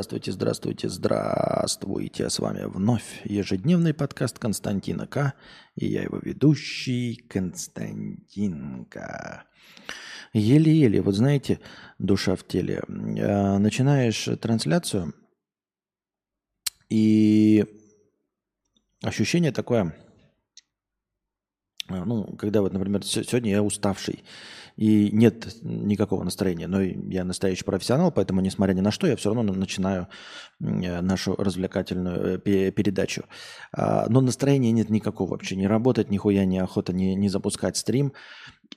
[0.00, 2.30] Здравствуйте, здравствуйте, здравствуйте.
[2.30, 5.34] С вами вновь ежедневный подкаст Константина К.
[5.76, 9.44] И я его ведущий Константинка.
[10.32, 11.60] Еле-еле, вот знаете,
[11.98, 12.82] душа в теле.
[12.88, 15.12] Э, начинаешь трансляцию,
[16.88, 17.66] и
[19.02, 19.94] ощущение такое,
[21.90, 24.24] ну, когда вот, например, сегодня я уставший,
[24.76, 26.66] и нет никакого настроения.
[26.66, 30.08] Но я настоящий профессионал, поэтому, несмотря ни на что, я все равно начинаю
[30.58, 33.24] э, нашу развлекательную э, передачу.
[33.72, 35.56] А, но настроения нет никакого вообще.
[35.56, 38.14] Не работать, нихуя не охота не, не запускать стрим.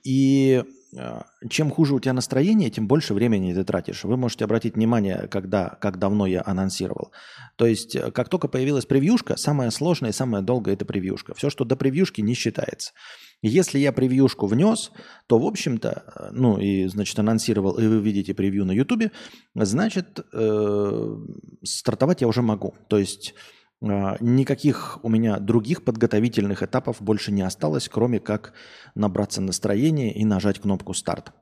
[0.02, 0.64] И
[0.96, 4.04] а, чем хуже у тебя настроение, тем больше времени ты тратишь.
[4.04, 7.12] Вы можете обратить внимание, когда, как давно я анонсировал.
[7.56, 11.34] То есть, э, как только появилась превьюшка, самое сложное и самое долгое– это превьюшка.
[11.34, 12.92] Все, что до превьюшки, не считается.
[13.42, 14.90] Если я превьюшку внес,
[15.26, 19.10] то, в общем-то, ну и, значит, анонсировал, и вы видите превью на Ютубе,
[19.54, 21.16] значит, э,
[21.62, 22.74] стартовать я уже могу.
[22.88, 23.63] То есть э,
[24.20, 28.52] никаких у меня других подготовительных этапов больше не осталось, кроме как
[28.94, 31.32] набраться настроения и нажать кнопку «Старт».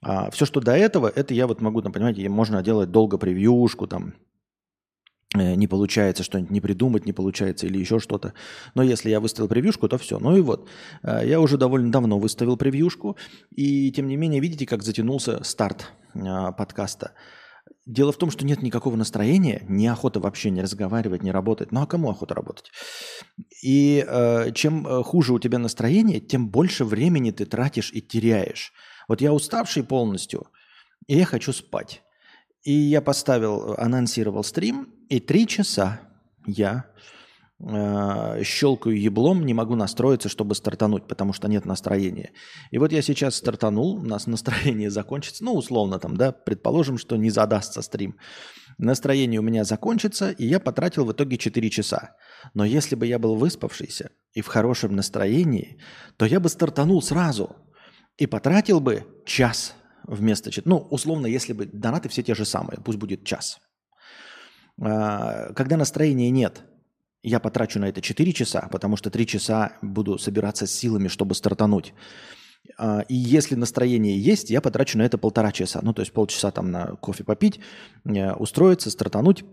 [0.00, 3.86] А все, что до этого, это я вот могу, там, понимаете, можно делать долго превьюшку,
[3.86, 4.14] там,
[5.34, 8.34] Э, не получается что-нибудь не придумать, не получается или еще что-то.
[8.74, 10.18] Но если я выставил превьюшку, то все.
[10.18, 10.68] Ну и вот,
[11.02, 13.16] э, я уже довольно давно выставил превьюшку,
[13.50, 16.20] и тем не менее, видите, как затянулся старт э,
[16.56, 17.12] подкаста.
[17.86, 21.70] Дело в том, что нет никакого настроения, не охота вообще не разговаривать, не работать.
[21.70, 22.70] Ну а кому охота работать?
[23.62, 28.72] И э, чем хуже у тебя настроение, тем больше времени ты тратишь и теряешь.
[29.06, 30.46] Вот я уставший полностью,
[31.06, 32.02] и я хочу спать.
[32.62, 36.00] И я поставил, анонсировал стрим, и три часа
[36.46, 36.86] я
[37.66, 42.32] э, щелкаю еблом, не могу настроиться, чтобы стартануть, потому что нет настроения.
[42.70, 47.16] И вот я сейчас стартанул, у нас настроение закончится, ну, условно там, да, предположим, что
[47.16, 48.16] не задастся стрим.
[48.78, 52.16] Настроение у меня закончится, и я потратил в итоге 4 часа.
[52.54, 55.80] Но если бы я был выспавшийся и в хорошем настроении,
[56.16, 57.56] то я бы стартанул сразу
[58.18, 59.74] и потратил бы час
[60.04, 60.50] вместо...
[60.64, 63.58] Ну, условно, если бы донаты все те же самые, пусть будет час.
[64.80, 66.64] А, когда настроения нет,
[67.24, 71.34] я потрачу на это 4 часа, потому что 3 часа буду собираться с силами, чтобы
[71.34, 71.92] стартануть.
[72.76, 75.80] А, и если настроение есть, я потрачу на это полтора часа.
[75.82, 77.60] Ну, то есть полчаса там на кофе попить,
[78.04, 79.44] э, устроиться, стартануть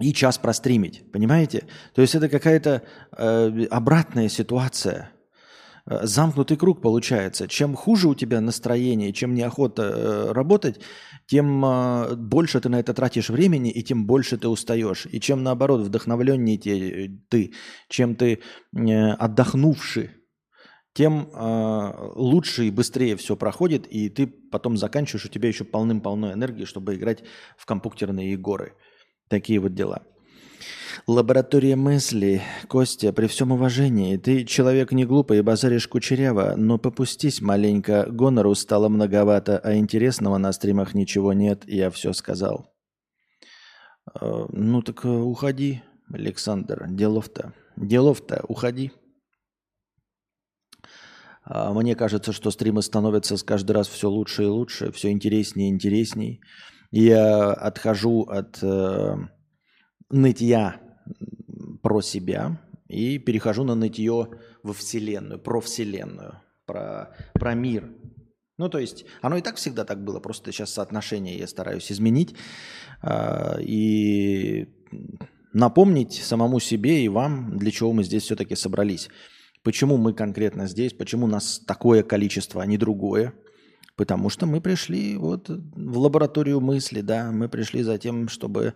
[0.00, 1.10] и час простримить.
[1.12, 1.64] Понимаете?
[1.94, 2.82] То есть это какая-то
[3.16, 5.10] э, обратная ситуация.
[5.86, 7.48] Э, замкнутый круг получается.
[7.48, 10.80] Чем хуже у тебя настроение, чем неохота э, работать,
[11.26, 15.06] тем э, больше ты на это тратишь времени, и тем больше ты устаешь.
[15.12, 16.58] И чем наоборот вдохновленнее
[17.28, 17.52] ты,
[17.88, 18.40] чем ты
[18.72, 20.10] отдохнувший,
[20.94, 21.28] тем
[22.14, 26.94] лучше и быстрее все проходит, и ты потом заканчиваешь, у тебя еще полным-полно энергии, чтобы
[26.94, 27.24] играть
[27.58, 28.74] в компьютерные горы.
[29.28, 30.02] Такие вот дела.
[31.06, 32.42] Лаборатория мысли.
[32.68, 38.54] Костя, при всем уважении, ты человек не глупый и базаришь кучеряво, но попустись маленько, гонору
[38.54, 42.72] стало многовато, а интересного на стримах ничего нет, я все сказал.
[44.14, 45.82] Э, ну так э, уходи,
[46.12, 48.92] Александр, делов-то, делов-то, уходи.
[51.44, 55.68] А мне кажется, что стримы становятся с каждый раз все лучше и лучше, все интереснее
[55.68, 56.40] и интересней.
[56.90, 59.16] Я отхожу от э,
[60.10, 60.80] нытья
[61.82, 64.28] про себя и перехожу на нытье
[64.62, 67.90] во Вселенную, про Вселенную, про, про мир.
[68.56, 72.34] Ну, то есть, оно и так всегда так было, просто сейчас соотношение я стараюсь изменить
[73.02, 74.68] э, и
[75.52, 79.08] напомнить самому себе и вам, для чего мы здесь все-таки собрались.
[79.62, 83.34] Почему мы конкретно здесь, почему у нас такое количество, а не другое.
[83.96, 88.74] Потому что мы пришли вот в лабораторию мысли, да, мы пришли за тем, чтобы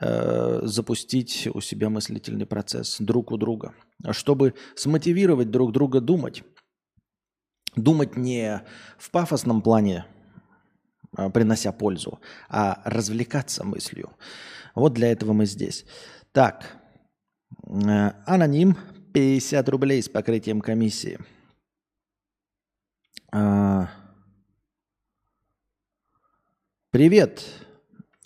[0.00, 3.74] э, запустить у себя мыслительный процесс друг у друга,
[4.10, 6.42] чтобы смотивировать друг друга думать.
[7.76, 8.62] Думать не
[8.98, 10.04] в пафосном плане,
[11.16, 14.10] э, принося пользу, а развлекаться мыслью.
[14.74, 15.84] Вот для этого мы здесь.
[16.32, 16.76] Так,
[17.68, 18.76] э, аноним
[19.14, 21.20] 50 рублей с покрытием комиссии.
[23.32, 23.86] Э,
[26.96, 27.44] Привет!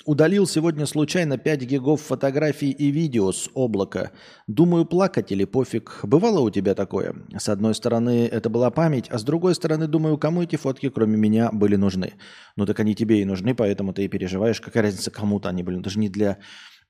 [0.04, 4.12] Удалил сегодня случайно 5 гигов фотографий и видео с облака.
[4.46, 5.98] Думаю, плакать или пофиг.
[6.04, 7.16] Бывало у тебя такое?
[7.36, 11.16] С одной стороны, это была память, а с другой стороны, думаю, кому эти фотки, кроме
[11.16, 12.12] меня, были нужны.
[12.54, 14.60] Ну так они тебе и нужны, поэтому ты и переживаешь.
[14.60, 15.80] Какая разница, кому-то они были.
[15.80, 16.38] Даже не для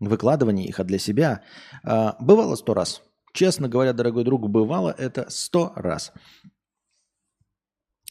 [0.01, 1.41] выкладывания их, а для себя.
[1.83, 3.01] А, бывало сто раз.
[3.33, 6.13] Честно говоря, дорогой друг, бывало это сто раз.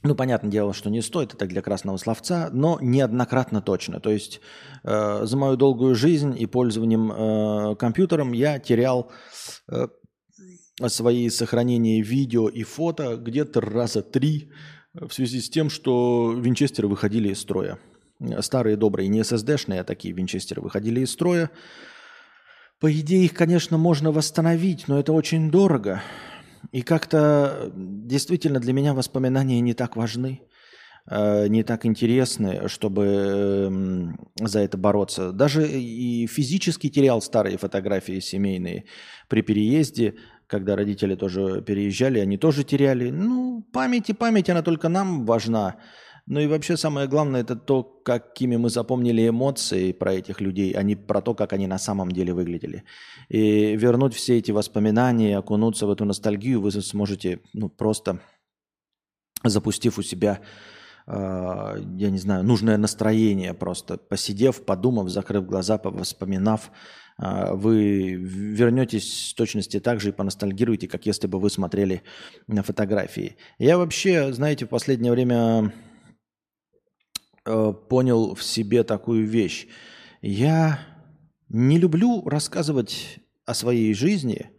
[0.01, 3.99] Ну, понятное дело, что не стоит, это для красного словца, но неоднократно точно.
[3.99, 4.39] То есть
[4.83, 9.11] э, за мою долгую жизнь и пользованием э, компьютером я терял
[9.69, 9.87] э,
[10.87, 14.51] свои сохранения видео и фото где-то раза три
[14.93, 17.77] в связи с тем, что винчестеры выходили из строя.
[18.39, 21.51] Старые добрые, не SSD-шные, а такие винчестеры выходили из строя.
[22.79, 26.01] По идее, их, конечно, можно восстановить, но это очень дорого.
[26.71, 30.41] И как-то действительно для меня воспоминания не так важны,
[31.09, 35.31] э, не так интересны, чтобы эм, за это бороться.
[35.31, 38.85] Даже и физически терял старые фотографии семейные
[39.27, 40.15] при переезде,
[40.47, 43.11] когда родители тоже переезжали, они тоже теряли.
[43.11, 45.75] Ну, память и память, она только нам важна.
[46.29, 50.83] Ну и вообще самое главное, это то, какими мы запомнили эмоции про этих людей, а
[50.83, 52.83] не про то, как они на самом деле выглядели.
[53.29, 58.19] И вернуть все эти воспоминания, окунуться в эту ностальгию вы сможете ну, просто
[59.43, 60.41] запустив у себя,
[61.07, 66.69] э, я не знаю, нужное настроение просто, посидев, подумав, закрыв глаза, воспоминав,
[67.17, 72.03] э, вы вернетесь в точности так же и поностальгируете, как если бы вы смотрели
[72.45, 73.35] на фотографии.
[73.57, 75.73] Я вообще, знаете, в последнее время
[77.49, 79.67] Э, понял в себе такую вещь.
[80.21, 80.81] Я
[81.47, 83.17] не люблю рассказывать
[83.47, 84.51] о своей жизни,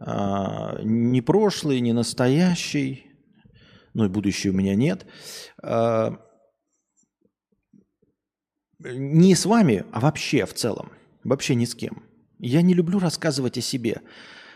[0.00, 3.06] э, ни прошлой, ни настоящей,
[3.94, 5.06] ну и будущей у меня нет,
[5.62, 6.10] э,
[8.80, 10.90] не с вами, а вообще в целом,
[11.22, 12.02] вообще ни с кем.
[12.40, 14.00] Я не люблю рассказывать о себе.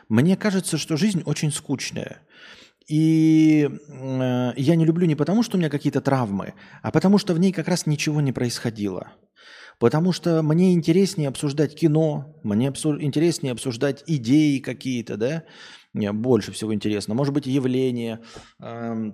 [0.09, 2.21] Мне кажется, что жизнь очень скучная.
[2.87, 7.35] И э, я не люблю не потому, что у меня какие-то травмы, а потому что
[7.35, 9.13] в ней как раз ничего не происходило.
[9.79, 15.45] Потому что мне интереснее обсуждать кино, мне обсу- интереснее обсуждать идеи какие-то, да,
[15.93, 17.15] мне больше всего интересно.
[17.15, 18.21] Может быть, явления,
[18.63, 19.13] э,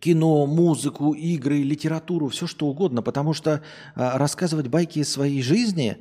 [0.00, 3.02] кино, музыку, игры, литературу, все что угодно.
[3.02, 3.60] Потому что э,
[3.94, 5.98] рассказывать байки из своей жизни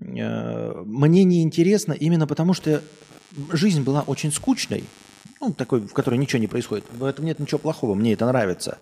[0.00, 2.82] э, мне не интересно именно потому, что
[3.52, 4.84] жизнь была очень скучной
[5.40, 6.84] ну, такой, в которой ничего не происходит.
[6.92, 8.78] В этом нет ничего плохого, мне это нравится.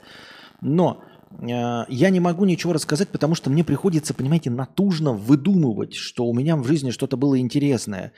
[0.61, 1.03] Но
[1.41, 6.35] э, я не могу ничего рассказать, потому что мне приходится, понимаете, натужно выдумывать, что у
[6.35, 8.13] меня в жизни что-то было интересное.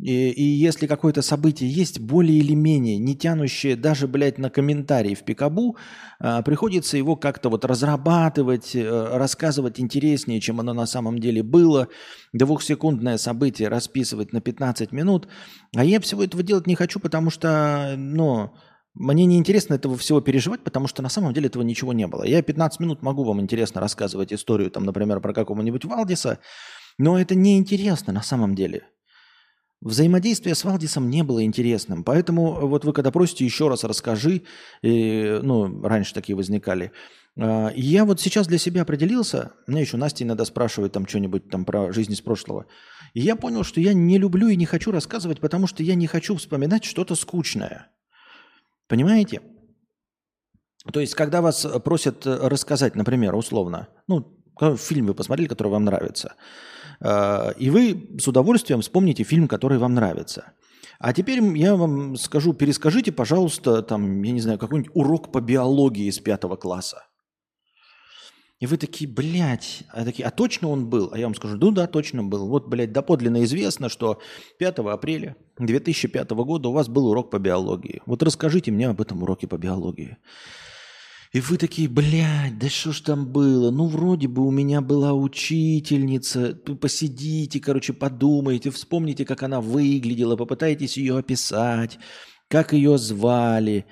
[0.00, 5.14] И, и если какое-то событие есть более или менее, не тянущее даже, блядь, на комментарии
[5.14, 5.76] в Пикабу,
[6.18, 11.88] а, приходится его как-то вот разрабатывать, а, рассказывать интереснее, чем оно на самом деле было.
[12.32, 15.28] Двухсекундное событие расписывать на 15 минут.
[15.76, 18.52] А я всего этого делать не хочу, потому что, ну,
[18.94, 22.24] мне не интересно этого всего переживать, потому что на самом деле этого ничего не было.
[22.24, 26.40] Я 15 минут могу вам интересно рассказывать историю, там, например, про какого-нибудь Валдиса,
[26.98, 28.88] но это не интересно на самом деле.
[29.84, 34.44] Взаимодействие с Валдисом не было интересным, поэтому вот вы когда просите еще раз расскажи,
[34.80, 36.90] и, ну, раньше такие возникали,
[37.38, 41.66] а, я вот сейчас для себя определился, мне еще Настя иногда спрашивает там что-нибудь там
[41.66, 42.64] про жизнь из прошлого,
[43.12, 46.06] и я понял, что я не люблю и не хочу рассказывать, потому что я не
[46.06, 47.88] хочу вспоминать что-то скучное.
[48.88, 49.42] Понимаете?
[50.94, 54.34] То есть, когда вас просят рассказать, например, условно, ну,
[54.78, 59.94] фильм вы посмотрели, который вам нравится– Э, и вы с удовольствием вспомните фильм, который вам
[59.94, 60.52] нравится.
[60.98, 66.06] А теперь я вам скажу, перескажите, пожалуйста, там, я не знаю, какой-нибудь урок по биологии
[66.06, 67.04] из пятого класса.
[68.60, 71.10] И вы такие, блядь, а, такие, а точно он был?
[71.12, 72.48] А я вам скажу, ну да, точно был.
[72.48, 74.20] Вот, блядь, доподлинно известно, что
[74.58, 78.00] 5 апреля 2005 года у вас был урок по биологии.
[78.06, 80.16] Вот расскажите мне об этом уроке по биологии.
[81.34, 83.72] И вы такие, блядь, да что ж там было?
[83.72, 86.54] Ну, вроде бы у меня была учительница.
[86.80, 91.98] Посидите, короче, подумайте, вспомните, как она выглядела, попытайтесь ее описать,
[92.46, 93.84] как ее звали.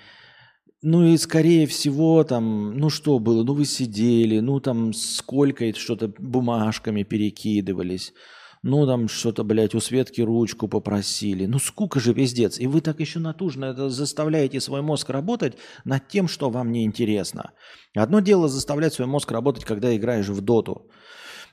[0.82, 3.42] Ну и, скорее всего, там, ну что было?
[3.42, 8.12] Ну вы сидели, ну там сколько что-то бумажками перекидывались
[8.62, 11.46] ну там что-то, блядь, у Светки ручку попросили.
[11.46, 12.60] Ну скука же пиздец.
[12.60, 15.54] И вы так еще натужно заставляете свой мозг работать
[15.84, 17.52] над тем, что вам не интересно.
[17.96, 20.88] Одно дело заставлять свой мозг работать, когда играешь в доту.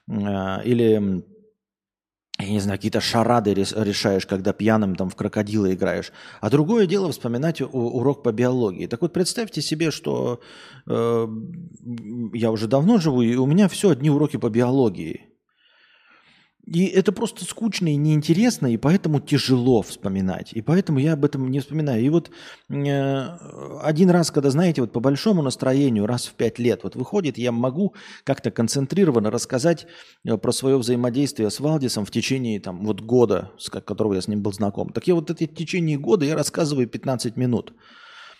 [0.07, 1.23] А, или
[2.39, 6.13] я не знаю, какие-то шарады решаешь, когда пьяным там в крокодила играешь.
[6.39, 8.87] А другое дело вспоминать урок по биологии.
[8.87, 10.39] Так вот, представьте себе, что
[10.87, 11.27] э,
[12.33, 15.28] я уже давно живу, и у меня все одни уроки по биологии.
[16.71, 20.53] И это просто скучно и неинтересно, и поэтому тяжело вспоминать.
[20.53, 22.03] И поэтому я об этом не вспоминаю.
[22.03, 22.29] И вот
[22.69, 23.37] э,
[23.81, 27.51] один раз, когда, знаете, вот по большому настроению, раз в пять лет вот выходит, я
[27.51, 29.87] могу как-то концентрированно рассказать
[30.23, 34.27] э, про свое взаимодействие с Валдисом в течение там, вот года, с которого я с
[34.27, 34.89] ним был знаком.
[34.89, 37.73] Так я вот это в течение года я рассказываю 15 минут.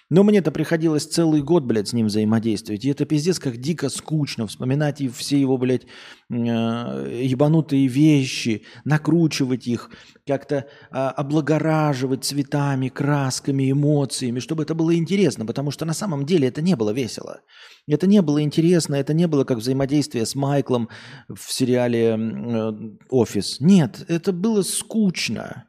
[0.10, 2.84] Но мне-то приходилось целый год, блядь, с ним взаимодействовать.
[2.84, 9.68] И это пиздец как дико скучно вспоминать и все его, блядь, э, ебанутые вещи, накручивать
[9.68, 9.92] их,
[10.26, 16.48] как-то э, облагораживать цветами, красками, эмоциями, чтобы это было интересно, потому что на самом деле
[16.48, 17.42] это не было весело.
[17.88, 20.90] Это не было интересно, это не было как взаимодействие с Майклом
[21.28, 22.72] в сериале э,
[23.10, 23.60] «Офис».
[23.60, 25.69] Нет, это было скучно.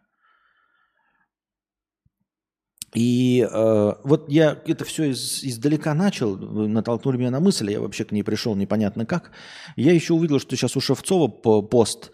[2.94, 8.04] И э, вот я это все из, издалека начал, натолкнули меня на мысль, я вообще
[8.04, 9.30] к ней пришел непонятно как.
[9.76, 12.10] Я еще увидел, что сейчас у Шевцова пост,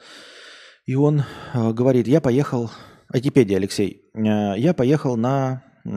[0.84, 1.22] и он
[1.54, 2.70] э, говорит, я поехал,
[3.08, 5.90] Айтипедия, Алексей, э, я поехал на э,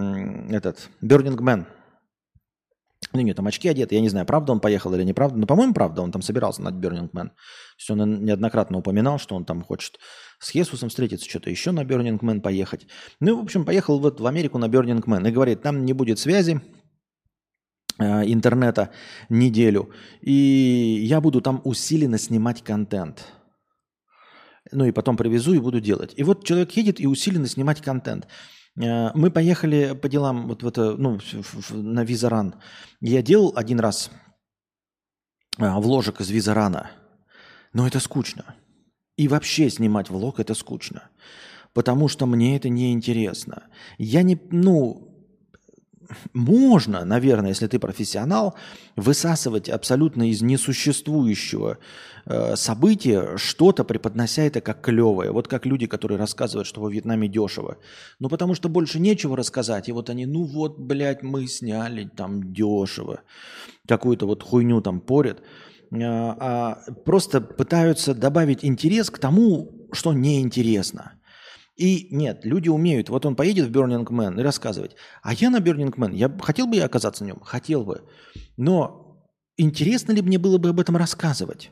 [0.55, 1.65] этот, Burning Man.
[3.11, 5.73] Ну нет, там очки одеты, я не знаю, правда он поехал или неправда, но, по-моему,
[5.73, 7.29] правда, он там собирался на Burning Man.
[7.29, 9.99] То есть он неоднократно упоминал, что он там хочет
[10.39, 12.87] с Хесусом встретиться, что-то еще на Burning Man поехать.
[13.19, 16.17] Ну, в общем, поехал вот в Америку на Burning Man и говорит, там не будет
[16.17, 16.61] связи,
[17.99, 18.91] э, интернета
[19.27, 19.91] неделю,
[20.21, 23.27] и я буду там усиленно снимать контент.
[24.71, 26.13] Ну и потом привезу и буду делать.
[26.15, 28.27] И вот человек едет и усиленно снимать контент.
[28.79, 31.19] Э, мы поехали по делам вот в это, ну,
[31.71, 32.55] на Визаран.
[33.01, 34.09] Я делал один раз
[35.57, 36.91] э, вложек из Визарана,
[37.73, 38.55] но это скучно.
[39.19, 41.09] И вообще снимать влог это скучно.
[41.73, 43.63] Потому что мне это не интересно.
[43.97, 45.09] Я не, ну,
[46.33, 48.55] можно, наверное, если ты профессионал,
[48.95, 51.79] высасывать абсолютно из несуществующего
[52.25, 55.33] э, события что-то, преподнося это как клевое.
[55.33, 57.75] Вот как люди, которые рассказывают, что во Вьетнаме дешево.
[58.19, 59.89] Ну, потому что больше нечего рассказать.
[59.89, 63.19] И вот они, ну вот, блядь, мы сняли там дешево.
[63.85, 65.43] Какую-то вот хуйню там порят.
[65.91, 71.13] А, а просто пытаются добавить интерес к тому, что неинтересно.
[71.75, 73.09] И нет, люди умеют.
[73.09, 74.95] Вот он поедет в Burning Man и рассказывать.
[75.23, 77.39] А я на Burning Man, я хотел бы я оказаться на нем?
[77.39, 78.03] Хотел бы.
[78.57, 79.25] Но
[79.57, 81.71] интересно ли мне было бы об этом рассказывать?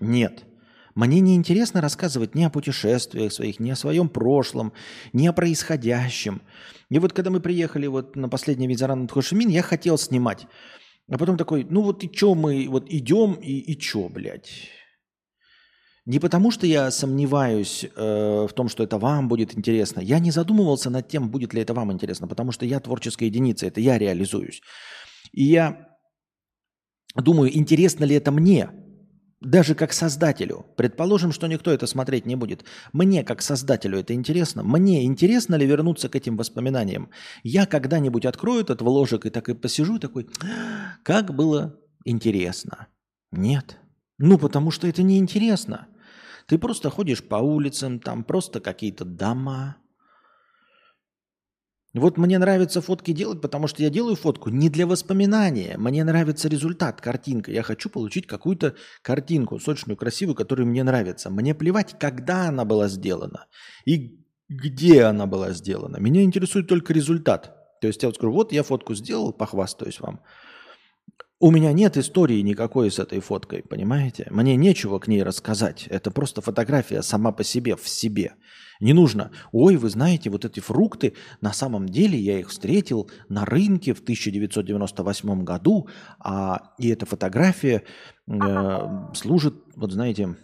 [0.00, 0.44] Нет.
[0.96, 4.72] Мне не интересно рассказывать ни о путешествиях своих, ни о своем прошлом,
[5.12, 6.42] ни о происходящем.
[6.90, 10.48] И вот когда мы приехали вот на последний Визаран Хошимин, я хотел снимать
[11.10, 14.70] а потом такой, ну вот и чё мы, вот идем и, и чё, блядь.
[16.04, 20.00] Не потому, что я сомневаюсь э, в том, что это вам будет интересно.
[20.00, 23.66] Я не задумывался над тем, будет ли это вам интересно, потому что я творческая единица,
[23.66, 24.62] это я реализуюсь.
[25.32, 25.88] И я
[27.14, 28.70] думаю, интересно ли это мне,
[29.40, 32.64] даже как создателю, предположим, что никто это смотреть не будет.
[32.92, 34.62] Мне, как создателю, это интересно.
[34.62, 37.10] Мне интересно ли вернуться к этим воспоминаниям?
[37.44, 40.28] Я когда-нибудь открою этот вложек и так и посижу, такой,
[41.04, 42.88] как было интересно.
[43.30, 43.78] Нет.
[44.18, 45.86] Ну, потому что это неинтересно.
[46.46, 49.76] Ты просто ходишь по улицам, там просто какие-то дома,
[51.94, 55.76] вот мне нравится фотки делать, потому что я делаю фотку не для воспоминания.
[55.78, 57.50] Мне нравится результат, картинка.
[57.50, 61.30] Я хочу получить какую-то картинку, сочную, красивую, которая мне нравится.
[61.30, 63.46] Мне плевать, когда она была сделана
[63.86, 64.18] и
[64.48, 65.96] где она была сделана.
[65.96, 67.54] Меня интересует только результат.
[67.80, 70.20] То есть я вот скажу, вот я фотку сделал, похвастаюсь вам.
[71.40, 74.26] У меня нет истории никакой с этой фоткой, понимаете?
[74.30, 75.86] Мне нечего к ней рассказать.
[75.86, 78.34] Это просто фотография сама по себе, в себе.
[78.80, 83.44] Не нужно, ой, вы знаете, вот эти фрукты, на самом деле я их встретил на
[83.44, 85.88] рынке в 1998 году,
[86.20, 87.82] а, и эта фотография
[88.26, 90.36] э, служит, вот знаете,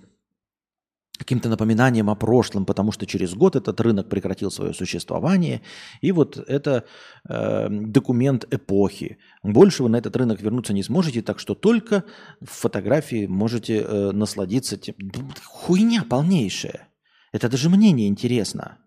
[1.18, 5.62] каким-то напоминанием о прошлом, потому что через год этот рынок прекратил свое существование,
[6.00, 6.84] и вот это
[7.28, 9.18] э, документ эпохи.
[9.42, 12.04] Больше вы на этот рынок вернуться не сможете, так что только
[12.40, 14.96] в фотографии можете э, насладиться тем.
[15.44, 16.88] Хуйня полнейшая.
[17.34, 18.78] Это даже мне не интересно.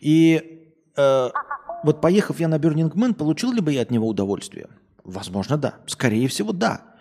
[0.00, 1.28] И э,
[1.84, 4.70] вот поехав я на Burning Man, получил ли бы я от него удовольствие?
[5.04, 5.74] Возможно, да.
[5.86, 6.96] Скорее всего, да.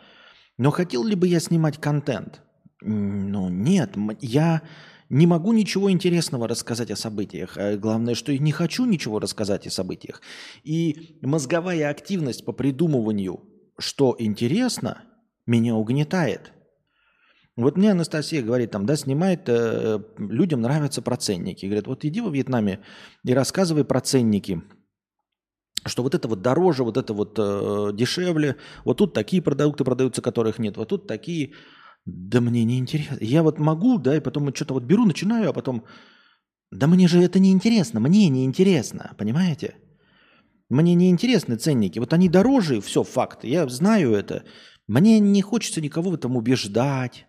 [0.57, 2.41] Но хотел ли бы я снимать контент?
[2.81, 3.95] Ну, нет.
[4.19, 4.61] Я
[5.07, 7.57] не могу ничего интересного рассказать о событиях.
[7.57, 10.21] А главное, что я не хочу ничего рассказать о событиях.
[10.65, 13.39] И мозговая активность по придумыванию,
[13.79, 15.01] что интересно,
[15.45, 16.51] меня угнетает–
[17.57, 21.65] вот мне Анастасия говорит, там, да, снимает, э, людям нравятся проценники.
[21.65, 22.79] Говорят, вот иди во Вьетнаме
[23.25, 24.61] и рассказывай про ценники,
[25.85, 28.55] что вот это вот дороже, вот это вот э, дешевле,
[28.85, 31.53] вот тут такие продукты продаются, которых нет, вот тут такие.
[32.05, 33.17] Да мне не интересно.
[33.21, 35.83] Я вот могу, да, и потом что-то вот беру, начинаю, а потом,
[36.71, 39.75] да мне же это не интересно, мне не интересно, понимаете?
[40.69, 41.99] Мне не интересны ценники.
[41.99, 43.43] Вот они дороже, все, факт.
[43.43, 44.45] Я знаю это.
[44.87, 47.27] Мне не хочется никого в этом убеждать.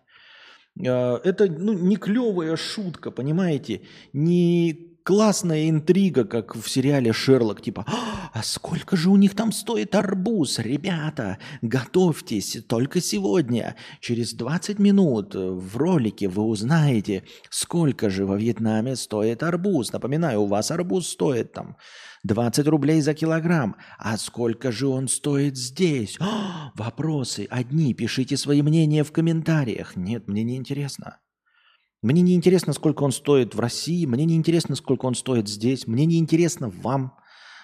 [0.79, 3.81] А, это ну, не клевая шутка, понимаете?
[4.13, 7.61] Не классная интрига, как в сериале «Шерлок».
[7.61, 7.85] Типа,
[8.33, 10.59] а сколько же у них там стоит арбуз?
[10.59, 18.95] Ребята, готовьтесь, только сегодня, через 20 минут в ролике вы узнаете, сколько же во Вьетнаме
[18.95, 19.91] стоит арбуз.
[19.91, 21.77] Напоминаю, у вас арбуз стоит там
[22.23, 23.75] 20 рублей за килограмм.
[23.97, 26.17] А сколько же он стоит здесь?
[26.19, 27.93] О, вопросы одни.
[27.93, 29.95] Пишите свои мнения в комментариях.
[29.95, 31.19] Нет, мне не интересно.
[32.01, 35.87] Мне не интересно, сколько он стоит в России, мне не интересно, сколько он стоит здесь,
[35.87, 37.17] мне не интересно вам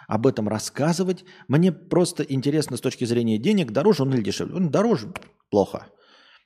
[0.07, 1.25] об этом рассказывать.
[1.49, 4.55] Мне просто интересно с точки зрения денег, дороже он или дешевле.
[4.55, 5.13] Он дороже–
[5.51, 5.87] плохо.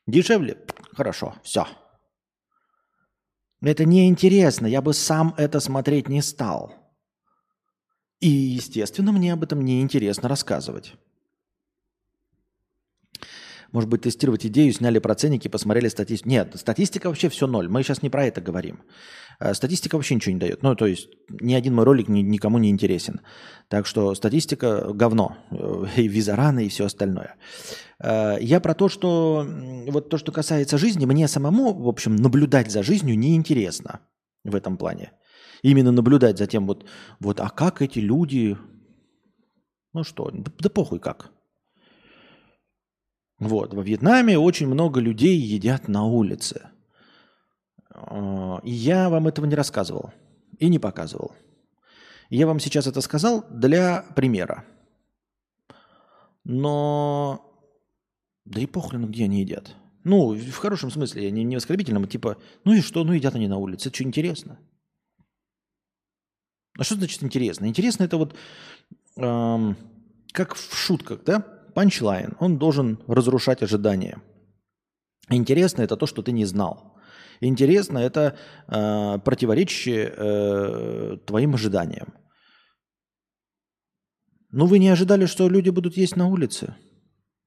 [0.08, 0.58] Дешевле–
[0.96, 1.68] хорошо, все.
[3.62, 6.83] Это неинтересно, я бы сам это смотреть не стал.
[8.24, 10.94] И, естественно, мне об этом неинтересно рассказывать.
[13.74, 16.30] Может быть, тестировать идею, сняли проценники, посмотрели статистику.
[16.30, 17.68] Нет, статистика вообще все ноль.
[17.68, 18.80] Мы сейчас не про это говорим.
[19.42, 20.64] Э, статистика вообще ничего не дает.
[20.64, 23.20] Ну, то есть ни один мой ролик ни, никому не интересен.
[23.68, 25.36] Так что статистика говно.
[25.52, 27.36] Э, и визараны, и все остальное.
[28.00, 29.46] Э, я про то, что
[29.88, 34.00] вот то, что касается жизни, мне самому, в общем, наблюдать за жизнью неинтересно
[34.46, 35.12] в этом плане.
[35.64, 36.86] Именно наблюдать за тем, вот,
[37.20, 38.58] вот а как эти люди...
[39.94, 41.32] Ну что, да, да похуй как.
[43.40, 46.70] Вот, во Вьетнаме очень много людей едят на улице.
[47.90, 50.12] А, и я вам этого не рассказывал
[50.60, 51.34] и не показывал.
[52.30, 54.66] Я вам сейчас это сказал для примера.
[56.44, 57.42] Но
[58.44, 59.76] да и похрен, где они едят.
[60.04, 63.36] Ну, в хорошем смысле, не, не в оскорбительном, а типа, ну и что, ну едят
[63.36, 64.60] они на улице, это что, интересно?
[66.78, 67.68] А что значит интересно?
[67.68, 68.36] Интересно это вот
[69.18, 69.78] эм,
[70.32, 71.40] как в шутках, да?
[71.74, 74.22] панчлайн, он должен разрушать ожидания.
[75.30, 76.98] Интересно это то, что ты не знал.
[77.42, 78.38] Интересно это
[78.68, 82.14] э, противоречие э, твоим ожиданиям.
[84.52, 86.76] Ну, вы не ожидали, что люди будут есть на улице?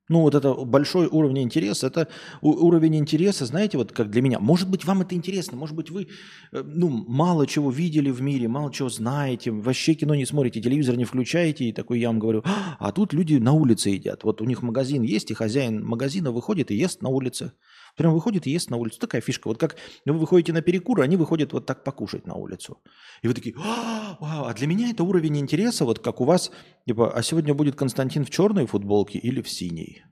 [0.09, 2.07] Ну, вот это большой уровень интереса, это
[2.41, 4.39] уровень интереса, знаете, вот как для меня.
[4.39, 6.07] Может быть, вам это интересно, может быть, вы
[6.53, 10.97] э, ну, мало чего видели в мире, мало чего знаете, вообще кино не смотрите, телевизор
[10.97, 12.45] не включаете, и такой я вам говорю,
[12.79, 14.23] а тут люди на улице едят.
[14.23, 17.53] Вот у них магазин есть, и хозяин магазина выходит и ест на улице.
[17.97, 19.01] Прям выходит и ест на улицу.
[19.01, 19.49] Такая фишка.
[19.49, 22.79] Вот как вы выходите на перекур, они выходят вот так покушать на улицу.
[23.23, 26.51] И вы такие, а, а для меня это уровень интереса, вот как у вас,
[26.87, 30.05] типа, а сегодня будет Константин в черной футболке или в синей?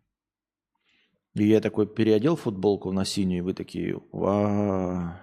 [1.35, 5.20] И я такой переодел футболку на синюю, и вы такие, ва,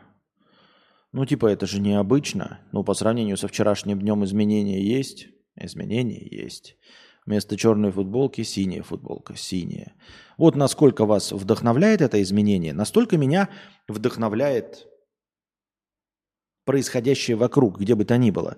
[1.12, 2.60] ну типа это же необычно.
[2.71, 6.78] Ну по сравнению со вчерашним днем изменения есть, изменения есть.
[7.25, 9.93] Вместо черной футболки синяя футболка, синяя.
[10.38, 13.49] Вот насколько вас вдохновляет это изменение, настолько меня
[13.88, 14.88] вдохновляет
[16.65, 18.57] происходящее вокруг, где бы то ни было.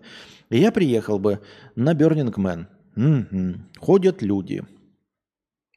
[0.49, 1.41] И я приехал бы
[1.75, 2.67] на Burning Man.
[2.95, 3.59] Угу.
[3.79, 4.63] Ходят люди.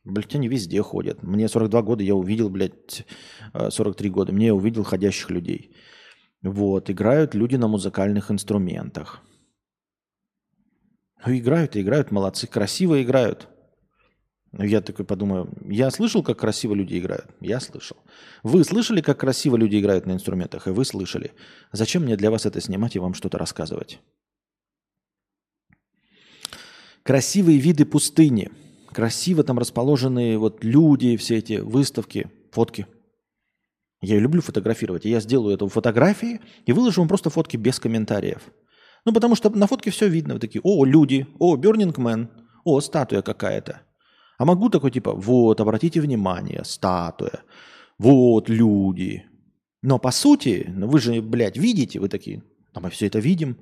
[0.04, 1.22] Блять, они везде ходят.
[1.24, 3.04] Мне 42 года, я увидел, блядь,
[3.52, 5.74] 43 года, мне я увидел ходящих людей.
[6.42, 9.22] Вот, играют люди на музыкальных инструментах.
[11.26, 13.48] Ну, играют и играют, молодцы, красиво играют.
[14.52, 17.26] Я такой подумаю, я слышал, как красиво люди играют?
[17.40, 17.96] Я слышал.
[18.44, 20.68] Вы слышали, как красиво люди играют на инструментах?
[20.68, 21.32] И вы слышали.
[21.72, 23.98] Зачем мне для вас это снимать и вам что-то рассказывать?
[27.02, 28.50] Красивые виды пустыни.
[28.92, 32.86] Красиво там расположенные вот люди, все эти выставки, фотки.
[34.00, 35.04] Я люблю фотографировать.
[35.04, 38.42] я сделаю это в фотографии и выложу вам просто фотки без комментариев.
[39.06, 40.34] Ну, потому что на фотке все видно.
[40.34, 42.28] Вы такие, о, люди, о, Burning Man,
[42.64, 43.80] о, статуя какая-то.
[44.36, 47.42] А могу такой типа, вот, обратите внимание, статуя,
[47.98, 49.24] вот люди.
[49.80, 52.42] Но по сути, ну вы же, блядь, видите, вы такие,
[52.74, 53.56] а мы все это видим.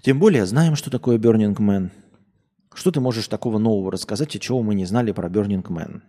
[0.00, 1.90] Тем более знаем, что такое Burning Man.
[2.74, 6.00] Что ты можешь такого нового рассказать, и чего мы не знали про Burning Man?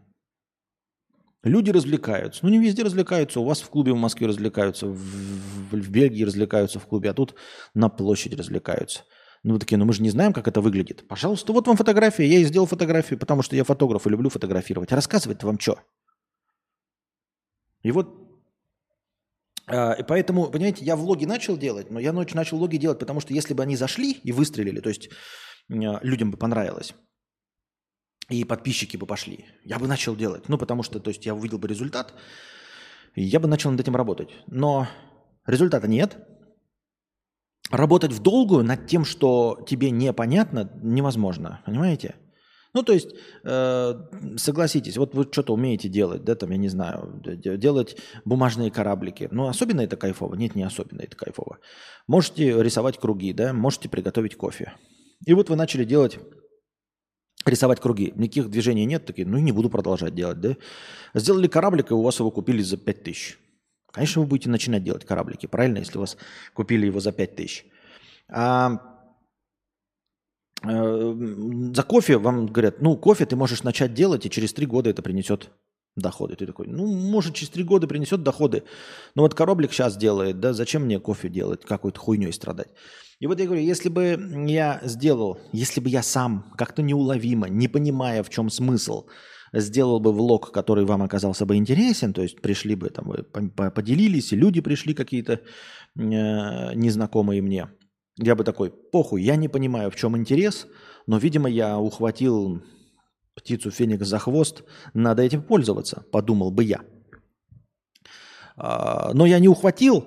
[1.45, 2.43] Люди развлекаются.
[2.43, 3.39] Ну, не везде развлекаются.
[3.39, 7.13] У вас в клубе в Москве развлекаются, в, в, в Бельгии развлекаются в клубе, а
[7.13, 7.35] тут
[7.75, 9.03] на площади развлекаются.
[9.43, 11.07] Ну, вы такие, ну мы же не знаем, как это выглядит.
[11.07, 12.25] Пожалуйста, вот вам фотография.
[12.25, 14.91] Я и сделал фотографию, потому что я фотограф и люблю фотографировать.
[14.91, 15.79] А рассказывать-то вам что?
[17.83, 18.25] И вот
[19.67, 23.19] а, и поэтому, понимаете, я влоги начал делать, но я ночью начал влоги делать, потому
[23.19, 25.09] что если бы они зашли и выстрелили, то есть
[25.67, 26.95] людям бы понравилось,
[28.29, 29.45] и подписчики бы пошли.
[29.63, 30.49] Я бы начал делать.
[30.49, 32.13] Ну, потому что, то есть, я увидел бы результат,
[33.13, 34.29] и я бы начал над этим работать.
[34.47, 34.87] Но
[35.45, 36.17] результата нет.
[37.71, 41.61] Работать в долгую над тем, что тебе непонятно, невозможно.
[41.65, 42.15] Понимаете?
[42.75, 43.93] Ну, то есть, э,
[44.35, 49.29] согласитесь, вот вы что-то умеете делать, да, там, я не знаю, делать бумажные кораблики.
[49.31, 50.35] Ну, особенно это кайфово?
[50.35, 51.59] Нет, не особенно это кайфово.
[52.05, 54.73] Можете рисовать круги, да, можете приготовить кофе.
[55.25, 56.19] И вот вы начали делать,
[57.45, 58.13] рисовать круги.
[58.15, 60.55] Никаких движений нет, такие, ну, и не буду продолжать делать, да.
[61.13, 63.37] Сделали кораблик, и у вас его купили за 5000.
[63.91, 66.17] Конечно, вы будете начинать делать кораблики, правильно, если у вас
[66.53, 67.65] купили его за 5000.
[68.29, 68.95] А
[70.67, 71.15] Э,
[71.73, 75.01] за кофе вам говорят, ну, кофе ты можешь начать делать, и через три года это
[75.01, 75.49] принесет
[75.95, 76.35] доходы.
[76.35, 78.63] Ты такой, ну, может, через три года принесет доходы.
[79.15, 82.69] Но вот кораблик сейчас делает, да, зачем мне кофе делать, какой-то хуйней страдать?
[83.19, 87.67] И вот я говорю, если бы я сделал, если бы я сам как-то неуловимо, не
[87.67, 89.07] понимая, в чем смысл,
[89.53, 93.13] сделал бы влог, который вам оказался бы интересен, то есть пришли бы, там,
[93.51, 95.39] поделились, и люди пришли какие-то э,
[95.95, 97.69] незнакомые мне–
[98.17, 100.67] я бы такой, похуй, я не понимаю, в чем интерес,
[101.07, 102.63] но, видимо, я ухватил
[103.35, 106.81] птицу Феникс за хвост, надо этим пользоваться, подумал бы я.
[108.55, 110.05] А, но я не ухватил,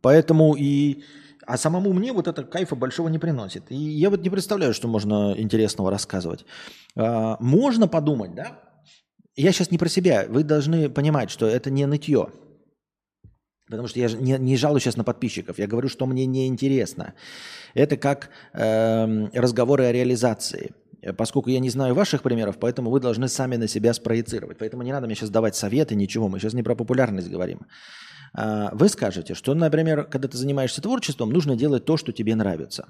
[0.00, 1.02] поэтому и...
[1.48, 3.72] А самому мне вот это кайфа большого не приносит.
[3.72, 6.44] И я вот не представляю, что можно интересного рассказывать.
[6.94, 8.58] А, можно подумать, да?
[9.34, 10.26] Я сейчас не про себя.
[10.28, 12.28] Вы должны понимать, что это не нытье.
[13.66, 15.58] Потому что я не, не жалую сейчас на подписчиков.
[15.58, 17.14] Я говорю, что мне не интересно.
[17.72, 20.74] Это как э, разговоры о реализации.
[21.16, 24.58] Поскольку я не знаю ваших примеров, поэтому вы должны сами на себя спроецировать.
[24.58, 26.28] Поэтому не надо мне сейчас давать советы, ничего.
[26.28, 27.60] Мы сейчас не про популярность говорим.
[28.34, 32.86] А, вы скажете, что, например, когда ты занимаешься творчеством, нужно делать то, что тебе нравится.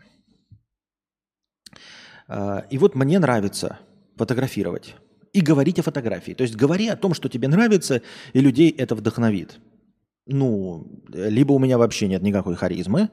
[2.27, 3.79] А, и вот мне нравится
[4.17, 4.95] фотографировать
[5.33, 6.33] и говорить о фотографии.
[6.33, 9.59] То есть говори о том, что тебе нравится, и людей это вдохновит
[10.29, 13.09] ну, либо у меня вообще нет никакой харизмы,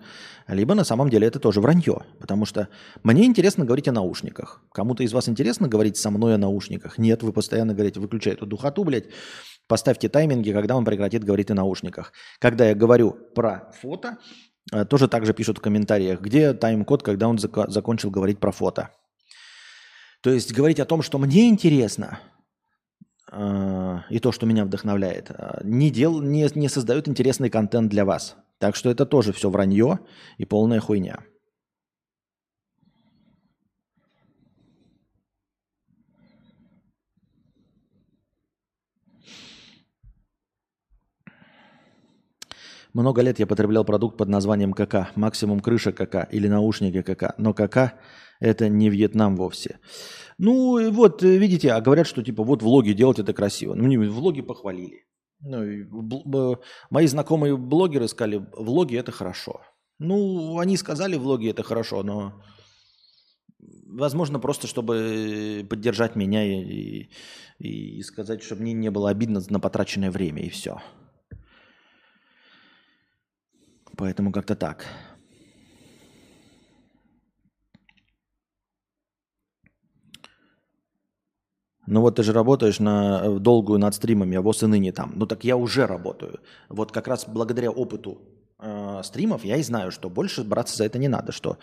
[0.47, 2.01] либо на самом деле это тоже вранье.
[2.19, 2.67] Потому что
[3.03, 4.61] мне интересно говорить о наушниках.
[4.73, 6.97] Кому-то из вас интересно говорить со мной о наушниках?
[6.97, 9.05] Нет, вы постоянно говорите, выключай эту духоту, блядь,
[9.67, 12.13] поставьте тайминги, когда он прекратит говорить о наушниках.
[12.39, 14.17] Когда я говорю про фото,
[14.71, 18.51] э, тоже так же пишут в комментариях, где тайм-код, когда он зак- закончил говорить про
[18.51, 18.89] фото.
[20.21, 22.19] То есть говорить о том, что мне интересно–
[23.31, 28.05] Э, и то, что меня вдохновляет, э, не, дел, не, не создают интересный контент для
[28.05, 28.35] вас.
[28.59, 29.99] Так что это тоже все вранье
[30.37, 31.19] и полная хуйня.
[42.95, 47.53] Много лет я потреблял продукт под названием КК, максимум крыша КК или наушники КК, но
[47.53, 47.99] КК
[48.39, 49.79] это не Вьетнам вовсе.
[50.37, 53.73] Ну, вот, э, видите, а говорят, что типа вот влоги делать это красиво.
[53.73, 55.03] Ну, не влоги похвалили.
[55.41, 56.57] Ну,
[56.89, 59.59] мои знакомые блогеры сказали, влоги это хорошо.
[59.99, 62.41] Ну, они сказали, влоги это хорошо, но
[63.87, 67.09] возможно просто, чтобы поддержать меня и,
[67.59, 70.79] и, и сказать, чтобы мне не было обидно на потраченное время и все.
[73.97, 74.85] Поэтому как-то так.
[81.87, 85.13] Ну вот ты же работаешь на э, долгую над стримами, а вот и ныне там.
[85.15, 86.39] Ну так я уже работаю.
[86.67, 88.21] Вот как раз благодаря опыту
[88.59, 91.57] э, стримов я и знаю, что больше браться за это не надо, что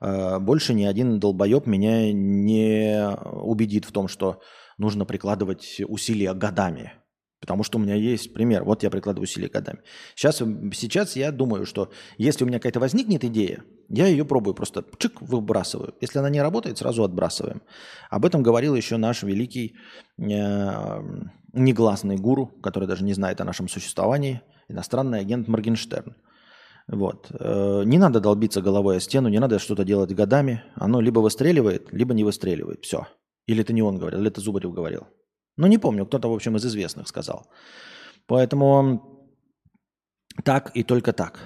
[0.00, 4.40] э, больше ни один долбоеб меня не убедит в том, что
[4.78, 6.92] нужно прикладывать усилия годами.
[7.44, 8.64] Потому что у меня есть пример.
[8.64, 9.80] Вот я прикладываю усилия годами.
[10.14, 10.38] Сейчас,
[10.72, 15.20] сейчас я думаю, что если у меня какая-то возникнет идея, я ее пробую просто чик
[15.20, 15.92] выбрасываю.
[16.00, 17.60] Если она не работает, сразу отбрасываем.
[18.08, 19.76] Об этом говорил еще наш великий
[20.18, 21.02] э,
[21.52, 26.16] негласный гуру, который даже не знает о нашем существовании, иностранный агент Моргенштерн.
[26.88, 27.26] Вот.
[27.38, 30.62] Э, не надо долбиться головой о стену, не надо что-то делать годами.
[30.76, 32.82] Оно либо выстреливает, либо не выстреливает.
[32.84, 33.06] Все.
[33.46, 35.06] Или это не он говорил, или это Зубарев говорил.
[35.56, 37.46] Ну, не помню, кто-то, в общем, из известных сказал.
[38.26, 39.00] Поэтому
[40.44, 41.40] так и только так.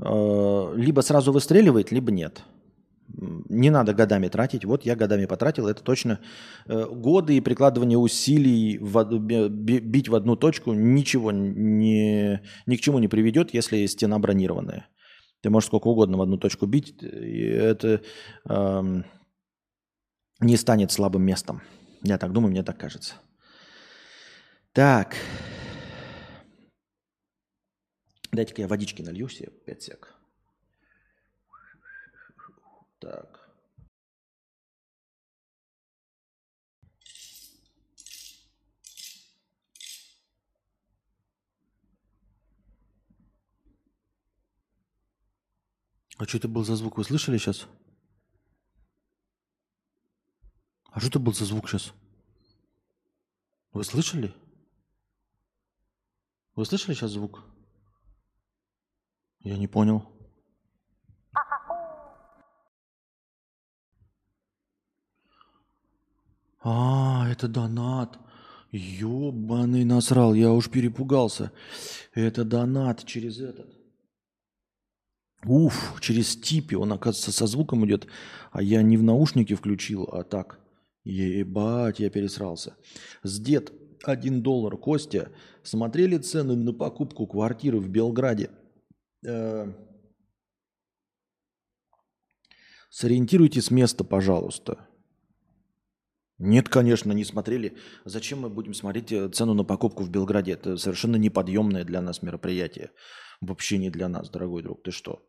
[0.00, 2.42] Э, либо сразу выстреливает, либо нет.
[3.08, 4.64] Не надо годами тратить.
[4.64, 5.68] Вот я годами потратил.
[5.68, 6.18] Это точно
[6.66, 9.04] э, годы и прикладывание усилий в,
[9.48, 14.88] бить в одну точку ничего не, ни к чему не приведет, если стена бронированная.
[15.42, 18.00] Ты можешь сколько угодно в одну точку бить, и это
[18.48, 19.02] э,
[20.40, 21.62] не станет слабым местом.
[22.02, 23.14] Я так думаю, мне так кажется.
[24.72, 25.16] Так.
[28.32, 30.14] Дайте-ка я водички налью себе 5 сек.
[32.98, 33.40] Так.
[46.16, 46.96] А что это был за звук?
[46.96, 47.66] Вы слышали сейчас?
[50.96, 51.92] Что это был за звук сейчас?
[53.72, 54.32] Вы слышали?
[56.54, 57.42] Вы слышали сейчас звук?
[59.40, 60.08] Я не понял.
[66.60, 68.18] А, это донат.
[68.70, 71.52] Ёбаный насрал, я уж перепугался.
[72.12, 73.68] Это донат через этот.
[75.44, 76.74] Уф, через типи.
[76.74, 78.06] Он, оказывается, со звуком идет.
[78.52, 80.63] А я не в наушнике включил, а так.
[81.04, 82.76] Ебать, я пересрался.
[83.22, 84.76] С дед 1 доллар.
[84.76, 85.30] Костя,
[85.62, 88.50] смотрели цены на покупку квартиры в Белграде?
[89.26, 89.72] Э,
[92.90, 94.88] сориентируйте с места, пожалуйста.
[96.38, 97.76] Нет, конечно, не смотрели.
[98.04, 100.52] Зачем мы будем смотреть э, цену на покупку в Белграде?
[100.52, 102.90] Это совершенно неподъемное для нас мероприятие.
[103.40, 104.82] Вообще не для нас, дорогой друг.
[104.82, 105.22] Ты что?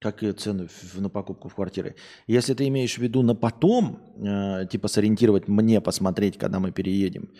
[0.00, 1.96] Как и цены на покупку в квартиры.
[2.26, 7.30] Если ты имеешь в виду на потом, э, типа сориентировать мне, посмотреть, когда мы переедем,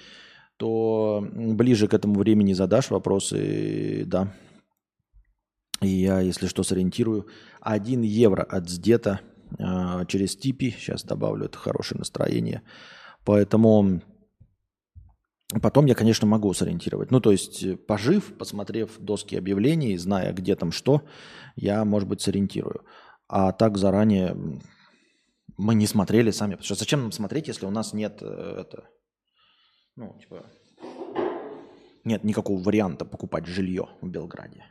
[0.57, 4.33] то ближе к этому времени задашь вопросы, да.
[5.83, 7.27] И я, если что, сориентирую.
[7.61, 9.21] 1 евро от сдета
[9.59, 10.71] э, через Типи.
[10.71, 12.63] Сейчас добавлю, это хорошее настроение.
[13.27, 14.01] Поэтому
[15.63, 17.11] потом я, конечно, могу сориентировать.
[17.11, 21.03] Ну, то есть, э, пожив, посмотрев доски объявлений, зная, где там что,
[21.55, 22.85] я, может быть, сориентирую.
[23.29, 24.37] А так заранее
[25.57, 26.53] мы не смотрели сами.
[26.53, 28.89] Потому что зачем нам смотреть, если у нас нет э, это,
[29.97, 30.47] ну, типа,
[32.05, 34.65] нет никакого варианта покупать жилье в Белграде.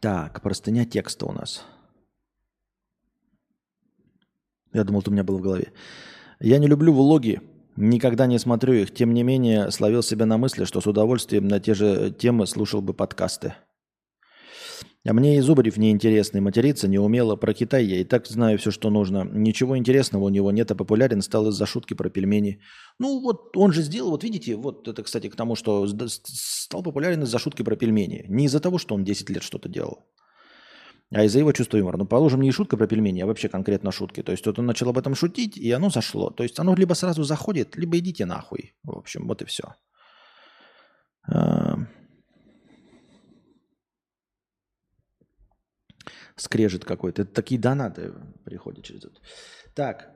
[0.00, 1.64] Так, простыня текста у нас.
[4.74, 5.72] Я думал, это у меня было в голове.
[6.40, 7.40] Я не люблю влоги,
[7.76, 8.92] никогда не смотрю их.
[8.92, 12.82] Тем не менее, словил себя на мысли, что с удовольствием на те же темы слушал
[12.82, 13.54] бы подкасты.
[15.06, 17.36] А мне и Зубарев неинтересный, материться не умело.
[17.36, 19.28] Про Китай я и так знаю все, что нужно.
[19.32, 22.60] Ничего интересного у него нет, а популярен стал из-за шутки про пельмени.
[22.98, 27.22] Ну вот он же сделал, вот видите, вот это, кстати, к тому, что стал популярен
[27.22, 28.24] из-за шутки про пельмени.
[28.28, 30.06] Не из-за того, что он 10 лет что-то делал
[31.14, 31.96] а из-за его чувства юмора.
[31.96, 34.22] Ну, положим, не шутка про пельмени, а вообще конкретно шутки.
[34.22, 36.30] То есть вот он начал об этом шутить, и оно зашло.
[36.30, 38.74] То есть оно либо сразу заходит, либо идите нахуй.
[38.82, 39.74] В общем, вот и все.
[41.30, 41.78] А,
[46.36, 47.22] скрежет какой-то.
[47.22, 48.12] Это такие донаты
[48.44, 49.20] приходят через это.
[49.74, 50.10] Так,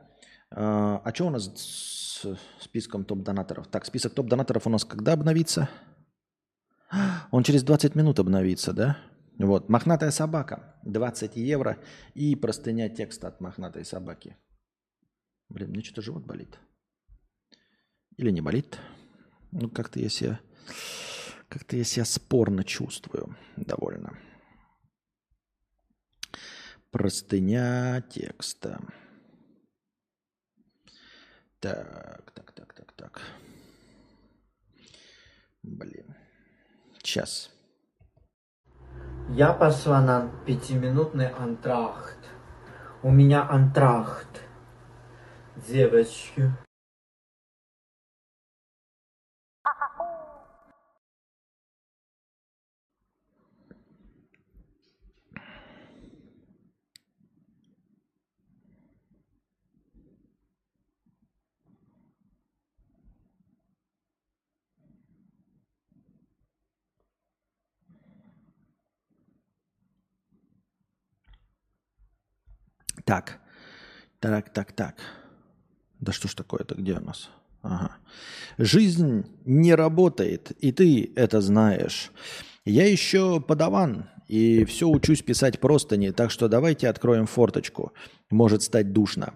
[0.50, 3.68] а, а что у нас с списком топ-донаторов?
[3.68, 5.68] Так, список топ-донаторов у нас когда обновится?
[7.30, 8.96] Он через 20 минут обновится, да?
[9.38, 9.68] Вот.
[9.68, 10.74] Мохнатая собака.
[10.82, 11.78] 20 евро.
[12.14, 14.36] И простыня текста от мохнатой собаки.
[15.48, 16.58] Блин, мне что-то живот болит.
[18.16, 18.78] Или не болит.
[19.52, 20.40] Ну, как-то я себя...
[21.48, 24.18] Как-то я себя спорно чувствую довольно.
[26.90, 28.80] Простыня текста.
[31.60, 33.22] Так, так, так, так, так.
[35.62, 36.14] Блин.
[36.98, 37.50] Сейчас.
[39.30, 42.16] Я пошла на пятиминутный антрахт.
[43.02, 44.40] У меня антрахт.
[45.68, 46.50] Девочки.
[73.08, 73.40] Так,
[74.20, 74.96] так, так, так.
[75.98, 77.30] Да что ж такое-то, где у нас?
[77.62, 77.96] Ага.
[78.58, 82.12] Жизнь не работает, и ты это знаешь.
[82.66, 87.94] Я еще подаван, и все учусь писать просто не, так что давайте откроем форточку.
[88.28, 89.32] Может стать душно.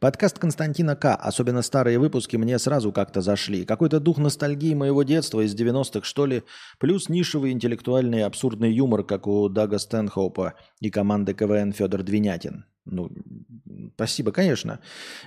[0.00, 1.14] Подкаст Константина К.
[1.14, 3.64] Особенно старые выпуски мне сразу как-то зашли.
[3.64, 6.42] Какой-то дух ностальгии моего детства из 90-х, что ли.
[6.78, 12.66] Плюс нишевый интеллектуальный абсурдный юмор, как у Дага Стэнхоупа и команды КВН Федор Двинятин.
[12.84, 13.10] Ну,
[13.94, 14.80] спасибо, конечно.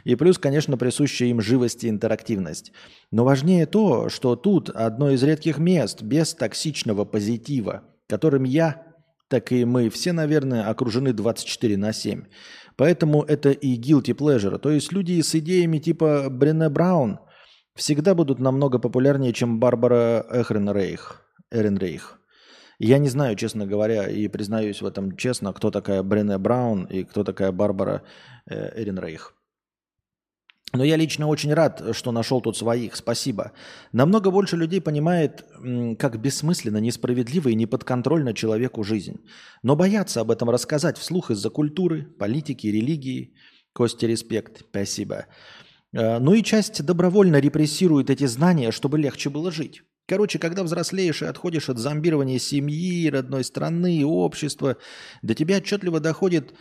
[0.04, 2.72] И плюс, конечно, присущая им живость и интерактивность.
[3.12, 8.84] Но важнее то, что тут одно из редких мест без токсичного позитива, которым я,
[9.28, 12.26] так и мы все, наверное, окружены 24 на 7.
[12.76, 14.58] Поэтому это и guilty pleasure.
[14.60, 17.20] То есть люди с идеями типа Брене Браун
[17.76, 21.24] всегда будут намного популярнее, чем Барбара Эхренрейх.
[21.52, 22.20] Эренрейх.
[22.80, 27.04] Я не знаю, честно говоря, и признаюсь в этом честно, кто такая Брене Браун и
[27.04, 28.04] кто такая Барбара
[28.46, 29.34] э, Эренрейх.
[30.74, 32.96] Но я лично очень рад, что нашел тут своих.
[32.96, 33.54] Спасибо.
[33.94, 35.46] Намного больше людей понимает,
[35.98, 39.16] как бессмысленно, несправедливо и неподконтрольно человеку жизнь.
[39.64, 43.34] Но боятся об этом рассказать вслух из-за культуры, политики, религии.
[43.74, 44.66] Кости, респект.
[44.70, 45.26] Спасибо.
[45.94, 49.84] Э, ну и часть добровольно репрессирует эти знания, чтобы легче было жить.
[50.08, 54.78] Короче, когда взрослеешь и отходишь от зомбирования семьи, родной страны, общества,
[55.22, 56.54] до тебя отчетливо доходит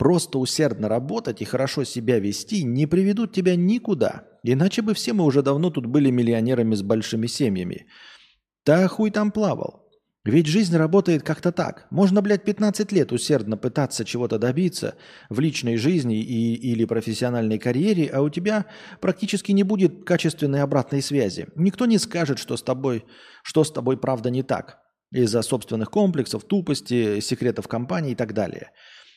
[0.00, 4.24] Просто усердно работать и хорошо себя вести не приведут тебя никуда.
[4.42, 7.86] Иначе бы все мы уже давно тут были миллионерами с большими семьями.
[8.64, 9.89] Да хуй там плавал.
[10.24, 11.86] Ведь жизнь работает как-то так.
[11.90, 14.96] Можно, блядь, 15 лет усердно пытаться чего-то добиться
[15.30, 18.66] в личной жизни и, или профессиональной карьере, а у тебя
[19.00, 21.48] практически не будет качественной обратной связи.
[21.56, 23.06] Никто не скажет, что с тобой,
[23.42, 24.80] что с тобой правда не так.
[25.10, 28.72] Из-за собственных комплексов, тупости, секретов компании и так далее.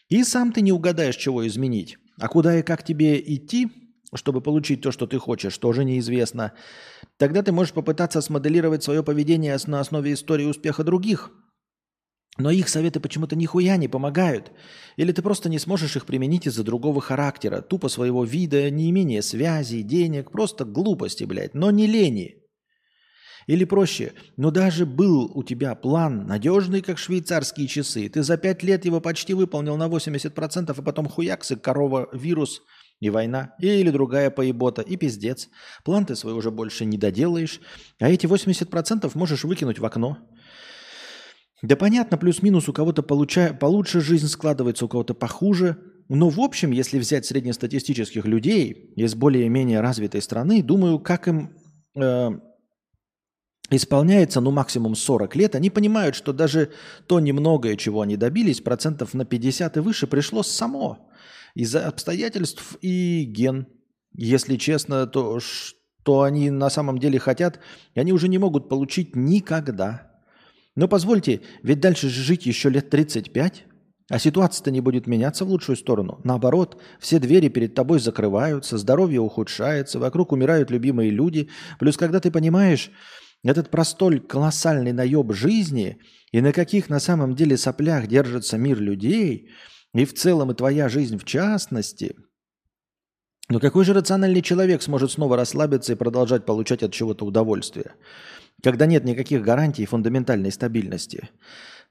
[0.07, 1.97] И сам ты не угадаешь, чего изменить.
[2.17, 3.69] А куда и как тебе идти,
[4.15, 6.53] чтобы получить то, что ты хочешь, тоже неизвестно.
[7.23, 11.31] Тогда ты можешь попытаться смоделировать свое поведение на основе истории успеха других.
[12.37, 14.51] Но их советы почему-то нихуя не помогают.
[14.97, 19.83] Или ты просто не сможешь их применить из-за другого характера, тупо своего вида, неимения связей,
[19.83, 22.43] денег, просто глупости, блядь, но не лени.
[23.47, 28.09] Или проще, но даже был у тебя план, надежный, как швейцарские часы.
[28.09, 32.63] Ты за пять лет его почти выполнил на 80%, а потом хуякс и корова, вирус
[32.99, 35.49] и война, или другая поебота, и пиздец.
[35.83, 37.59] План ты свой уже больше не доделаешь,
[37.99, 40.17] а эти 80% можешь выкинуть в окно.
[41.61, 43.53] Да понятно, плюс-минус у кого-то получа...
[43.53, 45.77] получше жизнь складывается, у кого-то похуже.
[46.09, 51.55] Но в общем, если взять среднестатистических людей из более-менее развитой страны, думаю, как им
[51.95, 52.31] э,
[53.69, 56.71] исполняется, ну, максимум 40 лет, они понимают, что даже
[57.07, 61.09] то немногое, чего они добились, процентов на 50 и выше, пришло само.
[61.55, 63.67] Из-за обстоятельств и ген.
[64.15, 67.59] Если честно, то что они на самом деле хотят,
[67.95, 70.11] они уже не могут получить никогда.
[70.75, 73.65] Но позвольте, ведь дальше жить еще лет 35,
[74.09, 76.19] а ситуация-то не будет меняться в лучшую сторону.
[76.23, 81.49] Наоборот, все двери перед тобой закрываются, здоровье ухудшается, вокруг умирают любимые люди.
[81.79, 82.91] Плюс когда ты понимаешь,
[83.43, 85.99] этот простой колоссальный наеб жизни
[86.31, 89.49] и на каких на самом деле соплях держится мир людей,
[89.93, 92.15] и в целом и твоя жизнь в частности,
[93.49, 97.93] но какой же рациональный человек сможет снова расслабиться и продолжать получать от чего-то удовольствие,
[98.61, 101.29] когда нет никаких гарантий фундаментальной стабильности?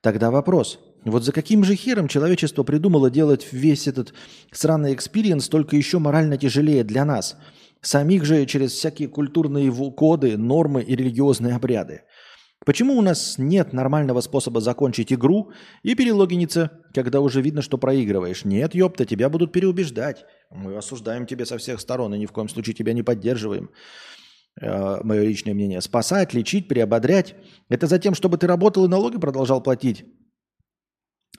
[0.01, 4.15] Тогда вопрос, вот за каким же хером человечество придумало делать весь этот
[4.51, 7.37] сраный experience только еще морально тяжелее для нас–
[7.83, 12.03] самих же через всякие культурные коды, нормы и религиозные обряды.
[12.65, 18.45] Почему у нас нет нормального способа закончить игру и перелогиниться, когда уже видно, что проигрываешь?
[18.45, 20.25] Нет, ёпта, тебя будут переубеждать.
[20.51, 23.71] Мы осуждаем тебя со всех сторон и ни в коем случае тебя не поддерживаем.
[24.61, 25.81] Э, мое личное мнение.
[25.81, 27.35] Спасать, лечить, приободрять.
[27.69, 30.05] Это за тем, чтобы ты работал и налоги продолжал платить.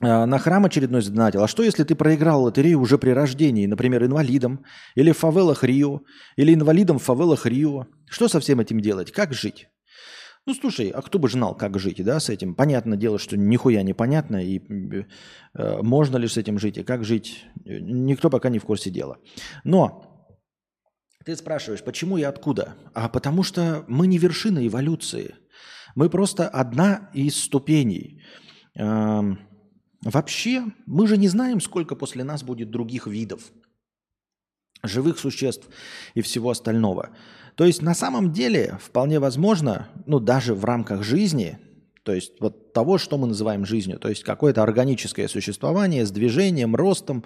[0.02, 1.44] А, на храм очередной задонатил.
[1.44, 6.02] А что, если ты проиграл лотерею уже при рождении, например, инвалидом, или в фавелах Рио,
[6.36, 7.86] или инвалидом в фавелах Рио?
[8.10, 9.12] Что со всем этим делать?
[9.12, 9.70] Как жить?
[10.46, 12.54] Ну, слушай, а кто бы знал, как жить, да, с этим?
[12.54, 17.06] Понятное дело, что нихуя не понятно, и э, можно ли с этим жить, и как
[17.06, 19.18] жить, никто пока не в курсе дела.
[19.64, 20.28] Но
[21.26, 22.76] ты спрашиваешь, почему и откуда?
[22.94, 25.36] А потому что мы не вершина эволюции.
[25.96, 28.22] Мы просто одна из ступеней.
[28.76, 29.40] Эм,
[30.04, 33.52] Вообще, мы же не знаем, сколько после нас будет других видов,
[34.84, 35.70] живых существ
[36.14, 37.16] и всего остального.
[37.56, 41.60] То есть на самом деле вполне возможно, ну даже в рамках жизни,
[42.04, 46.76] то есть вот того, что мы называем жизнью, то есть какое-то органическое существование с движением,
[46.76, 47.24] ростом,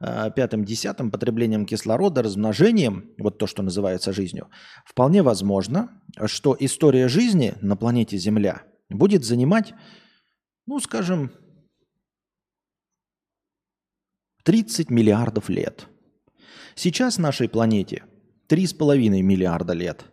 [0.00, 4.48] э, пятым, десятым, потреблением кислорода, размножением, вот то, что называется жизнью,
[4.84, 9.74] вполне возможно, что история жизни на планете Земля будет занимать,
[10.66, 11.30] ну, скажем,
[14.44, 15.86] 30 миллиардов лет.
[16.74, 18.04] Сейчас нашей планете
[18.52, 20.04] 3,5 миллиарда лет.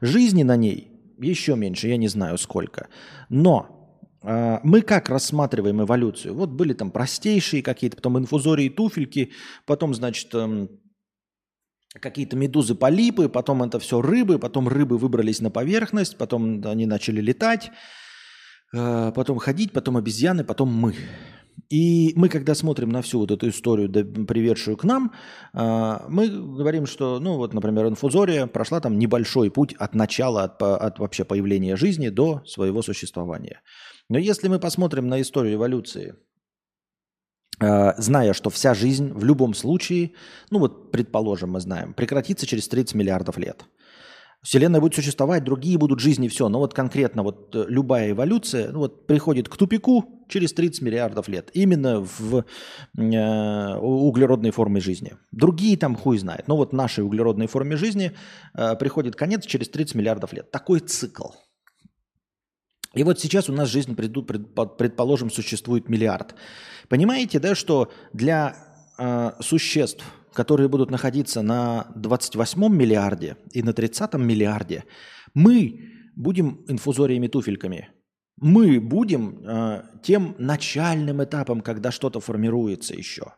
[0.00, 2.88] Жизни на ней еще меньше, я не знаю сколько.
[3.28, 6.34] Но э, мы как рассматриваем эволюцию?
[6.34, 9.32] Вот были там простейшие какие-то, потом инфузории, туфельки,
[9.66, 10.68] потом, значит, э,
[12.00, 17.20] какие-то медузы, полипы, потом это все рыбы, потом рыбы выбрались на поверхность, потом они начали
[17.20, 17.70] летать,
[18.74, 20.94] э, потом ходить, потом обезьяны, потом мы.
[21.70, 23.90] И мы, когда смотрим на всю вот эту историю,
[24.26, 25.12] приведшую к нам,
[25.52, 30.62] а, мы говорим, что, ну вот, например, инфузория прошла там небольшой путь от начала, от,
[30.62, 33.60] от вообще появления жизни до своего существования.
[34.08, 36.16] Но если мы посмотрим на историю эволюции
[37.60, 40.12] э, зная, что вся жизнь в любом случае,
[40.50, 43.64] ну вот предположим, мы знаем, прекратится через 30 миллиардов лет.
[44.42, 46.50] Вселенная будет существовать, другие будут жизни, все.
[46.50, 51.28] Но вот конкретно вот э, любая эволюция ну вот приходит к тупику через 30 миллиардов
[51.28, 51.50] лет.
[51.54, 52.44] Именно в
[52.96, 55.16] э, углеродной форме жизни.
[55.32, 56.48] Другие там хуй знает.
[56.48, 58.12] Но вот нашей углеродной форме жизни
[58.54, 60.50] э, приходит конец через 30 миллиардов лет.
[60.50, 61.28] Такой цикл.
[62.94, 66.34] И вот сейчас у нас жизнь, предположим, существует миллиард.
[66.88, 68.56] Понимаете, да, что для
[68.98, 74.84] э, существ, которые будут находиться на 28 миллиарде и на 30 миллиарде,
[75.34, 77.88] мы будем инфузориями-туфельками.
[78.36, 83.34] Мы будем э, тем начальным этапом, когда что-то формируется еще.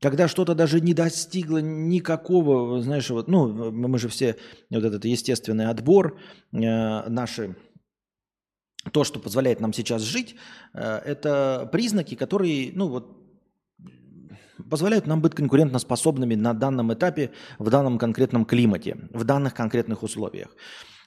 [0.00, 4.36] Когда что-то даже не достигло никакого, знаешь, вот, ну, мы же все,
[4.70, 6.18] вот этот естественный отбор,
[6.52, 7.56] э, наши
[8.92, 10.36] то, что позволяет нам сейчас жить,
[10.72, 13.18] э, это признаки, которые, ну вот,
[14.70, 20.56] позволяют нам быть конкурентоспособными на данном этапе, в данном конкретном климате, в данных конкретных условиях.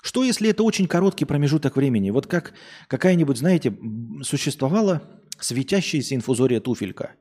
[0.02, 2.10] Что если это очень короткий промежуток времени?
[2.10, 2.54] Вот как
[2.88, 3.78] какая-нибудь, знаете,
[4.24, 5.04] существовала
[5.40, 7.16] светящаяся инфузория туфелька.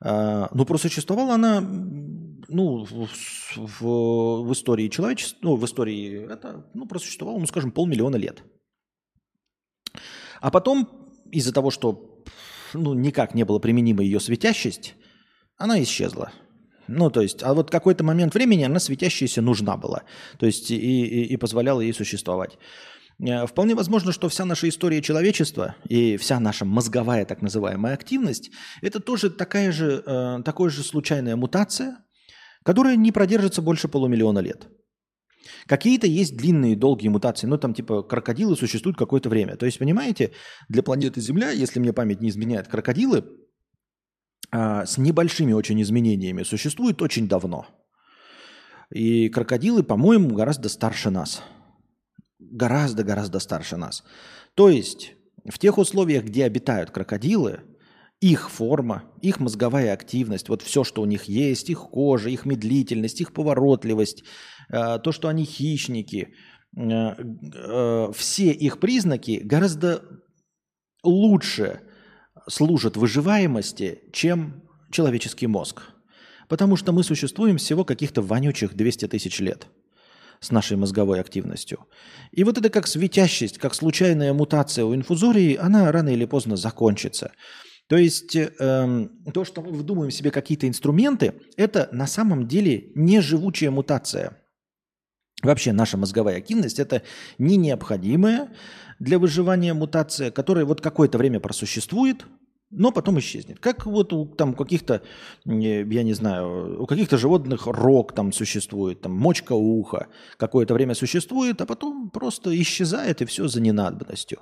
[0.00, 3.08] А, ну, просуществовала она ну, в,
[3.56, 8.42] в, в истории человечества, ну, в истории, это, ну, просуществовала, ну, скажем, полмиллиона лет.
[10.40, 12.24] А потом, из-за того, что
[12.72, 14.94] ну, никак не было применима ее светящесть,
[15.56, 16.32] она исчезла.
[16.88, 20.02] Ну, то есть, а вот какой-то момент времени она светящаяся нужна была.
[20.38, 22.58] То есть, и, и, и позволяла ей существовать.
[23.20, 28.50] Э, вполне возможно, что вся наша история человечества и вся наша мозговая так называемая активность–
[28.82, 31.98] это тоже такая же, э, такая же случайная мутация,
[32.64, 34.68] которая не продержится больше полумиллиона лет.
[35.66, 39.56] Какие-то есть длинные, долгие мутации, ну там типа крокодилы существуют какое-то время.
[39.56, 40.32] То есть, понимаете,
[40.68, 43.24] для планеты Земля, если мне память не изменяет, крокодилы
[44.50, 47.66] с небольшими очень изменениями существуют очень давно.
[48.90, 51.42] И крокодилы, по-моему, гораздо старше нас.
[52.38, 54.04] Гораздо-гораздо старше нас.
[54.54, 55.12] То есть
[55.46, 57.60] в тех условиях, где обитают крокодилы,
[58.20, 63.20] их форма, их мозговая активность, вот все, что у них есть, их кожа, их медлительность,
[63.20, 64.24] их поворотливость,
[64.70, 66.34] э, то, что они хищники,
[66.76, 70.02] э, э, все их признаки гораздо
[71.04, 71.80] лучше
[72.48, 75.82] служат выживаемости, чем человеческий мозг.
[76.48, 79.66] Потому что мы существуем всего каких-то вонючих 200 тысяч лет
[80.40, 81.86] с нашей мозговой активностью.
[82.30, 87.32] И вот это как светящесть, как случайная мутация у инфузории, она рано или поздно закончится.
[87.88, 88.48] То есть э,
[89.34, 94.38] то, что мы выдумываем себе какие-то инструменты, это на самом деле не живучая мутация.
[95.42, 97.02] Вообще наша мозговая активность– это
[97.38, 98.50] не необходимая
[98.98, 102.26] для выживания мутация, которая вот какое-то время просуществует,
[102.70, 103.60] но потом исчезнет.
[103.60, 105.02] Как вот у там каких-то,
[105.44, 111.60] я не знаю, у каких-то животных рог там существует, там мочка уха какое-то время существует,
[111.60, 114.40] а потом просто исчезает и все за ненадобностью.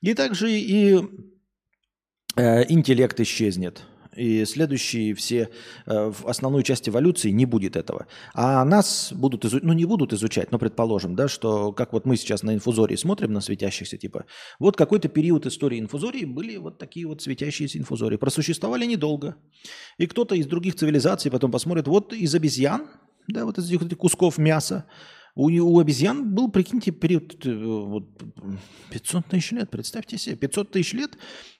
[0.00, 1.00] И также и
[2.38, 3.82] Э, интеллект исчезнет.
[4.18, 5.48] И следующие все,
[5.86, 8.06] э, в основной части эволюции не будет этого.
[8.34, 12.16] А нас будут изучать, ну не будут изучать, но предположим, да, что как вот мы
[12.16, 14.24] сейчас на инфузории смотрим на светящихся, типа,
[14.58, 18.16] вот какой-то период истории инфузории были вот такие вот светящиеся инфузории.
[18.16, 19.36] Просуществовали недолго.
[19.98, 22.88] И кто-то из других цивилизаций потом посмотрит, вот из обезьян,
[23.28, 24.86] да, вот из этих кусков мяса,
[25.36, 28.04] у, у обезьян был, прикиньте, период э, вот,
[28.90, 31.16] 500 тысяч лет, представьте себе, 500 тысяч лет,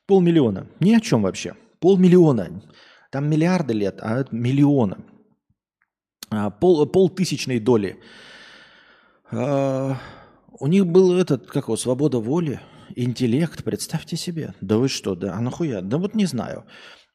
[0.06, 0.66] полмиллиона.
[0.80, 1.54] Ни о чем вообще.
[1.80, 2.62] Полмиллиона.
[3.10, 4.98] Там миллиарды лет, а это миллиона.
[6.30, 8.00] А, пол, полтысячной доли.
[9.30, 9.96] А,
[10.60, 12.60] у них был этот, как его, свобода воли,
[12.96, 14.54] интеллект, представьте себе.
[14.60, 15.80] Да вы что, да, а нахуя?
[15.80, 16.64] Да вот не знаю.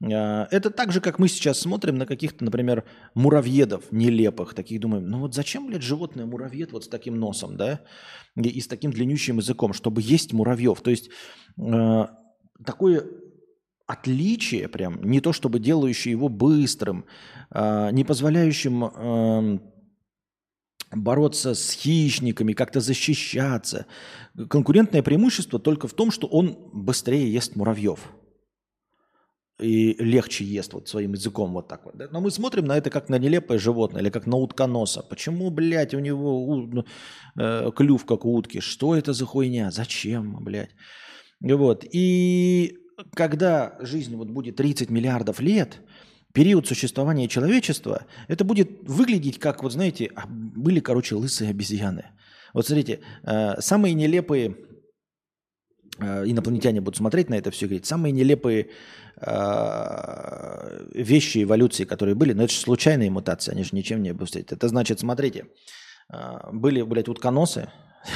[0.03, 4.55] А, это так же, как мы сейчас смотрим на каких-то, например, муравьедов нелепых.
[4.55, 7.81] Таких думаем, ну вот зачем, блядь, животное муравьед вот с таким носом, да?
[8.35, 10.81] И, и с таким длиннющим языком, чтобы есть муравьев.
[10.81, 11.09] То есть
[11.59, 12.05] э,
[12.65, 13.05] такое
[13.87, 17.05] отличие прям, не то чтобы делающее его быстрым,
[17.51, 19.59] э, не позволяющим э,
[20.91, 23.85] бороться с хищниками, как-то защищаться.
[24.49, 27.99] Конкурентное преимущество только в том, что он быстрее ест муравьев
[29.59, 31.95] и легче ест вот своим языком вот так вот.
[32.11, 35.01] Но мы смотрим на это как на нелепое животное или как на утконоса.
[35.03, 36.85] Почему, блядь, у него у, ну,
[37.37, 38.59] э, клюв как у утки?
[38.59, 39.71] Что это за хуйня?
[39.71, 40.71] Зачем, блядь?
[41.39, 41.85] Вот.
[41.91, 42.77] И
[43.13, 45.79] когда жизнь вот будет 30 миллиардов лет,
[46.33, 52.05] период существования человечества, это будет выглядеть как, вот знаете, а, были, короче, лысые обезьяны.
[52.53, 54.57] Вот смотрите, э, самые нелепые
[55.99, 58.69] э, инопланетяне будут смотреть на это все и говорить, самые нелепые
[59.17, 64.51] э, вещи эволюции, которые были, но это же случайные мутации, они же ничем не обустят.
[64.51, 65.47] Это значит, смотрите,
[66.51, 67.69] были, блядь, утконосы,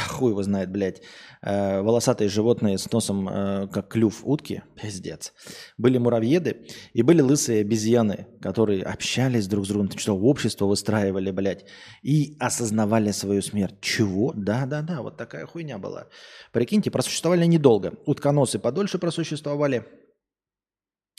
[0.09, 1.01] хуй его знает, блядь,
[1.41, 5.33] э, волосатые животные с носом, э, как клюв утки, пиздец.
[5.77, 11.65] Были муравьеды и были лысые обезьяны, которые общались друг с другом, что общество выстраивали, блядь,
[12.03, 13.75] и осознавали свою смерть.
[13.81, 14.33] Чего?
[14.35, 16.07] Да-да-да, вот такая хуйня была.
[16.51, 17.93] Прикиньте, просуществовали недолго.
[18.05, 19.85] Утконосы подольше просуществовали,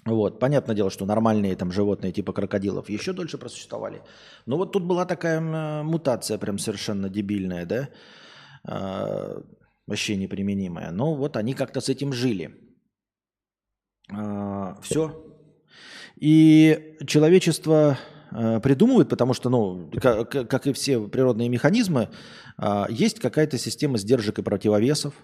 [0.07, 4.03] вот, понятное дело, что нормальные там животные типа крокодилов еще дольше просуществовали.
[4.47, 5.41] Но вот тут была такая
[5.83, 7.89] мутация прям совершенно дебильная, да?
[8.69, 9.41] Э,
[9.87, 10.91] вообще неприменимая.
[10.91, 12.55] Но вот они как-то с этим жили.
[14.11, 15.25] А, все.
[16.21, 17.99] И человечество
[18.31, 22.09] э, придумывает, потому что, ну, как, и все природные механизмы,
[22.89, 25.15] есть какая-то система сдержек и противовесов.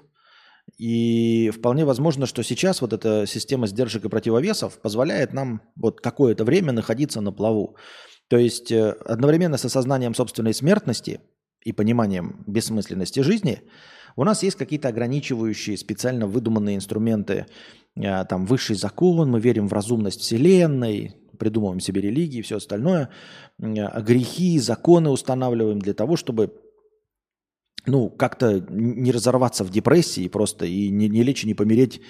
[0.79, 6.45] И вполне возможно, что сейчас вот эта система сдержек и противовесов позволяет нам вот какое-то
[6.45, 7.77] время находиться на плаву.
[8.29, 11.21] То есть э, одновременно с осознанием собственной смертности–
[11.65, 13.63] и пониманием бессмысленности жизни,
[14.17, 17.47] у нас есть какие-то ограничивающие, специально выдуманные инструменты,
[17.97, 23.09] э, там высший закон, мы верим в разумность Вселенной, придумываем себе религии и все остальное,
[23.59, 26.55] э, грехи, законы устанавливаем для того, чтобы
[27.87, 32.01] ну, как-то не разорваться в депрессии просто и не, не лечь и не помереть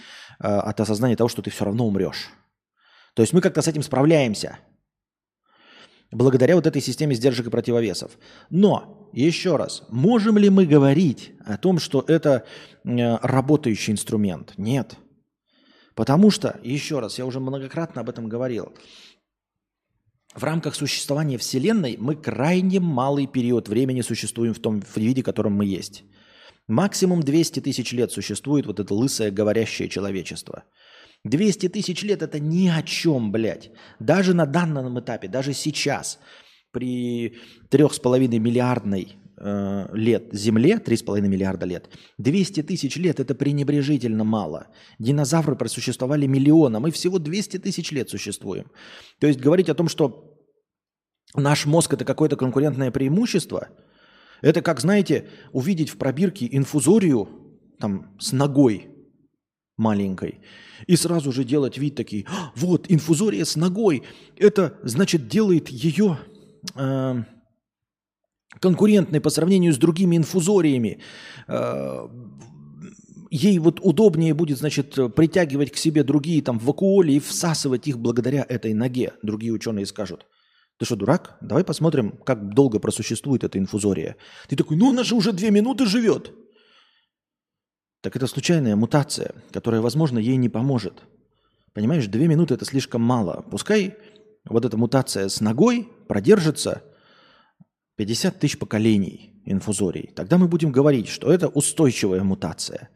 [0.41, 2.29] э, от осознания того, что ты все равно умрешь.
[3.15, 4.59] То есть мы как-то с этим справляемся–
[6.11, 8.19] благодаря вот этой системе сдержек и противовесов.
[8.51, 12.45] Но, еще раз, можем ли мы говорить о том, что это
[12.85, 14.55] э, работающий инструмент?
[14.57, 14.97] Нет.
[15.95, 18.73] Потому что, еще раз, я уже многократно об этом говорил,
[20.35, 25.53] в рамках существования Вселенной мы крайне малый период времени существуем в том виде, в котором
[25.53, 26.03] мы есть.
[26.67, 30.65] Максимум 200 тысяч лет существует вот это лысое говорящее человечество–
[31.25, 33.71] 200 тысяч лет это ни о чем, блядь.
[33.99, 36.19] Даже на данном этапе, даже сейчас,
[36.71, 37.37] при
[37.71, 44.67] 3,5 миллиардной э, лет Земле, 3,5 миллиарда лет, 200 тысяч лет это пренебрежительно мало.
[44.99, 48.71] Динозавры просуществовали миллиона, мы всего 200 тысяч лет существуем.
[49.19, 50.39] То есть говорить о том, что
[51.35, 53.69] наш мозг это какое-то конкурентное преимущество,
[54.43, 57.29] это как, знаете, увидеть в пробирке инфузорию
[57.79, 58.94] там, с ногой
[59.77, 60.41] маленькой–
[60.87, 64.03] и сразу же делать вид такие, «А, вот, инфузория с ногой,
[64.37, 66.19] это, значит, делает ее
[66.75, 67.23] э,
[68.61, 70.99] конкурентной по сравнению с другими инфузориями.
[71.49, 72.09] Э,
[73.31, 78.45] ей вот удобнее будет, значит, притягивать к себе другие там вакуоли и всасывать их благодаря
[78.49, 79.13] этой ноге.
[79.23, 80.27] Другие ученые скажут.
[80.79, 81.39] Ты что, дурак?
[81.41, 84.17] Давай посмотрим, как долго просуществует эта инфузория.
[84.49, 86.33] Ты такой, ну она же уже две минуты живет
[88.05, 91.05] так это случайная мутация, которая, возможно, ей не поможет.
[91.73, 93.47] Понимаешь, две минуты это слишком мало.
[93.51, 93.97] Пускай
[94.45, 96.83] вот эта мутация с ногой продержится
[97.97, 100.13] 50 тысяч поколений инфузорий.
[100.15, 102.91] Тогда мы будем говорить, что это устойчивая мутация.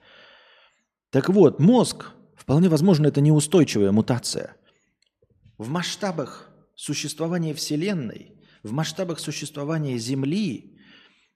[1.09, 4.57] Так вот, мозг, вполне возможно, это неустойчивая мутация.
[5.57, 10.77] В масштабах существования Вселенной, в масштабах существования Земли,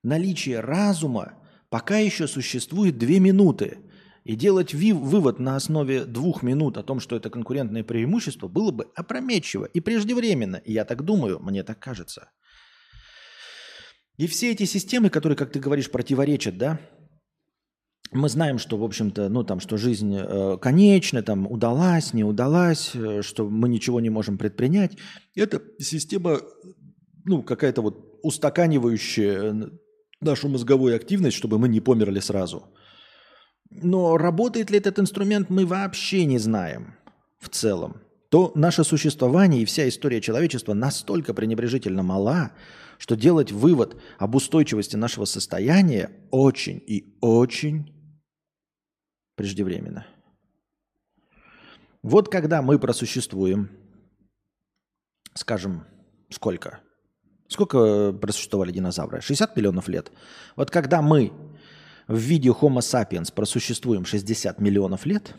[0.03, 1.42] наличие разума
[1.73, 3.79] пока еще существует две минуты.
[4.25, 8.89] И делать вывод на основе двух минут о том, что это конкурентное преимущество, было бы
[8.95, 10.57] опрометчиво и преждевременно.
[10.57, 12.31] И я так думаю, мне так кажется.
[14.19, 16.79] И все эти системы, которые, как ты говоришь, противоречат, да,
[18.13, 22.91] мы знаем, что, в общем-то, ну, там, что жизнь э, конечна, там, удалась, не удалась,
[22.95, 24.99] э, что мы ничего не можем предпринять.
[25.35, 26.41] Это система,
[27.25, 29.71] ну, какая-то вот устаканивающая
[30.23, 32.65] нашу мозговую активность, чтобы мы не померли сразу.
[33.71, 36.95] Но работает ли этот инструмент, мы вообще не знаем
[37.39, 38.03] в целом.
[38.31, 42.53] То наше существование и вся история человечества настолько пренебрежительно мала,
[42.99, 47.93] что делать вывод об устойчивости нашего состояния очень и очень
[49.37, 50.07] преждевременно.
[52.03, 53.71] Вот когда мы просуществуем,
[55.35, 55.85] скажем,
[56.31, 56.81] сколько?
[57.53, 59.21] Сколько просуществовали динозавры?
[59.21, 60.11] 60 миллионов лет.
[60.57, 61.33] Вот когда мы
[62.09, 65.35] в виде Homo sapiens просуществуем 60 миллионов лет,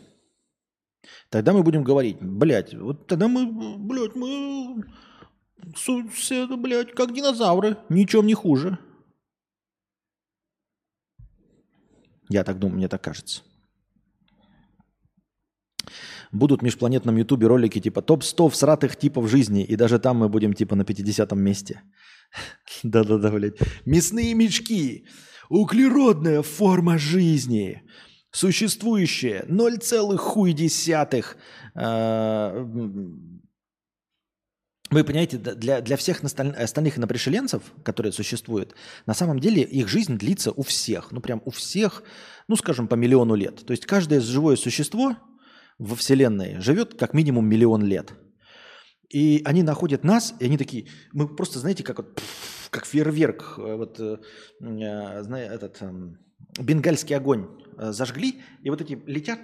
[1.28, 3.46] тогда мы будем говорить, блядь, вот тогда мы,
[3.78, 4.84] блядь, мы,
[6.56, 8.78] блядь, как динозавры, ничем не хуже.
[12.28, 13.42] Я так думаю, мне так кажется.
[16.34, 20.52] Будут в межпланетном ютубе ролики типа топ-100 всратых типов жизни, и даже там мы будем
[20.52, 21.82] типа на 50 месте.
[22.82, 23.58] Да-да-да, блядь.
[23.86, 25.06] Мясные мешки.
[25.48, 27.82] Углеродная форма жизни.
[28.32, 31.24] существующее 0,1
[31.76, 32.66] э,
[34.90, 38.74] вы понимаете, для, для всех остальных инопришеленцев, которые существуют,
[39.06, 41.12] на самом деле их жизнь длится у всех.
[41.12, 42.02] Ну, прям у всех,
[42.48, 43.64] ну, скажем, по миллиону лет.
[43.66, 45.16] То есть каждое живое существо
[45.78, 48.12] во Вселенной живет как минимум миллион лет.
[49.10, 52.22] И они находят нас, и они такие, мы просто, знаете, как, вот,
[52.70, 54.18] как фейерверк, э, вот, э,
[54.60, 55.92] э, знаете, этот э,
[56.58, 57.46] бенгальский огонь
[57.78, 59.40] э, зажгли, и вот эти летят,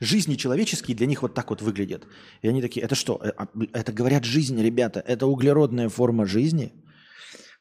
[0.00, 2.06] жизни человеческие для них вот так вот выглядят.
[2.42, 3.20] И они такие, это что?
[3.22, 5.00] Э, а, это, говорят, жизнь, ребята.
[5.00, 6.72] Это углеродная форма жизни.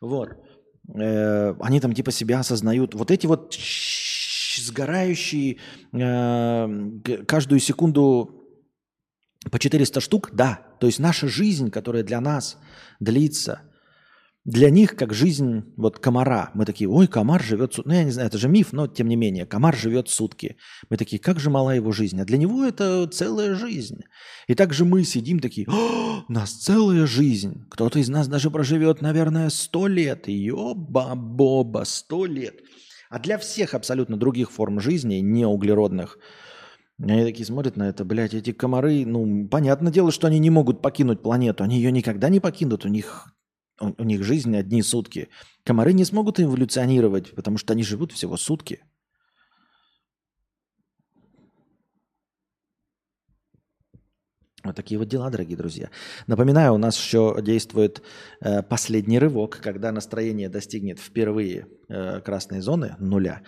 [0.01, 0.29] Вот.
[0.95, 2.93] Э, они там типа себя осознают.
[2.93, 3.53] Вот эти вот
[4.61, 5.57] сгорающие
[5.91, 8.43] э, каждую секунду
[9.51, 10.65] по 400 штук, да.
[10.79, 12.57] То есть наша жизнь, которая для нас
[12.99, 13.61] длится–
[14.45, 16.51] для них как жизнь вот комара.
[16.53, 17.87] Мы такие, ой, комар живет сутки.
[17.87, 20.57] Ну, я не знаю, это же миф, но тем не менее, комар живет сутки.
[20.89, 22.19] Мы такие, как же мала его жизнь.
[22.19, 24.01] А для него это целая жизнь.
[24.47, 27.65] И также мы сидим такие, у нас целая жизнь.
[27.69, 30.27] Кто-то из нас даже проживет, наверное, сто лет.
[30.27, 32.59] Ёба-боба, сто лет.
[33.13, 36.17] А для всех абсолютно других форм жизни, не углеродных,
[36.99, 40.81] они такие смотрят на это, блядь, эти комары, ну, понятное дело, что они не могут
[40.81, 43.27] покинуть планету, они ее никогда не покинут, у них
[43.79, 45.29] у, у них жизнь одни сутки.
[45.63, 48.81] Комары не смогут эволюционировать, потому что они живут всего сутки.
[54.63, 55.89] Вот такие вот дела, дорогие друзья.
[56.25, 58.01] Напоминаю, у нас еще действует
[58.39, 63.41] э, последний рывок, когда настроение достигнет впервые э, красной зоны нуля.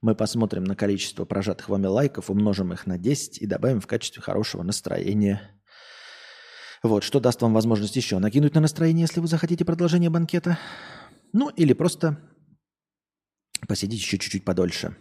[0.00, 4.22] Мы посмотрим на количество прожатых вами лайков, умножим их на 10 и добавим в качестве
[4.22, 5.40] хорошего настроения
[6.82, 10.58] вот, что даст вам возможность еще накинуть на настроение, если вы захотите продолжение банкета.
[11.32, 12.18] Ну, или просто
[13.68, 14.96] посидеть еще чуть-чуть подольше.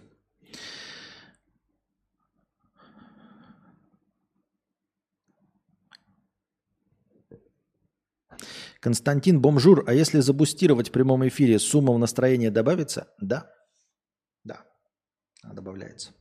[8.80, 13.08] Константин Бомжур, а если забустировать в прямом эфире, сумма в настроение добавится?
[13.20, 13.52] Да.
[14.44, 14.66] Да.
[15.44, 16.14] Добавляется.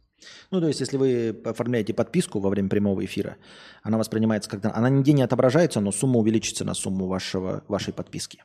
[0.50, 3.36] Ну, то есть, если вы оформляете подписку во время прямого эфира,
[3.82, 4.74] она воспринимается когда...
[4.74, 8.40] Она нигде не отображается, но сумма увеличится на сумму вашего, вашей подписки.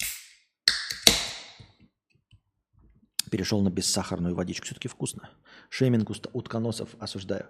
[3.31, 4.65] Перешел на бессахарную водичку.
[4.67, 5.31] Все-таки вкусно.
[5.69, 7.47] Шейминг утконосов осуждаю.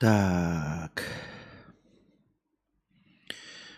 [0.00, 1.02] Так.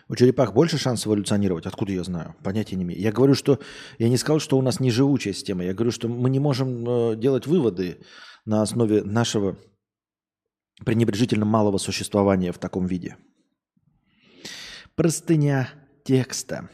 [0.07, 1.65] У черепах больше шансов эволюционировать?
[1.65, 2.33] Откуда я знаю?
[2.43, 3.01] Понятия не имею.
[3.01, 3.59] Я говорю, что...
[3.99, 5.65] Я не сказал, что у нас не живучая система.
[5.65, 8.05] Я говорю, что мы не можем э, делать выводы
[8.45, 9.57] на основе нашего
[10.85, 13.17] пренебрежительно малого существования в таком виде.
[14.95, 15.69] Простыня
[16.05, 16.69] текста.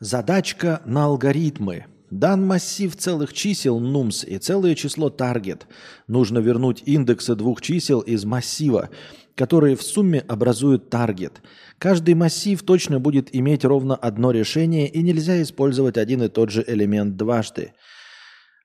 [0.00, 5.62] Задачка на алгоритмы– Дан массив целых чисел nums и целое число target.
[6.08, 8.90] Нужно вернуть индексы двух чисел из массива,
[9.36, 11.34] которые в сумме образуют target.
[11.78, 16.64] Каждый массив точно будет иметь ровно одно решение и нельзя использовать один и тот же
[16.66, 17.74] элемент дважды.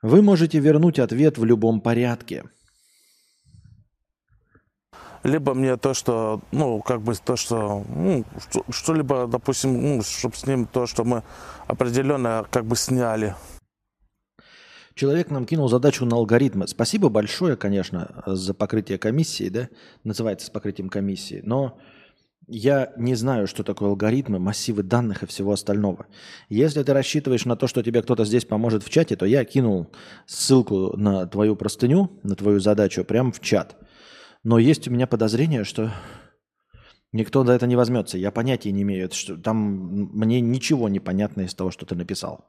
[0.01, 2.43] Вы можете вернуть ответ в любом порядке.
[5.25, 8.23] Либо мне то, что, ну, как бы то, что, ну,
[8.69, 11.23] что-либо, допустим, ну, чтобы с ним то, что мы
[11.65, 13.33] определенно как бы сняли.
[14.93, 16.67] Человек нам кинул задачу на алгоритмы.
[16.67, 19.69] Спасибо большое, конечно, за покрытие комиссии, да,
[20.03, 21.79] называется с покрытием комиссии, но
[22.47, 26.05] я не знаю, что такое алгоритмы, массивы данных и всего остального.
[26.49, 29.87] Если ты рассчитываешь на то, что тебе кто-то здесь поможет в чате, то я кинул
[30.27, 33.75] ссылку на твою простыню, на твою задачу прямо в чат.
[34.45, 35.91] Но есть у меня подозрение, что
[37.11, 38.17] Никто за это не возьмется.
[38.17, 39.05] Я понятия не имею.
[39.05, 39.57] Это что, там
[40.13, 42.45] мне ничего не понятно из того, что ты написал.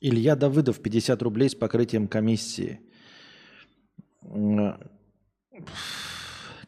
[0.00, 2.80] Илья Давыдов, 50 рублей с покрытием комиссии.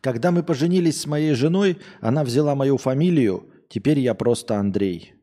[0.00, 5.14] Когда мы поженились с моей женой, она взяла мою фамилию, теперь я просто Андрей.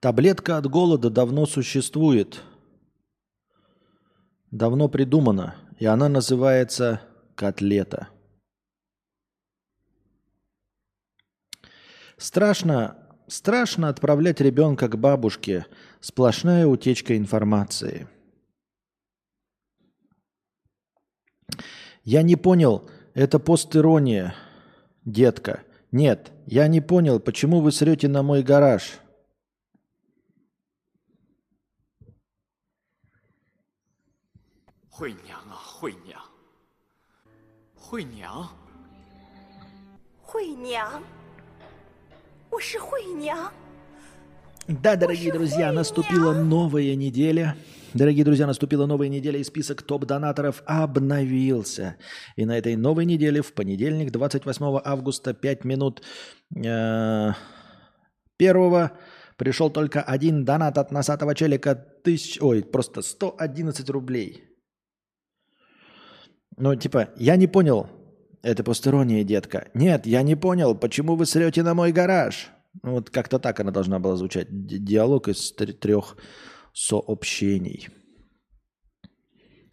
[0.00, 2.40] Таблетка от голода давно существует.
[4.50, 7.00] давно придумана, и она называется
[7.36, 8.08] котлета.
[12.16, 12.98] Страшно,
[13.28, 15.66] страшно отправлять ребенка к бабушке.
[16.00, 18.08] Сплошная утечка информации.
[22.02, 24.34] Я не понял, это постирония,
[25.04, 25.62] детка.
[25.92, 28.98] Нет, я не понял, почему вы срете на мой гараж.
[34.90, 35.37] Хуйня.
[37.87, 38.49] 惠娘，
[40.21, 41.01] 惠娘，
[42.49, 43.51] 我是惠娘。
[44.67, 47.55] Да, дорогие друзья, наступила новая неделя.
[47.93, 51.97] Дорогие друзья, наступила новая неделя, и список топ-донаторов обновился.
[52.37, 56.01] И на этой новой неделе, в понедельник, 28 августа, 5 минут
[56.55, 57.31] э,
[58.37, 58.97] первого,
[59.37, 64.43] пришел только один донат от носатого челика, тысяч, ой, просто 111 рублей.
[66.60, 67.88] Ну, типа, я не понял,
[68.42, 69.68] это посторонняя детка.
[69.74, 72.50] Нет, я не понял, почему вы срете на мой гараж?
[72.82, 74.48] Ну, вот как-то так она должна была звучать.
[74.50, 76.16] Ди- Диалог из тр- трех
[76.72, 77.88] сообщений.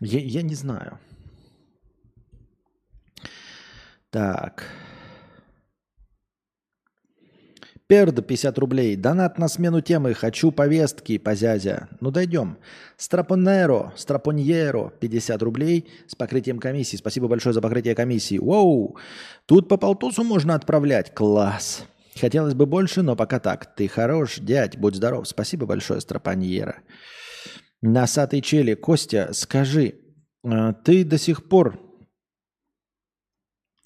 [0.02, 1.00] Я, я не знаю.
[4.10, 4.64] Так.
[7.88, 8.96] Перд 50 рублей.
[8.96, 10.16] Донат на смену темы.
[10.16, 11.88] Хочу повестки, позязя.
[12.02, 12.58] Ну, дойдем.
[12.98, 16.98] Страпонеро, Страпоньеро 50 рублей с покрытием комиссии.
[16.98, 18.40] Спасибо большое за покрытие комиссии.
[18.40, 18.98] Воу!
[19.46, 21.14] Тут по полтусу можно отправлять.
[21.14, 21.86] Класс.
[22.20, 23.76] Хотелось бы больше, но пока так.
[23.76, 25.28] Ты хорош, дядь, будь здоров.
[25.28, 26.78] Спасибо большое, Страпоньера.
[27.84, 28.74] Носатый чели.
[28.74, 29.94] Костя, скажи,
[30.44, 31.85] э, ты до сих пор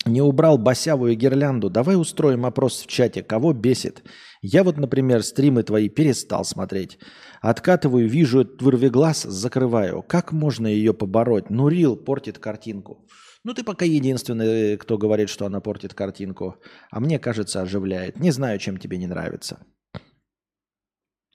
[0.09, 1.69] не убрал басявую гирлянду.
[1.69, 4.03] Давай устроим опрос в чате, кого бесит.
[4.41, 6.99] Я вот, например, стримы твои перестал смотреть.
[7.41, 10.01] Откатываю, вижу этот вырвиглаз, закрываю.
[10.01, 11.49] Как можно ее побороть?
[11.49, 13.05] Ну, Рил портит картинку.
[13.43, 16.55] Ну, ты пока единственный, кто говорит, что она портит картинку.
[16.91, 18.19] А мне кажется, оживляет.
[18.19, 19.59] Не знаю, чем тебе не нравится.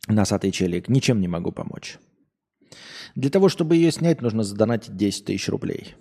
[0.09, 0.89] Носатый челик.
[0.89, 1.99] Ничем не могу помочь.
[3.15, 5.95] Для того, чтобы ее снять, нужно задонатить 10 тысяч рублей.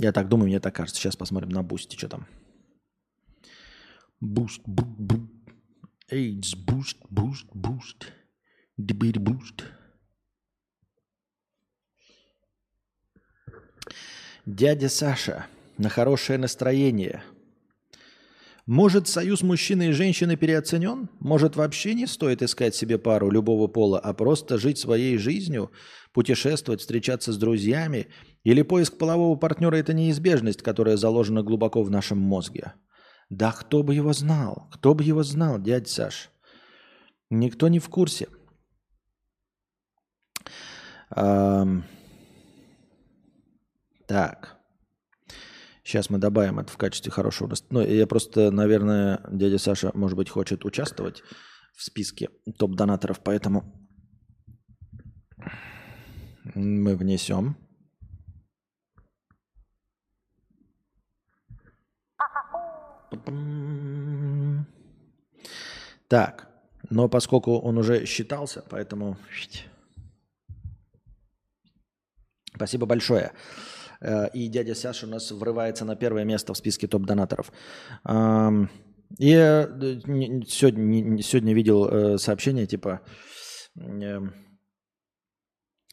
[0.00, 1.00] Я так думаю, мне так кажется.
[1.00, 2.26] Сейчас посмотрим на бусте, что там.
[4.20, 5.28] Буст, бу, бу.
[6.10, 8.12] AIDS, буст, буст, буст.
[8.76, 9.64] Дебит, буст.
[14.46, 15.46] Дядя Саша,
[15.78, 17.24] на хорошее настроение.
[18.68, 21.08] Может, союз мужчины и женщины переоценен?
[21.20, 25.70] Может, вообще не стоит искать себе пару любого пола, а просто жить своей жизнью,
[26.12, 28.08] путешествовать, встречаться с друзьями?
[28.44, 32.74] Или поиск полового партнера– это неизбежность, которая заложена глубоко в нашем мозге?
[33.30, 34.68] Да кто бы его знал?
[34.70, 36.30] Кто бы его знал, дядя Саш?
[37.30, 38.28] Никто не в курсе.
[41.08, 41.84] Ам,
[44.06, 44.57] Так.
[45.88, 47.54] Сейчас мы добавим это в качестве хорошего...
[47.70, 51.22] Ну, я просто, наверное, дядя Саша, может быть, хочет участвовать
[51.74, 52.28] в списке
[52.58, 53.88] топ-донаторов, поэтому
[56.54, 57.56] мы внесем.
[66.06, 66.50] Так,
[66.90, 69.16] но поскольку он уже считался, поэтому...
[72.54, 73.32] Спасибо большое.
[74.00, 77.52] Э, И дядя Саша у нас врывается на первое место в списке топ-донаторов.
[79.18, 80.00] Я э,
[80.46, 83.00] сегодня, сегодня видел э, сообщение типа...
[83.76, 84.34] эм,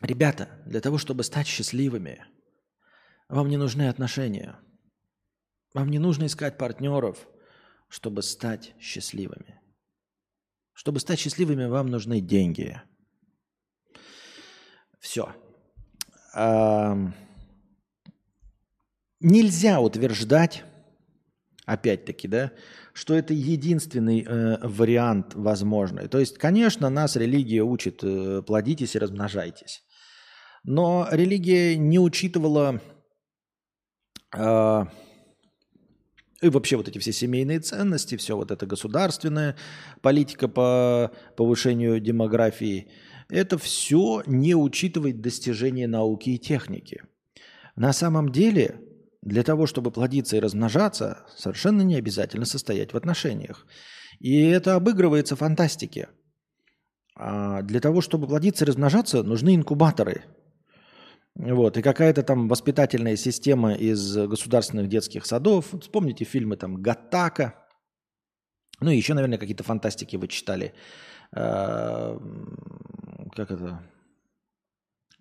[0.02, 2.26] Ребята, для того, чтобы стать счастливыми,
[3.30, 4.60] вам не нужны отношения.
[5.74, 7.28] Вам не нужно искать партнеров,
[7.88, 9.62] чтобы стать счастливыми.
[10.74, 12.82] Чтобы стать счастливыми, вам нужны деньги.
[15.00, 15.34] Все.
[19.28, 20.64] Нельзя утверждать,
[21.66, 22.52] опять-таки, да,
[22.94, 26.08] что это единственный э, вариант возможный.
[26.08, 29.82] То есть, конечно, нас религия учит э, плодитесь и размножайтесь.
[30.64, 32.80] Но религия не учитывала
[34.32, 34.86] э,
[36.44, 39.56] и вообще вот эти все семейные ценности, все вот это государственная
[40.04, 42.92] политика по повышению демографии,
[43.30, 47.02] это все не учитывает достижения науки и техники.
[47.76, 48.82] На самом деле,
[49.26, 53.66] для того, чтобы плодиться и размножаться, совершенно не обязательно состоять в отношениях.
[54.20, 56.08] И это обыгрывается фантастике.
[57.18, 60.24] А для того, чтобы плодиться и размножаться, нужны инкубаторы.
[61.36, 65.74] Вот, и какая-то там воспитательная система из государственных детских садов.
[65.74, 67.56] Вот Вспомните фильмы там «Гаттака»,
[68.80, 70.74] Ну и еще, наверное, какие-то фантастики вы читали.
[71.36, 72.18] Э,
[73.36, 73.82] Как это?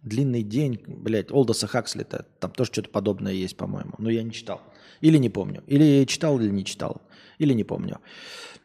[0.04, 2.26] Длинный день, блядь, Олдоса Хаксли-то.
[2.38, 3.94] Там тоже что-то подобное есть, по-моему.
[3.98, 4.60] Но я не читал.
[5.00, 5.62] Или не помню.
[5.66, 7.02] Или читал, или не читал.
[7.38, 7.98] Или не помню.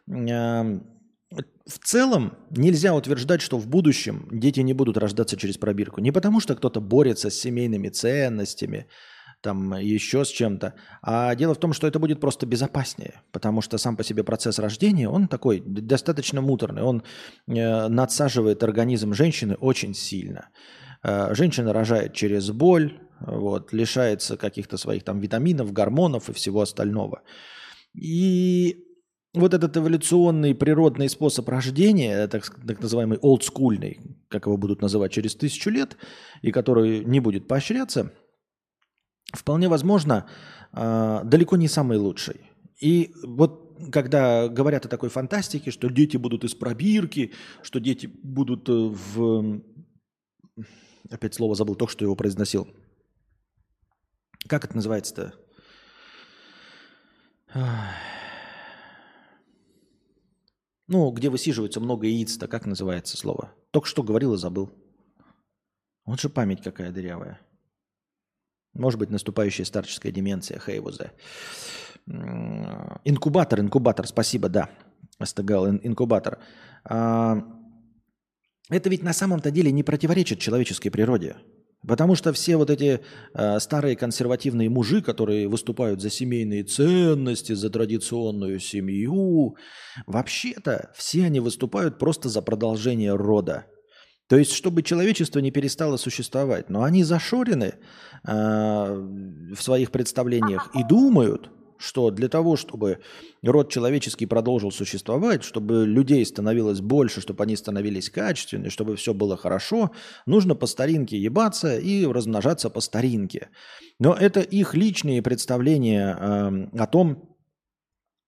[0.08, 0.84] Эм,
[1.66, 6.02] В целом нельзя утверждать, что в будущем дети не будут рождаться через пробирку.
[6.02, 8.88] Не потому, что кто-то борется с семейными ценностями,
[9.42, 10.74] там еще с чем-то.
[11.02, 14.60] А дело в том, что это будет просто безопаснее, потому что сам по себе процесс
[14.60, 17.04] рождения, он такой достаточно муторный, он
[17.48, 20.50] э, надсаживает организм женщины очень сильно.
[21.04, 27.22] Э, женщина рожает через боль, вот, лишается каких-то своих там витаминов, гормонов и всего остального.
[27.94, 28.86] И
[29.34, 35.36] вот этот эволюционный природный способ рождения, так, так называемый олдскульный, как его будут называть через
[35.36, 35.98] тысячу лет,
[36.42, 38.12] и который не будет поощряться–
[39.34, 40.26] вполне возможно,
[40.74, 42.42] э, далеко не самый лучший.
[42.82, 48.68] И вот когда говорят о такой фантастике, что дети будут из пробирки, что дети будут
[48.70, 49.62] э, в...
[51.10, 52.68] Опять слово забыл, только что его произносил.
[54.48, 55.34] Как это называется-то?
[60.88, 63.54] Ну, где высиживается много яиц-то, как называется слово?
[63.72, 64.72] Только что говорил и забыл.
[66.06, 67.40] Вот же память какая дырявая.
[68.74, 71.12] Может быть, наступающая старческая деменция Хейвузе.
[72.06, 74.70] Инкубатор, инкубатор, спасибо, да.
[75.20, 76.40] Астагал, инкубатор.
[76.86, 77.38] А,
[78.70, 81.36] это ведь на самом-то деле не противоречит человеческой природе.
[81.88, 83.00] Потому что все вот эти
[83.34, 89.56] э, старые консервативные мужи, которые выступают за семейные ценности, за традиционную семью,
[90.06, 93.66] вообще-то все они выступают просто за продолжение рода.
[94.28, 96.70] То есть, чтобы человечество не перестало существовать.
[96.70, 101.50] Но они зашорены э, в своих представлениях и думают,
[101.80, 103.00] что для того, чтобы
[103.42, 109.38] род человеческий продолжил существовать, чтобы людей становилось больше, чтобы они становились качественными, чтобы все было
[109.38, 109.92] хорошо,
[110.26, 113.50] нужно по старинке ебаться и размножаться по старинке.
[113.98, 117.38] Но это их личные представления э, о том,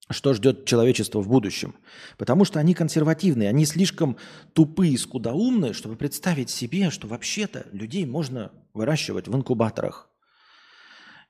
[0.10, 1.76] что ждет человечество в будущем.
[2.18, 4.18] Потому что они консервативные, они слишком
[4.54, 10.10] тупые, скудоумные, чтобы представить себе, что вообще-то людей можно выращивать в инкубаторах.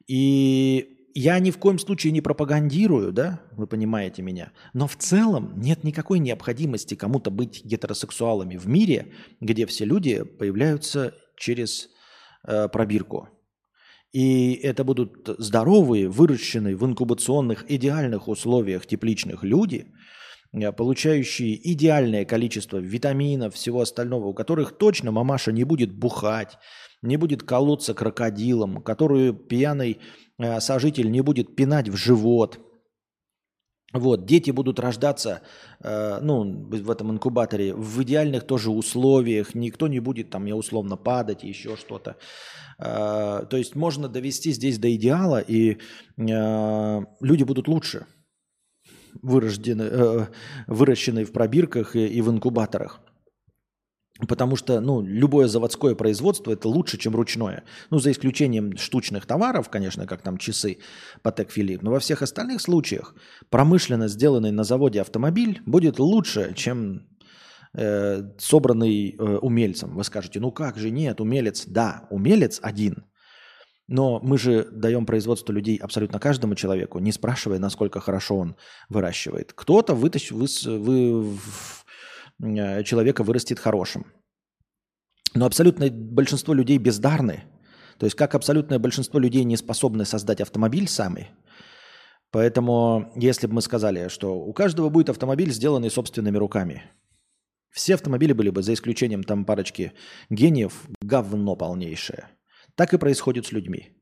[0.08, 5.54] И я ни в коем случае не пропагандирую, да, вы понимаете меня, но в целом
[5.60, 11.90] нет никакой необходимости кому-то быть гетеросексуалами в мире, где все люди появляются через
[12.48, 13.30] э, пробирку.
[14.12, 19.88] И это будут здоровые, выращенные в инкубационных идеальных условиях тепличных люди,
[20.54, 26.58] э, получающие идеальное количество витаминов, всего остального, у которых точно мамаша не будет бухать,
[27.02, 30.00] не будет колоться крокодилом, которую пьяный
[30.60, 32.60] сожитель не будет пинать в живот–
[33.94, 35.42] вот, дети будут рождаться,
[35.82, 40.96] э, ну, в этом инкубаторе в идеальных тоже условиях, никто не будет там, я условно,
[40.96, 42.16] падать, еще что-то.
[42.80, 45.78] Э, то есть можно довести здесь до идеала, и
[46.18, 48.06] э, люди будут лучше,
[49.22, 50.28] вырождены, э,
[50.68, 53.02] выращенные в пробирках и, и в инкубаторах.
[54.28, 57.64] Потому что ну, любое заводское производство это лучше, чем ручное.
[57.90, 60.78] Ну, за исключением штучных товаров, конечно, как там часы
[61.22, 61.82] Патек Филипп.
[61.82, 63.16] Но во всех остальных случаях
[63.50, 67.08] промышленно сделанный на заводе автомобиль будет лучше, чем
[67.74, 69.96] э, собранный э, умельцем.
[69.96, 71.66] Вы скажете, ну как же нет, умелец.
[71.66, 73.06] Да, умелец один.
[73.88, 78.56] Но мы же даем производство людей абсолютно каждому человеку, не спрашивая, насколько хорошо он
[78.88, 79.52] выращивает.
[79.54, 80.48] Кто-то вытащит, вы,
[80.78, 81.38] вы,
[82.42, 84.06] человека вырастет хорошим.
[85.34, 87.44] Но абсолютное большинство людей бездарны.
[87.98, 91.30] То есть как абсолютное большинство людей не способны создать автомобиль сами.
[92.32, 96.84] Поэтому если бы мы сказали, что у каждого будет автомобиль, сделанный собственными руками,
[97.70, 99.94] все автомобили были бы, за исключением там парочки
[100.30, 102.30] гениев, говно полнейшее.
[102.76, 103.98] Так и происходит с людьми.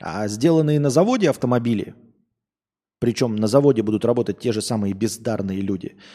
[0.00, 1.94] А сделанные на заводе автомобили,
[2.98, 5.96] причем на заводе будут работать те же самые бездарные люди–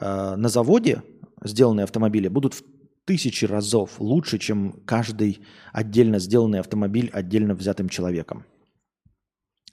[0.00, 1.02] Э, на заводе
[1.42, 2.62] сделанные автомобили будут в
[3.04, 5.40] тысячи разов лучше, чем каждый
[5.72, 8.44] отдельно сделанный автомобиль отдельно взятым человеком.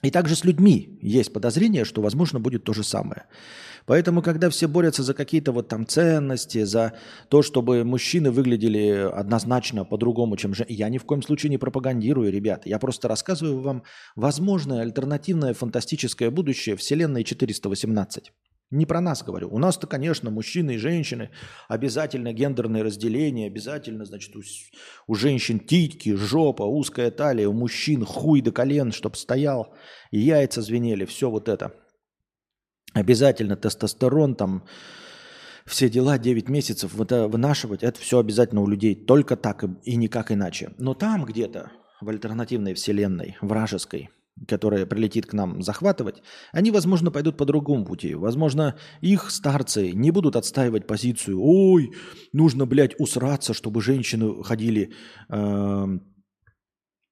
[0.02, 3.24] И также с людьми есть подозрение, что, возможно, будет то же самое.
[3.86, 6.94] Поэтому, когда все борются за какие-то вот там ценности, за
[7.28, 10.66] то, чтобы мужчины выглядели однозначно по-другому, чем же...
[10.68, 12.66] Я ни в коем случае не пропагандирую, ребят.
[12.66, 13.84] Я просто рассказываю вам
[14.16, 18.32] возможное альтернативное фантастическое будущее Вселенной 418.
[18.70, 19.48] Не про нас говорю.
[19.52, 21.30] У нас-то, конечно, мужчины и женщины,
[21.68, 24.42] обязательно гендерное разделение, обязательно, значит, у,
[25.06, 29.72] у женщин титьки, жопа, узкая талия, у мужчин хуй до колен, чтоб стоял,
[30.10, 31.74] и яйца звенели, все вот это.
[32.92, 34.66] Обязательно тестостерон, там,
[35.64, 40.32] все дела 9 месяцев вынашивать, это все обязательно у людей только так и, и никак
[40.32, 40.72] иначе.
[40.78, 44.10] Но там где-то, в альтернативной вселенной, вражеской,
[44.48, 46.22] которая прилетит к нам захватывать,
[46.52, 48.14] они, возможно, пойдут по другому пути.
[48.14, 51.92] Возможно, их старцы не будут отстаивать позицию «Ой,
[52.32, 54.92] нужно, блядь, усраться, чтобы женщины ходили
[55.30, 55.86] э,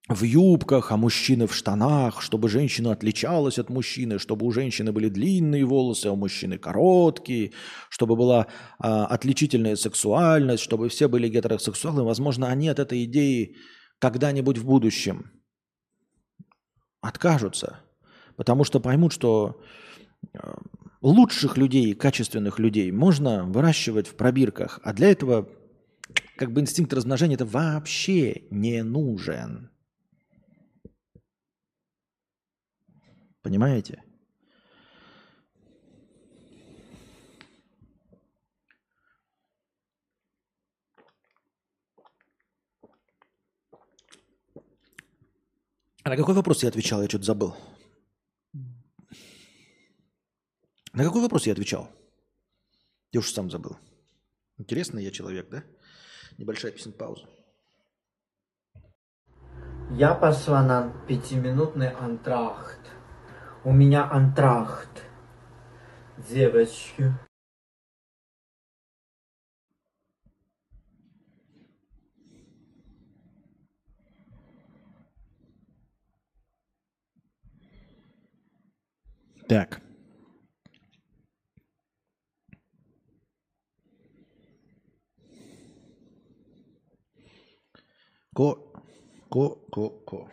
[0.08, 5.08] в юбках, а мужчины в штанах, чтобы женщина отличалась от мужчины, чтобы у женщины были
[5.08, 7.52] длинные волосы, а у мужчины короткие,
[7.88, 8.48] чтобы была
[8.78, 12.04] а, отличительная сексуальность, чтобы все были гетеросексуалы.
[12.04, 13.56] Возможно, они от этой идеи
[13.98, 15.30] когда-нибудь в будущем
[17.04, 17.80] откажутся,
[18.36, 19.60] потому что поймут, что
[20.32, 20.58] а,
[21.02, 25.48] лучших людей, качественных людей можно выращивать в пробирках, а для этого
[26.36, 29.70] как бы инстинкт размножения это вообще не нужен.
[33.42, 34.03] Понимаете?
[46.04, 47.00] А на какой вопрос я отвечал?
[47.00, 47.56] Я что-то забыл.
[50.92, 51.88] На какой вопрос я отвечал?
[53.10, 53.78] Я уж сам забыл.
[54.58, 55.64] Интересный я человек, да?
[56.36, 57.26] Небольшая песня пауза.
[59.92, 62.80] Я пошла на пятиминутный антрахт.
[63.64, 65.04] У меня антрахт.
[66.28, 67.14] Девочки.
[79.48, 79.80] Так.
[88.34, 88.58] Ко,
[89.30, 90.30] ко, ко, ко.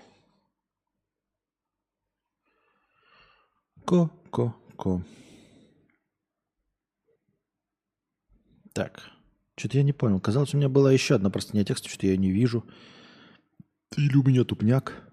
[3.85, 5.03] Ко, ко, ко.
[8.73, 9.11] Так.
[9.57, 10.19] Что-то я не понял.
[10.19, 12.65] Казалось, у меня была еще одна простыня текста, что-то я не вижу.
[13.97, 15.10] Или у меня тупняк.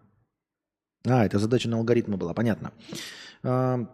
[1.06, 2.72] А, это задача на алгоритмы была, понятно.
[3.42, 3.86] А,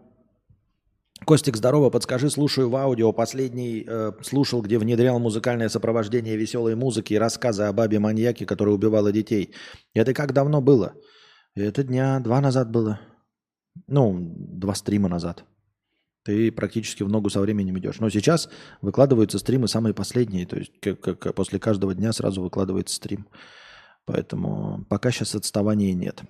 [1.24, 3.12] Костик, здорово, подскажи, слушаю в аудио.
[3.12, 9.10] Последний э, слушал, где внедрял музыкальное сопровождение веселой музыки и рассказы о бабе-маньяке, которая убивала
[9.10, 9.54] детей.
[9.94, 10.94] Это как давно было?
[11.54, 13.00] Это дня два назад было.
[13.86, 15.44] Ну, два стрима назад.
[16.24, 18.00] Ты практически в ногу со временем идешь.
[18.00, 18.50] Но сейчас
[18.82, 20.46] выкладываются стримы самые последние.
[20.46, 23.28] То есть как, как, после каждого дня сразу выкладывается стрим.
[24.04, 26.22] Поэтому пока сейчас отставания нет.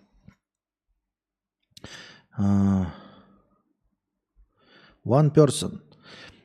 [2.36, 2.86] А,
[5.04, 5.80] One person.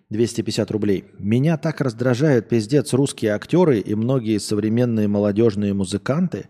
[0.10, 1.06] 250 рублей.
[1.20, 6.50] Меня так раздражают пиздец русские актеры и многие современные молодежные музыканты.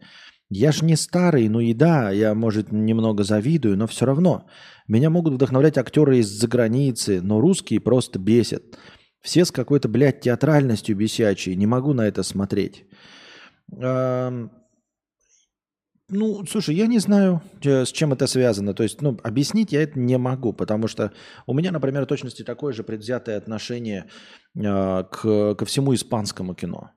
[0.49, 4.47] Я ж не старый, ну и да, я, может, немного завидую, но все равно.
[4.87, 8.63] Меня могут вдохновлять актеры из-за границы, но русские просто бесят.
[9.21, 11.55] Все с какой-то, блядь, театральностью бесячей.
[11.55, 12.85] Не могу на это смотреть.
[16.09, 18.73] Ну, слушай, я не знаю, э, с чем это связано.
[18.73, 21.11] То есть, ну, объяснить я это не могу, потому что
[21.45, 24.09] у меня, например, точности такое же предвзятое отношение
[24.55, 26.91] э, к, ко всему испанскому кино.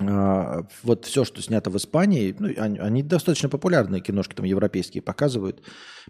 [0.00, 5.02] Э, вот все, что снято в Испании, ну, они, они достаточно популярные киношки, там, европейские
[5.02, 5.62] показывают.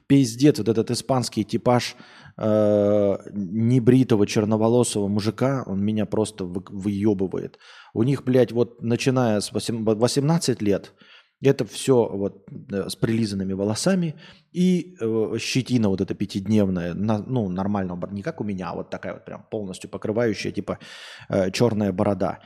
[0.06, 1.96] Пиздец, вот этот испанский типаж
[2.38, 7.58] э, небритого черноволосого мужика, он меня просто вы, выебывает.
[7.92, 10.94] У них, блядь, вот начиная с 18 лет–
[11.42, 14.14] это все вот э, с прилизанными волосами
[14.52, 18.90] и э, щетина вот эта пятидневная, на, ну, нормального, не как у меня, а вот
[18.90, 20.78] такая вот прям полностью покрывающая, типа
[21.28, 22.40] э, черная борода.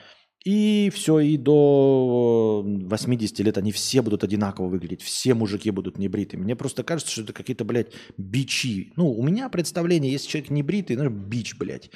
[0.45, 6.43] И все, и до 80 лет они все будут одинаково выглядеть, все мужики будут небритыми.
[6.43, 8.93] Мне просто кажется, что это какие-то, блядь, бичи.
[8.95, 11.91] Ну, у меня представление, если человек небритый, ну, бич, блядь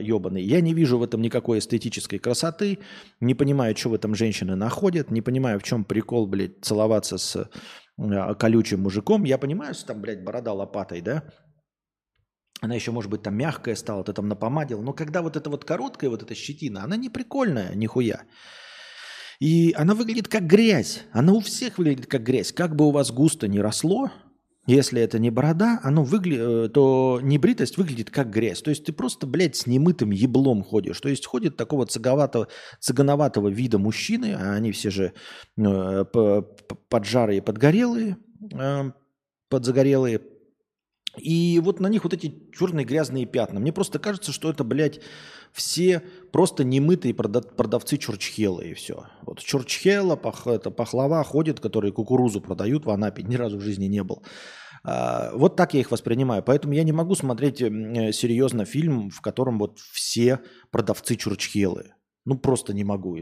[0.00, 0.42] ебаный.
[0.42, 2.78] Я не вижу в этом никакой эстетической красоты,
[3.20, 7.48] не понимаю, что в этом женщины находят, не понимаю, в чем прикол, блядь, целоваться с
[7.98, 9.24] э, колючим мужиком.
[9.24, 11.24] Я понимаю, что там, блядь, борода лопатой, да?
[12.60, 14.82] Она еще, может быть, там мягкая стала, ты там напомадил.
[14.82, 18.22] Но когда вот эта вот короткая вот эта щетина, она не прикольная, нихуя.
[19.38, 21.04] И она выглядит как грязь.
[21.12, 22.52] Она у всех выглядит как грязь.
[22.52, 24.10] Как бы у вас густо не росло,
[24.68, 26.38] если это не борода, оно выгля...
[26.38, 28.60] Э, то небритость выглядит как грязь.
[28.60, 31.00] То есть ты просто, блядь, с немытым еблом ходишь.
[31.00, 32.48] То есть ходит такого цыговатого,
[32.78, 35.14] цыгановатого вида мужчины, а они все же
[35.56, 36.04] э,
[36.90, 38.18] поджарые, подгорелые,
[38.52, 38.92] э,
[39.48, 40.20] подзагорелые.
[41.18, 43.60] И вот на них вот эти черные грязные пятна.
[43.60, 45.00] Мне просто кажется, что это, блядь,
[45.52, 46.02] все
[46.32, 49.06] просто немытые продавцы чурчхела и все.
[49.22, 53.86] Вот чурчхела, пах, это пахлава ходит, которые кукурузу продают в Анапе, ни разу в жизни
[53.86, 54.22] не был.
[54.84, 56.42] А, Вот так я их воспринимаю.
[56.42, 60.40] Поэтому я не могу смотреть э, серьезно фильм, в котором вот все
[60.70, 61.92] продавцы чурчхелы.
[62.24, 63.16] Ну, просто не могу.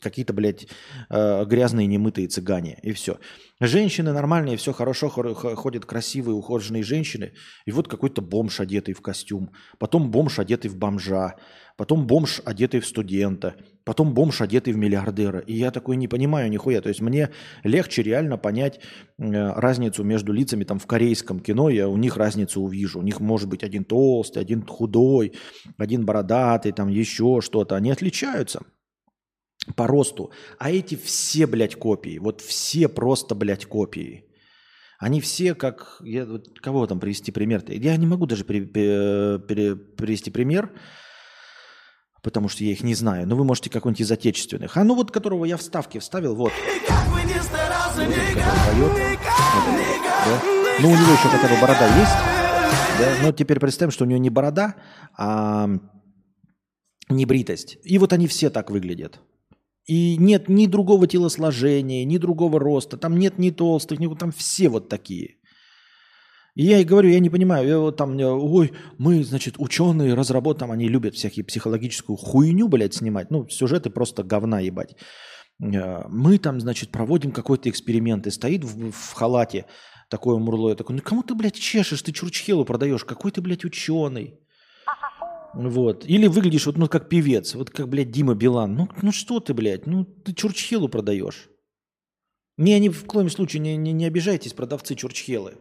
[0.00, 0.66] Какие-то, блядь,
[1.10, 2.78] э, грязные, немытые цыгане.
[2.82, 3.18] И все.
[3.60, 7.32] Женщины нормальные, все хорошо, ходят красивые, ухоженные женщины.
[7.66, 9.50] И вот какой-то бомж, одетый в костюм.
[9.78, 11.36] Потом бомж, одетый в бомжа.
[11.78, 13.54] Потом бомж, одетый в студента.
[13.84, 15.38] Потом бомж, одетый в миллиардера.
[15.38, 16.80] И я такой не понимаю нихуя.
[16.80, 17.30] То есть мне
[17.62, 18.80] легче реально понять
[19.16, 21.70] э, разницу между лицами там в корейском кино.
[21.70, 22.98] Я у них разницу увижу.
[22.98, 25.34] У них может быть один толстый, один худой,
[25.76, 27.76] один бородатый, там еще что-то.
[27.76, 28.62] Они отличаются
[29.76, 30.32] по росту.
[30.58, 32.18] А эти все, блядь, копии.
[32.18, 34.24] Вот все просто, блядь, копии.
[34.98, 36.00] Они все как...
[36.02, 37.72] Я, вот кого там привести пример-то?
[37.72, 40.72] Я не могу даже при- пе- пере- привести пример,
[42.28, 43.26] потому что я их не знаю.
[43.26, 44.76] Но вы можете какой-нибудь из отечественных.
[44.76, 46.52] А ну вот, которого я вставки вставил, вот.
[50.80, 52.12] Ну, у него еще хотя бы борода есть.
[52.98, 53.14] Да?
[53.22, 54.74] Но теперь представим, что у него не борода,
[55.16, 55.70] а
[57.08, 57.78] небритость.
[57.82, 59.20] И вот они все так выглядят.
[59.86, 62.98] И нет ни другого телосложения, ни другого роста.
[62.98, 64.14] Там нет ни толстых, ни...
[64.14, 65.37] там все вот такие.
[66.58, 70.58] И я и говорю, я не понимаю, я вот там, ой, мы, значит, ученые, разработали,
[70.58, 74.96] там они любят всякие психологическую хуйню, блядь, снимать, ну, сюжеты просто говна ебать.
[75.62, 79.66] Э, Мы там, значит, проводим какой-то эксперимент, и стоит в, в халате
[80.10, 83.64] такое мурло, я такой, ну кому ты, блядь, чешешь, ты чурчхелу продаешь, какой ты, блядь,
[83.64, 84.34] ученый.
[85.54, 86.06] Вот.
[86.06, 88.74] Или выглядишь вот, ну, как певец, вот как, блядь, Дима Билан.
[88.74, 91.48] Ну, ну что ты, блядь, ну ты чурчхелу продаешь.
[92.56, 95.54] Не, ни в коем случае не, не, не обижайтесь, продавцы чурчхелы.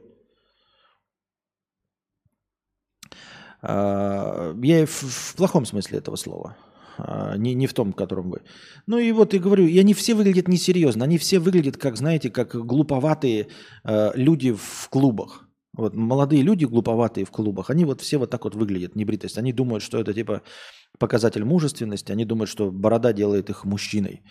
[3.03, 6.55] А, Я и в, плохом смысле этого слова.
[6.97, 8.41] А, Не, не в том, в котором вы.
[8.87, 11.05] Ну и вот и говорю, и они все выглядят несерьезно.
[11.05, 13.47] Они все выглядят, как, знаете, как глуповатые
[13.83, 15.47] э, люди в клубах.
[15.73, 19.37] Вот молодые люди глуповатые в клубах, они вот все вот так вот выглядят, небритость.
[19.37, 20.41] Они думают, что это типа
[20.97, 24.23] показатель мужественности, они думают, что борода делает их мужчиной.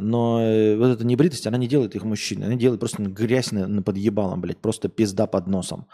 [0.00, 3.66] Но э, вот эта небритость, она не делает их мужчиной, она делает просто грязь на,
[3.66, 5.86] на подъебалом, блядь, просто пизда под носом.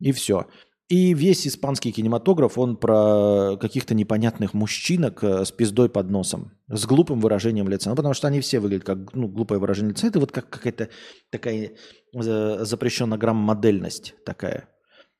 [0.00, 0.46] И все.
[0.88, 6.86] И весь испанский кинематограф, он про каких-то непонятных мужчинок э, с пиздой под носом, с
[6.86, 7.90] глупым выражением лица.
[7.90, 10.06] Ну, потому что они все выглядят как ну, глупое выражение лица.
[10.06, 10.88] Это вот как какая-то
[11.30, 11.72] такая
[12.14, 14.70] э, запрещенная грамм-модельность такая.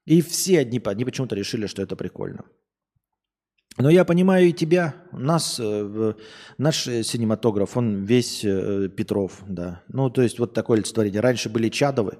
[0.06, 2.46] И все одни, они почему-то решили, что это прикольно.
[3.76, 6.14] Но я понимаю и тебя, нас, э,
[6.56, 9.82] наш синематограф, он весь Петров, да.
[9.88, 11.20] Ну, то есть вот такое олицетворение.
[11.20, 12.16] Раньше были Чадовы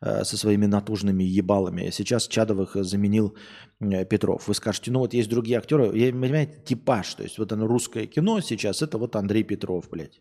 [0.00, 3.36] со своими натужными ебалами, сейчас Чадовых э, заменил
[3.80, 4.46] э, Петров.
[4.46, 8.06] Вы скажете, ну вот есть другие актеры, я, понимаете, типаж, то есть вот оно русское
[8.06, 10.20] кино сейчас, это вот Андрей Петров, блядь.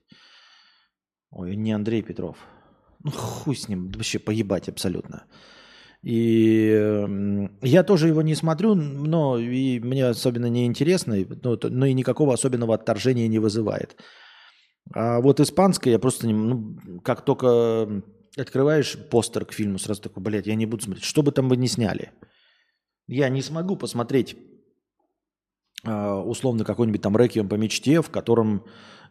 [1.32, 2.38] Ой, не Андрей Петров.
[3.04, 5.26] Ну, хуй с ним, вообще поебать абсолютно.
[6.02, 11.60] И м, я тоже его не смотрю, но и мне особенно не интересно, и, ну,
[11.62, 13.96] но и никакого особенного отторжения не вызывает.
[14.94, 18.04] А вот испанское я просто, ну, как только
[18.42, 21.58] открываешь постер к фильму, сразу такой, блядь, я не буду смотреть, что бы там вы
[21.58, 22.12] ни сняли.
[23.08, 24.38] Я не смогу посмотреть
[25.84, 28.66] а, условно какой-нибудь там «Реквием по мечте», в котором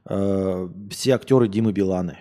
[0.09, 2.18] э, все актеры Димы Биланы.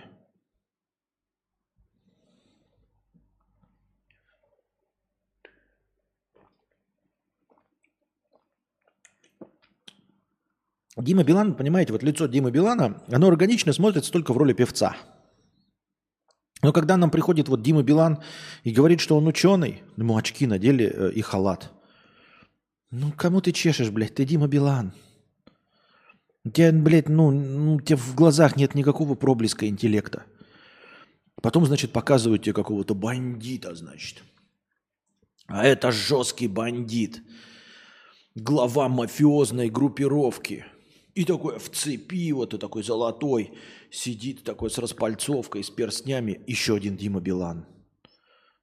[10.96, 14.96] Дима Билан, понимаете, вот лицо Димы Билана, оно органично смотрится только в роли певца.
[16.62, 18.18] Но когда нам приходит вот Дима Билан
[18.64, 21.72] и говорит, что он ученый, ему очки надели э, и халат.
[22.90, 24.14] Ну, кому ты чешешь, блядь?
[24.14, 24.92] Ты Дима Билан.
[26.44, 30.24] У тебя, блядь, ну, ну, у тебя в глазах нет никакого проблеска интеллекта.
[31.42, 34.22] Потом, значит, показывают тебе какого-то бандита, значит.
[35.46, 37.22] А это жесткий бандит.
[38.34, 40.64] Глава мафиозной группировки.
[41.16, 43.54] И такой в цепи, вот и такой золотой,
[43.90, 46.42] сидит такой с распальцовкой, с перстнями.
[46.46, 47.64] Еще один Дима Билан.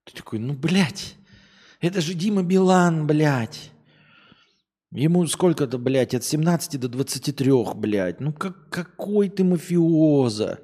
[0.03, 1.15] Ты такой, ну, блядь,
[1.81, 3.71] это же Дима Билан, блядь.
[4.91, 8.19] Ему сколько-то, блядь, от 17 до 23, блядь.
[8.19, 10.59] Ну как, какой ты мафиоза?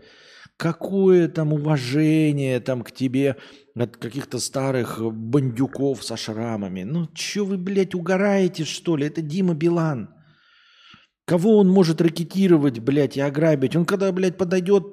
[0.58, 3.38] Какое там уважение там к тебе
[3.74, 6.84] от каких-то старых бандюков со шрамами?
[6.84, 9.08] Ну чё вы, блядь, угораете, что ли?
[9.08, 10.19] Это Дима Билан.
[11.30, 13.76] Кого он может ракетировать, блядь, и ограбить?
[13.76, 14.84] Он когда, блядь, подойдет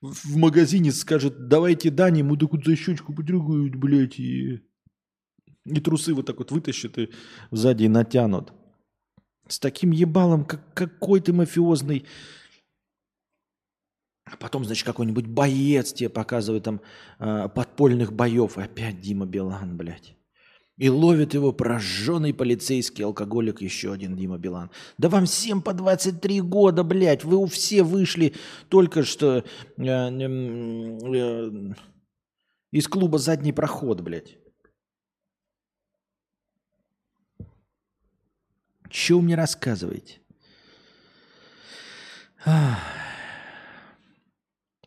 [0.00, 4.60] в магазине, скажет, давайте Дане, ему такую за щечку потрогают, блядь, и...
[5.64, 7.10] И трусы вот так вот вытащат и
[7.50, 8.52] сзади натянут.
[9.48, 12.04] С таким ебалом, как, какой ты мафиозный.
[14.26, 16.80] А потом, значит, какой-нибудь боец тебе показывает там
[17.18, 18.58] э, подпольных боев.
[18.58, 20.14] Опять Дима Билан, блядь.
[20.80, 24.70] И ловит его прожженный полицейский алкоголик, еще один Дима Билан.
[24.96, 27.22] Да вам всем по 23 года, блядь.
[27.22, 28.32] Вы все вышли
[28.70, 29.44] только что
[29.76, 31.50] э, э,
[32.72, 34.38] из клуба «Задний проход», блядь.
[38.88, 40.20] Че вы мне рассказываете?
[42.46, 42.99] Ах.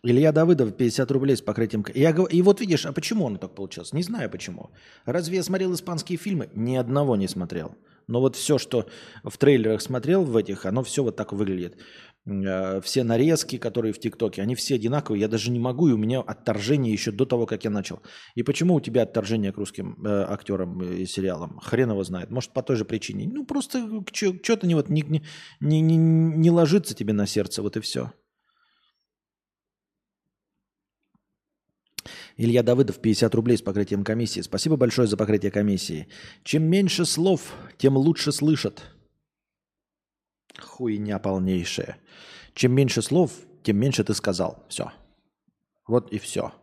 [0.05, 1.85] Илья Давыдов, 50 рублей с покрытием...
[1.95, 3.93] Я, и вот видишь, а почему оно так получилось?
[3.93, 4.71] Не знаю почему.
[5.05, 6.49] Разве я смотрел испанские фильмы?
[6.53, 7.77] Ни одного не смотрел.
[8.07, 8.85] Но вот все, что
[9.23, 11.77] в трейлерах смотрел в этих, оно все вот так выглядит.
[12.25, 15.21] Э, все нарезки, которые в ТикТоке, они все одинаковые.
[15.21, 18.01] Я даже не могу, и у меня отторжение еще до того, как я начал.
[18.35, 21.59] И почему у тебя отторжение к русским э, актерам и сериалам?
[21.59, 22.29] Хрен его знает.
[22.29, 23.29] Может, по той же причине.
[23.31, 25.01] Ну, просто что-то не, вот, не,
[25.61, 28.11] не, не, не ложится тебе на сердце, вот и все.
[32.35, 34.41] Илья Давыдов, 50 рублей с покрытием комиссии.
[34.41, 36.07] Спасибо большое за покрытие комиссии.
[36.43, 38.83] Чем меньше слов, тем лучше слышат.
[40.59, 41.97] Хуйня полнейшая.
[42.55, 43.31] Чем меньше слов,
[43.63, 44.63] тем меньше ты сказал.
[44.67, 44.91] Все.
[45.87, 46.53] Вот и все.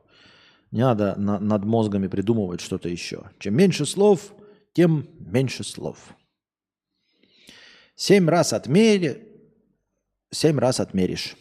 [0.73, 3.31] Не надо на, над мозгами придумывать что-то еще.
[3.39, 4.33] Чем меньше слов,
[4.73, 6.15] тем меньше слов.
[7.95, 9.29] Семь раз отмери,
[10.31, 11.37] семь раз отмеришь.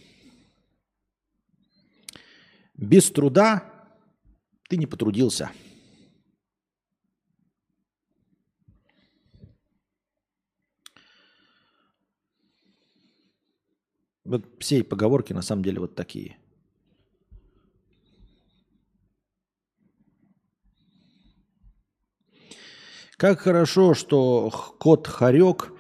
[2.76, 3.69] Без труда
[4.70, 5.52] ты не потрудился.
[14.24, 16.38] Вот все поговорки на самом деле вот такие.
[23.18, 25.74] Как хорошо, что кот Харек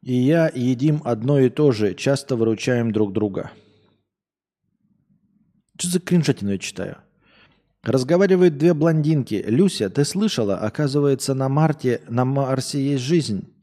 [0.00, 3.52] и я едим одно и то же, часто выручаем друг друга.
[5.78, 7.09] Что за кринжатину я читаю?
[7.82, 9.42] Разговаривают две блондинки.
[9.46, 10.58] Люся, ты слышала?
[10.58, 13.54] Оказывается, на Марте, на Марсе есть жизнь.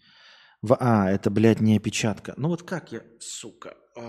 [0.63, 0.75] В...
[0.79, 2.33] А, это, блядь, не опечатка.
[2.35, 3.75] Ну вот как я, сука.
[3.95, 4.03] Ой.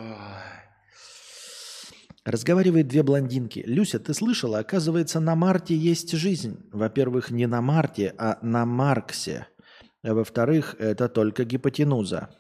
[2.25, 3.63] Разговаривают две блондинки.
[3.67, 4.59] Люся, ты слышала?
[4.59, 6.59] Оказывается, на Марте есть жизнь.
[6.73, 9.47] Во-первых, не на Марте, а на Марксе.
[10.03, 12.31] А во-вторых, это только гипотенуза.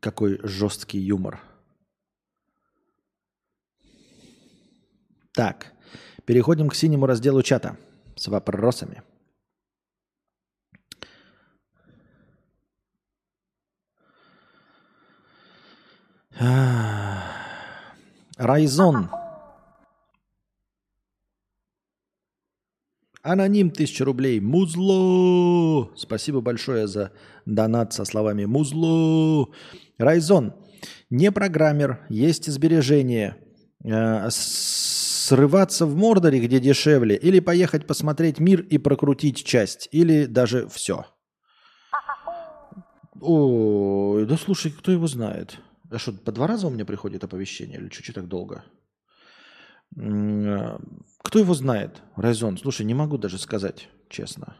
[0.00, 1.40] Какой жесткий юмор.
[5.32, 5.72] Так,
[6.24, 7.76] переходим к синему разделу чата
[8.16, 9.02] с вопросами.
[18.36, 19.10] Райзон.
[23.22, 24.40] Аноним 1000 рублей.
[24.40, 25.90] Музло.
[25.94, 27.12] Спасибо большое за
[27.44, 29.50] донат со словами музло.
[30.00, 30.54] Райзон.
[31.10, 33.36] Не программер, есть сбережения.
[33.84, 40.68] Э, срываться в Мордоре, где дешевле, или поехать посмотреть мир и прокрутить часть, или даже
[40.68, 41.06] все.
[43.20, 45.58] Ой, да слушай, кто его знает?
[45.90, 48.64] А что, по два раза у меня приходит оповещение или чуть-чуть так долго?
[49.96, 50.78] Э,
[51.22, 52.02] кто его знает?
[52.16, 54.56] Райзон, слушай, не могу даже сказать, честно.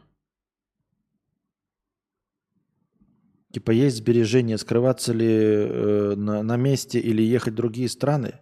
[3.52, 8.40] Типа есть сбережения, скрываться ли э, на, на месте или ехать в другие страны?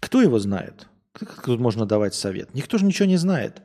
[0.00, 0.88] Кто его знает?
[1.12, 2.54] Как тут можно давать совет?
[2.54, 3.62] Никто же ничего не знает.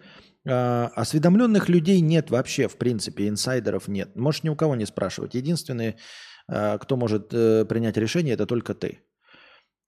[0.47, 4.15] А, осведомленных людей нет вообще, в принципе, инсайдеров нет.
[4.15, 5.35] Можешь ни у кого не спрашивать.
[5.35, 5.95] Единственный,
[6.47, 9.01] а, кто может э, принять решение, это только ты.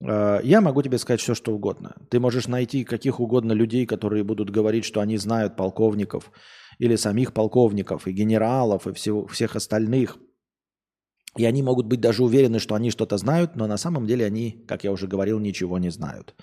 [0.06, 1.96] А, я могу тебе сказать все, что угодно.
[2.10, 6.32] Ты можешь найти каких угодно людей, которые будут говорить, что они знают полковников,
[6.80, 10.18] или самих полковников, и генералов, и всего, всех остальных.
[11.38, 14.64] И они могут быть даже уверены, что они что-то знают, но на самом деле они,
[14.68, 16.36] как я уже говорил, ничего не знают.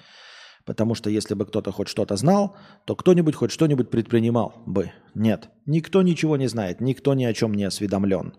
[0.66, 4.93] Потому что если бы кто-то хоть что-то знал, то кто-нибудь хоть что-нибудь предпринимал бы.
[5.15, 8.35] Нет, никто ничего не знает, никто ни о чем не осведомлен.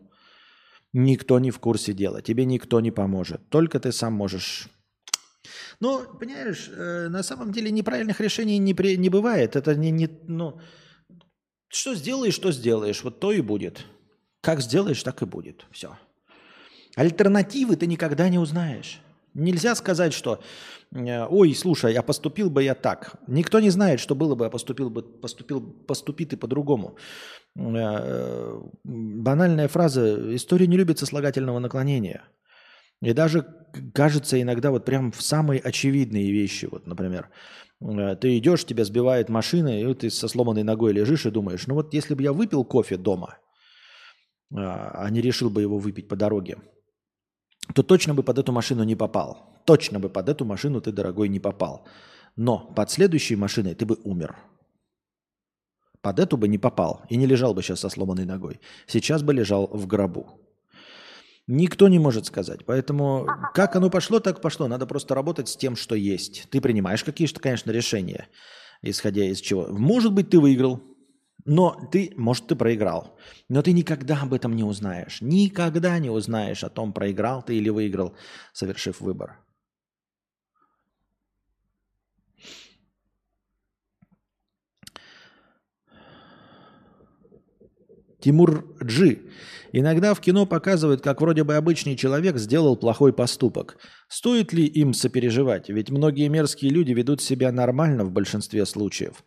[0.93, 3.49] Никто не в курсе дела, тебе никто не поможет.
[3.49, 4.69] Только ты сам можешь
[5.79, 9.55] ну, понимаешь, э, на самом деле неправильных решений не, при, не бывает.
[9.55, 10.59] Это не, не, ну,
[11.71, 13.85] что сделаешь, что сделаешь, вот то и будет.
[14.41, 15.65] Как сделаешь, так и будет.
[15.71, 15.97] Все.
[16.95, 18.99] Альтернативы ты никогда не узнаешь.
[19.33, 20.41] Нельзя сказать, что
[20.93, 23.15] э, ой, слушай, я поступил бы я так.
[23.27, 26.97] Никто не знает, что было бы, я поступил бы, поступил, поступи ты по-другому.
[27.57, 32.23] Э, банальная фраза, история не любит сослагательного наклонения.
[33.01, 33.45] И даже
[33.93, 36.67] кажется иногда вот прям в самые очевидные вещи.
[36.69, 37.29] Вот, например,
[37.81, 41.93] ты идешь, тебя сбивает машина, и ты со сломанной ногой лежишь и думаешь, ну вот
[41.93, 43.37] если бы я выпил кофе дома,
[44.53, 46.57] а не решил бы его выпить по дороге,
[47.73, 49.61] то точно бы под эту машину не попал.
[49.65, 51.87] Точно бы под эту машину ты, дорогой, не попал.
[52.35, 54.35] Но под следующей машиной ты бы умер.
[56.01, 58.59] Под эту бы не попал и не лежал бы сейчас со сломанной ногой.
[58.87, 60.39] Сейчас бы лежал в гробу.
[61.47, 62.65] Никто не может сказать.
[62.65, 64.67] Поэтому как оно пошло, так пошло.
[64.67, 66.47] Надо просто работать с тем, что есть.
[66.49, 68.27] Ты принимаешь какие-то, конечно, решения,
[68.81, 69.67] исходя из чего.
[69.67, 70.81] Может быть, ты выиграл,
[71.45, 73.17] но ты, может, ты проиграл.
[73.49, 75.21] Но ты никогда об этом не узнаешь.
[75.21, 78.15] Никогда не узнаешь о том, проиграл ты или выиграл,
[78.53, 79.39] совершив выбор.
[88.21, 89.23] Тимур Джи.
[89.73, 93.77] Иногда в кино показывают, как вроде бы обычный человек сделал плохой поступок.
[94.07, 95.69] Стоит ли им сопереживать?
[95.69, 99.23] Ведь многие мерзкие люди ведут себя нормально в большинстве случаев.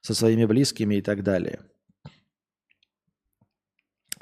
[0.00, 1.60] Со своими близкими и так далее.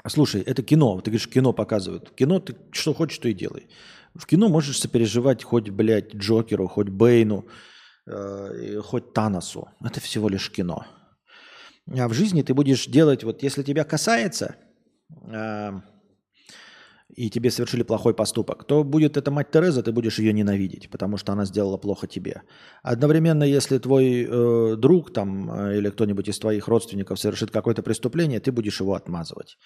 [0.07, 0.99] Слушай, это кино.
[1.01, 2.11] Ты говоришь, кино показывают.
[2.15, 3.67] Кино ты что хочешь, то и делай.
[4.15, 7.45] В кино можешь сопереживать хоть, блядь, Джокеру, хоть Бейну,
[8.07, 9.67] э, хоть Таносу.
[9.83, 10.85] Это всего лишь кино.
[11.95, 14.55] А в жизни ты будешь делать, вот если тебя касается,
[15.31, 15.71] э,
[17.15, 21.17] и тебе совершили плохой поступок, то будет эта мать Тереза, ты будешь ее ненавидеть, потому
[21.17, 22.41] что она сделала плохо тебе.
[22.83, 28.39] Одновременно, если твой э, друг там э, или кто-нибудь из твоих родственников совершит какое-то преступление,
[28.39, 29.57] ты будешь его отмазывать.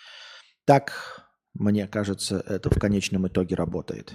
[0.65, 4.14] Так, мне кажется, это в конечном итоге работает.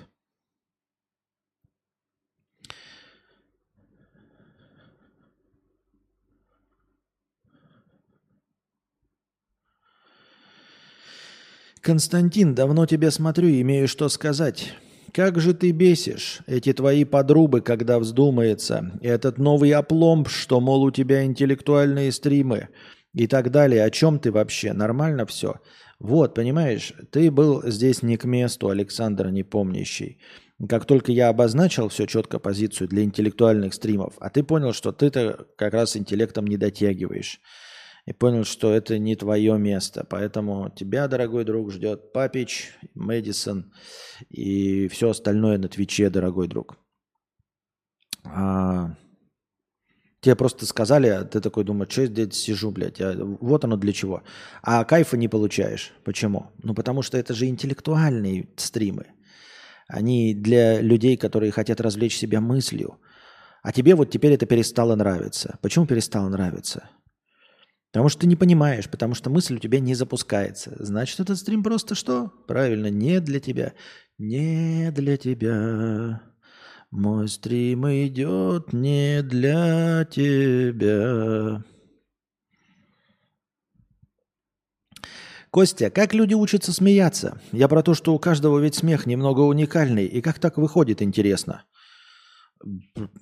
[11.86, 14.72] Константин, давно тебя смотрю, имею что сказать.
[15.14, 20.90] Как же ты бесишь, эти твои подрубы, когда вздумается, этот новый опломб, что, мол, у
[20.90, 22.70] тебя интеллектуальные стримы
[23.14, 23.84] и так далее.
[23.84, 24.72] О чем ты вообще?
[24.72, 25.60] Нормально все?
[26.00, 30.18] Вот, понимаешь, ты был здесь не к месту, Александр Непомнящий.
[30.68, 35.46] Как только я обозначил все четко позицию для интеллектуальных стримов, а ты понял, что ты-то
[35.56, 37.40] как раз интеллектом не дотягиваешь
[38.06, 40.06] и понял, что это не твое место.
[40.08, 43.72] Поэтому тебя, дорогой друг, ждет Папич, Мэдисон
[44.30, 46.78] и все остальное на Твиче, дорогой друг.
[48.24, 48.94] А,
[50.20, 53.76] тебе просто сказали, а ты такой думаешь, что я здесь сижу, блядь, а вот оно
[53.76, 54.22] для чего.
[54.62, 55.92] А кайфа не получаешь.
[56.04, 56.52] Почему?
[56.62, 59.06] Ну, потому что это же интеллектуальные стримы.
[59.88, 63.00] Они для людей, которые хотят развлечь себя мыслью.
[63.62, 65.58] А тебе вот теперь это перестало нравиться.
[65.60, 66.88] Почему перестало нравиться?
[67.96, 70.76] Потому что ты не понимаешь, потому что мысль у тебя не запускается.
[70.78, 72.30] Значит, этот стрим просто что?
[72.46, 73.72] Правильно, не для тебя.
[74.18, 76.20] Не для тебя.
[76.90, 81.64] Мой стрим идет не для тебя.
[85.48, 87.40] Костя, как люди учатся смеяться?
[87.50, 90.04] Я про то, что у каждого ведь смех немного уникальный.
[90.04, 91.64] И как так выходит, интересно?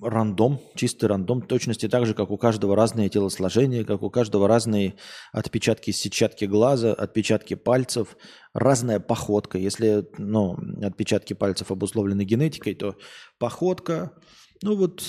[0.01, 4.95] Рандом, чистый рандом, точности так же, как у каждого разные телосложения, как у каждого разные
[5.31, 8.17] отпечатки сетчатки глаза, отпечатки пальцев,
[8.53, 9.57] разная походка.
[9.57, 12.95] Если ну, отпечатки пальцев обусловлены генетикой, то
[13.37, 14.13] походка,
[14.61, 15.03] ну вот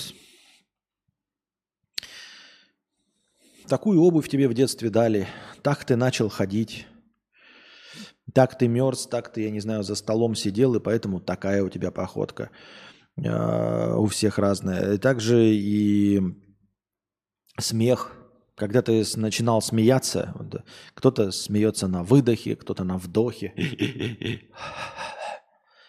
[3.67, 5.27] такую обувь тебе в детстве дали,
[5.61, 6.85] так ты начал ходить,
[8.33, 11.69] так ты мерз, так ты, я не знаю, за столом сидел, и поэтому такая у
[11.69, 12.49] тебя походка.
[13.25, 14.97] А, у всех разное.
[14.97, 16.21] Также и
[17.59, 18.13] смех.
[18.55, 20.33] Когда ты начинал смеяться,
[20.95, 23.53] кто-то смеется на выдохе, кто-то на вдохе.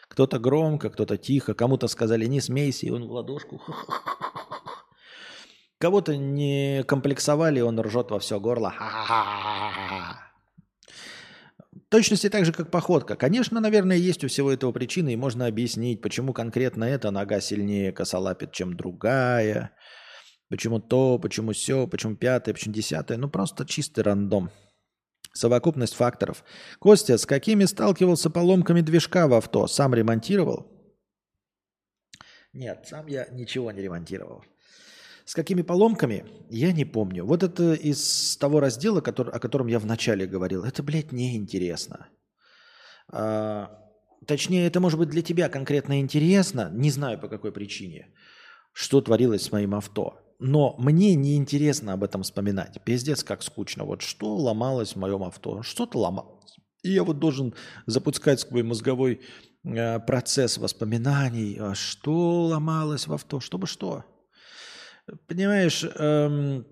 [0.09, 1.55] Кто-то громко, кто-то тихо.
[1.55, 3.63] Кому-то сказали, не смейся, и он в ладошку.
[5.79, 8.75] Кого-то не комплексовали, он ржет во все горло.
[11.89, 13.17] точности так же, как походка.
[13.17, 17.93] Конечно, наверное, есть у всего этого причины, и можно объяснить, почему конкретно эта нога сильнее
[17.93, 19.73] косолапит, чем другая.
[20.49, 23.19] Почему то, почему все, почему пятое, почему десятое.
[23.19, 24.51] Ну, просто чистый рандом.
[25.33, 26.43] Совокупность факторов.
[26.79, 29.67] Костя, с какими сталкивался поломками движка в авто?
[29.67, 30.73] Сам ремонтировал?
[32.53, 34.43] Нет, сам я ничего не ремонтировал.
[35.29, 36.25] С какими поломками?
[36.49, 37.27] Я не помню.
[37.27, 40.65] Вот это из того раздела, который, о котором я вначале говорил.
[40.65, 42.09] Это, блядь, неинтересно.
[43.13, 43.69] А,
[44.27, 46.71] точнее, это может быть для тебя конкретно интересно.
[46.73, 48.09] Не знаю по какой причине.
[48.73, 50.19] Что творилось с моим авто.
[50.39, 52.83] Но мне не интересно об этом вспоминать.
[52.85, 53.85] Пиздец, как скучно.
[53.85, 55.63] Вот что ломалось в моем авто?
[55.63, 56.57] Что-то ломалось.
[56.83, 57.53] И я вот должен
[57.85, 59.21] запускать свой мозговой
[59.63, 64.07] э, процесс воспоминаний, а что ломалось в авто, чтобы что.
[65.27, 66.67] Понимаешь, эм,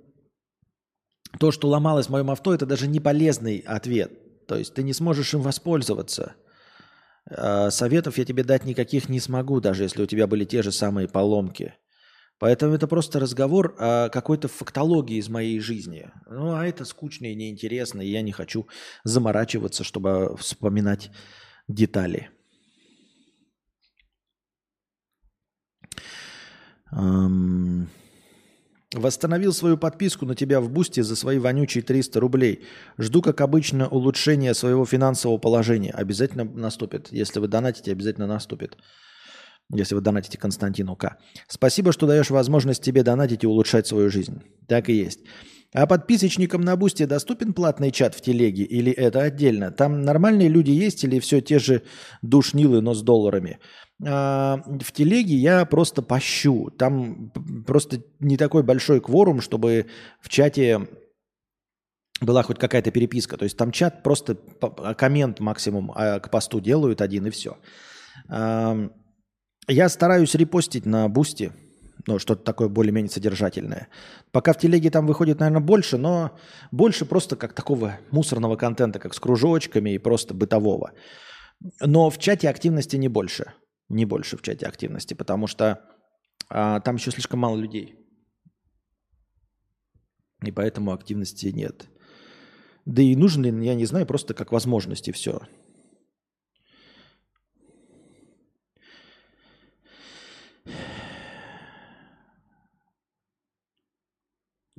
[1.39, 4.47] то, что ломалось в моем авто, это даже не полезный ответ.
[4.47, 6.35] То есть ты не сможешь им воспользоваться.
[7.29, 10.73] Э, советов я тебе дать никаких не смогу, даже если у тебя были те же
[10.73, 11.75] самые поломки.
[12.39, 16.11] Поэтому это просто разговор о какой-то фактологии из моей жизни.
[16.29, 18.67] Ну, а это скучно и неинтересно, и я не хочу
[19.05, 21.11] заморачиваться, чтобы вспоминать
[21.67, 22.31] детали.
[26.93, 27.89] Эм...
[28.97, 32.65] Восстановил свою подписку на тебя в Boosty за свои вонючие 300 рублей.
[32.97, 35.91] Жду, как обычно, улучшения своего финансового положения.
[35.91, 37.09] Обязательно наступит.
[37.11, 38.79] Если вы донатите, обязательно наступит.
[39.71, 41.19] Если вы донатите Константину К.
[41.47, 44.43] Спасибо, что даешь возможность тебе донатить и улучшать свою жизнь.
[44.67, 45.21] Так и есть.
[45.73, 49.71] А подписочникам на Boosty доступен платный чат в телеге или это отдельно?
[49.71, 51.83] Там нормальные люди есть или все те же
[52.23, 53.59] душнилы, но с долларами?
[54.05, 56.71] А, в телеге я просто пощу.
[56.71, 57.31] Там
[57.67, 59.87] просто не такой большой кворум, чтобы
[60.21, 60.89] в чате
[62.21, 63.37] была хоть какая-то переписка.
[63.37, 67.59] То есть там чат просто а, коммент максимум а, к посту делают один и все.
[69.69, 71.53] Я стараюсь репостить на Boosty,
[72.07, 73.89] ну, что-то такое более-менее содержательное.
[74.33, 76.39] Пока в телеге там выходит, наверное, больше, но
[76.71, 80.93] больше просто как такого мусорного контента, как с кружочками и просто бытового.
[81.81, 83.55] Но в чате активности не больше
[83.89, 85.81] не больше в чате активности, потому что
[86.49, 87.97] а, там еще слишком мало людей.
[90.45, 91.89] И поэтому активности нет.
[92.85, 95.41] Да и нужен ли, я не знаю, просто как возможности все.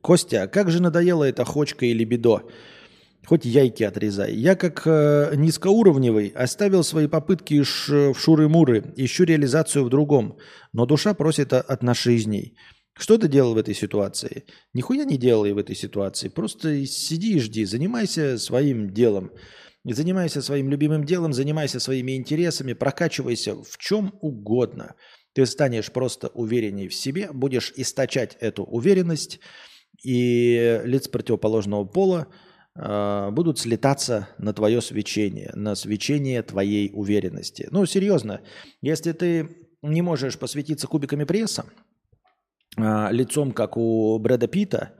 [0.08, 2.44] Костя, а как же надоела эта хочка и либидо?
[3.26, 4.34] Хоть яйки отрезай.
[4.34, 10.38] Я как э, низкоуровневый оставил свои попытки ш, в шуры-муры, ищу реализацию в другом.
[10.72, 12.56] Но душа просит от нашизней.
[12.98, 14.46] Что ты делал в этой ситуации?
[14.74, 16.30] Нихуя не делал я в этой ситуации.
[16.30, 19.32] Просто сиди и жди, занимайся своим делом.
[19.84, 24.96] Занимайся своим любимым делом, занимайся своими интересами, прокачивайся в чем угодно.
[25.34, 29.42] Ты станешь просто увереннее в себе, будешь источать эту уверенность,
[30.04, 32.28] и лиц противоположного пола–
[32.80, 37.68] а, будут слетаться на твое свечение, на свечение твоей уверенности.
[37.72, 38.42] Ну, серьезно,
[38.82, 39.50] если ты
[39.82, 41.66] не можешь посвятиться кубиками пресса,
[42.78, 44.94] а, лицом, как у Брэда Питта,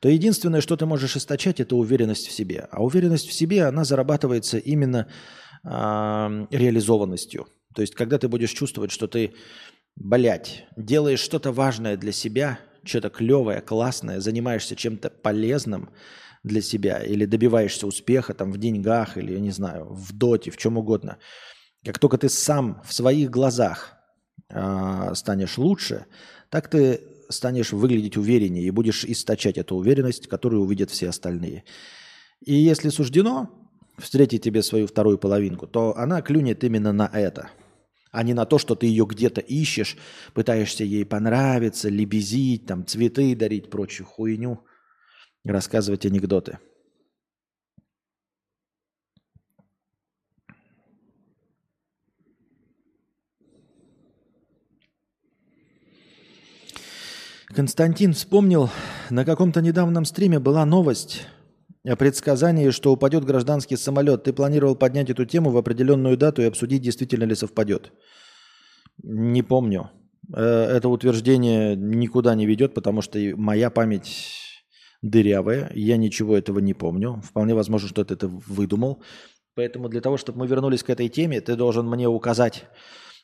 [0.00, 2.66] то единственное, что ты можешь источать, это уверенность в себе.
[2.70, 5.08] А уверенность в себе, она зарабатывается именно
[5.62, 7.48] э, реализованностью.
[7.74, 9.34] То есть, когда ты будешь чувствовать, что ты,
[9.96, 15.90] блядь, делаешь что-то важное для себя, что-то клевое, классное, занимаешься чем-то полезным,
[16.42, 20.56] для себя или добиваешься успеха там в деньгах или, я не знаю, в доте, в
[20.56, 21.18] чем угодно,
[21.84, 23.94] как только ты сам в своих глазах
[24.48, 26.06] э, станешь лучше,
[26.48, 31.64] так ты станешь выглядеть увереннее и будешь источать эту уверенность, которую увидят все остальные.
[32.44, 33.50] И если суждено
[33.98, 37.50] встретить тебе свою вторую половинку, то она клюнет именно на это,
[38.10, 39.96] а не на то, что ты ее где-то ищешь,
[40.34, 44.64] пытаешься ей понравиться, лебезить, там, цветы дарить, прочую хуйню
[45.44, 46.58] рассказывать анекдоты.
[57.46, 58.70] Константин вспомнил,
[59.10, 61.26] на каком-то недавнем стриме была новость
[61.84, 64.24] о предсказании, что упадет гражданский самолет.
[64.24, 67.92] Ты планировал поднять эту тему в определенную дату и обсудить, действительно ли совпадет.
[69.02, 69.90] Не помню.
[70.34, 74.36] Э, это утверждение никуда не ведет, потому что моя память
[75.02, 75.70] дырявая.
[75.74, 77.20] Я ничего этого не помню.
[77.24, 79.02] Вполне возможно, что ты это выдумал.
[79.54, 82.64] Поэтому для того, чтобы мы вернулись к этой теме, ты должен мне указать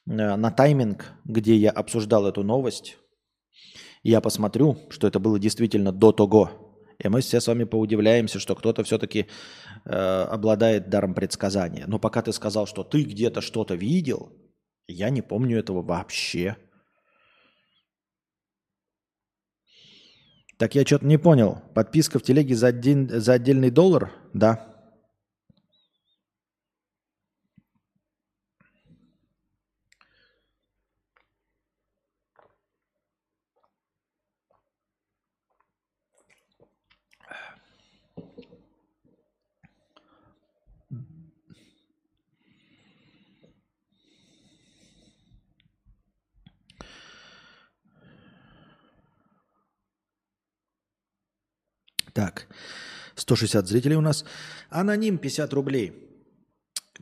[0.06, 2.96] э, на тайминг, где я обсуждал эту новость.
[4.02, 6.65] Я посмотрю, что это было действительно до того.
[6.98, 9.26] И мы все с вами поудивляемся, что кто-то все-таки
[9.84, 11.84] э, обладает даром предсказания.
[11.86, 14.32] Но пока ты сказал, что ты где-то что-то видел,
[14.88, 16.56] я не помню этого вообще.
[20.58, 21.62] Так я что-то не понял.
[21.74, 24.10] Подписка в телеге за, один, за отдельный доллар?
[24.32, 24.75] Да.
[52.16, 52.46] Так,
[53.16, 54.24] 160 зрителей у нас.
[54.70, 55.92] Аноним 50 рублей.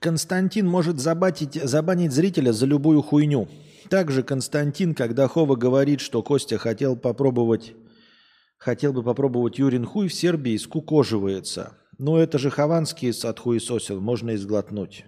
[0.00, 3.48] Константин может забатить, забанить зрителя за любую хуйню.
[3.88, 7.74] Также Константин, когда Хова говорит, что Костя хотел попробовать,
[8.58, 11.78] хотел бы попробовать Юрин хуй в Сербии, скукоживается.
[11.96, 15.04] Ну это же Хованский от хуесосил, можно и сглотнуть.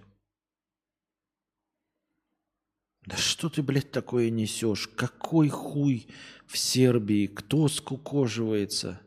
[3.05, 4.87] Да что ты, блядь, такое несешь?
[4.87, 6.07] Какой хуй
[6.45, 7.27] в Сербии?
[7.27, 9.01] Кто скукоживается?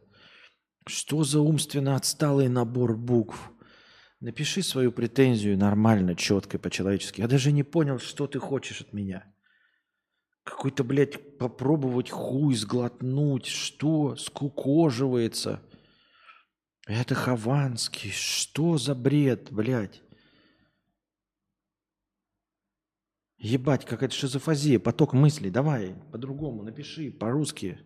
[0.86, 3.52] Что за умственно отсталый набор букв?
[4.20, 7.20] Напиши свою претензию нормально, четко, по-человечески.
[7.20, 9.24] Я даже не понял, что ты хочешь от меня.
[10.44, 13.47] Какой-то, блядь, попробовать хуй сглотнуть.
[13.47, 14.16] Что?
[14.16, 15.62] Скукоживается.
[16.86, 18.11] Это Хованский.
[18.11, 20.02] Что за бред, блядь?
[23.39, 25.51] Ебать, какая-то шизофазия, поток мыслей.
[25.51, 27.78] Давай, по-другому напиши, по-русски.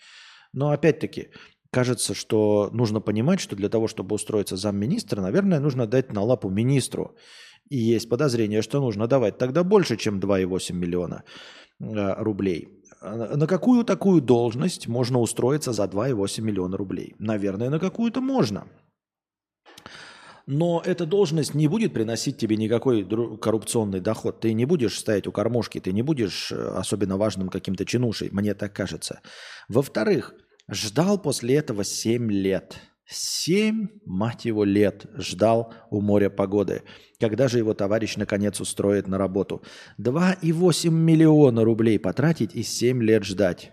[0.55, 1.29] Но опять-таки,
[1.71, 6.49] кажется, что нужно понимать, что для того, чтобы устроиться замминистра, наверное, нужно дать на лапу
[6.49, 7.17] министру.
[7.69, 11.25] И есть подозрение, что нужно давать тогда больше, чем 2,8 миллиона
[11.81, 12.78] э, рублей.
[13.01, 17.15] А на какую такую должность можно устроиться за 2,8 миллиона рублей?
[17.19, 18.67] Наверное, на какую-то можно.
[20.47, 23.07] Но эта должность не будет приносить тебе никакой
[23.39, 24.41] коррупционный доход.
[24.41, 28.55] Ты не будешь стоять у кормушки, ты не будешь э, особенно важным каким-то чинушей, мне
[28.55, 29.21] так кажется.
[29.69, 30.33] Во-вторых,
[30.71, 32.81] ждал после этого 7 лет.
[33.11, 36.83] Семь, мать его, лет ждал у моря погоды.
[37.19, 39.63] Когда же его товарищ наконец устроит на работу?
[39.97, 43.73] Два и восемь миллиона рублей потратить и семь лет ждать.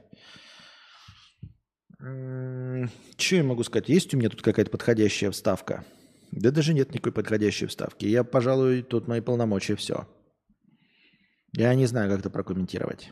[2.00, 3.90] Что я могу сказать?
[3.90, 5.84] Есть у меня тут какая-то подходящая вставка?
[6.32, 8.06] Да даже нет никакой подходящей вставки.
[8.06, 10.08] Я, пожалуй, тут мои полномочия все.
[11.52, 13.12] Я не знаю, как это прокомментировать.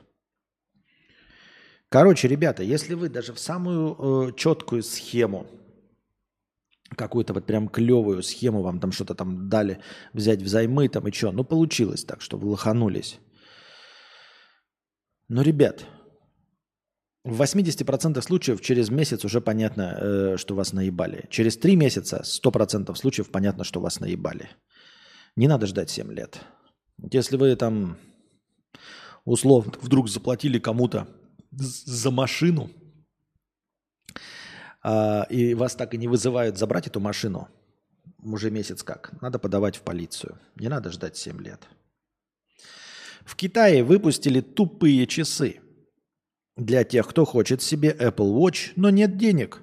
[1.89, 5.47] Короче, ребята, если вы даже в самую э, четкую схему
[6.93, 9.79] какую-то вот прям клевую схему вам там что-то там дали
[10.13, 11.31] взять взаймы там и что.
[11.31, 13.19] Ну, получилось так, что вы лоханулись.
[15.29, 15.85] Но, ребят,
[17.23, 21.25] в 80% случаев через месяц уже понятно, э, что вас наебали.
[21.29, 24.49] Через 3 месяца 100% случаев понятно, что вас наебали.
[25.35, 26.41] Не надо ждать 7 лет.
[27.11, 27.97] Если вы там
[29.25, 31.07] условно вдруг заплатили кому-то
[31.51, 32.69] за машину–
[34.83, 37.47] а, и вас так и не вызывают забрать эту машину,
[38.21, 40.37] уже месяц как, надо подавать в полицию.
[40.55, 41.61] Не надо ждать 7 лет.
[43.25, 45.61] В Китае выпустили тупые часы
[46.57, 49.61] для тех, кто хочет себе Apple Watch, но нет денег.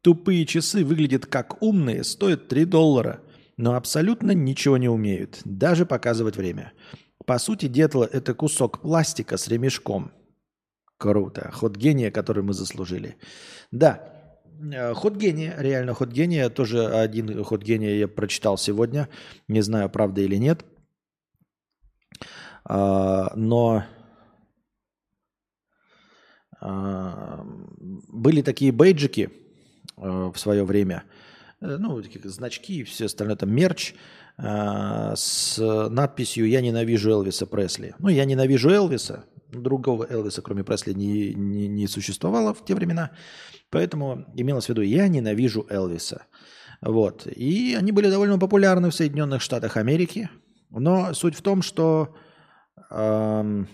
[0.00, 3.20] Тупые часы выглядят как умные, стоят 3 доллара,
[3.56, 6.72] но абсолютно ничего не умеют, даже показывать время.
[7.26, 10.12] По сути дела, это кусок пластика с ремешком.
[10.96, 11.50] Круто.
[11.52, 13.16] Ход гения, который мы заслужили.
[13.70, 14.15] Да,
[14.94, 16.48] ход гения, реально ход гения.
[16.48, 19.08] Тоже один ход гения я прочитал сегодня.
[19.48, 20.64] Не знаю, правда или нет.
[22.68, 23.84] А, но
[26.60, 27.44] а,
[28.08, 29.30] были такие бейджики
[29.96, 31.04] э, в свое время.
[31.60, 33.36] Э, ну, значки и все остальное.
[33.36, 33.94] Там мерч
[34.38, 35.56] с
[35.88, 37.94] надписью «Я ненавижу Элвиса Пресли».
[37.98, 39.24] Ну, я ненавижу Элвиса.
[39.62, 43.10] Другого Элвиса, кроме Пресли, не, не, не существовало в те времена.
[43.70, 46.26] Поэтому имелось в виду, я ненавижу Элвиса.
[46.80, 47.26] Вот.
[47.26, 50.28] И они были довольно популярны в Соединенных Штатах Америки.
[50.70, 52.14] Но суть в том, что
[52.90, 53.68] эм,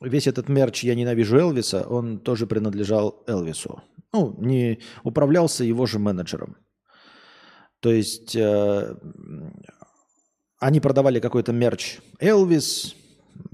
[0.00, 3.82] весь этот мерч «Я ненавижу Элвиса», он тоже принадлежал Элвису.
[4.12, 6.56] Ну, не управлялся его же менеджером.
[7.80, 8.96] То есть э,
[10.58, 12.96] они продавали какой-то мерч Элвис,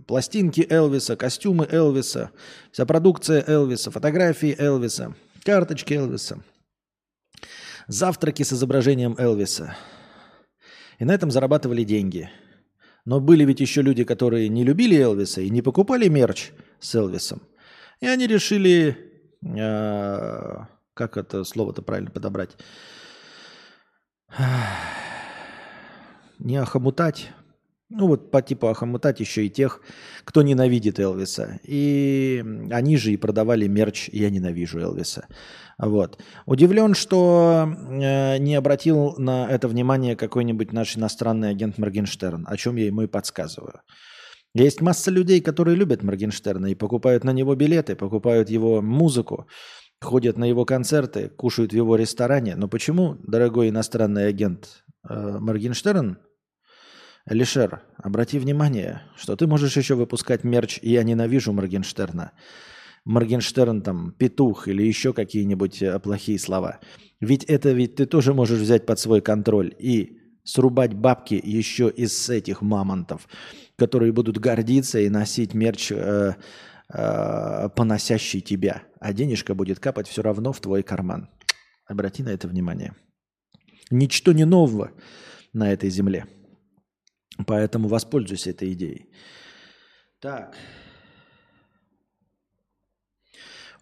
[0.07, 2.31] пластинки Элвиса, костюмы Элвиса,
[2.71, 5.15] вся продукция Элвиса, фотографии Элвиса,
[5.45, 6.43] карточки Элвиса,
[7.89, 9.77] завтраки с изображением Элвиса.
[10.99, 12.31] И на этом зарабатывали деньги.
[13.05, 17.43] Но были ведь еще люди, которые не любили Элвиса и не покупали мерч с Элвисом.
[18.01, 18.97] И они решили,
[19.43, 20.57] э,
[20.95, 22.57] как это слово-то правильно подобрать,
[26.39, 27.31] не охомутать,
[27.95, 29.81] ну вот по типу охомутать еще и тех,
[30.25, 31.61] кто ненавидит Элвиса.
[31.65, 35.27] И они же и продавали мерч «Я ненавижу Элвиса».
[35.79, 36.19] Вот.
[36.47, 42.77] Удивлен, что э, не обратил на это внимание какой-нибудь наш иностранный агент Моргенштерн, о чем
[42.77, 43.81] я ему и подсказываю.
[44.55, 49.47] Есть масса людей, которые любят Моргенштерна и покупают на него билеты, покупают его музыку,
[50.01, 52.55] ходят на его концерты, кушают в его ресторане.
[52.57, 56.19] Но почему, дорогой иностранный агент э, Моргенштерн,
[57.25, 62.33] Алишер, обрати внимание, что ты можешь еще выпускать мерч «Я ненавижу Моргенштерна».
[63.05, 66.81] Моргенштерн там петух или еще какие-нибудь э, плохие слова.
[67.21, 72.29] Ведь это ведь ты тоже можешь взять под свой контроль и срубать бабки еще из
[72.29, 73.29] этих мамонтов,
[73.77, 76.35] которые будут гордиться и носить мерч, э,
[76.93, 78.83] э, поносящий тебя.
[79.01, 81.29] А денежка будет капать все равно в твой карман.
[81.87, 82.95] Обрати на это внимание.
[83.91, 84.91] Ничто не нового
[85.53, 86.27] на этой земле.
[87.47, 89.09] Поэтому воспользуйся этой идеей.
[90.21, 90.57] Так.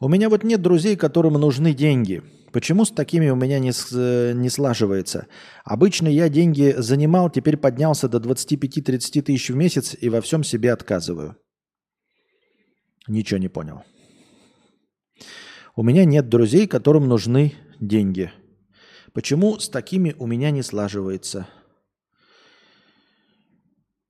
[0.00, 2.22] У меня вот нет друзей, которым нужны деньги.
[2.52, 5.26] Почему с такими у меня не, с, не слаживается?
[5.64, 10.72] Обычно я деньги занимал, теперь поднялся до 25-30 тысяч в месяц и во всем себе
[10.72, 11.36] отказываю.
[13.06, 13.84] Ничего не понял.
[15.76, 18.32] У меня нет друзей, которым нужны деньги.
[19.12, 21.46] Почему с такими у меня не слаживается?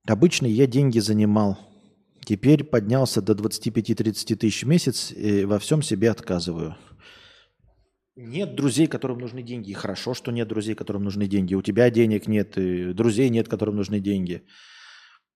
[0.06, 1.58] Обычно я деньги занимал.
[2.24, 6.76] Теперь поднялся до 25-30 тысяч в месяц и во всем себе отказываю.
[8.16, 9.70] Нет друзей, которым нужны деньги.
[9.70, 11.54] И хорошо, что нет друзей, которым нужны деньги.
[11.54, 14.42] У тебя денег нет, и друзей нет, которым нужны деньги.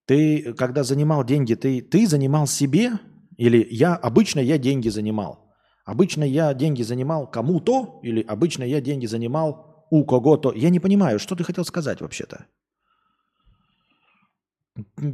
[0.06, 2.92] Ты, когда занимал деньги, ты, ты занимал себе?
[3.38, 5.54] Или я, обычно я деньги занимал?
[5.86, 8.00] Обычно я деньги занимал кому-то?
[8.02, 10.52] Или обычно я деньги занимал у кого-то?
[10.52, 12.46] Я не понимаю, что ты хотел сказать вообще-то?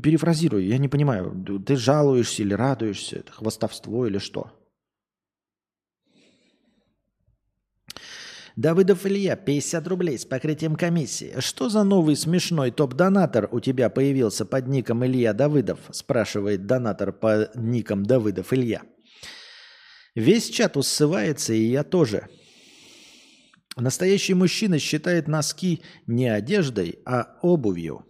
[0.02, 4.50] Перефразирую, я не понимаю, ты жалуешься или радуешься, это хвастовство или что?
[8.56, 11.34] Давыдов Илья, 50 рублей с покрытием комиссии.
[11.38, 15.78] Что за новый смешной топ-донатор у тебя появился под ником Илья Давыдов?
[15.92, 18.82] Спрашивает донатор по никам Давыдов Илья.
[20.14, 22.28] Весь чат усывается, и я тоже.
[23.76, 28.09] Настоящий мужчина считает носки не одеждой, а обувью.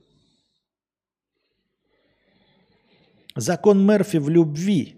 [3.36, 4.96] Закон Мерфи в любви.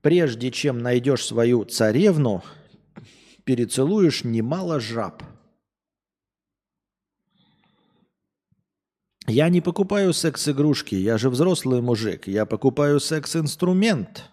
[0.00, 2.42] Прежде чем найдешь свою царевну,
[3.44, 5.22] перецелуешь немало жаб.
[9.26, 12.28] Я не покупаю секс-игрушки, я же взрослый мужик.
[12.28, 14.24] Я покупаю секс-инструмент.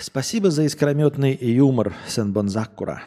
[0.00, 3.04] Спасибо за искрометный юмор, Сен-Бонзакура.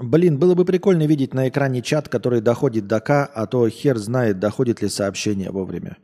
[0.00, 3.98] Блин, было бы прикольно видеть на экране чат, который доходит до К, а то хер
[3.98, 5.96] знает, доходит ли сообщение вовремя.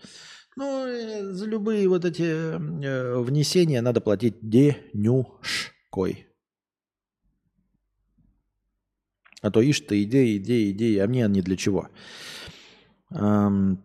[0.56, 6.26] Ну, э, за любые вот эти э, внесения надо платить денюшкой.
[9.42, 11.88] А то ишь ты, идеи, идеи, идеи, а мне они для чего?
[13.10, 13.80] Эм...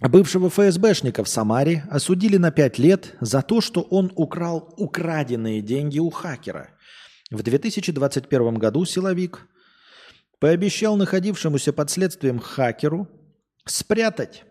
[0.00, 5.98] Бывшего ФСБшника в Самаре осудили на 5 лет за то, что он украл украденные деньги
[5.98, 6.68] у хакера–
[7.30, 9.48] в 2021 году силовик
[10.38, 13.08] пообещал находившемуся под следствием хакеру
[13.64, 14.44] спрятать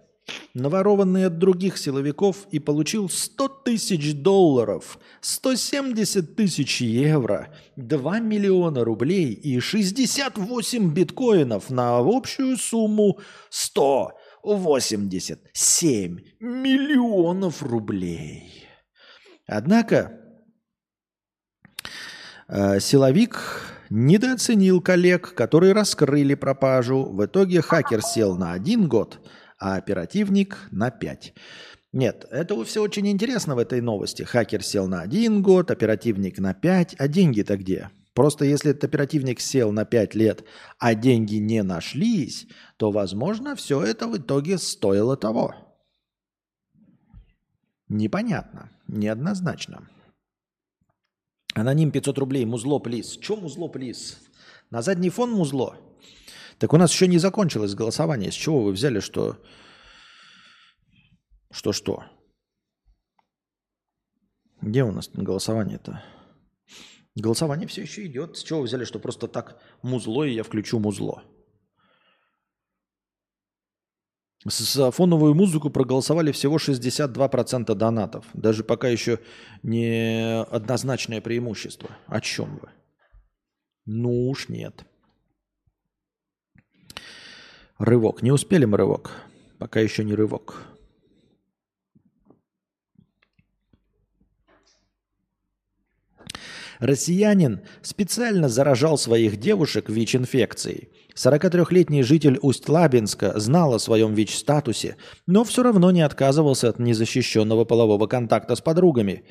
[0.53, 9.34] наворованные от других силовиков и получил 100 тысяч долларов, 170 тысяч евро, 2 миллиона рублей
[9.34, 13.19] и 68 биткоинов на общую сумму
[13.52, 18.65] 187 миллионов рублей.
[19.47, 20.24] Однако
[22.49, 27.05] силовик недооценил коллег, которые раскрыли пропажу.
[27.05, 29.19] В итоге хакер сел на один год,
[29.59, 31.34] а оперативник на пять.
[31.95, 34.23] Нет, это все очень интересно в этой новости.
[34.23, 37.89] Хакер сел на один год, оперативник на пять, а деньги-то где?
[38.13, 40.43] Просто если этот оперативник сел на пять лет,
[40.77, 45.55] а деньги не нашлись, то, возможно, все это в итоге стоило того.
[47.88, 49.88] Непонятно, неоднозначно.
[51.56, 53.18] Аноним 500 рублей, музло, плиз.
[53.18, 54.19] Че музло, плиз?
[54.72, 55.77] На задний фон музло?
[56.57, 58.30] Так у нас еще не закончилось голосование.
[58.30, 59.38] С чего вы взяли, что...
[61.52, 62.03] Что-что?
[64.61, 66.03] Где у нас голосование-то?
[67.15, 68.36] Голосование все еще идет.
[68.36, 71.23] С чего вы взяли, что просто так музло, и я включу музло?
[74.45, 78.26] За фоновую музыку проголосовали всего 62% донатов.
[78.34, 79.19] Даже пока еще
[79.63, 81.89] не однозначное преимущество.
[82.05, 82.69] О чем вы?
[83.88, 84.85] Ну уж нет.
[87.80, 88.22] Рывок.
[88.22, 89.11] Не успели мы рывок.
[89.57, 90.74] Пока еще не рывок.
[96.80, 100.89] Россиянин специально заражал своих девушек ВИЧ-инфекцией.
[101.15, 108.07] 43-летний житель Усть-Лабинска знал о своем ВИЧ-статусе, но все равно не отказывался от незащищенного полового
[108.07, 109.23] контакта с подругами.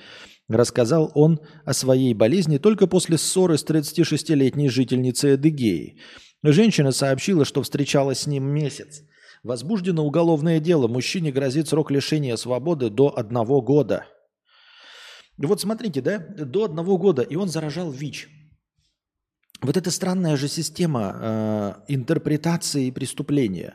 [0.48, 5.98] Рассказал он о своей болезни только после ссоры с 36-летней жительницей Эдыгеи.
[6.42, 9.02] Женщина сообщила, что встречалась с ним месяц.
[9.42, 10.88] Возбуждено уголовное дело.
[10.88, 14.06] Мужчине грозит срок лишения свободы до одного года.
[15.36, 18.28] Вот смотрите, да, до одного года, и он заражал ВИЧ.
[19.62, 23.74] Вот эта странная же система э, интерпретации преступления.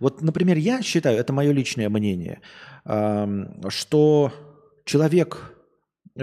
[0.00, 2.40] Вот, например, я считаю, это мое личное мнение,
[2.84, 4.32] э, что
[4.84, 5.56] человек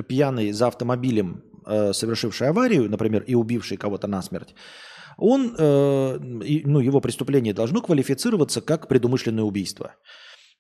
[0.08, 4.56] пьяный за автомобилем, э, совершивший аварию, например, и убивший кого-то насмерть,
[5.18, 9.96] он, э, и, ну, его преступление должно квалифицироваться как предумышленное убийство.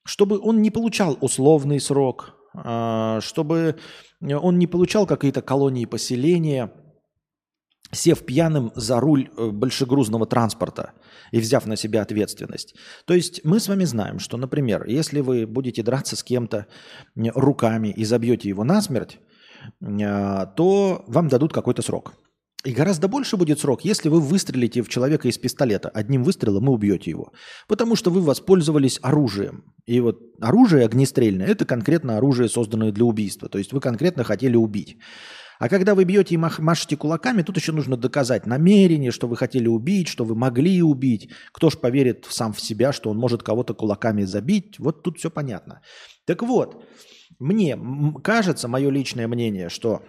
[0.06, 3.77] Чтобы он не получал условный срок, чтобы
[4.21, 6.71] он не получал какие-то колонии поселения,
[7.93, 10.93] сев пьяным за руль э, большегрузного транспорта
[11.31, 12.75] и взяв на себя ответственность.
[13.05, 16.67] То есть мы с вами знаем, что, например, если вы будете драться с кем-то
[17.15, 19.19] руками и забьете его насмерть,
[19.81, 22.13] а, то вам дадут какой-то срок.
[22.65, 25.90] И гораздо больше будет срок, если вы выстрелите в человека из пистолета.
[25.90, 27.34] Одним выстрелом и убьете его.
[27.68, 29.65] Потому что вы воспользовались оружием.
[29.85, 33.49] И вот оружие огнестрельное– это конкретно оружие, созданное для убийства.
[33.49, 34.98] То есть вы конкретно хотели убить.
[35.60, 39.68] А когда вы бьете и машете кулаками, тут еще нужно доказать намерение, что вы хотели
[39.68, 41.31] убить, что вы могли убить.
[41.52, 44.80] Кто ж поверит сам в себя, что он может кого-то кулаками забить?
[44.80, 45.81] Вот тут все понятно.
[46.26, 46.84] Так вот,
[47.40, 47.77] мне
[48.23, 50.02] кажется, мое личное мнение, что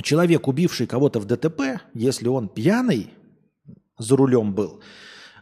[0.00, 3.10] человек, убивший кого-то в ДТП, если он пьяный
[3.98, 4.82] за рулем был,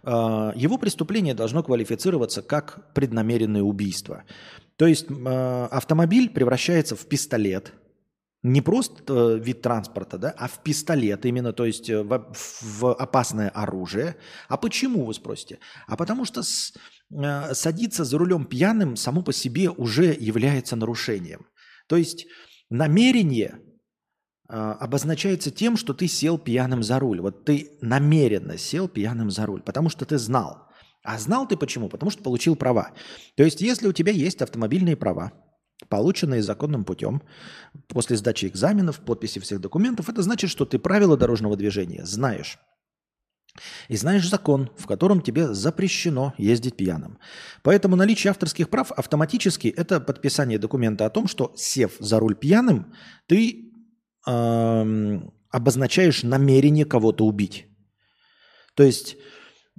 [0.02, 4.24] а, его преступление должно квалифицироваться как преднамеренное убийство.
[4.77, 7.72] То есть а, автомобиль превращается в пистолет,
[8.43, 12.32] не просто э, вид транспорта, да, а в пистолет именно, то есть э, в,
[12.62, 14.16] в опасное оружие.
[14.48, 15.59] А почему, вы спросите?
[15.86, 16.72] А потому что с,
[17.10, 21.47] э, садиться за рулем пьяным само по себе уже является нарушением.
[21.86, 22.27] То есть
[22.70, 23.60] намерение
[24.51, 27.20] обозначается тем, что ты сел пьяным за руль.
[27.20, 30.68] Вот ты намеренно сел пьяным за руль, потому что ты знал.
[31.02, 31.89] А знал ты почему?
[31.89, 32.93] Потому что получил права.
[33.36, 35.32] То есть, если у тебя есть автомобильные права,
[35.89, 37.22] полученные законным путем,
[37.89, 42.59] после сдачи экзаменов, подписи всех документов, это значит, что ты правила дорожного движения знаешь.
[43.89, 47.18] И знаешь закон, в котором тебе запрещено ездить пьяным.
[47.62, 52.94] Поэтому наличие авторских прав автоматически это подписание документа о том, что сев за руль пьяным,
[53.27, 53.70] ты
[54.25, 57.67] обозначаешь намерение кого-то убить.
[58.75, 59.17] То есть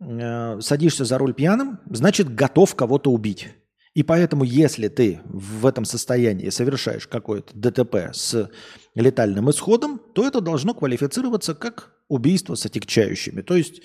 [0.01, 3.49] э, садишься за руль пьяным, значит готов кого-то убить.
[3.93, 8.49] И поэтому, если ты в этом состоянии совершаешь какое-то ДТП с
[8.95, 13.81] летальным исходом, то это должно квалифицироваться как убийство с отягчающими, то есть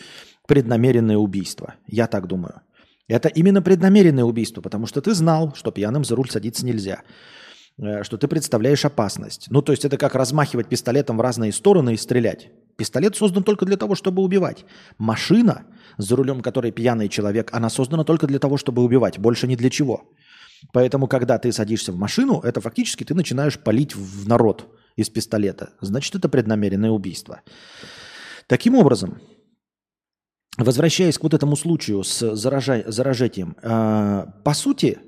[0.47, 1.74] преднамеренное убийство.
[1.87, 2.62] Я так думаю.
[3.09, 7.03] Это именно преднамеренное убийство, потому что ты знал, что пьяным за руль садиться нельзя.
[7.78, 9.48] Э, что ты представляешь опасность.
[9.51, 12.51] Ну, то есть это как размахивать пистолетом в разные стороны и стрелять.
[12.77, 14.65] Пистолет создан только для того, чтобы убивать.
[14.98, 15.66] Машина,
[15.98, 19.70] за рулем которой пьяный человек, она создана только для того, чтобы убивать, больше ни для
[19.70, 20.11] чего.
[20.73, 24.66] Поэтому, когда ты садишься в машину, это фактически ты начинаешь палить в народ
[24.97, 25.70] из пистолета.
[25.81, 27.43] Значит, это преднамеренное убийство.
[28.47, 29.20] Таким образом,
[30.57, 34.98] возвращаясь к вот этому случаю с заражением, э, по сути,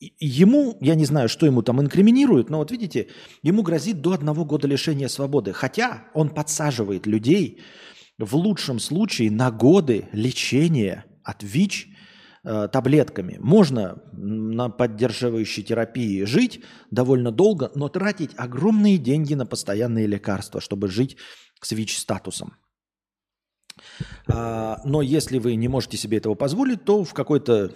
[0.00, 3.08] ему, я не знаю, что ему там инкриминируют, но вот видите,
[3.42, 5.52] ему грозит до одного года лишения свободы.
[5.52, 7.60] Хотя он подсаживает людей
[8.18, 11.88] в лучшем случае на годы лечения от ВИЧ
[12.44, 13.36] э, таблетками.
[13.40, 20.88] Можно на поддерживающей терапии жить довольно долго, но тратить огромные деньги на постоянные лекарства, чтобы
[20.88, 21.16] жить
[21.60, 22.54] с ВИЧ-статусом.
[24.28, 27.72] А, но если вы не можете себе этого позволить, то в какой-то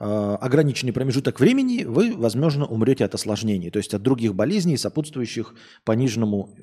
[0.00, 5.54] ограниченный промежуток времени вы, возможно, умрете от осложнений, то есть от других болезней, сопутствующих
[5.84, 6.62] пониженному э,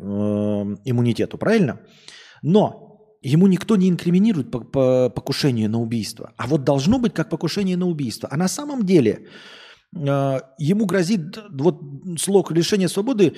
[0.86, 1.82] иммунитету, правильно?
[2.42, 2.86] Но
[3.22, 6.34] ему никто не инкриминирует по, по покушение на убийство.
[6.38, 8.30] А вот должно быть как покушение на убийство.
[8.32, 9.28] А на самом деле
[9.94, 11.82] э, ему грозит вот
[12.20, 13.34] слог лишения свободы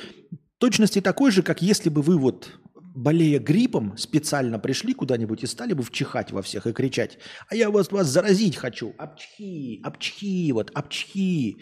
[0.58, 2.52] точности такой же, как если бы вы вот
[2.98, 7.70] болея гриппом, специально пришли куда-нибудь и стали бы вчихать во всех и кричать, а я
[7.70, 11.58] вас, вас заразить хочу, обчхи, обчхи, вот, обчхи.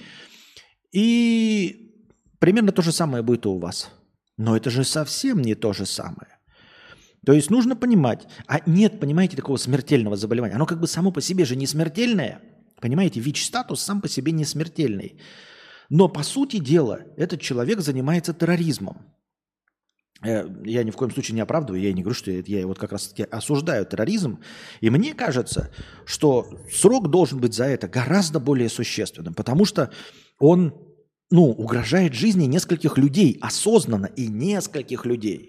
[0.94, 1.94] И
[2.40, 3.92] примерно то же самое будет и у вас.
[4.38, 6.40] Но это же совсем не то же самое.
[7.26, 10.56] То есть нужно понимать, а нет, понимаете, такого смертельного заболевания.
[10.56, 12.42] Оно как бы само по себе же не смертельное.
[12.80, 15.20] Понимаете, ВИЧ-статус сам по себе не смертельный.
[15.90, 19.16] Но по сути дела этот человек занимается терроризмом.
[20.26, 22.80] Э, Я ни в коем случае не оправдываю, я не говорю, что я, я вот
[22.80, 24.40] как раз таки осуждаю терроризм.
[24.82, 25.72] И мне кажется,
[26.06, 29.92] что срок должен быть за это гораздо более существенным, потому что
[30.40, 30.74] он
[31.30, 35.48] ну, угрожает жизни нескольких людей, осознанно и нескольких людей.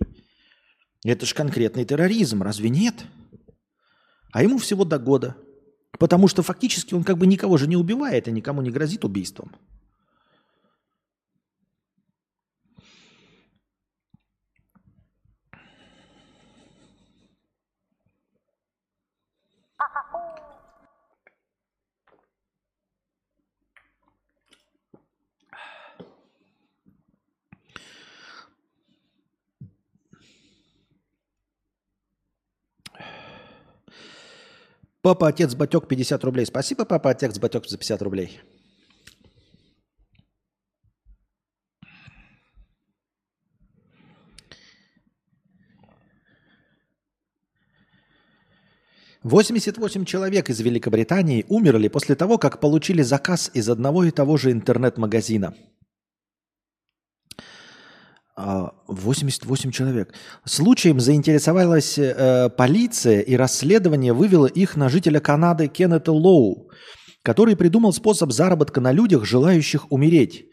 [1.05, 3.05] Это же конкретный терроризм, разве нет?
[4.32, 5.36] А ему всего до года.
[5.98, 9.53] Потому что фактически он как бы никого же не убивает и никому не грозит убийством.
[35.06, 36.46] Папа, отец, батек, 50 рублей.
[36.46, 38.40] Спасибо, папа, отец, батек за 50 рублей.
[49.22, 54.36] Восемьдесят восемь человек из Великобритании умерли после того, как получили заказ из одного и того
[54.36, 55.54] же интернет-магазина.
[58.38, 60.12] А, 88 человек.
[60.44, 66.70] Случаем заинтересовалась э, полиция, и расследование вывело их на жителя Канады Кеннета Лоу,
[67.22, 70.50] который придумал способ заработка на людях, желающих умереть.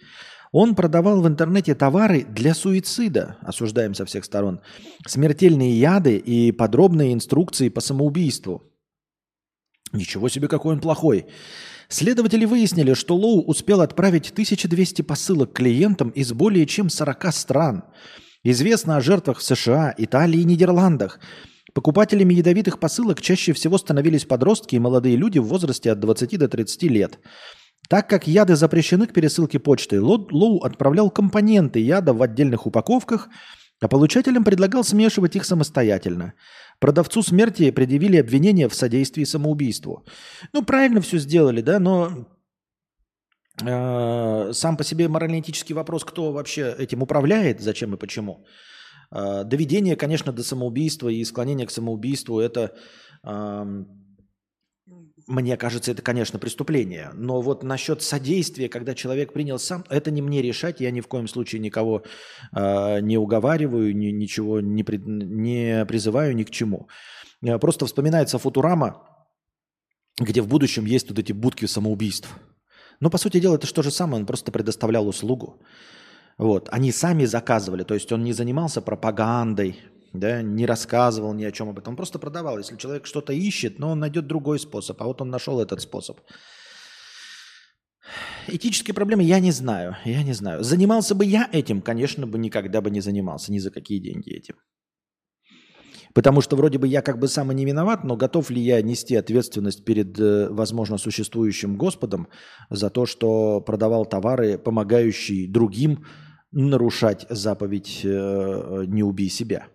[0.53, 4.61] Он продавал в интернете товары для суицида, осуждаем со всех сторон,
[5.05, 8.63] смертельные яды и подробные инструкции по самоубийству.
[9.91, 11.25] Ничего себе, какой он плохой.
[11.93, 17.83] Следователи выяснили, что Лоу успел отправить 1200 посылок клиентам из более чем 40 стран.
[18.43, 21.19] Известно о жертвах в США, Италии и Нидерландах.
[21.75, 26.47] Покупателями ядовитых посылок чаще всего становились подростки и молодые люди в возрасте от 20 до
[26.47, 27.19] 30 лет.
[27.87, 33.29] Так как яды запрещены к пересылке почтой, Ло- Лоу отправлял компоненты яда в отдельных упаковках,
[33.81, 36.33] а получателям предлагал смешивать их самостоятельно.
[36.83, 40.03] Продавцу смерти предъявили обвинение в содействии самоубийству.
[40.53, 42.27] Ну, правильно все сделали, да, но
[43.65, 48.45] э, сам по себе морально-этический вопрос, кто вообще этим управляет, зачем и почему.
[49.15, 52.73] Э, доведение, конечно, до самоубийства и склонение к самоубийству– это,
[53.23, 53.87] эм,
[55.27, 57.11] мне кажется, это, конечно, преступление.
[57.13, 60.81] Но вот насчет содействия, когда человек принял сам, это не мне решать.
[60.81, 62.03] Я ни в коем случае никого
[62.55, 66.87] э, не уговариваю, ни- ничего не, при- не призываю ни к чему.
[67.41, 69.07] Э, Просто вспоминается Футурама,
[70.19, 72.29] где в будущем есть вот эти будки самоубийств.
[72.99, 75.61] Но, по сути дела, это же то же самое, он просто предоставлял услугу.
[76.37, 76.69] Вот.
[76.71, 79.79] Они сами заказывали, то есть он не занимался пропагандой,
[80.13, 82.59] да, не рассказывал ни о чем об этом, он просто продавал.
[82.59, 86.19] Если человек что-то ищет, но он найдет другой способ, а вот он нашел этот способ.
[88.47, 90.63] Этические проблемы я не знаю, я не знаю.
[90.63, 94.55] Занимался бы я этим, конечно бы никогда бы не занимался, ни за какие деньги этим.
[96.13, 98.81] Потому что вроде бы я как бы сам и не виноват, но готов ли я
[98.83, 102.27] нести ответственность перед, э, возможно, существующим Господом
[102.69, 106.05] за то, что продавал товары, помогающие другим
[106.51, 109.69] нарушать заповедь э, «не убей себя».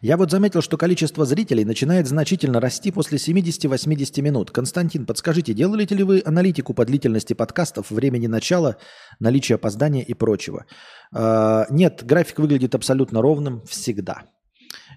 [0.00, 4.50] Я вот заметил, что количество зрителей начинает значительно расти после 70-80 минут.
[4.50, 8.76] Константин, подскажите, делали ли вы аналитику по длительности подкастов, времени начала,
[9.18, 10.66] наличия опоздания и прочего?
[11.14, 14.24] Э, Нет, график выглядит абсолютно ровным всегда.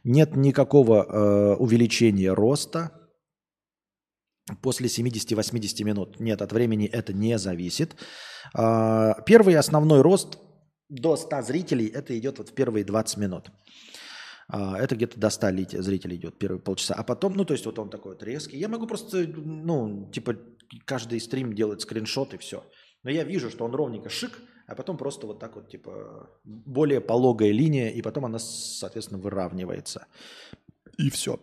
[0.04, 2.92] Нет никакого э, увеличения роста
[4.62, 6.20] после 70-80 минут.
[6.20, 7.96] Нет, от времени это не зависит.
[8.56, 10.38] Э, первый основной рост
[10.90, 13.52] до 100 зрителей, это идет вот в первые 20 минут.
[14.54, 16.94] А, это где-то до 100 зрителей идет первые полчаса.
[16.94, 18.58] А потом, ну, то есть вот он такой вот резкий.
[18.58, 20.36] Я могу просто, ну, типа,
[20.84, 22.66] каждый стрим делать скриншот и все.
[23.04, 27.00] Но я вижу, что он ровненько шик, а потом просто вот так вот, типа, более
[27.00, 30.08] пологая линия, и потом она, соответственно, выравнивается.
[30.98, 31.40] И все.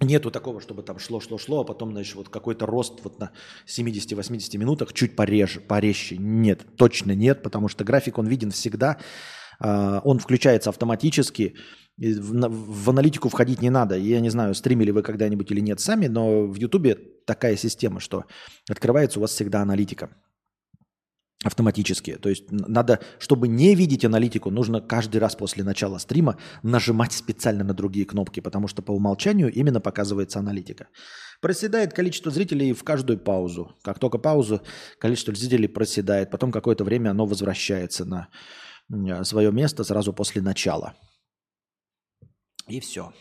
[0.00, 3.30] Нету такого, чтобы там шло-шло-шло, а потом, значит, вот какой-то рост вот на
[3.68, 6.16] 70-80 минутах чуть пореже, порезче.
[6.18, 8.98] Нет, точно нет, потому что график, он виден всегда.
[9.62, 11.54] А, он включается автоматически.
[11.96, 13.96] В аналитику входить не надо.
[13.96, 18.24] Я не знаю, стримили вы когда-нибудь или нет сами, но в Ютубе такая система, что
[18.68, 20.10] открывается у вас всегда аналитика
[21.44, 22.16] автоматически.
[22.16, 27.64] То есть надо, чтобы не видеть аналитику, нужно каждый раз после начала стрима нажимать специально
[27.64, 30.88] на другие кнопки, потому что по умолчанию именно показывается аналитика.
[31.40, 33.74] Проседает количество зрителей в каждую паузу.
[33.82, 34.62] Как только паузу,
[34.98, 38.28] количество зрителей проседает, потом какое-то время оно возвращается на
[39.22, 40.94] свое место сразу после начала.
[42.68, 43.12] И все.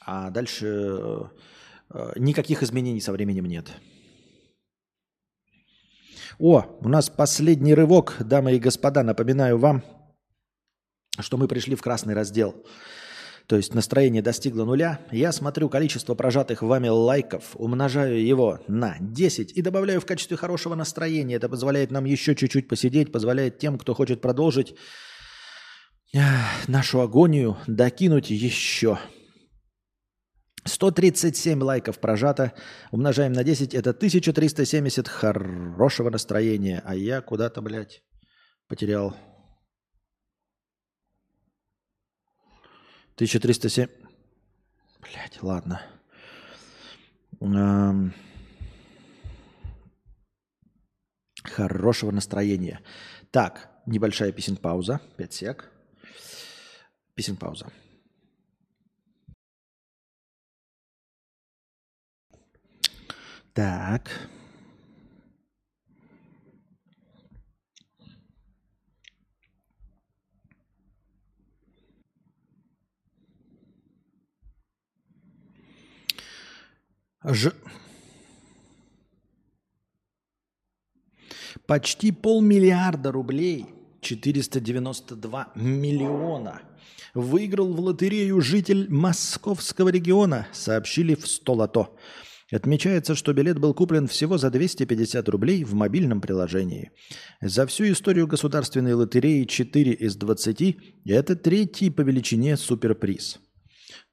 [0.00, 1.22] А дальше э,
[1.90, 3.70] э, никаких изменений со временем нет.
[6.38, 9.02] О, у нас последний рывок, дамы и господа.
[9.02, 9.82] Напоминаю вам,
[11.18, 12.64] что мы пришли в красный раздел
[13.48, 19.52] то есть настроение достигло нуля, я смотрю количество прожатых вами лайков, умножаю его на 10
[19.52, 21.36] и добавляю в качестве хорошего настроения.
[21.36, 24.74] Это позволяет нам еще чуть-чуть посидеть, позволяет тем, кто хочет продолжить
[26.66, 28.98] нашу агонию, докинуть еще.
[30.64, 32.52] 137 лайков прожато,
[32.90, 36.82] умножаем на 10, это 1370 хорошего настроения.
[36.84, 38.02] А я куда-то, блядь,
[38.66, 39.16] потерял
[43.16, 43.88] 1307.
[45.00, 45.82] Блять, ладно.
[47.40, 48.14] Эм...
[51.42, 52.80] Хорошего настроения.
[53.30, 55.00] Так, небольшая песен пауза.
[55.16, 55.72] 5 сек.
[57.18, 57.66] Песен пауза.
[63.52, 64.28] Так.
[77.24, 77.52] Ж...
[81.66, 83.66] Почти полмиллиарда рублей,
[84.02, 86.62] 492 миллиона,
[87.18, 91.88] выиграл в лотерею житель московского региона, сообщили в Столото.
[92.50, 96.90] Отмечается, что билет был куплен всего за 250 рублей в мобильном приложении.
[97.42, 103.38] За всю историю государственной лотереи 4 из 20– это третий по величине суперприз.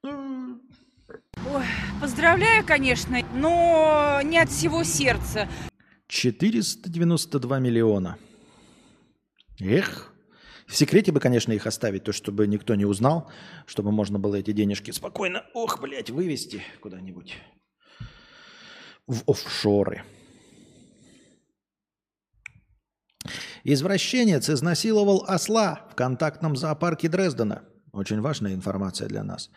[0.04, 1.64] Ой,
[2.02, 5.48] поздравляю, конечно, но не от всего сердца.
[6.08, 8.18] 492 миллиона.
[9.60, 10.14] Эх,
[10.66, 13.30] в секрете бы, конечно, их оставить, то, чтобы никто не узнал,
[13.66, 17.36] чтобы можно было эти денежки спокойно, ох, блядь, вывести куда-нибудь
[19.08, 20.04] в офшоры.
[23.64, 27.64] Извращенец изнасиловал осла в контактном зоопарке Дрездена.
[27.92, 29.50] Очень важная информация для нас.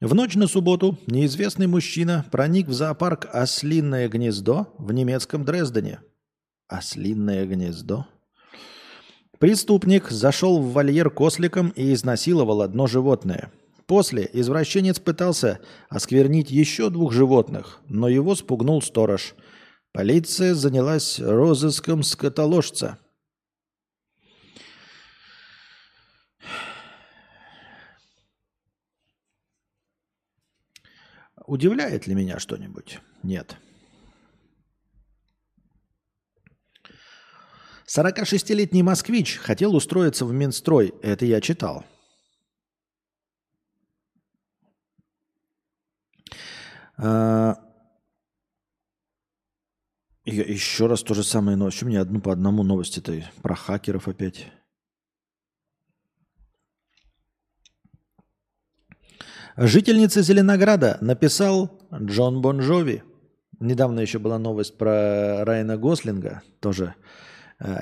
[0.00, 6.00] В ночь на субботу неизвестный мужчина проник в зоопарк «Ослинное гнездо» в немецком Дрездене.
[6.66, 8.06] «Ослинное гнездо»?
[9.42, 13.50] Преступник зашел в вольер косликом и изнасиловал одно животное.
[13.86, 15.58] После извращенец пытался
[15.88, 19.34] осквернить еще двух животных, но его спугнул сторож.
[19.90, 22.98] Полиция занялась розыском скотоложца–
[31.46, 33.00] Удивляет ли меня что-нибудь?
[33.24, 33.56] Нет.
[37.86, 40.94] 46-летний москвич хотел устроиться в Минстрой.
[41.02, 41.84] Это я читал.
[46.96, 47.56] А...
[50.24, 51.56] Еще раз то же самое.
[51.56, 54.52] Но у меня одну по одному новости-то про хакеров опять.
[59.56, 63.02] Жительница Зеленограда написал Джон Бонжови.
[63.60, 66.94] Недавно еще была новость про Райана Гослинга, тоже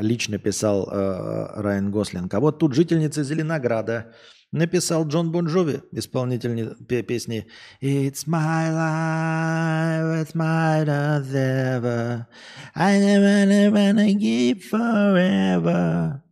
[0.01, 2.32] лично писал э, Райан Гослинг.
[2.35, 4.15] А вот тут жительница Зеленограда
[4.52, 6.74] написал Джон Бонжови, исполнитель
[7.05, 7.47] песни
[7.81, 12.27] «It's my life, it's my ever,
[12.74, 16.23] I never, never give forever».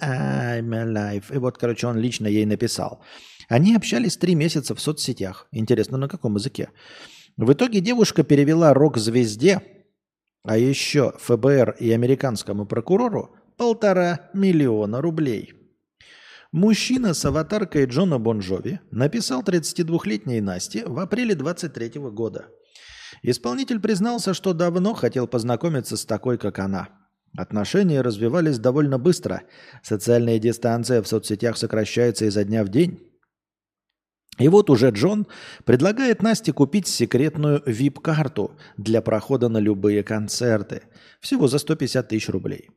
[0.00, 1.34] I'm alive.
[1.34, 3.02] И вот, короче, он лично ей написал.
[3.48, 5.48] Они общались три месяца в соцсетях.
[5.52, 6.68] Интересно, на каком языке?
[7.38, 9.62] В итоге девушка перевела рок-звезде,
[10.48, 15.52] а еще ФБР и американскому прокурору полтора миллиона рублей.
[16.52, 22.46] Мужчина с аватаркой Джона Бонжови написал 32-летней Насте в апреле 23 года.
[23.22, 26.88] Исполнитель признался, что давно хотел познакомиться с такой, как она.
[27.36, 29.42] Отношения развивались довольно быстро.
[29.82, 33.07] Социальная дистанция в соцсетях сокращается изо дня в день.
[34.38, 35.26] И вот уже Джон
[35.64, 40.82] предлагает Насте купить секретную VIP-карту для прохода на любые концерты.
[41.20, 42.70] Всего за 150 тысяч рублей.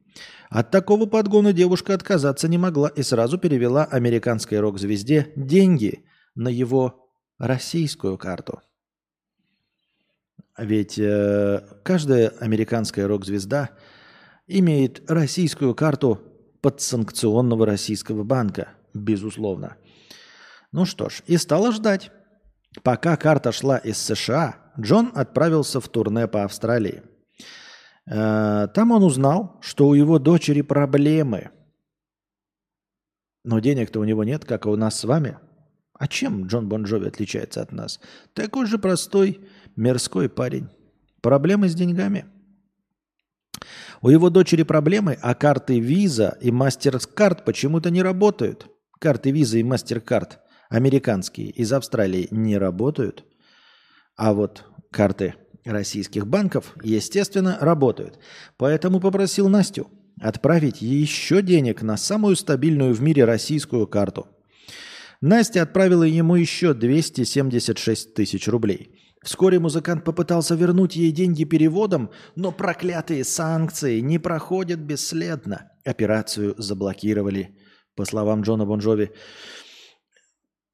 [0.49, 7.09] От такого подгона девушка отказаться не могла и сразу перевела американской рок-звезде деньги на его
[7.37, 8.61] российскую карту.
[10.57, 13.69] Ведь э, каждая американская рок-звезда
[14.47, 16.19] имеет российскую карту
[16.61, 19.77] подсанкционного российского банка, безусловно.
[20.71, 22.11] Ну что ж, и стала ждать.
[22.83, 27.03] Пока карта шла из США, Джон отправился в турне по Австралии.
[28.09, 31.51] Э, там он узнал, что у его дочери проблемы.
[33.43, 35.37] Но денег-то у него нет, как и у нас с вами.
[35.93, 37.99] А чем Джон Бон Джови отличается от нас?
[38.33, 39.39] Такой же простой,
[39.75, 40.69] мирской парень.
[41.21, 42.25] Проблемы с деньгами.
[44.01, 48.67] У его дочери проблемы, а карты Visa и MasterCard почему-то не работают.
[48.99, 50.37] Карты Visa и MasterCard
[50.71, 53.25] американские из Австралии не работают,
[54.15, 55.35] а вот карты
[55.65, 58.17] российских банков, естественно, работают.
[58.57, 59.89] Поэтому попросил Настю
[60.19, 64.27] отправить еще денег на самую стабильную в мире российскую карту.
[65.19, 68.97] Настя отправила ему еще 276 тысяч рублей.
[69.23, 75.69] Вскоре музыкант попытался вернуть ей деньги переводом, но проклятые санкции не проходят бесследно.
[75.85, 77.55] Операцию заблокировали.
[77.95, 79.11] По словам Джона Бонжови,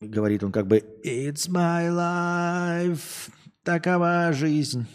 [0.02, 3.30] говорит он как бы «It's my life»,
[3.64, 4.86] такова жизнь.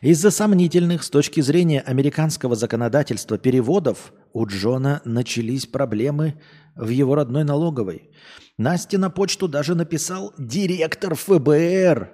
[0.00, 6.40] Из-за сомнительных с точки зрения американского законодательства переводов у Джона начались проблемы
[6.74, 8.10] в его родной налоговой.
[8.56, 12.12] Насте на почту даже написал директор ФБР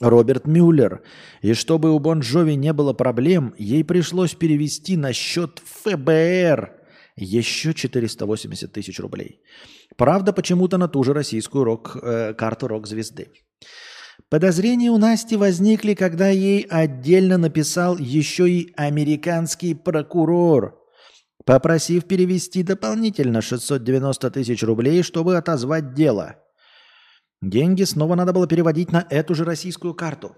[0.00, 1.02] Роберт Мюллер.
[1.40, 6.81] И чтобы у Бон Джови не было проблем, ей пришлось перевести на счет ФБР
[7.22, 9.40] еще 480 тысяч рублей.
[9.96, 13.28] Правда, почему-то на ту же российскую рок, э, карту рок-звезды.
[14.28, 20.78] Подозрения у Насти возникли, когда ей отдельно написал еще и американский прокурор,
[21.44, 26.36] попросив перевести дополнительно 690 тысяч рублей, чтобы отозвать дело.
[27.42, 30.36] Деньги снова надо было переводить на эту же российскую карту.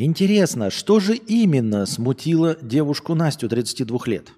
[0.00, 4.32] Интересно, что же именно смутило девушку Настю 32 лет?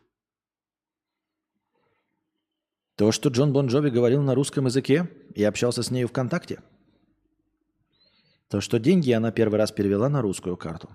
[2.96, 6.62] То, что Джон Бон Джови говорил на русском языке и общался с ней ВКонтакте.
[8.48, 10.88] То, что деньги она первый раз перевела на русскую карту.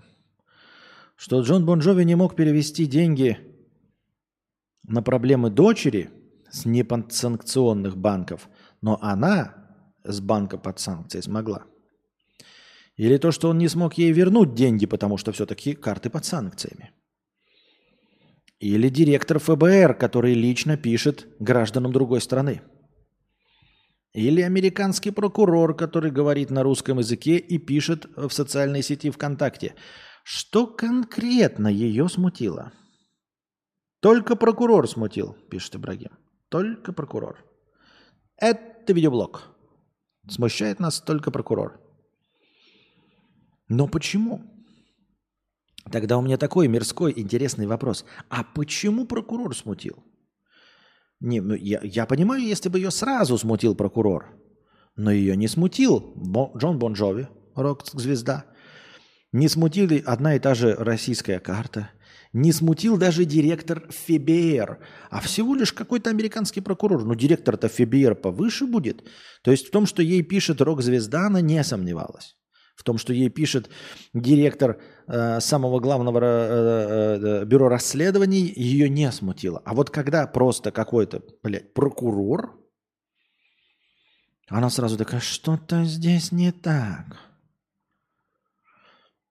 [1.14, 3.38] Что Джон Бон Джови не мог перевести деньги
[4.82, 6.10] на проблемы дочери
[6.50, 8.48] с неподсанкционных банков,
[8.82, 11.66] но она с банка под санкцией смогла.
[12.96, 16.92] Или то, что он не смог ей вернуть деньги, потому что все-таки карты под санкциями.
[18.58, 22.62] Или директор ФБР, который лично пишет гражданам другой страны.
[24.14, 29.74] Или американский прокурор, который говорит на русском языке и пишет в социальной сети ВКонтакте.
[30.24, 32.72] Что конкретно ее смутило?
[34.00, 36.12] Только прокурор смутил, пишет Ибрагим.
[36.48, 37.44] Только прокурор.
[38.38, 39.42] Это видеоблог.
[40.28, 41.85] Смущает нас только прокурор.
[43.68, 44.42] Но почему?
[45.90, 48.04] Тогда у меня такой мирской интересный вопрос.
[48.28, 50.02] А почему прокурор смутил?
[51.20, 54.26] Не, ну, я, я понимаю, если бы ее сразу смутил прокурор.
[54.96, 58.44] Но ее не смутил Бо, Джон Бон Джови, рок-звезда.
[59.32, 61.90] Не смутила одна и та же российская карта.
[62.32, 64.78] Не смутил даже директор ФБР.
[65.10, 67.04] А всего лишь какой-то американский прокурор.
[67.04, 69.04] Ну, директор-то ФБР повыше будет.
[69.42, 72.36] То есть в том, что ей пишет рок-звезда, она не сомневалась
[72.76, 73.70] в том, что ей пишет
[74.12, 79.62] директор э, самого главного э, э, бюро расследований, ее не смутило.
[79.64, 82.54] А вот когда просто какой-то, блядь, прокурор,
[84.48, 87.16] она сразу такая, что-то здесь не так.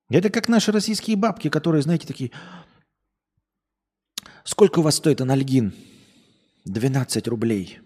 [0.09, 2.31] Это как наши российские бабки, которые, знаете, такие,
[4.43, 5.73] сколько у вас стоит анальгин?
[6.65, 7.79] 12 рублей.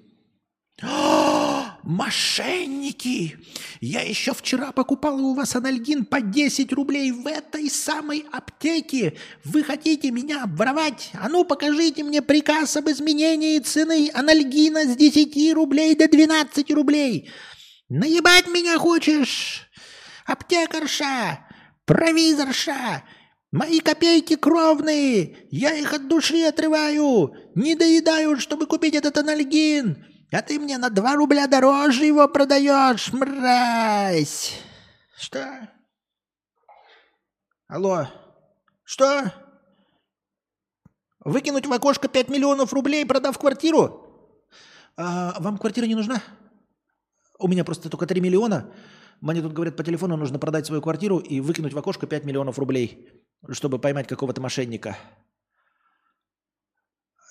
[1.83, 3.37] Мошенники!
[3.79, 9.17] Я еще вчера покупала у вас анальгин по 10 рублей в этой самой аптеке.
[9.45, 11.11] Вы хотите меня обворовать?
[11.13, 17.31] А ну покажите мне приказ об изменении цены анальгина с 10 рублей до 12 рублей.
[17.87, 19.69] Наебать меня хочешь?
[20.25, 21.47] Аптекарша!
[21.85, 23.03] Провизорша!
[23.51, 25.47] Мои копейки кровные!
[25.49, 27.33] Я их от души отрываю!
[27.55, 30.05] Не доедаю, чтобы купить этот анальгин!
[30.31, 34.59] А ты мне на 2 рубля дороже его продаешь, мразь!
[35.17, 35.69] Что?
[37.67, 38.07] Алло?
[38.83, 39.33] Что?
[41.25, 44.39] Выкинуть в окошко 5 миллионов рублей, продав квартиру?
[44.97, 46.21] А, вам квартира не нужна?
[47.39, 48.71] У меня просто только 3 миллиона.
[49.21, 52.59] Мне тут говорят по телефону, нужно продать свою квартиру и выкинуть в окошко 5 миллионов
[52.59, 53.09] рублей,
[53.51, 54.95] чтобы поймать какого-то мошенника.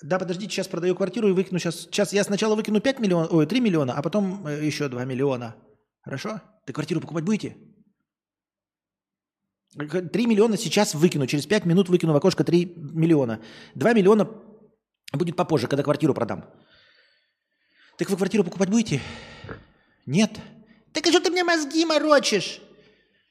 [0.01, 1.81] Да, подождите, сейчас продаю квартиру и выкину сейчас.
[1.81, 5.55] Сейчас я сначала выкину 5 миллионов, ой, 3 миллиона, а потом э, еще 2 миллиона.
[6.01, 6.41] Хорошо?
[6.65, 7.57] Ты квартиру покупать будете?
[9.77, 13.41] 3 миллиона сейчас выкину, через 5 минут выкину в окошко 3 миллиона.
[13.75, 14.29] 2 миллиона
[15.13, 16.45] будет попозже, когда квартиру продам.
[17.97, 19.01] Так вы квартиру покупать будете?
[20.05, 20.39] Нет?
[20.93, 22.61] Так а что ты мне мозги морочишь?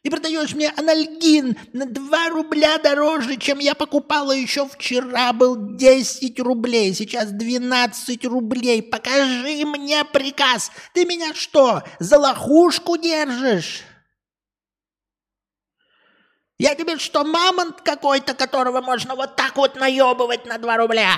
[0.04, 5.32] И продаешь мне анальгин на 2 рубля дороже, чем я покупала еще вчера.
[5.32, 8.82] Был 10 рублей, сейчас 12 рублей.
[8.82, 10.70] Покажи мне приказ.
[10.94, 13.82] Ты меня что, за лохушку держишь?
[16.58, 21.16] Я тебе что, мамонт какой-то, которого можно вот так вот наебывать на 2 рубля?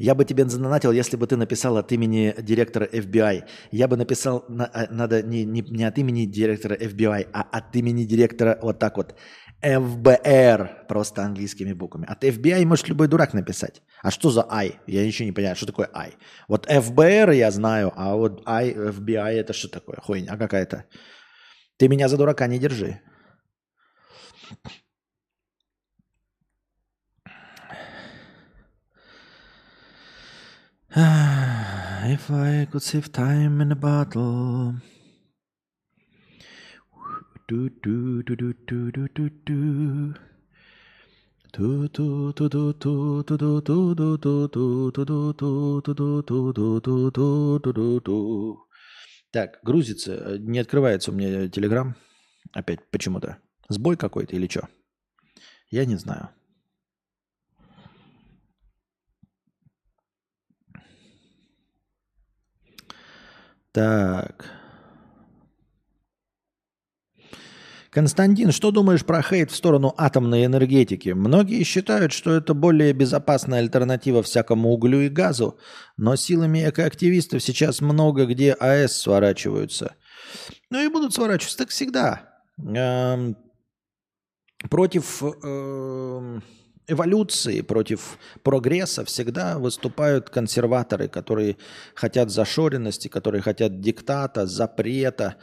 [0.00, 3.44] Я бы тебе задонатил, если бы ты написал от имени директора FBI.
[3.70, 7.76] Я бы написал, на, а, надо не, не, не от имени директора FBI, а от
[7.76, 9.14] имени директора вот так вот.
[9.62, 12.06] ФБР, просто английскими буквами.
[12.08, 13.82] От FBI может любой дурак написать.
[14.02, 14.80] А что за I?
[14.86, 16.12] Я ничего не понимаю, что такое I.
[16.48, 19.98] Вот ФБР я знаю, а вот I, FBI это что такое?
[20.00, 20.84] Хуйня какая-то.
[21.76, 23.00] Ты меня за дурака не держи.
[30.92, 34.74] If I could save time in a bottle.
[49.32, 51.94] Так, грузится, не открывается у меня телеграм.
[52.52, 53.38] Опять почему-то.
[53.68, 54.68] Сбой какой-то или что?
[55.70, 56.30] Я не знаю.
[63.72, 64.60] Так.
[67.90, 71.08] Константин, что думаешь про хейт в сторону атомной энергетики?
[71.08, 75.58] Многие считают, что это более безопасная альтернатива всякому углю и газу,
[75.96, 79.96] но силами экоактивистов сейчас много где АЭС сворачиваются.
[80.70, 82.28] Ну и будут сворачиваться, так всегда.
[82.58, 83.36] Эм,
[84.68, 86.44] против эм,
[86.90, 91.56] эволюции, против прогресса всегда выступают консерваторы, которые
[91.94, 95.36] хотят зашоренности, которые хотят диктата, запрета,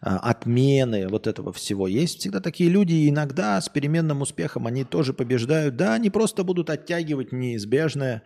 [0.00, 1.88] а, отмены вот этого всего.
[1.88, 5.76] Есть всегда такие люди, и иногда с переменным успехом они тоже побеждают.
[5.76, 8.22] Да, они просто будут оттягивать неизбежное.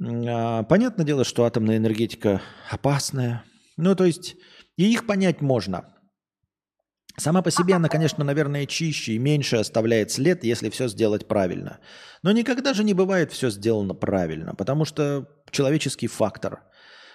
[0.00, 2.40] А, понятное дело, что атомная энергетика
[2.70, 3.44] опасная.
[3.76, 4.36] Ну, то есть,
[4.76, 5.94] и их понять можно–
[7.20, 11.78] Сама по себе она, конечно, наверное, чище и меньше оставляет след, если все сделать правильно.
[12.22, 16.62] Но никогда же не бывает все сделано правильно, потому что человеческий фактор.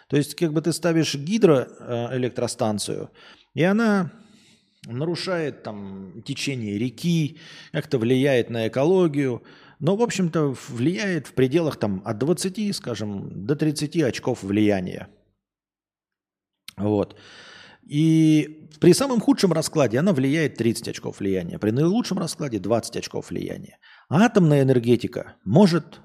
[0.08, 3.10] То есть, как бы ты ставишь гидроэлектростанцию,
[3.56, 4.12] и она
[4.86, 7.40] нарушает там течение реки,
[7.72, 9.42] как-то влияет на экологию,
[9.80, 15.08] но, в общем-то, влияет в пределах там от 20, скажем, до 30 очков влияния.
[16.78, 17.18] Вот.
[17.86, 23.30] И при самом худшем раскладе она влияет 30 очков влияния, при наилучшем раскладе 20 очков
[23.30, 23.78] влияния.
[24.10, 26.02] А атомная энергетика может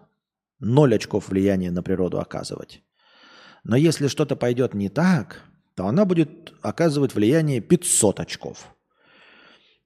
[0.61, 2.82] 0 очков влияния на природу оказывать.
[3.65, 5.43] Но если что-то пойдет не так,
[5.74, 8.74] то она будет оказывать влияние 500 очков.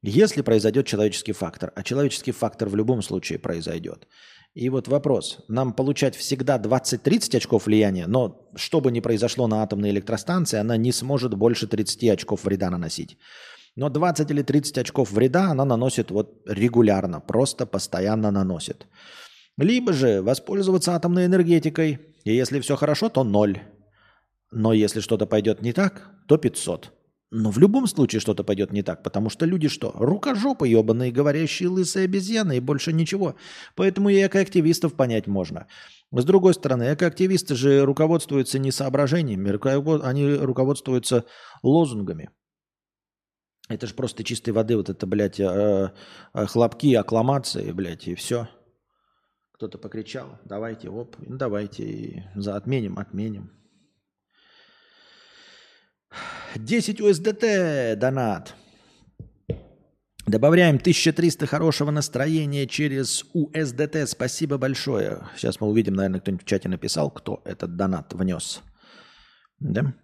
[0.03, 4.09] Если произойдет человеческий фактор, а человеческий фактор в любом случае произойдет–
[4.55, 5.39] и вот вопрос.
[5.49, 10.77] Нам получать всегда 20-30 очков влияния, но что бы ни произошло на атомной электростанции, она
[10.77, 13.19] не сможет больше 30 очков вреда наносить.
[13.75, 18.87] Но 20 или 30 очков вреда она наносит вот регулярно, просто постоянно наносит.
[19.59, 23.59] Либо же воспользоваться атомной энергетикой, и если все хорошо, то ноль.
[24.53, 26.93] Но если что-то пойдет не так, то 500.
[27.37, 29.91] Но в любом случае что-то пойдет не так, потому что люди что?
[29.97, 33.35] Рукожопы ебаные, говорящие лысые обезьяны и больше ничего.
[33.75, 35.67] Поэтому и экоактивистов понять можно.
[36.13, 39.51] С другой стороны, экоактивисты же руководствуются не соображениями,
[40.05, 41.25] они руководствуются
[41.65, 42.31] лозунгами.
[43.69, 45.93] Это же просто чистой воды вот это, блядь, э,
[46.35, 48.49] э, хлопки, аккламации, блядь, и все.
[49.55, 53.64] Кто-то покричал, давайте, оп, ну давайте, и отменим, отменим.
[56.57, 58.55] 10 USDT донат.
[60.27, 64.07] Добавляем 1300 хорошего настроения через USDT.
[64.07, 65.29] Спасибо большое.
[65.37, 68.63] Сейчас мы увидим, наверное, кто-нибудь в чате написал, кто этот донат внес.
[69.61, 69.95] Да?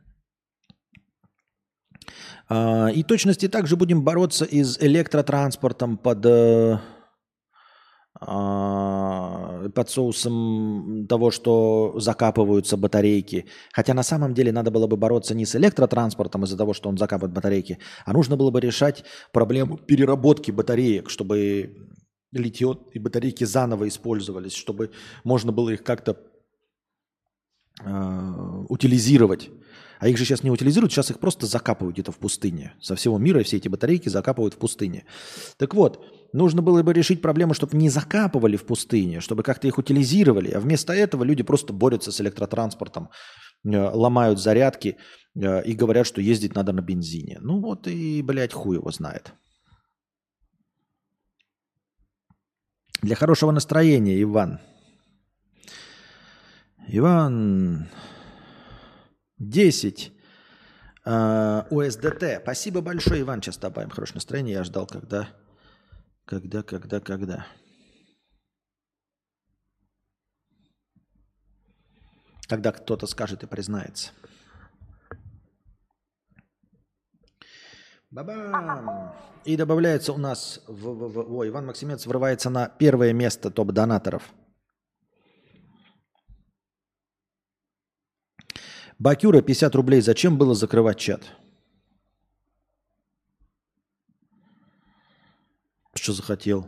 [2.48, 6.78] А, и точности также будем бороться и с электротранспортом под, э,
[8.20, 13.46] под соусом того, что закапываются батарейки.
[13.72, 16.98] Хотя на самом деле надо было бы бороться не с электротранспортом из-за того, что он
[16.98, 21.88] закапывает батарейки, а нужно было бы решать проблему переработки батареек, чтобы
[22.32, 24.90] литье и батарейки заново использовались, чтобы
[25.24, 26.18] можно было их как-то
[27.82, 29.50] э, утилизировать.
[29.98, 32.74] А их же сейчас не утилизируют, сейчас их просто закапывают где-то в пустыне.
[32.80, 35.04] Со всего мира все эти батарейки закапывают в пустыне.
[35.58, 36.02] Так вот,
[36.32, 40.50] нужно было бы решить проблему, чтобы не закапывали в пустыне, чтобы как-то их утилизировали.
[40.50, 43.08] А вместо этого люди просто борются с электротранспортом,
[43.64, 44.96] э, ломают зарядки
[45.34, 47.38] э, и говорят, что ездить надо на бензине.
[47.40, 49.32] Ну вот и, блядь, хуй его знает.
[53.02, 54.60] Для хорошего настроения, Иван.
[56.88, 57.88] Иван,
[59.38, 60.12] 10
[61.04, 61.10] э,
[61.70, 62.40] USDT.
[62.42, 63.40] Спасибо большое, Иван.
[63.40, 64.54] Сейчас добавим хорошее настроение.
[64.54, 65.28] Я ждал, когда,
[66.30, 67.46] когда, когда, когда.
[72.46, 74.12] Когда кто-то скажет и признается.
[78.10, 79.12] Бабам!
[79.44, 80.62] И добавляется у нас...
[80.66, 84.32] В, в, в, ой, Иван Максимец врывается на первое место топ-донаторов.
[88.98, 90.00] Бакюра 50 рублей.
[90.00, 91.22] Зачем было закрывать чат?
[96.00, 96.66] Что захотел?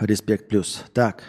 [0.00, 0.84] Респект плюс.
[0.92, 1.22] Так.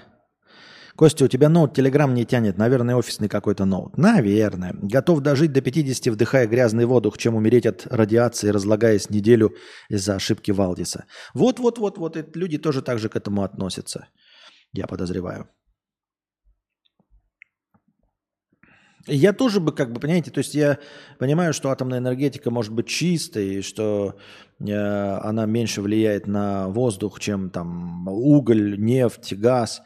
[0.97, 2.57] Костя, у тебя ноут Телеграм не тянет.
[2.57, 3.97] Наверное, офисный какой-то ноут.
[3.97, 4.73] Наверное.
[4.73, 9.55] Готов дожить до 50, вдыхая грязный воздух, чем умереть от радиации, разлагаясь неделю
[9.87, 11.05] из-за ошибки Валдиса.
[11.33, 12.35] Вот-вот-вот-вот.
[12.35, 14.09] Люди тоже так же к этому относятся.
[14.73, 15.49] Я подозреваю.
[19.07, 20.79] Я тоже бы, как бы, понимаете, то есть я
[21.17, 24.17] понимаю, что атомная энергетика может быть чистой, что
[24.59, 29.81] э, она меньше влияет на воздух, чем там уголь, нефть, газ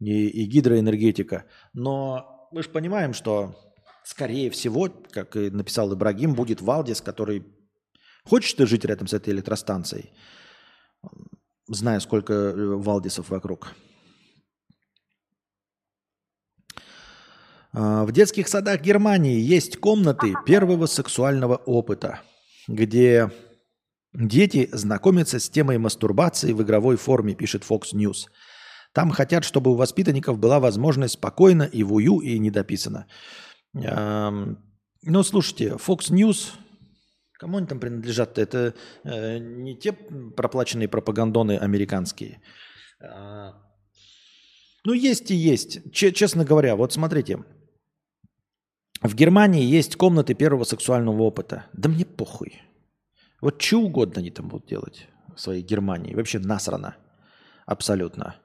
[0.00, 1.44] и, и гидроэнергетика.
[1.72, 3.54] Но мы же понимаем, что,
[4.04, 7.46] скорее всего, как и написал Ибрагим, будет Валдис, который...
[8.24, 10.10] Хочешь ты жить рядом с этой электростанцией,
[11.68, 13.72] зная, сколько э, Валдисов вокруг?
[17.74, 22.20] В детских садах Германии есть комнаты первого сексуального опыта,
[22.68, 23.32] где
[24.12, 28.28] дети знакомятся с темой мастурбации в игровой форме, пишет Fox News.
[28.92, 33.08] Там хотят, чтобы у воспитанников была возможность спокойно и в ую, и недописано.
[33.72, 36.52] Ну, слушайте, Fox News,
[37.40, 38.38] кому они там принадлежат?
[38.38, 42.40] Это э, не те проплаченные пропагандоны американские.
[43.02, 43.54] А,
[44.84, 45.92] ну, есть и есть.
[45.92, 47.44] Честно говоря, вот смотрите,
[49.02, 51.66] в Германии есть комнаты первого сексуального опыта.
[51.72, 52.62] Да мне похуй.
[53.40, 56.14] Вот что угодно они там будут делать в своей Германии.
[56.14, 56.96] Вообще насрано.
[57.66, 58.36] Абсолютно.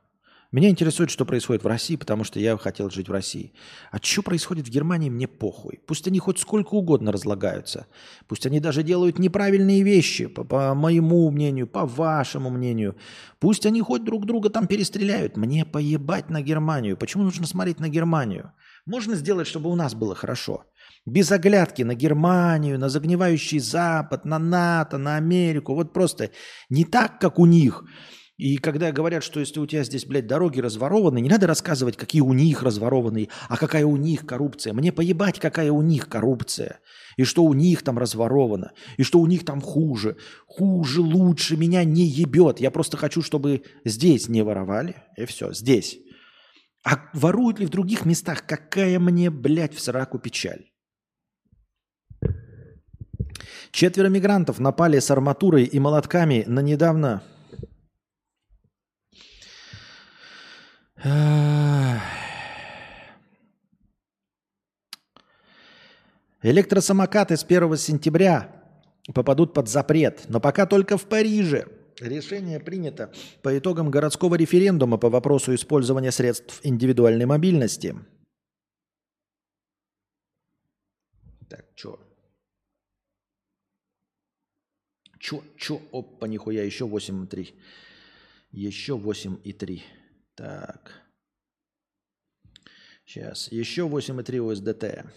[0.51, 3.53] Меня интересует, что происходит в России, потому что я хотел жить в России.
[3.91, 5.79] А что происходит в Германии, мне похуй.
[5.85, 7.85] Пусть они хоть сколько угодно разлагаются.
[8.27, 12.95] Пусть они даже делают неправильные вещи, по, по моему мнению, по вашему мнению.
[13.39, 15.37] Пусть они хоть друг друга там перестреляют.
[15.37, 16.97] Мне поебать на Германию.
[16.97, 18.51] Почему нужно смотреть на Германию?
[18.89, 20.63] Можно сделать, чтобы у нас было хорошо.
[21.05, 25.75] Без оглядки на Германию, на загнивающий Запад, на НАТО, на Америку.
[25.75, 26.31] Вот просто
[26.69, 27.83] не так, как у них.
[28.37, 32.23] И когда говорят, что если у тебя здесь, блядь, дороги разворованы, не надо рассказывать, какие
[32.23, 34.73] у них разворованные, а какая у них коррупция.
[34.73, 36.79] Мне поебать, какая у них коррупция.
[37.15, 38.71] И что у них там разворовано.
[38.97, 40.17] И что у них там хуже.
[40.47, 42.59] Хуже, лучше меня не ебет.
[42.59, 44.95] Я просто хочу, чтобы здесь не воровали.
[45.15, 45.99] И все, здесь.
[46.83, 48.45] А воруют ли в других местах?
[48.45, 50.71] Какая мне, блядь, в сраку печаль.
[53.71, 57.23] Четверо мигрантов напали с арматурой и молотками на недавно...
[66.41, 68.49] Электросамокаты с 1 сентября
[69.13, 71.67] попадут под запрет, но пока только в Париже.
[71.99, 73.11] Решение принято
[73.41, 77.95] по итогам городского референдума по вопросу использования средств индивидуальной мобильности.
[81.49, 81.99] Так, чё?
[85.19, 85.81] Чё, чё?
[85.91, 87.53] Опа, нихуя, еще 8,3.
[88.51, 89.81] Еще 8,3.
[90.35, 91.01] Так.
[93.05, 93.51] Сейчас.
[93.51, 95.09] Еще 8,3 USDT.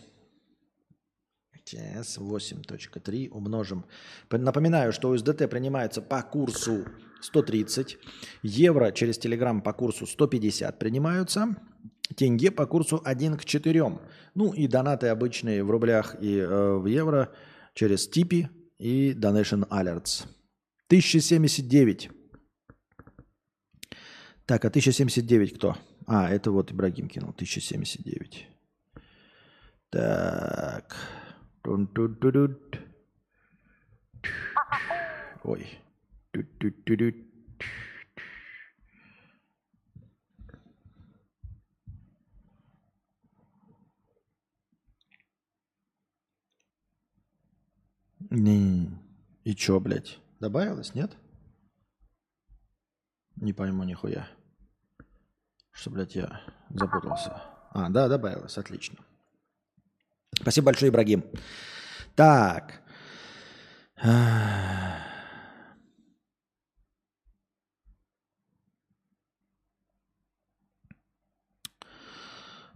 [1.64, 3.84] Сейчас 8.3 умножим.
[4.30, 6.84] Напоминаю, что USDT принимается по курсу
[7.20, 7.98] 130,
[8.42, 11.56] евро через Telegram по курсу 150 принимаются,
[12.16, 13.98] тенге по курсу 1 к 4.
[14.34, 17.32] Ну и донаты обычные в рублях и э, в евро
[17.74, 18.48] через Типи
[18.78, 20.26] и Donation Alerts.
[20.88, 22.10] 1079.
[24.44, 25.76] Так, а 1079 кто?
[26.06, 28.48] А, это вот Ибрагим кинул, 1079.
[29.90, 30.96] Так.
[31.62, 32.80] Тун-тун-ту-дут.
[35.44, 35.78] Ой.
[36.32, 37.14] Ту-ту-ту-дут.
[48.30, 48.98] Не.
[49.44, 50.18] И чё, блядь?
[50.40, 51.16] Добавилось, нет?
[53.36, 54.28] Не пойму нихуя.
[55.70, 56.40] Что, блядь, я
[56.70, 57.42] запутался.
[57.70, 58.98] А, да, добавилось, отлично.
[60.40, 61.24] Спасибо большое, Ибрагим.
[62.14, 62.82] Так.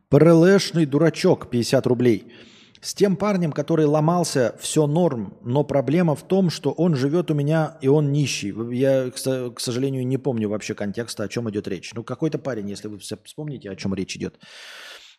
[0.09, 2.33] ПРЛшный дурачок, 50 рублей.
[2.81, 7.35] С тем парнем, который ломался, все норм, но проблема в том, что он живет у
[7.35, 8.55] меня и он нищий.
[8.77, 11.93] Я, к со- к сожалению, не помню вообще контекста, о чем идет речь.
[11.95, 14.39] Ну, какой-то парень, если вы все вспомните, о чем речь идет.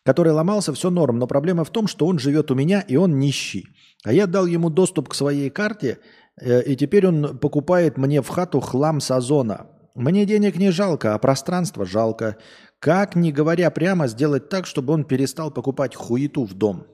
[0.08, 3.18] Который ломался, все норм, но проблема в том, что он живет у меня и он
[3.18, 3.66] нищий.
[4.04, 5.98] А я дал ему доступ к своей карте,
[6.40, 9.66] э, и теперь он покупает мне в хату хлам с озона.
[9.94, 12.38] Мне денег не жалко, а пространство жалко.
[12.78, 16.86] Как, не говоря прямо, сделать так, чтобы он перестал покупать хуету в дом?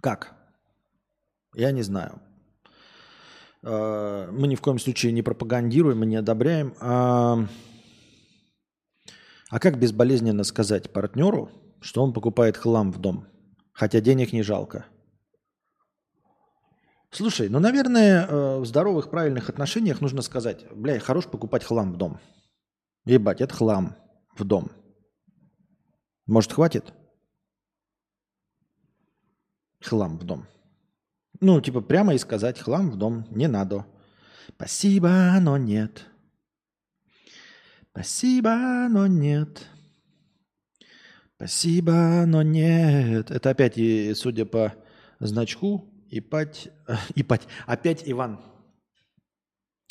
[0.00, 0.32] Как?
[1.54, 2.22] Я не знаю.
[3.62, 6.72] Э, Мы ни в коем случае не пропагандируем и не одобряем.
[9.50, 11.50] А как безболезненно сказать партнеру,
[11.80, 13.26] что он покупает хлам в дом,
[13.72, 14.86] хотя денег не жалко?
[17.10, 21.96] Слушай, ну, наверное, э, в здоровых, правильных отношениях нужно сказать, бля, хорош покупать хлам в
[21.96, 22.20] дом.
[23.06, 23.96] Ебать, это хлам
[24.36, 24.70] в дом.
[26.26, 26.92] Может, хватит?
[29.82, 30.46] Хлам в дом.
[31.40, 33.86] Ну, типа прямо и сказать, хлам в дом не надо.
[34.48, 36.07] Спасибо, но нет.
[37.98, 39.66] Спасибо, но нет.
[41.34, 43.32] Спасибо, но нет.
[43.32, 43.74] Это опять,
[44.16, 44.72] судя по
[45.18, 46.68] значку, Ипать,
[47.16, 48.38] Ипать, опять Иван.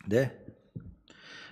[0.06, 0.32] Да?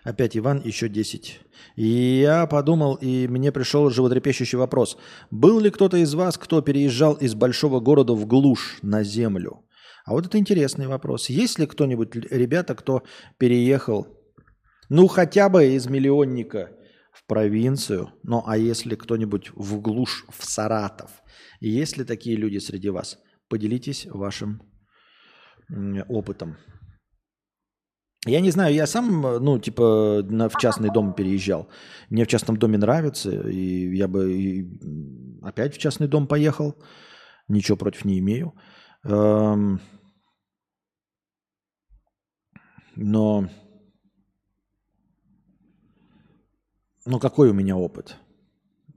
[0.05, 1.41] Опять Иван, еще 10.
[1.75, 1.85] И
[2.21, 4.97] я подумал, и мне пришел животрепещущий вопрос.
[5.31, 9.65] Был ли кто-то из вас, кто переезжал из большого города в глушь на землю?
[10.05, 11.27] А вот это интересный вопрос.
[11.27, 13.03] Есть ли кто-нибудь, ребята, кто
[13.37, 14.14] переехал,
[14.89, 16.71] ну, хотя бы из миллионника
[17.11, 21.11] в провинцию, ну, а если кто-нибудь в глушь, в Саратов?
[21.59, 23.17] Есть ли такие люди среди вас?
[23.47, 24.61] Поделитесь вашим
[26.09, 26.57] опытом.
[28.27, 31.69] Я не знаю, я сам, ну, типа, на, в частный дом переезжал.
[32.09, 34.65] Мне в частном доме нравится, и я бы и,
[35.43, 36.75] опять в частный дом поехал.
[37.47, 38.53] Ничего против не имею.
[39.03, 39.79] Эм,
[42.95, 43.47] но,
[47.05, 48.15] ну, какой у меня опыт?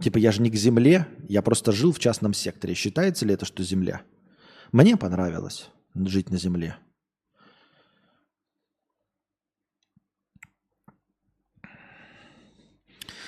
[0.01, 2.74] Типа, я же не к земле, я просто жил в частном секторе.
[2.74, 4.02] Считается ли это, что земля?
[4.72, 6.76] Мне понравилось жить на земле.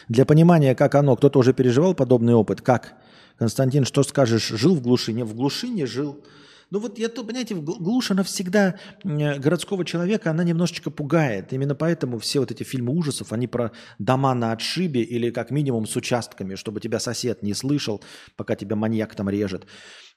[0.08, 2.62] Для понимания, как оно, кто-то уже переживал подобный опыт.
[2.62, 2.94] Как?
[3.36, 4.48] Константин, что скажешь?
[4.48, 5.12] Жил в глуши?
[5.12, 6.22] Не, в глуши не жил.
[6.70, 11.52] Ну вот я то, понимаете, глушь, она всегда э, городского человека, она немножечко пугает.
[11.52, 15.86] Именно поэтому все вот эти фильмы ужасов, они про дома на отшибе или как минимум
[15.86, 18.00] с участками, чтобы тебя сосед не слышал,
[18.36, 19.66] пока тебя маньяк там режет.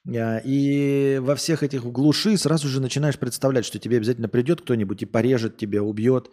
[0.06, 5.02] Э, И во всех этих глуши сразу же начинаешь представлять, что тебе обязательно придет кто-нибудь
[5.02, 6.30] и порежет тебя, убьет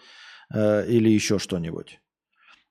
[0.53, 1.99] э, или еще что-нибудь.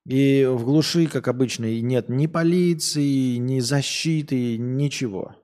[0.07, 5.35] И в глуши, как обычно, нет ни полиции, ни защиты, ничего.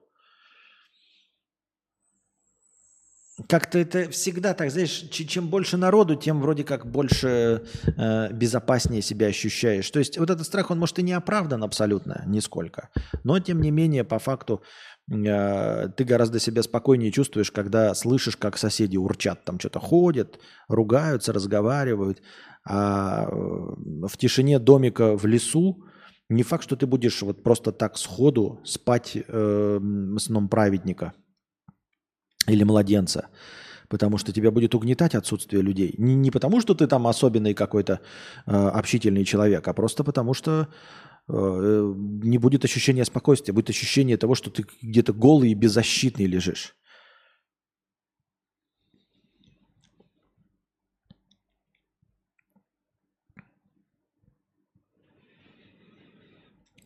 [3.47, 9.27] Как-то это всегда так, знаешь, чем больше народу, тем вроде как больше э, безопаснее себя
[9.27, 9.89] ощущаешь.
[9.91, 12.89] То есть вот этот страх, он может и не оправдан абсолютно, нисколько.
[13.23, 14.63] Но тем не менее, по факту,
[15.11, 21.31] э, ты гораздо себя спокойнее чувствуешь, когда слышишь, как соседи урчат, там что-то ходят, ругаются,
[21.31, 22.23] разговаривают.
[22.65, 25.83] А э, в тишине домика в лесу
[26.27, 29.79] не факт, что ты будешь вот просто так сходу спать э,
[30.17, 31.13] сном праведника
[32.47, 33.27] или младенца.
[33.89, 35.93] Потому что тебя будет угнетать отсутствие людей.
[35.97, 38.01] Не, не потому, что ты там особенный какой-то
[38.45, 40.67] э, общительный человек, а просто потому, что
[41.29, 41.93] э,
[42.23, 46.75] не будет ощущения спокойствия, будет ощущение того, что ты где-то голый и беззащитный лежишь.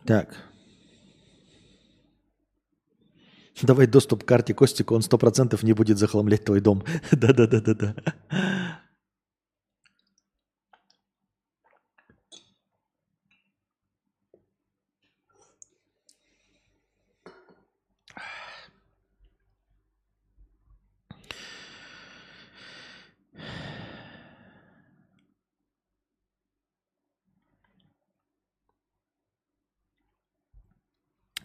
[0.05, 0.50] Так.
[3.61, 6.83] Давай доступ к карте Костику, он сто процентов не будет захламлять твой дом.
[7.11, 7.95] Да-да-да-да-да.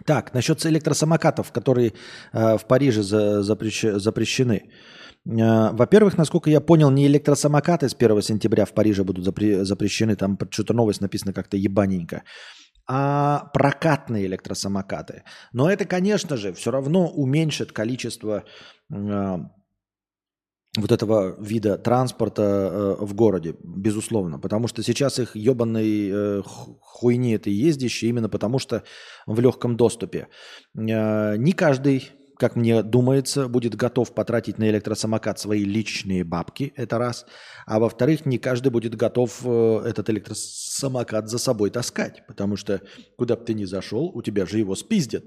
[0.07, 1.93] Так, насчет электросамокатов, которые
[2.33, 4.71] э, в Париже за- запрещ- запрещены.
[5.27, 10.17] Э, во-первых, насколько я понял, не электросамокаты с 1 сентября в Париже будут запре- запрещены,
[10.17, 12.23] там что-то новость написано как-то ебаненько,
[12.89, 15.23] а прокатные электросамокаты.
[15.53, 18.45] Но это, конечно же, все равно уменьшит количество
[18.93, 19.39] э,
[20.77, 24.39] вот этого вида транспорта э, в городе, безусловно.
[24.39, 28.83] Потому что сейчас их ебаной э, ху- хуйни это ездящие именно потому, что
[29.27, 30.29] в легком доступе.
[30.77, 36.99] Э, не каждый, как мне думается, будет готов потратить на электросамокат свои личные бабки, это
[36.99, 37.27] раз.
[37.67, 42.27] А во-вторых, не каждый будет готов э, этот электросамокат за собой таскать.
[42.27, 42.83] Потому что
[43.17, 45.25] куда бы ты ни зашел, у тебя же его спиздят.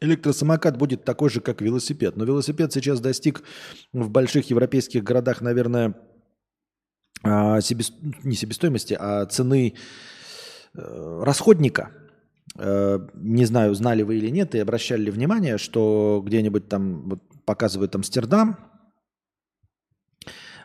[0.00, 2.16] Электросамокат будет такой же, как велосипед.
[2.16, 3.42] Но велосипед сейчас достиг
[3.92, 5.94] в больших европейских городах, наверное,
[7.22, 9.74] а, себес- не себестоимости, а цены
[10.74, 11.90] э, расходника.
[12.58, 17.20] Э, Не знаю, знали вы или нет, и обращали ли внимание, что где-нибудь там вот,
[17.44, 18.58] показывают Амстердам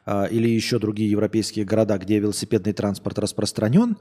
[0.07, 3.97] или еще другие европейские города, где велосипедный транспорт распространен,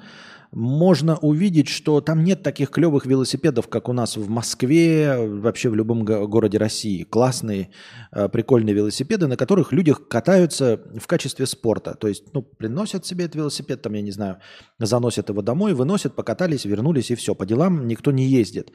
[0.53, 5.77] можно увидеть, что там нет таких клевых велосипедов, как у нас в Москве, вообще в
[5.77, 7.05] любом го- городе России.
[7.05, 7.71] Классные,
[8.11, 11.95] э, прикольные велосипеды, на которых люди катаются в качестве спорта.
[11.95, 14.39] То есть, ну, приносят себе этот велосипед, там, я не знаю,
[14.79, 17.35] заносят его домой, выносят, покатались, вернулись и все.
[17.35, 18.73] По делам никто не ездит.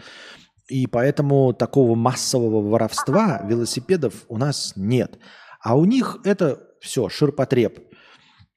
[0.69, 5.19] И поэтому такого массового воровства велосипедов у нас нет.
[5.61, 7.80] А у них это все, ширпотреб.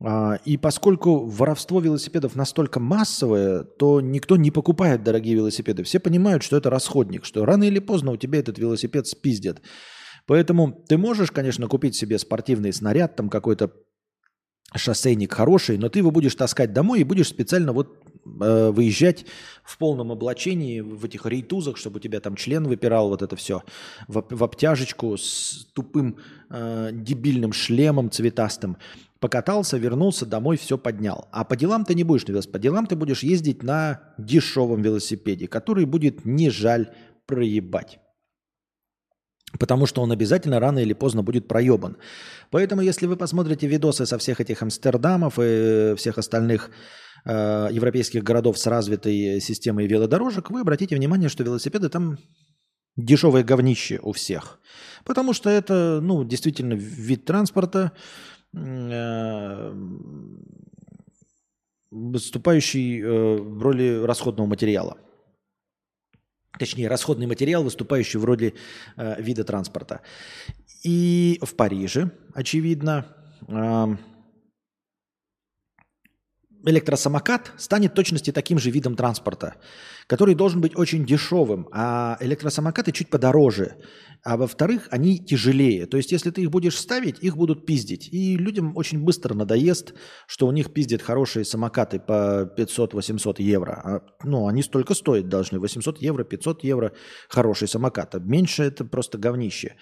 [0.01, 5.83] А, И поскольку воровство велосипедов настолько массовое, то никто не покупает дорогие велосипеды.
[5.83, 9.61] Все понимают, что это расходник, что рано или поздно у тебя этот велосипед спиздят.
[10.27, 13.73] Поэтому ты можешь, конечно, купить себе спортивный снаряд, там какой-то
[14.77, 18.08] шоссейник хороший, но ты его будешь таскать домой и будешь специально вот
[18.41, 19.27] э, выезжать
[19.65, 23.63] в полном облачении, в этих рейтузах, чтобы у тебя там член выпирал, вот это все,
[24.07, 26.17] в, в обтяжечку с тупым
[26.51, 28.77] э, дебильным шлемом цветастым.
[29.21, 31.29] Покатался, вернулся домой, все поднял.
[31.33, 32.53] А по делам ты не будешь на велосипеде.
[32.53, 36.93] По делам ты будешь ездить на дешевом велосипеде, который будет не жаль
[37.27, 37.99] проебать.
[39.59, 41.97] Потому что он обязательно рано или поздно будет проебан.
[42.51, 46.71] Поэтому, если вы посмотрите видосы со всех этих Амстердамов и всех остальных
[47.25, 52.19] э, европейских городов с развитой системой велодорожек, вы обратите внимание, что велосипеды там
[52.97, 54.61] дешевое говнище у всех.
[55.05, 57.93] Потому что это, ну, действительно вид транспорта,
[58.55, 59.73] э,
[61.91, 64.99] выступающий э, в роли расходного материала.
[66.59, 68.55] Точнее, расходный материал, выступающий в роли
[68.97, 70.01] э, вида транспорта.
[70.83, 73.07] И в Париже, очевидно,
[73.47, 73.97] э,
[76.65, 79.57] электросамокат станет точности таким же видом транспорта,
[80.07, 83.77] который должен быть очень дешевым, а электросамокаты чуть подороже.
[84.25, 85.87] А во-вторых, они тяжелее.
[85.87, 88.09] То есть, если ты их будешь ставить, их будут пиздить.
[88.13, 89.95] И людям очень быстро надоест,
[90.27, 93.73] что у них пиздят хорошие самокаты по 500-800 евро.
[93.73, 95.61] А, ну, они столько стоить должны.
[95.61, 96.93] 800 евро, 500 евро
[97.29, 98.15] хороший самокат.
[98.17, 99.77] А меньше это просто говнище.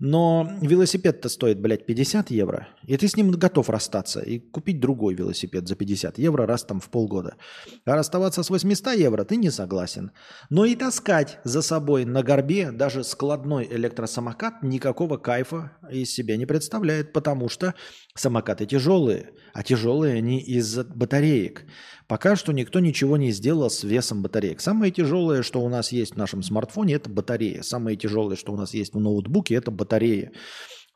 [0.00, 5.14] Но велосипед-то стоит, блядь, 50 евро, и ты с ним готов расстаться и купить другой
[5.14, 7.36] велосипед за 50 евро раз там в полгода.
[7.84, 10.12] А расставаться с 800 евро ты не согласен.
[10.48, 16.46] Но и таскать за собой на горбе даже складной электросамокат никакого кайфа из себя не
[16.46, 17.74] представляет, потому что
[18.14, 21.66] самокаты тяжелые, а тяжелые они из батареек.
[22.10, 24.60] Пока что никто ничего не сделал с весом батареек.
[24.60, 27.62] Самое тяжелое, что у нас есть в нашем смартфоне, это батарея.
[27.62, 29.89] Самое тяжелое, что у нас есть в ноутбуке, это батарея.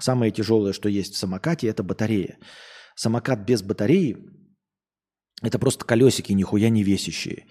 [0.01, 2.39] Самое тяжелое, что есть в самокате, это батарея.
[2.97, 4.17] Самокат без батареи–
[5.43, 7.47] это просто колесики нихуя не весящие.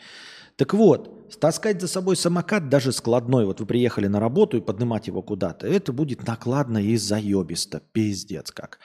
[0.55, 5.07] Так вот, таскать за собой самокат даже складной, вот вы приехали на работу и поднимать
[5.07, 8.79] его куда-то, это будет накладно и заебисто, пиздец как.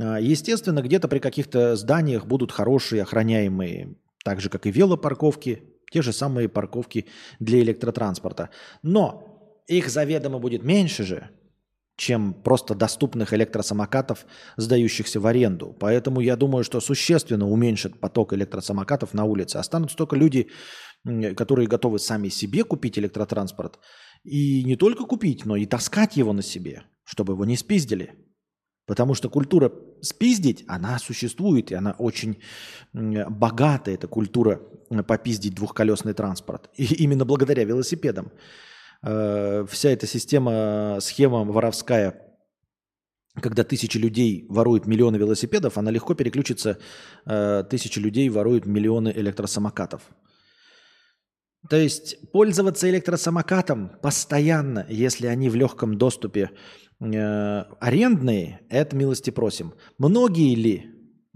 [0.00, 6.00] А, естественно, где-то при каких-то зданиях будут хорошие охраняемые так же, как и велопарковки, те
[6.00, 7.06] же самые парковки
[7.40, 8.50] для электротранспорта.
[8.82, 11.30] Но их заведомо будет меньше же,
[11.96, 15.76] чем просто доступных электросамокатов, сдающихся в аренду.
[15.78, 19.58] Поэтому я думаю, что существенно уменьшит поток электросамокатов на улице.
[19.58, 20.48] Останутся только люди,
[21.36, 23.78] которые готовы сами себе купить электротранспорт.
[24.24, 28.14] И не только купить, но и таскать его на себе, чтобы его не спиздили.
[28.86, 32.38] Потому что культура спиздить, она существует, и она очень
[32.92, 34.60] богата, эта культура
[35.06, 36.68] попиздить двухколесный транспорт.
[36.76, 38.32] И именно благодаря велосипедам.
[39.04, 42.22] Э, вся эта система, схема воровская,
[43.40, 46.78] когда тысячи людей воруют миллионы велосипедов, она легко переключится,
[47.26, 50.02] э, тысячи людей воруют миллионы электросамокатов.
[51.68, 56.50] То есть пользоваться электросамокатом постоянно, если они в легком доступе
[57.00, 59.74] э, арендные, это милости просим.
[59.98, 60.86] Многие ли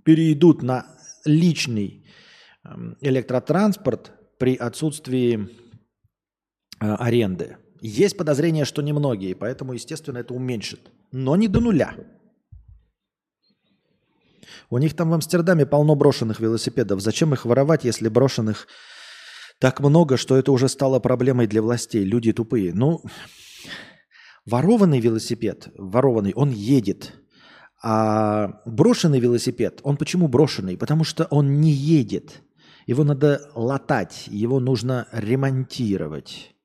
[0.05, 0.87] перейдут на
[1.25, 2.07] личный
[2.65, 2.69] э,
[3.01, 5.49] электротранспорт при отсутствии
[6.79, 7.57] аренды?
[7.81, 10.81] Есть подозрение, что немногие, поэтому, естественно, это уменьшит.
[11.13, 11.95] Но не до нуля.
[14.71, 17.01] У них там в Амстердаме полно брошенных велосипедов.
[17.01, 18.67] Зачем их воровать, если брошенных
[19.59, 22.05] так много, что это уже стало проблемой для властей?
[22.05, 22.75] Люди тупые.
[22.75, 23.03] Ну,
[24.47, 27.15] Ворованный велосипед, ворованный, он едет.
[27.83, 30.79] А брошенный велосипед, он почему брошенный?
[30.79, 32.43] Потому что он не едет.
[32.87, 36.56] Его надо латать, его нужно ремонтировать.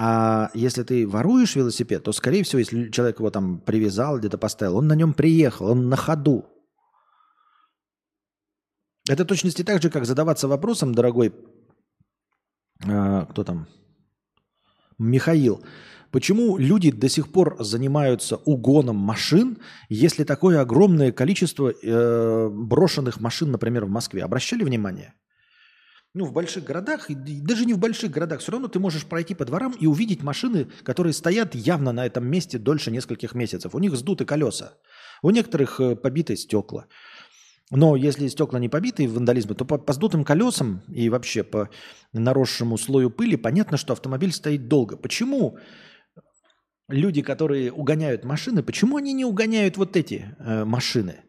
[0.00, 4.76] А если ты воруешь велосипед, то, скорее всего, если человек его там привязал, где-то поставил,
[4.76, 6.46] он на нем приехал, он на ходу.
[9.08, 11.34] Это точности так же, как задаваться вопросом, дорогой,
[12.86, 13.66] э, кто там,
[14.98, 15.64] Михаил,
[16.10, 19.58] Почему люди до сих пор занимаются угоном машин,
[19.90, 24.24] если такое огромное количество э, брошенных машин, например, в Москве?
[24.24, 25.12] Обращали внимание?
[26.18, 29.34] Ну, в больших городах, и даже не в больших городах, все равно ты можешь пройти
[29.34, 33.72] по дворам и увидеть машины, которые стоят явно на этом месте дольше нескольких месяцев.
[33.72, 34.72] У них сдуты колеса,
[35.22, 36.86] у некоторых э, побиты стекла.
[37.70, 41.70] Но если стекла не побиты вандализмом, то по, по сдутым колесам и вообще по
[42.12, 44.96] наросшему слою пыли понятно, что автомобиль стоит долго.
[44.96, 45.56] Почему
[46.88, 51.20] люди, которые угоняют машины, почему они не угоняют вот эти э, машины?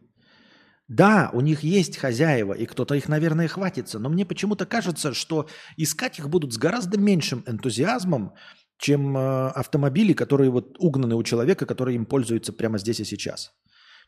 [0.90, 5.48] Да, у них есть хозяева, и кто-то их, наверное, хватится, но мне почему-то кажется, что
[5.76, 8.34] искать их будут с гораздо меньшим энтузиазмом,
[8.76, 13.52] чем э, автомобили, которые вот угнаны у человека, который им пользуется прямо здесь и сейчас.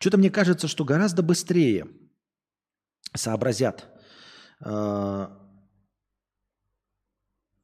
[0.00, 1.86] Что-то мне кажется, что гораздо быстрее
[3.15, 3.89] сообразят,
[4.65, 5.28] э,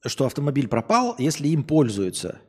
[0.06, 2.40] что автомобиль пропал, если им пользуются–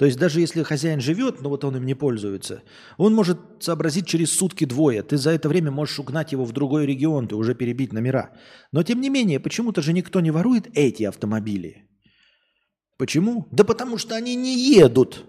[0.00, 2.62] то есть даже если хозяин живет, но вот он им не пользуется,
[2.96, 5.02] он может сообразить через сутки двое.
[5.02, 8.30] Ты за это время можешь угнать его в другой регион, ты уже перебить номера.
[8.72, 11.86] Но тем не менее, почему-то же никто не ворует эти автомобили.
[12.96, 13.46] Почему?
[13.52, 15.26] Да потому что они не едут.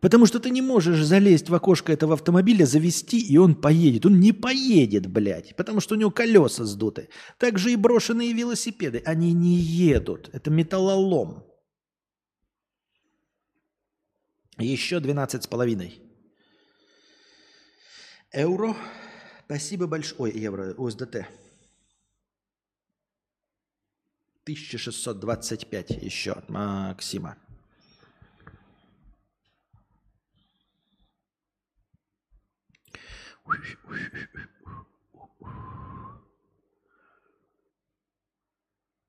[0.00, 4.06] Потому что ты не можешь залезть в окошко этого автомобиля, завести, и он поедет.
[4.06, 7.08] Он не поедет, блядь, потому что у него колеса сдуты.
[7.40, 10.30] Так же и брошенные велосипеды, они не едут.
[10.32, 11.42] Это металлолом.
[14.58, 16.00] Еще 12 с половиной.
[18.32, 18.76] Евро.
[19.46, 20.32] Спасибо большое.
[20.32, 20.74] Ой, евро.
[20.74, 21.26] УСДТ.
[24.44, 27.36] 1625 еще от Максима.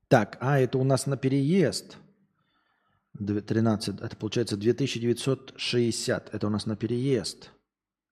[0.08, 1.98] Так, а это у нас на переезд.
[3.18, 6.34] 13, это получается 2960.
[6.34, 7.52] Это у нас на переезд.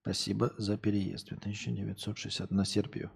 [0.02, 1.30] Спасибо за переезд.
[1.30, 3.12] 2960 на Сербию.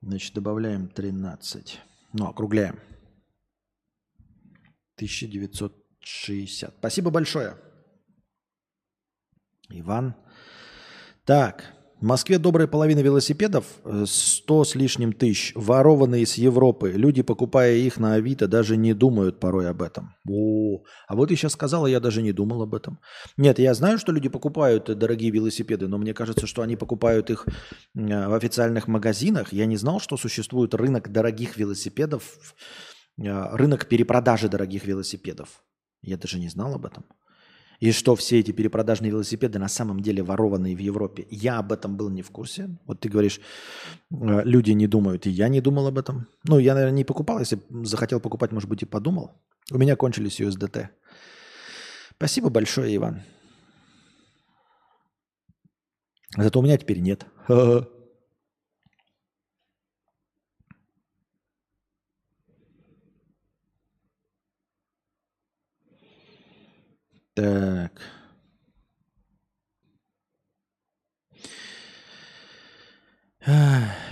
[0.00, 1.80] Значит, добавляем 13.
[2.12, 2.78] Ну, округляем.
[4.96, 6.74] 1960.
[6.78, 7.56] Спасибо большое.
[9.70, 10.14] Иван.
[11.24, 16.92] Так, в Москве добрая половина велосипедов, э, 100 с лишним тысяч, ворованные из Европы.
[16.92, 20.14] Люди, покупая их на Авито, даже не думают порой об этом.
[20.28, 23.00] О, а вот ты сейчас сказала, я даже не думал об этом.
[23.36, 27.30] Нет, я знаю, что люди покупают э, дорогие велосипеды, но мне кажется, что они покупают
[27.30, 29.52] их э, в официальных магазинах.
[29.52, 32.22] Я не знал, что существует рынок дорогих велосипедов,
[33.18, 35.64] э, рынок перепродажи дорогих велосипедов.
[36.02, 37.04] Я даже не знал об этом.
[37.80, 41.26] И что все эти перепродажные велосипеды на самом деле ворованные в Европе.
[41.30, 42.68] Я об этом был не в курсе.
[42.86, 43.40] Вот ты говоришь,
[44.10, 46.26] э, люди не думают, и я не думал об этом.
[46.48, 47.40] Ну, я, наверное, не покупал.
[47.40, 49.30] Если захотел покупать, может быть, и подумал.
[49.70, 50.88] У меня кончились USDT.
[52.16, 53.22] Спасибо большое, Иван.
[56.36, 57.26] Зато у меня теперь нет.
[67.38, 67.92] Так.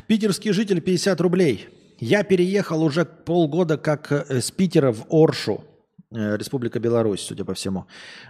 [0.07, 1.69] Питерский житель 50 рублей.
[1.99, 5.65] Я переехал уже полгода как э, с Питера в Оршу,
[6.13, 7.87] э, Республика Беларусь, судя по всему.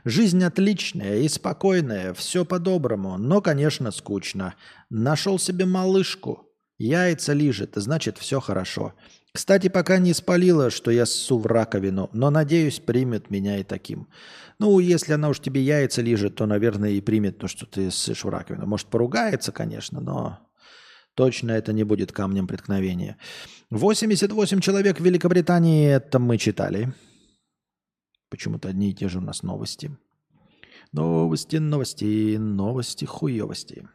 [0.07, 4.55] Жизнь отличная и спокойная, все по-доброму, но, конечно, скучно.
[4.89, 8.95] Нашел себе малышку, яйца лижет, значит, все хорошо.
[9.37, 14.09] Кстати, пока не спалила, что я ссу в раковину, но, надеюсь, примет меня и таким.
[14.59, 18.25] Ну, если она уж тебе яйца лижет, то, наверное, и примет то, что ты ссышь
[18.25, 18.67] в раковину.
[18.67, 20.39] Может, поругается, конечно, но
[21.15, 23.19] точно это не будет камнем преткновения.
[23.69, 26.95] 88 человек в Великобритании, это мы читали.
[28.31, 29.95] Почему-то одни и те же у нас новости.
[30.93, 33.87] Новости, новости, новости, хуевости.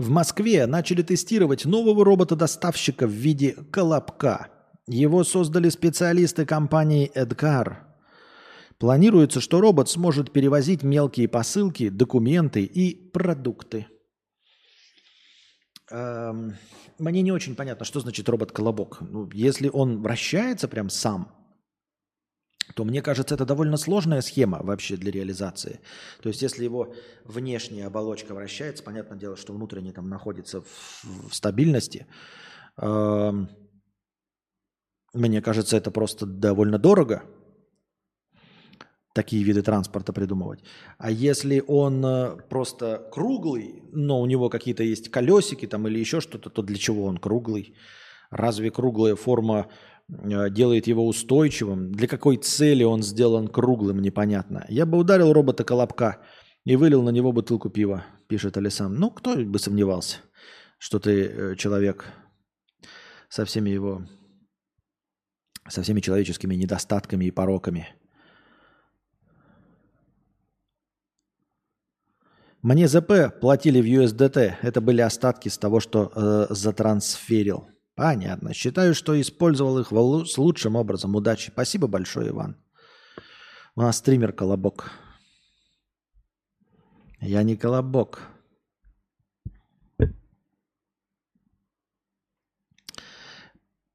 [0.00, 4.48] В Москве начали тестировать нового робота-доставщика в виде колобка.
[4.86, 7.86] Его создали специалисты компании Эдгар.
[8.78, 13.88] Планируется, что робот сможет перевозить мелкие посылки, документы и продукты.
[15.90, 16.54] Эм,
[16.98, 19.02] Мне не очень понятно, что значит робот-колобок.
[19.02, 21.30] Ну, если он вращается прям сам,
[22.74, 25.80] то мне кажется, это довольно сложная схема вообще для реализации.
[26.22, 31.34] То есть, если его внешняя оболочка вращается, понятное дело, что внутренне там находится в, в
[31.34, 32.06] стабильности.
[32.76, 33.48] Эм,
[35.14, 37.22] Мне кажется, это просто довольно дорого
[39.12, 40.60] такие виды транспорта придумывать.
[40.98, 46.20] А если он э, просто круглый, но у него какие-то есть колесики там или еще
[46.20, 47.74] что-то, то для чего он круглый?
[48.30, 49.89] Разве круглая форма э,
[50.50, 51.92] делает его устойчивым?
[51.92, 54.66] Для какой цели он сделан круглым, непонятно.
[54.68, 56.18] Я бы ударил робота Колобка
[56.64, 58.94] и вылил на него бутылку пива, пишет Алисан.
[58.94, 60.18] Ну, кто бы сомневался,
[60.78, 62.06] что ты э, человек
[63.28, 64.02] со всеми его,
[65.68, 67.88] со всеми человеческими недостатками и пороками.
[72.62, 74.56] Мне ЗП платили в USDT.
[74.60, 77.68] Это были остатки с того, что э, затрансферил.
[78.00, 78.54] Понятно.
[78.54, 79.88] Считаю, что использовал их
[80.26, 81.14] с лучшим образом.
[81.14, 81.50] Удачи.
[81.50, 82.56] Спасибо большое, Иван.
[83.76, 84.90] У нас стример Колобок.
[87.20, 88.22] Я не Колобок.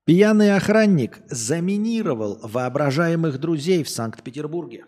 [0.03, 4.85] Пьяный охранник заминировал воображаемых друзей в Санкт-Петербурге.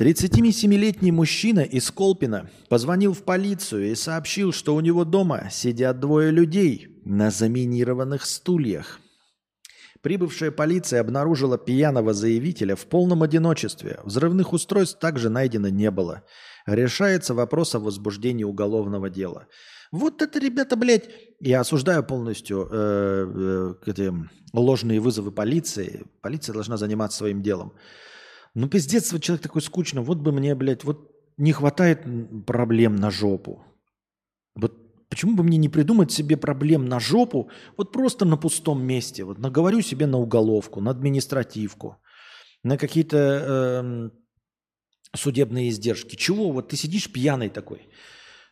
[0.00, 6.30] 37-летний мужчина из Колпина позвонил в полицию и сообщил, что у него дома сидят двое
[6.30, 8.98] людей на заминированных стульях.
[10.00, 14.00] Прибывшая полиция обнаружила пьяного заявителя в полном одиночестве.
[14.02, 16.22] Взрывных устройств также найдено не было.
[16.64, 19.48] Решается вопрос о возбуждении уголовного дела.
[19.92, 24.14] Вот это, ребята, блядь, я осуждаю полностью э, э, эти
[24.54, 26.06] ложные вызовы полиции.
[26.22, 27.74] Полиция должна заниматься своим делом.
[28.54, 30.02] Ну, пиздец, вот человек такой скучный.
[30.02, 32.04] Вот бы мне, блядь, вот не хватает
[32.46, 33.64] проблем на жопу.
[34.54, 39.24] Вот почему бы мне не придумать себе проблем на жопу, вот просто на пустом месте.
[39.24, 41.96] Вот наговорю себе на уголовку, на административку,
[42.62, 44.12] на какие-то эм,
[45.14, 46.16] судебные издержки.
[46.16, 46.52] Чего?
[46.52, 47.88] Вот ты сидишь пьяный такой.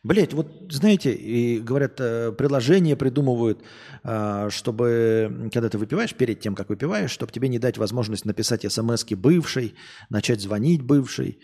[0.01, 3.61] Блять, вот знаете, и говорят, э, приложения придумывают,
[4.03, 8.71] а, чтобы, когда ты выпиваешь, перед тем, как выпиваешь, чтобы тебе не дать возможность написать
[8.71, 9.75] смс бывшей,
[10.09, 11.39] начать звонить бывшей,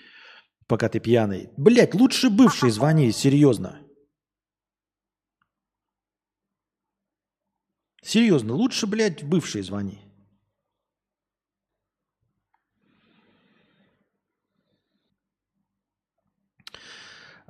[0.67, 1.49] пока ты пьяный.
[1.57, 3.81] Блять, лучше бывший звони, серьезно.
[8.01, 9.99] Серьезно, лучше, блядь, бывший звони.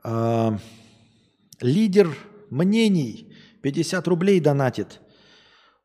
[0.03, 0.57] А,
[1.61, 2.15] Лидер
[2.49, 5.01] мнений 50 рублей донатит.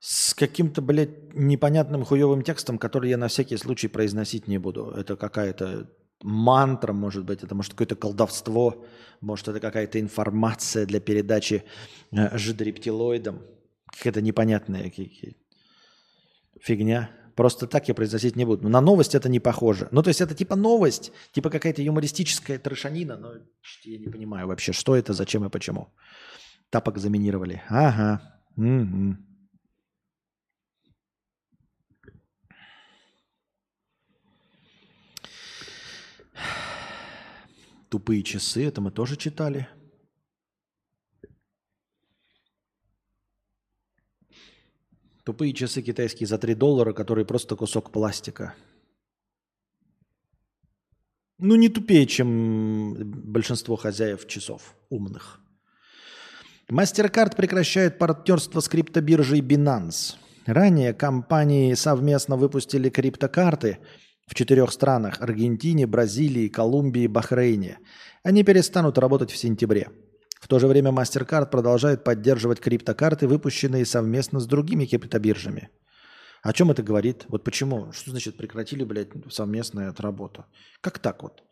[0.02, 4.90] с каким-то, блядь, непонятным хуевым текстом, который я на всякий случай произносить не буду.
[4.96, 5.90] Это какая-то
[6.22, 8.86] мантра, может быть, это может какое-то колдовство,
[9.20, 11.64] может это какая-то информация для передачи
[12.12, 13.42] э, жидрептилоидам.
[13.92, 14.90] Какая-то непонятная
[16.60, 17.10] фигня.
[17.40, 18.68] Просто так я произносить не буду.
[18.68, 19.88] На новость это не похоже.
[19.92, 23.32] Ну, то есть это типа новость, типа какая-то юмористическая трешанина, но
[23.84, 25.88] я не понимаю вообще, что это, зачем и почему.
[26.68, 27.62] Тапок заминировали.
[27.70, 28.20] Ага.
[28.58, 29.16] Угу.
[37.88, 39.66] Тупые часы, это мы тоже читали.
[45.30, 48.52] Тупые часы китайские за 3 доллара, которые просто кусок пластика.
[51.38, 55.38] Ну, не тупее, чем большинство хозяев часов умных.
[56.68, 60.16] MasterCard прекращает партнерство с криптобиржей Binance.
[60.46, 63.78] Ранее компании совместно выпустили криптокарты–
[64.26, 67.78] в четырех странах– Аргентине, Бразилии, Колумбии, Бахрейне.
[68.24, 69.90] Они перестанут работать в сентябре.
[70.50, 75.70] То же время MasterCard продолжает поддерживать криптокарты, выпущенные совместно с другими криптобиржами.
[76.42, 77.24] О чем это говорит?
[77.28, 77.92] Вот почему?
[77.92, 80.44] Что значит прекратили, блядь, совместную работу?
[80.80, 81.44] Как так вот?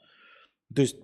[0.75, 0.97] То есть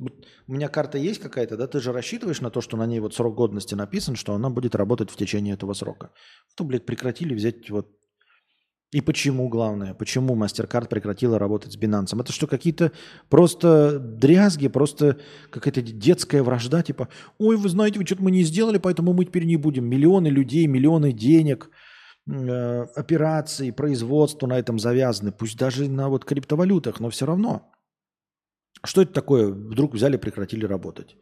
[0.49, 1.69] у меня карта есть какая-то, да?
[1.69, 4.75] Ты же рассчитываешь на то, что на ней вот срок годности написан, что она будет
[4.75, 6.11] работать в течение этого срока.
[6.57, 7.87] То, блядь, прекратили взять вот
[8.95, 12.17] и почему, главное, почему MasterCard прекратила работать с Binance?
[12.21, 12.93] Это что, какие-то
[13.29, 15.17] просто дрязги, просто
[15.51, 17.09] какая-то детская вражда, типа,
[17.39, 19.85] ой, вы знаете, вы что-то мы не сделали, поэтому мы теперь не будем.
[19.85, 21.71] Миллионы людей, миллионы денег,
[22.31, 27.73] э, операций, производство на этом завязаны, пусть даже на вот криптовалютах, но все равно.
[28.85, 29.49] Что это такое?
[29.49, 31.17] Вдруг взяли, прекратили работать.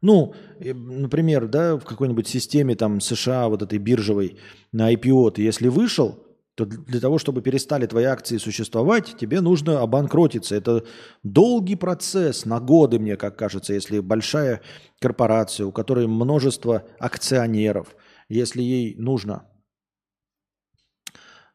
[0.00, 4.38] Ну, например, да, в какой-нибудь системе там США, вот этой биржевой
[4.70, 9.80] на IPO, ты если вышел, то для того, чтобы перестали твои акции существовать, тебе нужно
[9.80, 10.54] обанкротиться.
[10.54, 10.84] Это
[11.22, 14.60] долгий процесс, на годы, мне как кажется, если большая
[15.00, 17.96] корпорация, у которой множество акционеров,
[18.28, 19.48] если ей нужно...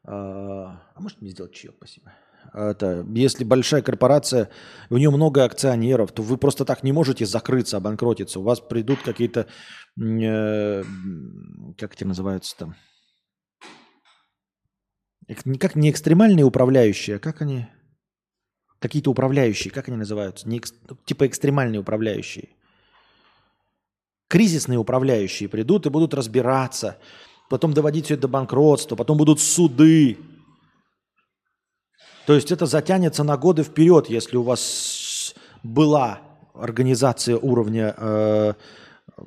[0.04, 2.12] А, а может мне сделать чаек, спасибо.
[2.52, 4.48] Это, если большая корпорация,
[4.90, 8.40] у нее много акционеров, то вы просто так не можете закрыться, обанкротиться.
[8.40, 9.46] У вас придут какие-то,
[10.00, 10.82] э,
[11.76, 12.74] как эти называются там,
[15.58, 17.66] как не экстремальные управляющие, а как они?
[18.78, 20.48] Какие-то управляющие, как они называются?
[20.48, 20.62] Не.
[21.04, 22.50] Типа экстремальные управляющие.
[24.28, 26.98] Кризисные управляющие придут и будут разбираться,
[27.48, 30.18] потом доводить все это до банкротства, потом будут суды.
[32.26, 36.20] То есть это затянется на годы вперед, если у вас была
[36.54, 38.54] организация уровня э,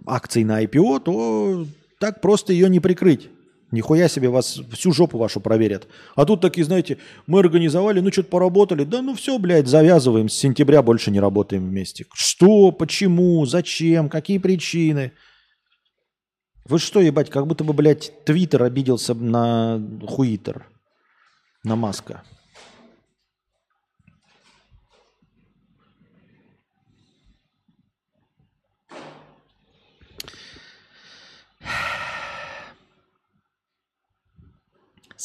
[0.06, 1.66] акций на IPO, то
[2.00, 3.30] так просто ее не прикрыть.
[3.72, 5.88] Нихуя себе вас всю жопу вашу проверят.
[6.16, 8.84] А тут такие, знаете, мы организовали, ну что-то поработали.
[8.84, 10.28] Да ну все, блядь, завязываем.
[10.28, 12.06] С сентября больше не работаем вместе.
[12.14, 12.72] Что?
[12.72, 13.46] Почему?
[13.46, 14.10] Зачем?
[14.10, 15.14] Какие причины?
[16.66, 20.68] Вы что, ебать, как будто бы, блядь, Твиттер обиделся на Хуитер.
[21.64, 22.24] На Маска.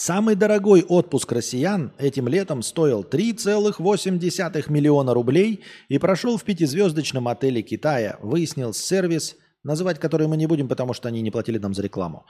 [0.07, 7.61] Самый дорогой отпуск россиян этим летом стоил 3,8 миллиона рублей и прошел в пятизвездочном отеле
[7.63, 11.83] Китая, выяснил сервис, называть который мы не будем, потому что они не платили нам за
[11.83, 12.25] рекламу.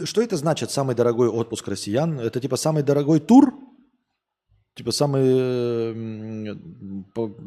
[0.00, 2.20] Что это значит самый дорогой отпуск россиян?
[2.20, 3.52] Это типа самый дорогой тур?
[4.76, 5.24] Типа самый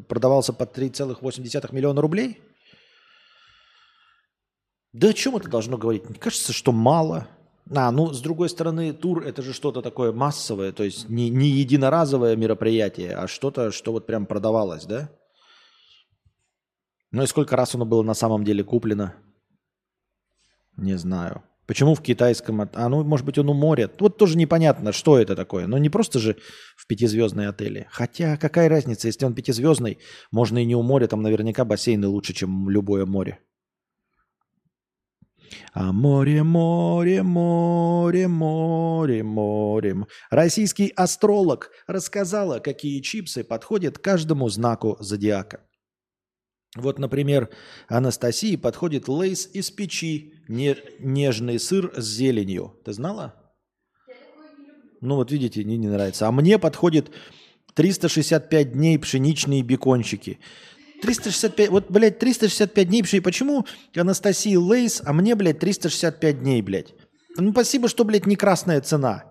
[0.09, 2.41] продавался по 3,8 миллиона рублей?
[4.91, 6.09] Да о чем это должно говорить?
[6.09, 7.29] Мне кажется, что мало–
[7.73, 11.49] а, ну, с другой стороны, тур– это же что-то такое массовое, то есть не, не
[11.49, 15.09] единоразовое мероприятие, а что-то, что вот прям продавалось, да?
[17.11, 19.15] Ну и сколько раз оно было на самом деле куплено?
[20.77, 21.43] Не знаю.
[21.69, 22.61] Почему в китайском...
[22.61, 23.91] А, ну, может быть, он у моря.
[23.99, 25.67] Вот тоже непонятно, что это такое.
[25.67, 26.37] Но не просто же
[26.75, 27.87] в пятизвездной отеле.
[27.91, 29.99] Хотя какая разница, если он пятизвездный,
[30.31, 33.39] можно и не у моря, там наверняка бассейны лучше, чем любое море.
[35.73, 39.95] А море, море, море, море, море.
[40.29, 45.61] Российский астролог рассказала, какие чипсы подходят каждому знаку зодиака.
[46.75, 47.49] Вот, например,
[47.87, 52.79] Анастасии подходит лейс из печи, не, нежный сыр с зеленью.
[52.85, 53.35] Ты знала?
[55.01, 56.27] Ну вот видите, мне не нравится.
[56.27, 57.11] А мне подходит
[57.73, 60.39] 365 дней пшеничные бекончики.
[61.01, 66.93] 365, вот, блядь, 365 дней, почему Анастасии Лейс, а мне, блядь, 365 дней, блядь?
[67.37, 69.29] Ну, спасибо, что, блядь, не красная цена.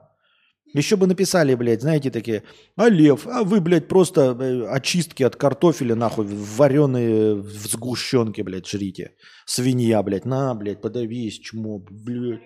[0.74, 2.42] Еще бы написали, блядь, знаете, такие,
[2.76, 8.68] а лев, а вы, блядь, просто э, очистки от картофеля, нахуй, вареные в сгущенке, блядь,
[8.68, 9.12] жрите.
[9.46, 12.42] Свинья, блядь, на, блядь, подавись, чмо, блядь.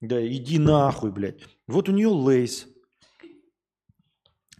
[0.00, 1.40] Да, иди нахуй, блядь.
[1.66, 2.66] Вот у нее лейс.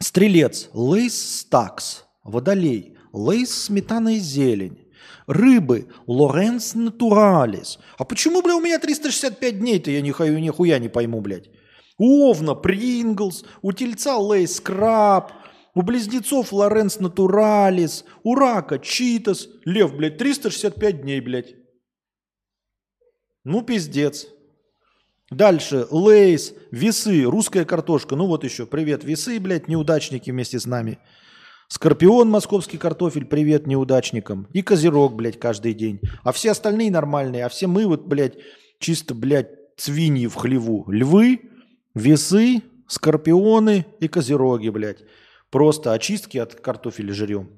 [0.01, 2.05] Стрелец, лейс стакс.
[2.25, 4.79] Водолей, лейс сметана и зелень.
[5.27, 7.79] Рыбы, Лоренс натуралис.
[7.97, 11.49] А почему, бля, у меня 365 дней-то я нихуя, нихуя не пойму, блядь.
[11.97, 15.33] У Овна Pringles, у Тельца Lay's Краб,
[15.75, 19.49] у Близнецов Lorenz Naturals, у Рака Cheetos.
[19.65, 21.55] Лев, блядь, 365 дней, блядь.
[23.45, 24.27] Ну, пиздец.
[25.31, 25.87] Дальше.
[25.91, 28.15] Lay's, весы, русская картошка.
[28.17, 28.67] Ну вот еще.
[28.67, 30.99] Привет, весы, блядь, неудачники вместе с нами.
[31.69, 34.47] Скорпион, московский картофель, привет неудачникам.
[34.53, 36.01] И козерог, блядь, каждый день.
[36.23, 37.45] А все остальные нормальные.
[37.45, 38.35] А все мы вот, блядь,
[38.79, 40.85] чисто, блядь, свиньи в хлеву.
[40.91, 41.41] Львы,
[41.95, 45.05] весы, скорпионы и козероги, блядь.
[45.51, 47.51] Просто очистки от картофеля жрем.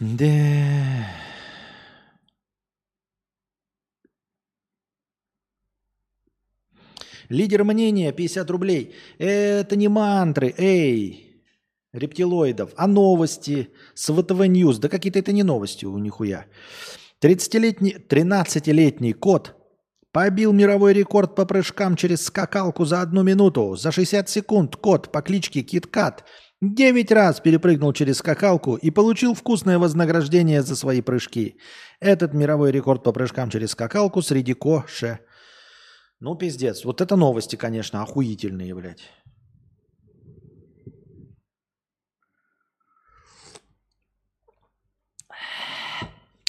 [0.00, 0.26] Да.
[7.32, 8.94] Лидер мнения 50 рублей.
[9.18, 11.42] Это не мантры, эй,
[11.94, 14.78] рептилоидов, а новости с VTV News.
[14.78, 16.44] Да какие-то это не новости у нихуя.
[17.22, 19.54] 30-летний, 13-летний кот
[20.12, 23.76] побил мировой рекорд по прыжкам через скакалку за одну минуту.
[23.76, 26.24] За 60 секунд кот по кличке Kit Kat
[26.60, 31.56] 9 раз перепрыгнул через скакалку и получил вкусное вознаграждение за свои прыжки.
[31.98, 35.20] Этот мировой рекорд по прыжкам через скакалку среди коше–
[36.22, 36.84] ну, пиздец.
[36.84, 39.02] Вот это новости, конечно, охуительные, блядь.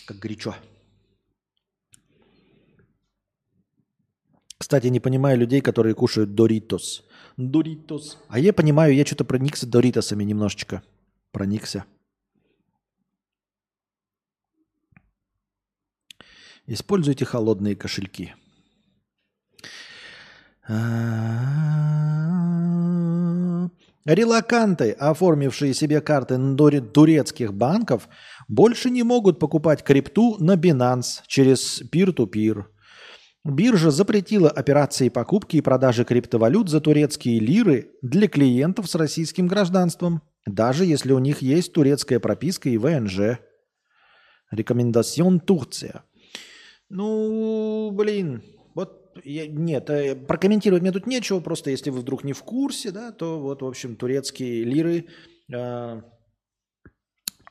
[0.06, 0.56] Как горячо.
[4.60, 7.04] Кстати, не понимаю людей, которые кушают Доритос.
[7.38, 8.20] Доритос.
[8.28, 10.84] А я понимаю, я что-то проникся Доритосами немножечко.
[11.32, 11.86] Проникся.
[16.68, 18.36] Используйте холодные кошельки.
[24.06, 26.38] Релаканты, оформившие себе карты
[26.82, 28.08] турецких банков,
[28.48, 32.66] больше не могут покупать крипту на Binance через peer-to-peer.
[33.46, 40.22] Биржа запретила операции покупки и продажи криптовалют за турецкие лиры для клиентов с российским гражданством,
[40.46, 43.40] даже если у них есть турецкая прописка и ВНЖ.
[44.50, 46.04] Рекомендацион Турция.
[46.90, 48.44] Ну, блин,
[49.24, 53.12] я, нет, э, прокомментировать мне тут нечего, просто если вы вдруг не в курсе, да,
[53.12, 55.08] то вот, в общем, турецкие лиры
[55.52, 56.02] э,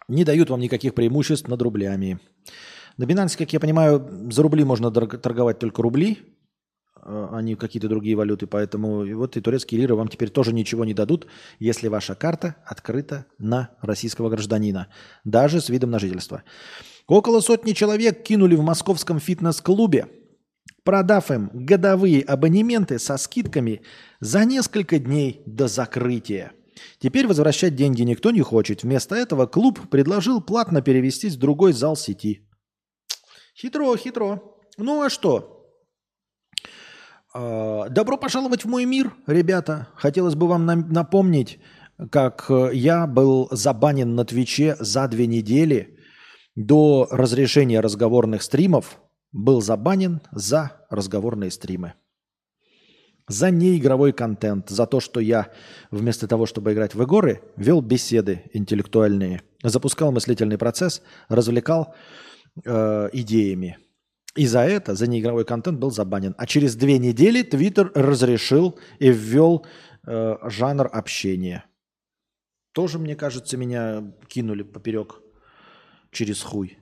[0.09, 2.19] не дают вам никаких преимуществ над рублями.
[2.97, 6.19] На Binance, как я понимаю, за рубли можно торговать только рубли,
[7.05, 10.95] а не какие-то другие валюты, поэтому вот и турецкие лиры вам теперь тоже ничего не
[10.95, 11.27] дадут,
[11.59, 14.89] если ваша карта открыта на российского гражданина,
[15.25, 16.45] даже с видом на жительство.
[17.09, 20.07] Около сотни человек кинули в московском фитнес-клубе
[20.85, 23.83] продав им годовые абонементы со скидками
[24.21, 26.53] за несколько дней до закрытия.
[26.99, 28.83] Теперь возвращать деньги никто не хочет.
[28.83, 32.49] Вместо этого клуб предложил платно перевестись в другой зал сети.
[33.57, 34.43] Хитро, хитро.
[34.79, 35.69] Ну а что?
[37.35, 39.89] А, добро пожаловать в мой мир, ребята.
[39.95, 41.61] Хотелось бы вам напомнить,
[42.11, 45.99] как э, я был забанен на Твиче за две недели
[46.57, 48.99] до разрешения разговорных стримов
[49.33, 51.95] был забанен за разговорные стримы.
[53.29, 55.51] За неигровой контент, за то, что я
[55.91, 61.95] вместо того, чтобы играть в игры, вел беседы интеллектуальные, запускал мыслительный процесс, развлекал
[62.65, 63.79] э, идеями.
[64.35, 66.35] И за это, за неигровой контент был забанен.
[66.37, 69.67] А через две недели Твиттер разрешил и ввел
[70.07, 71.65] э, жанр общения.
[72.73, 75.21] Тоже, мне кажется, меня кинули поперек
[76.11, 76.79] через хуй.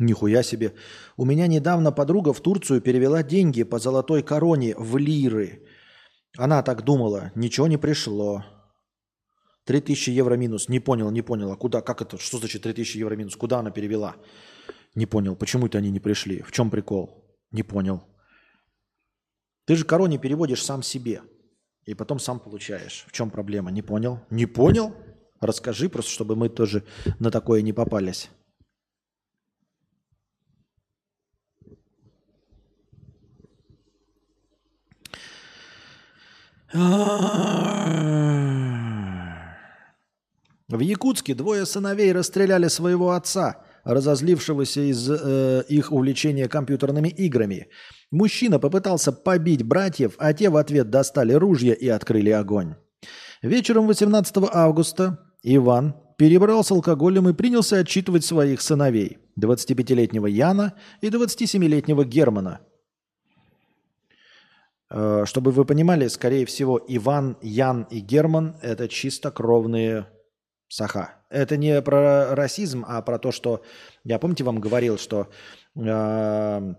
[0.00, 0.72] Нихуя себе.
[1.18, 5.62] У меня недавно подруга в Турцию перевела деньги по золотой короне в лиры.
[6.38, 8.42] Она так думала, ничего не пришло.
[9.66, 10.70] 3000 евро минус.
[10.70, 11.52] Не понял, не понял.
[11.52, 11.82] А куда?
[11.82, 12.16] Как это?
[12.18, 13.36] Что значит 3000 евро минус?
[13.36, 14.16] Куда она перевела?
[14.94, 15.36] Не понял.
[15.36, 16.40] Почему это они не пришли?
[16.40, 17.38] В чем прикол?
[17.50, 18.02] Не понял.
[19.66, 21.20] Ты же короне переводишь сам себе.
[21.84, 23.04] И потом сам получаешь.
[23.06, 23.70] В чем проблема?
[23.70, 24.20] Не понял?
[24.30, 24.94] Не понял?
[25.40, 26.84] Расскажи просто, чтобы мы тоже
[27.18, 28.30] на такое не попались.
[40.68, 47.66] В Якутске двое сыновей расстреляли своего отца, разозлившегося из э, их увлечения компьютерными играми.
[48.12, 52.76] Мужчина попытался побить братьев, а те в ответ достали ружья и открыли огонь.
[53.42, 59.18] Вечером 18 августа Иван перебрал с алкоголем и принялся отчитывать своих сыновей.
[59.40, 62.60] 25-летнего Яна и 27-летнего Германа.
[64.90, 70.06] Э, Чтобы вы понимали, скорее всего, Иван, Ян и Герман– это чистокровные
[70.68, 71.14] саха.
[71.30, 73.62] Это не про расизм, а про то, что...
[74.04, 75.28] Я, помните, вам говорил, что
[75.76, 76.74] э,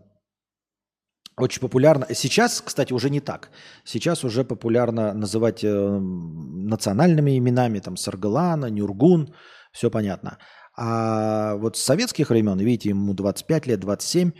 [1.38, 2.06] очень популярно...
[2.14, 3.50] Сейчас, кстати, уже не так.
[3.86, 9.34] Сейчас уже популярно называть э, национальными именами, там, Саргалана, Нюргун,
[9.72, 10.38] все понятно.
[10.78, 14.32] А вот с советских времен, видите, ему 25 лет, 27,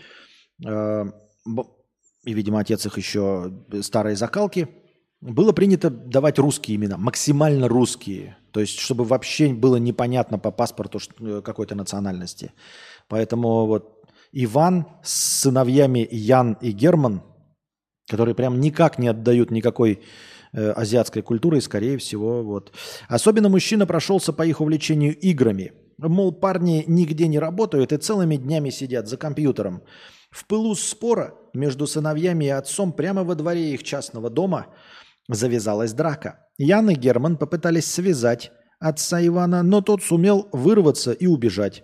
[0.66, 1.06] э,
[2.24, 3.52] и, видимо, отец их еще
[3.82, 4.68] старые закалки,
[5.22, 8.38] было принято давать русские имена, максимально русские.
[8.52, 12.52] То есть, чтобы вообще было непонятно по паспорту э, какой-то национальности.
[13.08, 17.22] Поэтому вот Иван с сыновьями Ян и Герман,
[18.10, 20.02] которые прям никак не отдают никакой
[20.54, 22.74] э, азиатской культуры, и, скорее всего, вот.
[23.08, 25.74] Особенно мужчина прошелся по их увлечению играми.
[25.98, 29.84] Мол, парни нигде не работают и целыми днями сидят за компьютером.
[30.32, 34.68] В пылу спора между сыновьями и отцом прямо во дворе их частного дома
[35.28, 36.48] завязалась драка.
[36.58, 41.84] Ян и Герман попытались связать отца Ивана, но тот сумел вырваться и убежать.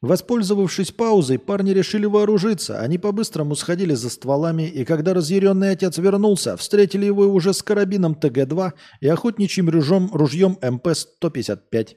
[0.00, 2.78] Воспользовавшись паузой, парни решили вооружиться.
[2.78, 8.14] Они по-быстрому сходили за стволами, и когда разъяренный отец вернулся, встретили его уже с карабином
[8.14, 11.96] ТГ-2 и охотничьим ружьем, ружьем МП-155.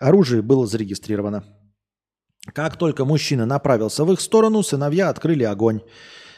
[0.00, 1.44] Оружие было зарегистрировано.
[2.52, 5.80] Как только мужчина направился в их сторону, сыновья открыли огонь.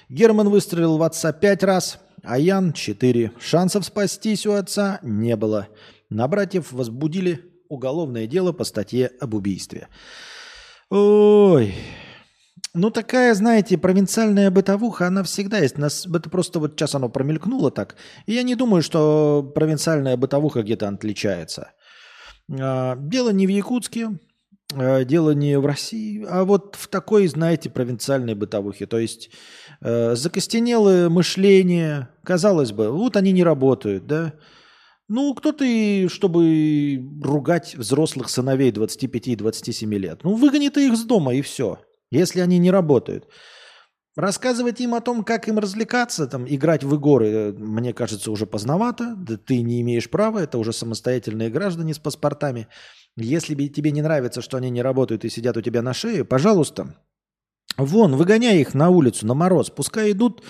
[0.09, 3.33] Герман выстрелил в отца пять раз, а Ян– четыре.
[3.41, 5.69] Шансов спастись у отца не было.
[6.11, 9.89] На братьев возбудили уголовное дело по статье об убийстве.
[10.91, 11.75] Ой,
[12.75, 15.79] ну такая, знаете, провинциальная бытовуха, она всегда есть.
[15.79, 17.97] Нас, это просто вот сейчас оно промелькнуло так.
[18.27, 21.73] И я не думаю, что провинциальная бытовуха где-то отличается.
[22.49, 24.19] А, Дело не в Якутске,
[24.75, 28.87] дело не в России, а вот в такой, знаете, провинциальной бытовухе.
[28.87, 29.31] То есть
[29.81, 34.35] э, закостенелое мышление, казалось бы, вот они не работают, да.
[35.09, 40.25] Ну, кто ты, чтобы ругать взрослых сыновей 25 и 27 лет?
[40.25, 41.79] Ну, выгони ты их с дома и все,
[42.11, 43.29] если они не работают.
[44.17, 48.47] Рассказывать им о том, как им развлекаться, там, играть в игры, э, мне кажется, уже
[48.47, 49.15] поздновато.
[49.15, 52.67] Да ты не имеешь права, это уже самостоятельные граждане с паспортами.
[53.17, 56.95] Если тебе не нравится, что они не работают и сидят у тебя на шее, пожалуйста,
[57.79, 59.71] вон, выгоняй их на улицу, на мороз.
[59.71, 60.43] Пускай идут,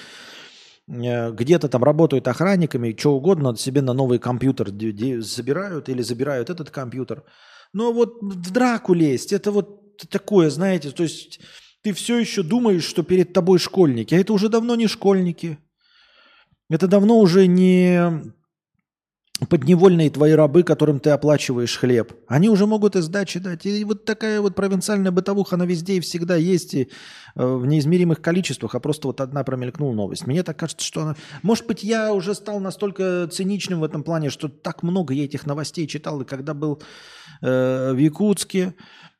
[0.89, 6.71] э, где-то там работают охранниками, что угодно, себе на новый компьютер забирают или забирают этот
[6.71, 7.23] компьютер.
[7.73, 11.41] Но вот в драку лезть, это вот такое, знаете, то есть
[11.83, 15.59] ты все еще думаешь, что перед тобой школьники, а это уже давно не школьники.
[16.69, 18.35] Это давно уже не
[19.49, 22.15] подневольные твои рабы, которым ты оплачиваешь хлеб.
[22.27, 23.67] Они уже могут и сдачи дать.
[23.67, 26.89] И вот такая вот провинциальная бытовуха, она везде и всегда есть, и
[27.35, 30.27] э, в неизмеримых количествах, а просто вот одна промелькнула новость.
[30.27, 31.17] Мне так кажется, что она...
[31.43, 35.45] Может быть, я уже стал настолько циничным в этом плане, что так много я этих
[35.45, 36.81] новостей читал, и когда был
[37.43, 38.75] э, в Якутске,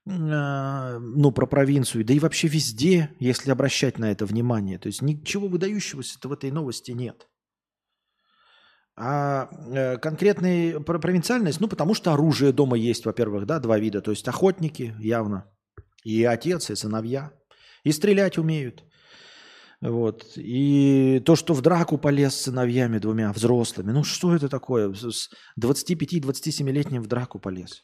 [0.07, 4.79] э, ну, про провинцию, да и вообще везде, если обращать на это внимание.
[4.79, 7.27] То есть ничего выдающегося в этой новости нет.
[8.99, 14.01] А э, конкретная про- провинциальность, ну, потому что оружие дома есть, во-первых, да, два вида.
[14.01, 15.45] То есть охотники явно,
[16.03, 17.33] и отец, и сыновья.
[17.85, 18.85] И стрелять умеют.
[19.81, 20.25] Вот.
[20.37, 23.93] И то, что в драку полез с сыновьями двумя взрослыми.
[23.93, 24.93] Ну, что это такое?
[24.95, 25.29] С
[25.61, 27.83] 25-27-летним в драку полез.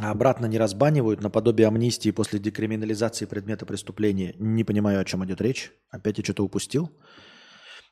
[0.00, 4.34] А обратно не разбанивают наподобие амнистии после декриминализации предмета преступления.
[4.38, 5.72] Не понимаю, о чем идет речь.
[5.90, 6.90] Опять я что-то упустил.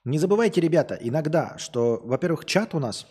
[0.04, 3.06] Не забывайте, ребята, иногда, что, во-первых, чат у нас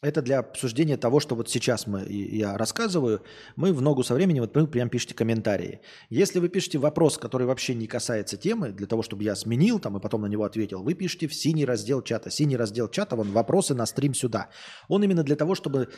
[0.00, 3.20] это для обсуждения того, что вот сейчас мы, я рассказываю,
[3.56, 5.80] мы в ногу со временем вот вы прям пишите комментарии.
[6.08, 9.96] Если вы пишете вопрос, который вообще не касается темы, для того, чтобы я сменил там
[9.96, 12.30] и потом на него ответил, вы пишите в синий раздел чата.
[12.30, 14.50] Синий раздел чата, вон вопросы на стрим сюда.
[14.88, 15.88] Он именно для того, чтобы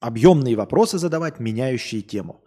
[0.00, 2.42] объемные вопросы задавать, меняющие тему.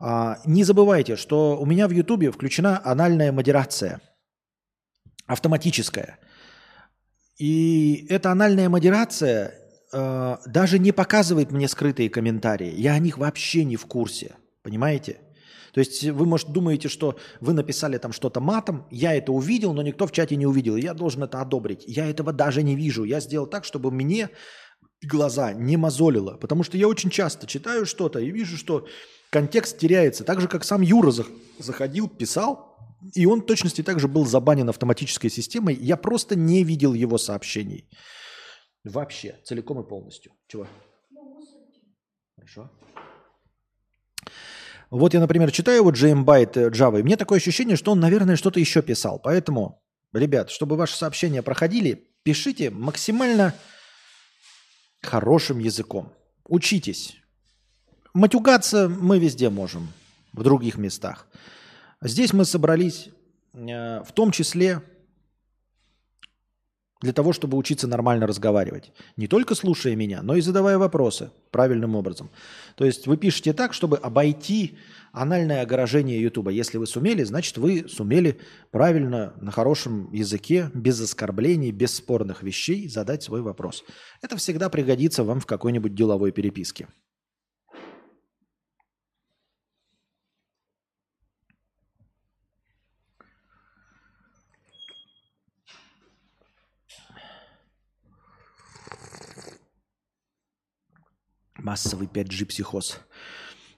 [0.00, 4.00] А, не забывайте, что у меня в Ютубе включена анальная модерация,
[5.26, 6.18] автоматическая.
[7.38, 9.54] И эта анальная модерация
[9.92, 12.72] э, даже не показывает мне скрытые комментарии.
[12.76, 14.36] Я о них вообще не в курсе.
[14.62, 15.18] Понимаете?
[15.72, 19.82] То есть вы, может, думаете, что вы написали там что-то матом, я это увидел, но
[19.82, 20.76] никто в чате не увидел.
[20.76, 21.82] Я должен это одобрить.
[21.86, 23.02] Я этого даже не вижу.
[23.02, 24.30] Я сделал так, чтобы мне
[25.02, 26.36] глаза не мозолило.
[26.36, 28.86] Потому что я очень часто читаю что-то и вижу, что
[29.30, 30.24] контекст теряется.
[30.24, 32.76] Так же, как сам Юра зах- заходил, писал,
[33.14, 35.74] и он в точности также был забанен автоматической системой.
[35.74, 37.88] Я просто не видел его сообщений.
[38.84, 40.32] Вообще, целиком и полностью.
[40.46, 40.66] Чего?
[42.36, 42.70] Хорошо.
[44.90, 48.36] Вот я, например, читаю вот JMByte э, Java, и мне такое ощущение, что он, наверное,
[48.36, 49.18] что-то еще писал.
[49.18, 49.82] Поэтому,
[50.12, 53.54] ребят, чтобы ваши сообщения проходили, пишите максимально
[55.04, 56.12] хорошим языком.
[56.46, 57.16] Учитесь.
[58.12, 59.88] Матюгаться мы везде можем,
[60.32, 61.26] в других местах.
[62.00, 63.08] Здесь мы собрались
[63.54, 64.82] э, в том числе
[67.04, 68.90] для того, чтобы учиться нормально разговаривать.
[69.18, 72.30] Не только слушая меня, но и задавая вопросы правильным образом.
[72.76, 74.78] То есть вы пишете так, чтобы обойти
[75.12, 76.50] анальное огорожение Ютуба.
[76.50, 82.88] Если вы сумели, значит вы сумели правильно, на хорошем языке, без оскорблений, без спорных вещей
[82.88, 83.84] задать свой вопрос.
[84.22, 86.88] Это всегда пригодится вам в какой-нибудь деловой переписке.
[101.64, 102.98] Массовый 5G-психоз.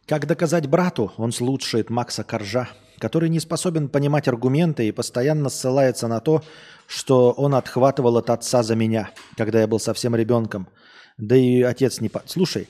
[0.07, 6.09] Как доказать брату, он слушает Макса Коржа, который не способен понимать аргументы и постоянно ссылается
[6.09, 6.43] на то,
[6.89, 10.69] что он отхватывал от отца за меня, когда я был совсем ребенком.
[11.17, 12.09] Да и отец не...
[12.09, 12.25] По...
[12.27, 12.69] Слушай,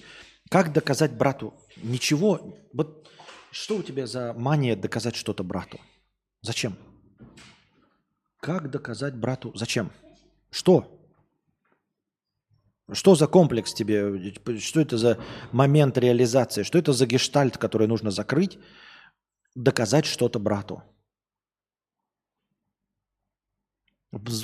[0.50, 1.54] как доказать брату?
[1.82, 2.54] Ничего.
[2.74, 3.08] Вот
[3.50, 5.80] что у тебя за мания доказать что-то брату?
[6.42, 6.76] Зачем?
[8.40, 9.50] Как доказать брату?
[9.54, 9.90] Зачем?
[10.50, 10.95] Что?
[12.92, 14.32] Что за комплекс тебе?
[14.58, 15.18] Что это за
[15.52, 16.62] момент реализации?
[16.62, 18.58] Что это за гештальт, который нужно закрыть,
[19.54, 20.82] доказать что-то брату?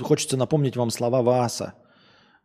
[0.01, 1.75] Хочется напомнить вам слова Вааса.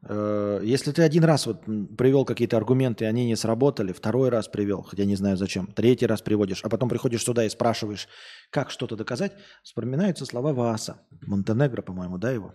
[0.04, 1.66] Э, Если ты один раз вот
[1.98, 6.06] привел какие-то аргументы, и они не сработали, второй раз привел, хотя не знаю зачем, третий
[6.06, 8.08] раз приводишь, а потом приходишь сюда и спрашиваешь,
[8.52, 11.02] как что-то доказать, вспоминаются слова Вааса.
[11.22, 12.54] Монтенегро, по-моему, да, его?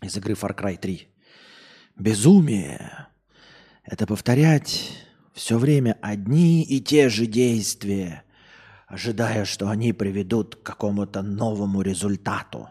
[0.00, 1.11] Из игры Far Cry 3.
[1.96, 3.08] Безумие–
[3.84, 4.90] это повторять
[5.34, 8.24] все время одни и те же действия,
[8.86, 12.68] ожидая, что они приведут к какому-то новому результату.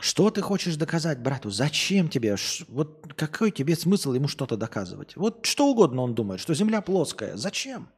[0.00, 1.50] Что ты хочешь доказать брату?
[1.50, 2.36] Зачем тебе?
[2.68, 5.16] Вот какой тебе смысл ему что-то доказывать?
[5.16, 7.36] Вот что угодно он думает, что Земля плоская.
[7.36, 7.88] Зачем?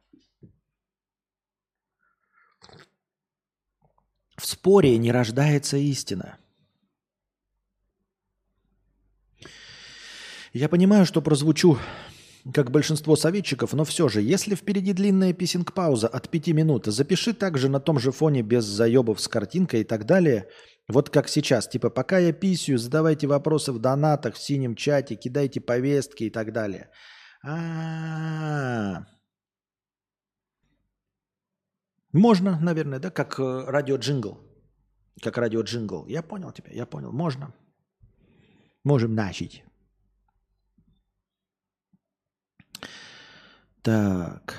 [4.37, 6.37] В споре не рождается истина.
[10.57, 11.77] Я понимаю, что прозвучу
[12.51, 17.69] как большинство советчиков, но все же, если впереди длинная писинг-пауза от пяти минут, запиши также
[17.69, 20.47] на том же фоне без заебов с картинкой и так далее,
[20.87, 21.67] вот как сейчас.
[21.67, 26.51] Типа, пока я писю, задавайте вопросы в донатах, в синем чате, кидайте повестки и так
[26.51, 26.89] далее.
[27.43, 29.05] А-а-а.
[32.13, 34.39] Можно, наверное, да, как э, радио-джингл.
[35.21, 36.07] Как радио-джингл.
[36.07, 37.11] Я понял тебя, я понял.
[37.11, 37.53] Можно.
[38.83, 39.66] Можем начать.
[43.87, 44.55] Так.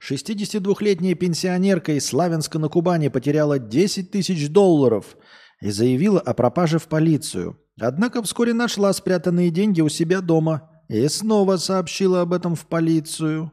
[0.00, 5.18] 62-летняя пенсионерка из Славянска на Кубани потеряла 10 тысяч долларов
[5.60, 7.60] и заявила о пропаже в полицию.
[7.78, 13.52] Однако вскоре нашла спрятанные деньги у себя дома и снова сообщила об этом в полицию.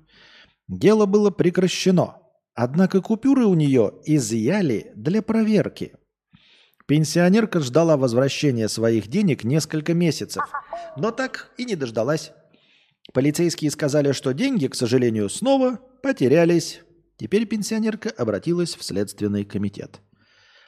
[0.70, 2.16] Дело было прекращено.
[2.54, 5.92] Однако купюры у нее изъяли для проверки.
[6.88, 10.44] Пенсионерка ждала возвращения своих денег несколько месяцев,
[10.98, 12.32] но так и не дождалась.
[13.12, 16.82] Полицейские сказали, что деньги, к сожалению, снова потерялись.
[17.18, 20.00] Теперь пенсионерка обратилась в Следственный комитет.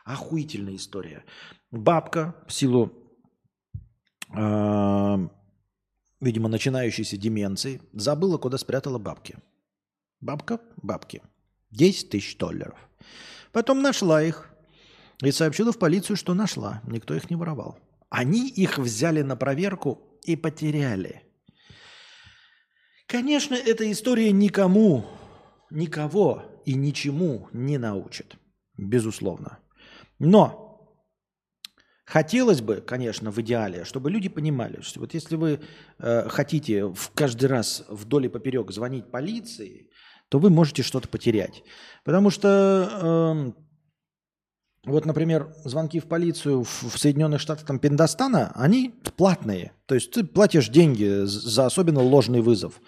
[0.05, 1.23] Охуительная история.
[1.69, 2.91] Бабка в силу,
[4.35, 5.27] э,
[6.21, 9.37] видимо, начинающейся деменции забыла, куда спрятала бабки.
[10.19, 11.21] Бабка, бабки.
[11.71, 12.77] 10 тысяч долларов.
[13.51, 14.49] Потом нашла их
[15.23, 16.81] и сообщила в полицию, что нашла.
[16.87, 17.79] Никто их не воровал.
[18.09, 21.23] Они их взяли на проверку и потеряли.
[23.07, 25.05] Конечно, эта история никому,
[25.69, 28.35] никого и ничему не научит.
[28.77, 29.59] Безусловно.
[30.19, 31.03] Но
[32.05, 35.61] хотелось бы, конечно, в идеале, чтобы люди понимали, что вот если вы
[35.99, 39.89] э, хотите в каждый раз вдоль и поперек звонить полиции,
[40.29, 41.63] то вы можете что-то потерять.
[42.03, 43.66] Потому что э,
[44.87, 49.73] вот, например, звонки в полицию в, Соединенных Штатах там, Пиндостана, они платные.
[49.85, 52.79] То есть ты платишь деньги за особенно ложный вызов.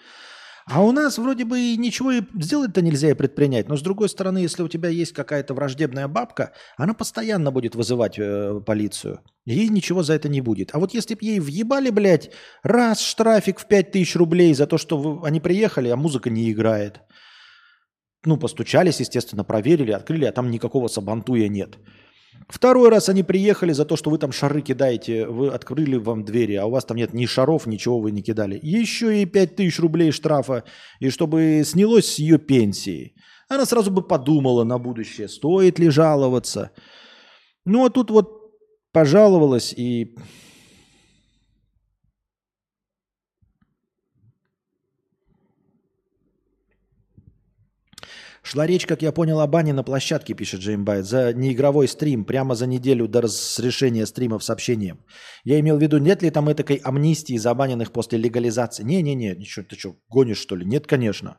[0.66, 3.68] А у нас вроде бы ничего и сделать-то нельзя и предпринять.
[3.68, 8.18] Но с другой стороны, если у тебя есть какая-то враждебная бабка, она постоянно будет вызывать
[8.18, 9.20] э, полицию.
[9.46, 10.70] Ей ничего за это не будет.
[10.72, 12.30] А вот если бы ей въебали, блядь,
[12.62, 17.00] раз штрафик в 5000 рублей за то, что вы- они приехали, а музыка не играет.
[18.24, 21.78] Ну, постучались, естественно, проверили, открыли, а там никакого сабантуя нет.
[22.48, 26.54] Второй раз они приехали за то, что вы там шары кидаете, вы открыли вам двери,
[26.54, 28.58] а у вас там нет ни шаров, ничего вы не кидали.
[28.60, 30.64] Еще и 5000 рублей штрафа,
[30.98, 33.14] и чтобы снялось с ее пенсии.
[33.48, 36.72] Она сразу бы подумала на будущее, стоит ли жаловаться.
[37.64, 38.52] Ну, а тут вот
[38.92, 40.16] пожаловалась и...
[48.42, 52.54] Шла речь, как я понял, о бане на площадке, пишет Джеймбайт, за неигровой стрим, прямо
[52.54, 55.04] за неделю до разрешения стримов сообщением.
[55.44, 58.82] Я имел в виду, нет ли там этакой амнистии забаненных после легализации?
[58.82, 60.64] Не-не-не, ничего, ты что, гонишь что ли?
[60.64, 61.36] Нет, конечно.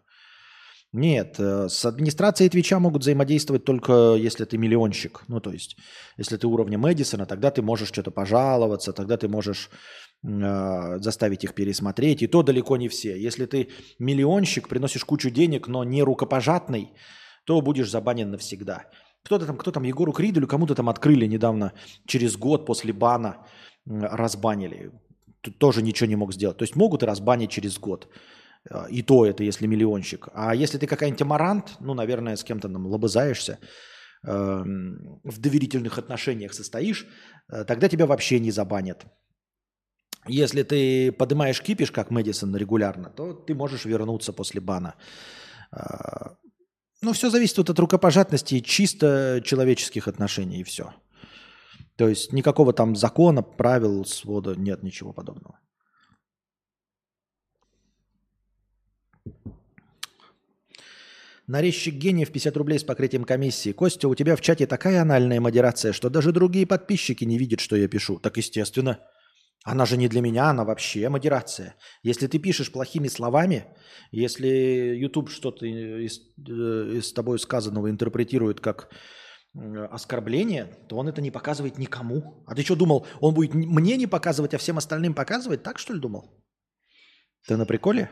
[0.93, 5.23] Нет, э, с администрацией Твича могут взаимодействовать только если ты миллионщик.
[5.30, 5.77] Ну, то есть,
[6.17, 9.69] если ты уровня Мэдисона, тогда ты можешь что-то пожаловаться, тогда ты можешь
[10.24, 12.22] заставить их пересмотреть.
[12.22, 13.17] И то далеко не все.
[13.17, 13.69] Если ты
[14.00, 16.93] миллионщик, приносишь кучу денег, но не рукопожатный,
[17.45, 18.85] то будешь забанен навсегда.
[19.24, 21.74] Кто-то там, кто там, Егору Криделю, кому-то там открыли недавно,
[22.06, 23.45] через год после бана
[23.85, 24.91] разбанили.
[25.41, 26.58] Тут тоже ничего не мог сделать.
[26.58, 28.08] То есть могут и разбанить через год.
[28.69, 30.30] Э, И то это, если миллионщик.
[30.33, 33.58] А если ты какая-нибудь амарант, ну, наверное, с кем-то там лобызаешься,
[34.27, 37.08] эм, в доверительных отношениях состоишь,
[37.51, 39.06] э, тогда тебя вообще не забанят.
[40.27, 44.95] Если ты поднимаешь кипиш, как Мэдисон, регулярно, то ты можешь вернуться после бана.
[45.72, 46.35] А,
[47.01, 50.93] Ну, все зависит вот от рукопожатности чисто человеческих отношений, и все.
[51.95, 55.59] То есть никакого там закона, правил, свода, нет ничего подобного.
[61.48, 63.74] Нарезчик гениев 50 рублей с покрытием комиссии.
[63.74, 67.75] Костя, у тебя в чате такая анальная модерация, что даже другие подписчики не видят, что
[67.75, 68.19] я пишу.
[68.19, 69.00] Так естественно.
[69.64, 71.75] Она же не для меня, она вообще модерация.
[72.01, 73.65] Если ты пишешь плохими словами,
[74.11, 78.90] если YouTube что-то из, э, из тобой сказанного интерпретирует как
[79.53, 82.43] э, оскорбление, то он это не показывает никому.
[82.48, 85.61] А ты что думал, он будет мне не показывать, а всем остальным показывать?
[85.61, 86.43] Так что ли думал?
[87.48, 88.09] Ты на приколе?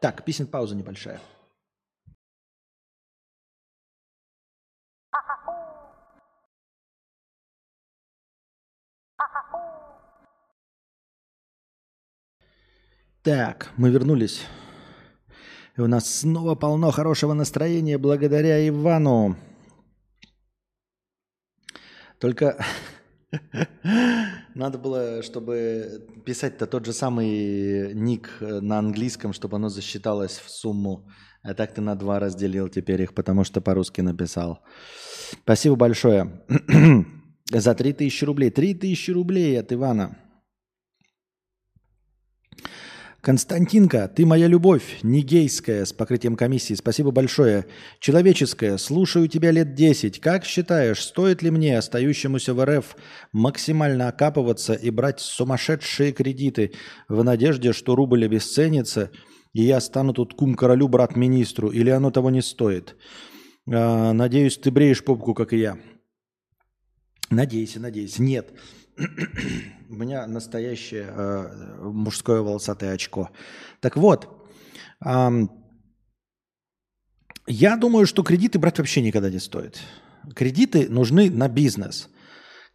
[0.00, 1.20] Так, песен пауза небольшая.
[13.22, 14.46] Так, мы вернулись.
[15.76, 19.36] И у нас снова полно хорошего настроения благодаря Ивану.
[22.20, 22.64] Только
[24.54, 30.50] надо было, чтобы писать-то тот же самый ник э, на английском, чтобы оно засчиталось в
[30.50, 31.08] сумму.
[31.42, 34.64] А так ты на два разделил теперь их, потому что по-русски написал.
[35.42, 36.42] Спасибо большое.
[37.50, 38.50] За 3000 рублей.
[38.50, 40.18] 3000 рублей от Ивана.
[43.26, 46.74] Константинка, ты моя любовь, не гейская, с покрытием комиссии.
[46.74, 47.66] Спасибо большое.
[47.98, 50.20] Человеческая, слушаю тебя лет 10.
[50.20, 52.94] Как считаешь, стоит ли мне, остающемуся в РФ,
[53.32, 56.74] максимально окапываться и брать сумасшедшие кредиты
[57.08, 59.10] в надежде, что рубль обесценится,
[59.52, 62.94] и я стану тут кум-королю, брат-министру, или оно того не стоит?
[63.68, 65.78] А, надеюсь, ты бреешь попку, как и я.
[67.30, 68.22] Надейся, надейся.
[68.22, 68.52] Нет.
[69.88, 73.30] У меня настоящее э, мужское волосатое очко.
[73.80, 74.28] Так вот,
[75.00, 75.50] ам,
[77.46, 79.78] я думаю, что кредиты брать вообще никогда не стоит.
[80.34, 82.08] Кредиты нужны на бизнес.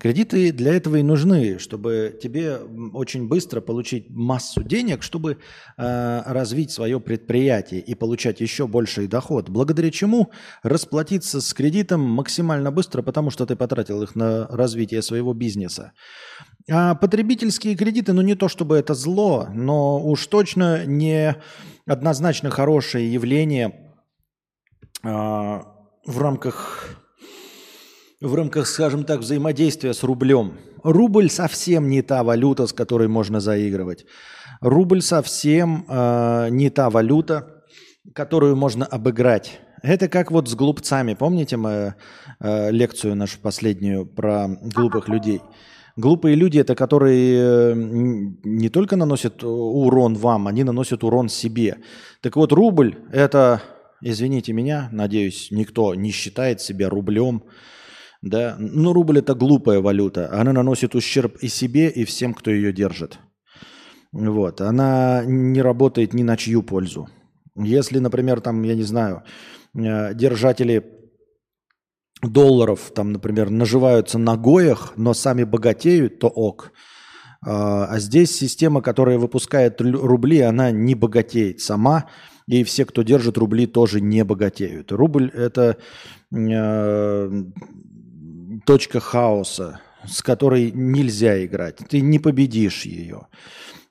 [0.01, 2.55] Кредиты для этого и нужны, чтобы тебе
[2.91, 5.37] очень быстро получить массу денег, чтобы
[5.77, 9.49] э, развить свое предприятие и получать еще больший доход.
[9.49, 10.31] Благодаря чему
[10.63, 15.91] расплатиться с кредитом максимально быстро, потому что ты потратил их на развитие своего бизнеса.
[16.67, 21.35] А потребительские кредиты, ну не то чтобы это зло, но уж точно не
[21.85, 23.93] однозначно хорошее явление
[25.03, 25.63] а,
[26.07, 27.00] в рамках
[28.21, 30.53] в рамках, скажем так, взаимодействия с рублем.
[30.83, 34.05] Рубль совсем не та валюта, с которой можно заигрывать.
[34.61, 37.63] Рубль совсем э, не та валюта,
[38.13, 39.59] которую можно обыграть.
[39.81, 41.15] Это как вот с глупцами.
[41.15, 41.95] Помните мы
[42.39, 45.41] э, лекцию нашу последнюю про глупых людей?
[45.97, 51.77] Глупые люди это которые э, не только наносят урон вам, они наносят урон себе.
[52.21, 53.63] Так вот, рубль это,
[53.99, 57.43] извините меня, надеюсь, никто не считает себя рублем.
[58.21, 58.55] Да?
[58.59, 60.29] Но рубль это глупая валюта.
[60.31, 63.19] Она наносит ущерб и себе, и всем, кто ее держит.
[64.11, 64.61] Вот.
[64.61, 67.09] Она не работает ни на чью пользу.
[67.55, 69.23] Если, например, там, я не знаю,
[69.75, 70.83] э, держатели
[72.21, 76.71] долларов, там, например, наживаются на гоях, но сами богатеют, то ок.
[77.43, 82.05] А а здесь система, которая выпускает рубли, она не богатеет сама,
[82.47, 84.91] и все, кто держит рубли, тоже не богатеют.
[84.91, 85.77] Рубль– это
[86.31, 87.43] э,
[88.65, 91.77] точка хаоса, с которой нельзя играть.
[91.89, 93.27] Ты не победишь ее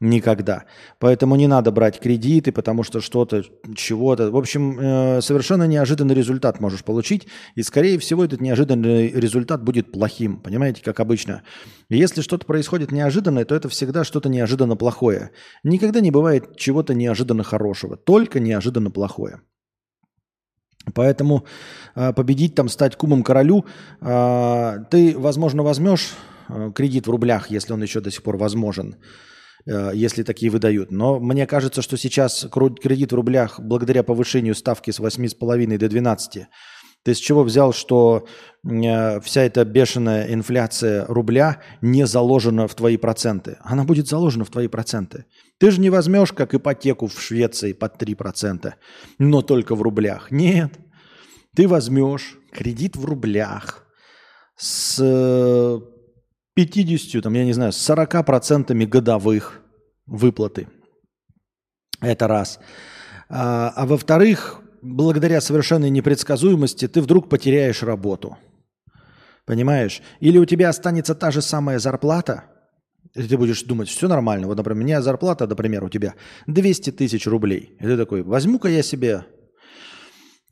[0.01, 0.65] никогда.
[0.99, 3.45] Поэтому не надо брать кредиты, потому что что-то,
[3.77, 4.31] чего-то.
[4.31, 7.29] В общем, э, совершенно неожиданный результат можешь получить.
[7.55, 10.39] И, скорее всего, этот неожиданный результат будет плохим.
[10.39, 11.43] Понимаете, как обычно.
[11.91, 15.33] Если что-то происходит неожиданное, то это всегда что-то неожиданно плохое.
[15.63, 17.97] Никогда не бывает чего-то неожиданно хорошего.
[17.97, 19.41] Только неожиданно плохое.
[20.93, 21.45] Поэтому
[21.95, 23.65] э, победить там, стать кумом королю,
[24.01, 26.15] э, ты, возможно, возьмешь
[26.49, 28.97] э, кредит в рублях, если он еще до сих пор возможен,
[29.67, 30.91] если такие выдают.
[30.91, 36.47] Но мне кажется, что сейчас кредит в рублях, благодаря повышению ставки с 8,5 до 12,
[37.03, 38.27] ты с чего взял, что
[38.65, 43.59] вся эта бешеная инфляция рубля не заложена в твои проценты?
[43.61, 45.27] Она будет заложена в твои проценты.
[45.61, 48.73] Ты же не возьмешь, как ипотеку в Швеции под 3%,
[49.19, 50.31] но только в рублях.
[50.31, 50.79] Нет.
[51.55, 53.87] Ты возьмешь кредит в рублях
[54.57, 55.81] с э,
[56.55, 59.61] 50, там, я не знаю, с 40% годовых
[60.07, 60.69] выплаты.
[62.01, 62.59] Это раз.
[63.29, 68.39] А, а во-вторых, благодаря совершенной непредсказуемости ты вдруг потеряешь работу.
[69.45, 70.01] Понимаешь?
[70.21, 72.45] Или у тебя останется та же самая зарплата,
[73.15, 74.47] и ты будешь думать, все нормально.
[74.47, 76.15] Вот, например, у меня зарплата, например, у тебя
[76.47, 77.77] 200 тысяч рублей.
[77.81, 79.27] И ты такой, возьму-ка я себе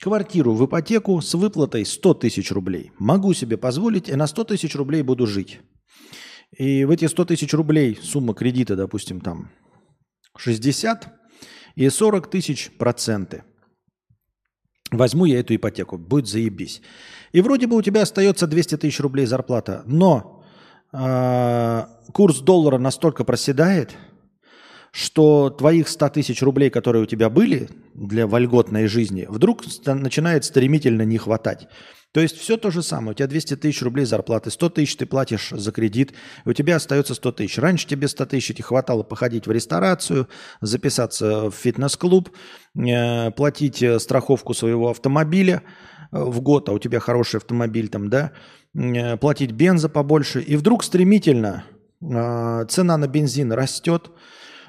[0.00, 2.92] квартиру в ипотеку с выплатой 100 тысяч рублей.
[2.98, 5.60] Могу себе позволить, и на 100 тысяч рублей буду жить.
[6.56, 9.50] И в эти 100 тысяч рублей сумма кредита, допустим, там
[10.36, 11.12] 60
[11.76, 13.44] и 40 тысяч проценты.
[14.90, 16.80] Возьму я эту ипотеку, будет заебись.
[17.32, 20.37] И вроде бы у тебя остается 200 тысяч рублей зарплата, но
[20.92, 23.96] э, курс доллара настолько проседает,
[24.90, 31.02] что твоих 100 тысяч рублей, которые у тебя были для вольготной жизни, вдруг начинает стремительно
[31.02, 31.68] не хватать.
[32.12, 33.10] То есть все то же самое.
[33.12, 36.14] У тебя 200 тысяч рублей зарплаты, 100 тысяч ты платишь за кредит,
[36.46, 37.58] у тебя остается 100 тысяч.
[37.58, 40.28] Раньше тебе 100 тысяч тебе хватало походить в ресторацию,
[40.62, 42.30] записаться в фитнес-клуб,
[42.76, 45.62] э, платить э, страховку своего автомобиля
[46.10, 48.32] э, в год, а у тебя хороший автомобиль там, да,
[49.20, 50.40] платить бенза побольше.
[50.40, 51.64] И вдруг стремительно
[52.00, 54.10] э, цена на бензин растет,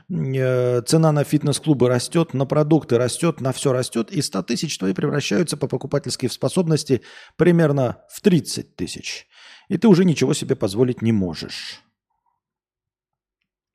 [0.09, 4.93] э, цена на фитнес-клубы растет, на продукты растет, на все растет, и 100 тысяч твои
[4.93, 7.01] превращаются по покупательской способности
[7.35, 9.27] примерно в 30 тысяч.
[9.67, 11.81] И ты уже ничего себе позволить не можешь.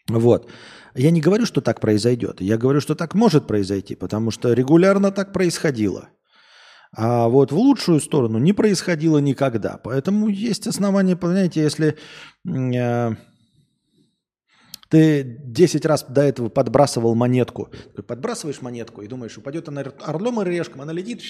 [0.08, 0.50] Вот.
[0.94, 2.40] Я не говорю, что так произойдет.
[2.40, 6.08] Я говорю, что так может произойти, потому что регулярно так происходило.
[6.96, 9.78] А вот в лучшую сторону не происходило никогда.
[9.82, 11.96] Поэтому есть основания, понимаете, если
[12.46, 13.10] э,
[14.88, 17.70] ты 10 раз до этого подбрасывал монетку.
[18.06, 21.22] Подбрасываешь монетку и думаешь, упадет она орлом и решком, она летит,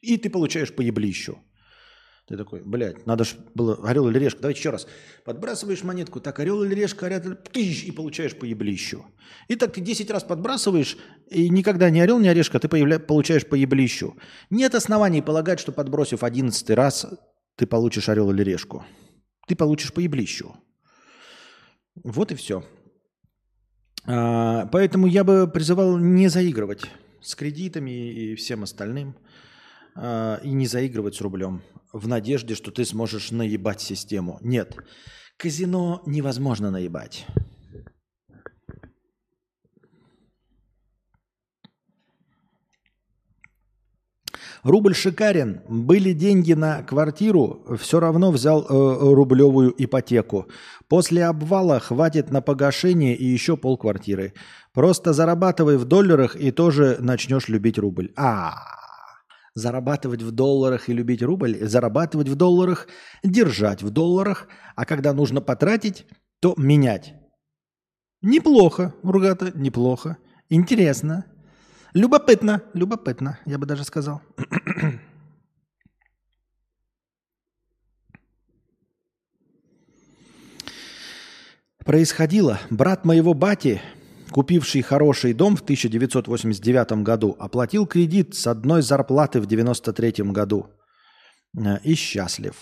[0.00, 1.38] и ты получаешь по еблищу.
[2.30, 4.40] Ты такой, блядь, надо же было орел или решка.
[4.40, 4.86] Давайте еще раз.
[5.24, 9.04] Подбрасываешь монетку, так орел или решка, орел, тыщ, и получаешь по еблищу.
[9.48, 10.96] И так ты 10 раз подбрасываешь,
[11.28, 14.16] и никогда не орел, не орешка, ты появля- получаешь по еблищу.
[14.48, 17.04] Нет оснований полагать, что подбросив 11 раз,
[17.56, 18.84] ты получишь орел или решку.
[19.48, 20.54] Ты получишь по еблищу.
[21.96, 22.62] Вот и все.
[24.06, 26.82] А, Поэтому я бы призывал не заигрывать
[27.20, 29.16] с кредитами и всем остальным.
[29.94, 31.62] А, И не заигрывать с рублем
[31.92, 34.38] в надежде, что ты сможешь наебать систему.
[34.42, 34.76] Нет,
[35.36, 37.26] казино невозможно наебать.
[44.62, 45.62] Рубль шикарен.
[45.68, 50.48] Были деньги на квартиру, все равно взял э, рублевую ипотеку.
[50.88, 54.34] После обвала хватит на погашение и еще полквартиры.
[54.74, 58.12] Просто зарабатывай в долларах и тоже начнешь любить рубль.
[58.16, 58.54] А,
[59.54, 62.88] зарабатывать в долларах и любить рубль, зарабатывать в долларах,
[63.22, 66.06] держать в долларах, а когда нужно потратить,
[66.40, 67.14] то менять.
[68.22, 70.18] Неплохо, Ургата, неплохо.
[70.48, 71.24] Интересно.
[71.94, 74.22] Любопытно, любопытно, я бы даже сказал.
[81.84, 82.60] Происходило.
[82.70, 83.80] Брат моего бати,
[84.30, 90.66] купивший хороший дом в 1989 году, оплатил кредит с одной зарплаты в 1993 году.
[91.56, 92.54] Э, И счастлив.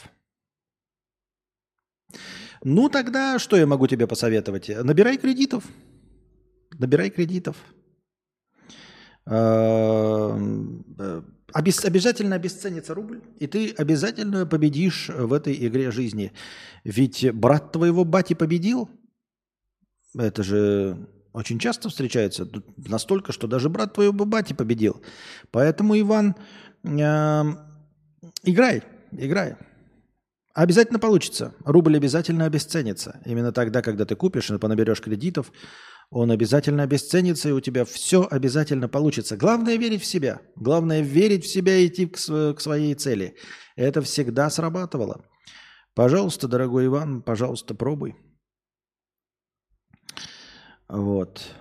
[2.64, 4.68] Ну тогда что я могу тебе посоветовать?
[4.84, 5.64] Набирай кредитов.
[6.78, 7.56] Набирай кредитов.
[9.26, 11.22] Эм, э,
[11.52, 16.32] обес- Обязательно обесценится рубль, и ты обязательно победишь в этой игре жизни.
[16.84, 18.88] Ведь брат твоего бати победил.
[20.18, 21.06] Это же
[21.38, 22.48] очень часто встречается.
[22.76, 25.00] Настолько, что даже брат твоего бати победил.
[25.52, 26.34] Поэтому, Иван,
[26.82, 27.58] эм,
[28.42, 29.54] играй, играй.
[30.52, 31.54] Обязательно получится.
[31.64, 33.20] Рубль обязательно обесценится.
[33.24, 35.52] Именно тогда, когда ты купишь и понаберешь кредитов,
[36.10, 39.36] он обязательно обесценится, и у тебя все обязательно получится.
[39.36, 40.40] Главное верить в себя.
[40.56, 43.36] Главное верить в себя и идти к, к своей цели.
[43.76, 45.24] Это всегда срабатывало.
[45.94, 48.16] Пожалуйста, дорогой Иван, пожалуйста, пробуй.
[50.88, 51.52] Вот.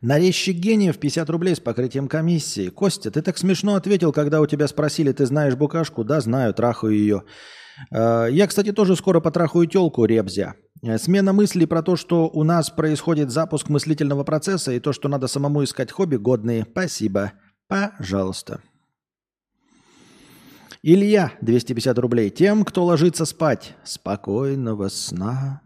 [0.00, 2.68] Нарезчик гениев 50 рублей с покрытием комиссии.
[2.68, 6.04] Костя, ты так смешно ответил, когда у тебя спросили, ты знаешь букашку?
[6.04, 7.24] Да, знаю, трахаю ее.
[7.90, 10.54] Э, Я, кстати, тоже скоро потрахаю телку Ребзя.
[10.82, 15.08] Э, Смена мыслей про то, что у нас происходит запуск мыслительного процесса и то, что
[15.08, 16.66] надо самому искать хобби годные.
[16.70, 17.32] Спасибо.
[17.68, 18.60] Пожалуйста.
[20.82, 22.30] Илья, 250 рублей.
[22.30, 25.62] Тем, кто ложится спать, спокойного сна.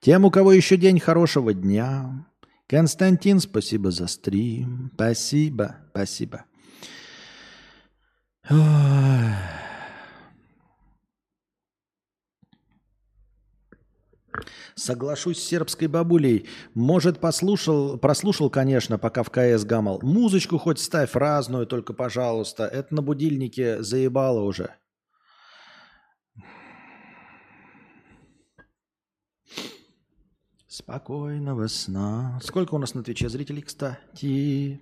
[0.00, 2.26] Тем, у кого еще день хорошего дня.
[2.66, 4.90] Константин, спасибо за стрим.
[4.94, 6.44] Спасибо, спасибо.
[14.74, 16.48] Соглашусь с сербской бабулей.
[16.74, 20.00] Может, послушал, прослушал, конечно, пока в КС гамал.
[20.02, 22.64] Музычку хоть ставь разную, только, пожалуйста.
[22.66, 24.74] Это на будильнике заебало уже.
[30.68, 32.40] Спокойного сна.
[32.42, 34.80] Сколько у нас на Твиче зрителей, кстати?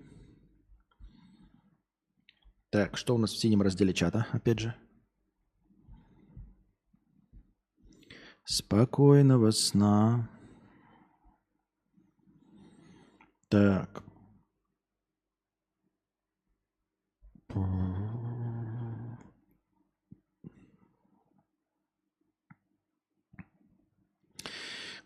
[2.71, 4.75] Так, что у нас в синем разделе чата, опять же?
[8.51, 10.27] Спокойного сна.
[13.51, 14.03] Так.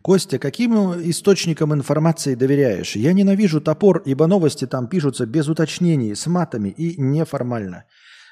[0.01, 0.73] Костя, каким
[1.09, 2.95] источникам информации доверяешь?
[2.95, 7.83] Я ненавижу топор, ибо новости там пишутся без уточнений, с матами и неформально.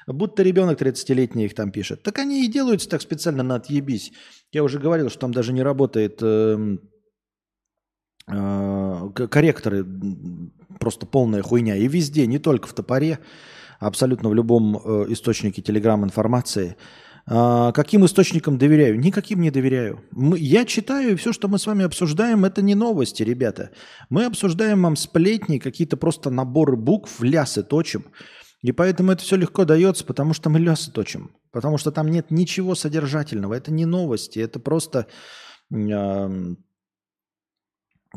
[0.06, 2.02] Будто ребенок 30-летний их там пишет.
[2.02, 4.12] Так они и делаются так специально на отъебись.
[4.52, 6.80] Я уже говорил, что там даже не работает эм,
[8.28, 9.86] э, к- корректоры,
[10.80, 11.76] просто полная хуйня.
[11.76, 13.18] И везде, не только в топоре,
[13.80, 16.76] абсолютно в любом э, источнике телеграм-информации.
[17.24, 18.98] А, каким источникам доверяю?
[18.98, 20.00] Никаким не доверяю.
[20.10, 23.70] Мы- я читаю, и все, что мы с вами обсуждаем, это не новости, ребята.
[24.10, 28.06] Мы обсуждаем вам сплетни, какие-то просто наборы букв, лясы точим.
[28.62, 31.36] И поэтому это все легко дается, потому что мы лясы точим.
[31.50, 33.54] Потому что там нет ничего содержательного.
[33.54, 35.08] Это не новости, это просто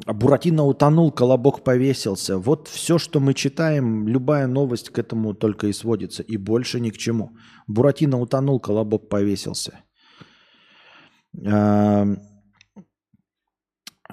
[0.06, 2.38] а Буратино утонул, колобок повесился.
[2.38, 6.22] Вот все, что мы читаем, любая новость к этому только и сводится.
[6.22, 7.32] И больше ни к чему.
[7.66, 9.80] Буратино утонул, колобок повесился.
[11.46, 12.06] Э,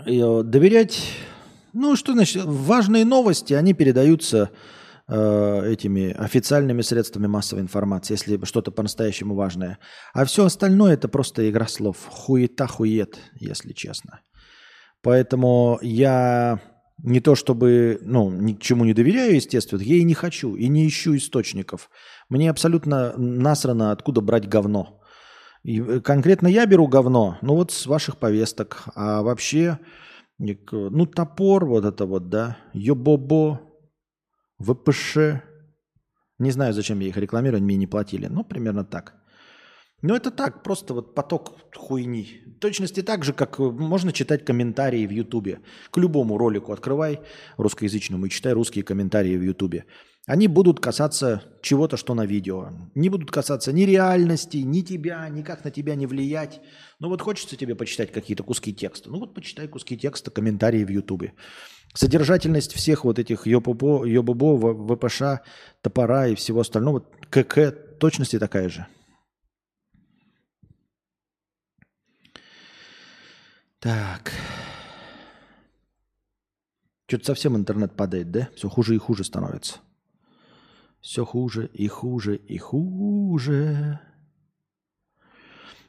[0.05, 1.03] Доверять,
[1.73, 4.51] ну что значит, важные новости, они передаются
[5.09, 9.79] э, этими официальными средствами массовой информации, если что-то по-настоящему важное.
[10.15, 11.97] А все остальное это просто игра слов.
[12.09, 14.21] Хуета хует, если честно.
[15.03, 16.61] Поэтому я
[17.03, 20.69] не то чтобы, ну, ни к чему не доверяю, естественно, я и не хочу, и
[20.69, 21.91] не ищу источников.
[22.29, 25.01] Мне абсолютно насрано, откуда брать говно.
[25.65, 28.85] И э, конкретно я беру говно, ну вот с ваших повесток.
[28.95, 29.79] А вообще,
[30.41, 33.61] э, ну топор вот это вот, да, Йобобо,
[34.63, 35.17] ВПШ.
[36.39, 38.27] Не знаю, зачем я их рекламирую, мне не платили.
[38.27, 39.15] Ну, примерно так.
[40.03, 42.43] Ну, это так, просто вот поток хуйни.
[42.47, 45.61] В точности так же, как э, можно читать комментарии в Ютубе.
[45.93, 47.21] К любому ролику открывай
[47.57, 49.85] русскоязычному и читай русские комментарии в Ютубе.
[50.27, 52.71] Они будут касаться чего-то, что на видео.
[52.95, 56.61] Не будут касаться ни реальности, ни тебя, никак на тебя не влиять.
[57.01, 59.11] Ну вот хочется тебе почитать какие-то куски текста.
[59.11, 61.35] Ну вот почитай куски текста, комментарии в Ютубе.
[61.95, 65.43] Содержательность всех вот этих Йобубо, В- ВПШ,
[65.83, 68.87] топора и всего остального, КК точности такая же.
[73.81, 74.33] Так.
[77.09, 78.49] Что-то совсем интернет падает, да?
[78.55, 79.81] Все хуже и хуже становится.
[81.03, 83.99] Все хуже и хуже и хуже.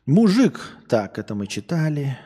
[0.07, 0.59] Мужик,
[0.89, 2.17] так, это мы читали,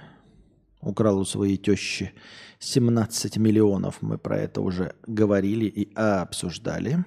[0.82, 2.14] украл у своей тещи
[2.60, 4.02] 17 миллионов.
[4.02, 7.04] Мы про это уже говорили и обсуждали.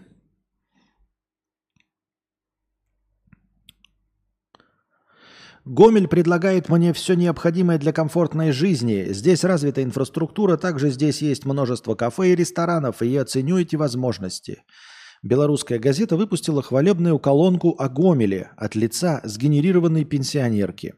[5.65, 9.13] Гомель предлагает мне все необходимое для комфортной жизни.
[9.13, 14.63] Здесь развита инфраструктура, также здесь есть множество кафе и ресторанов, и я ценю эти возможности.
[15.23, 20.95] Белорусская газета выпустила хвалебную колонку о Гомеле от лица сгенерированной пенсионерки.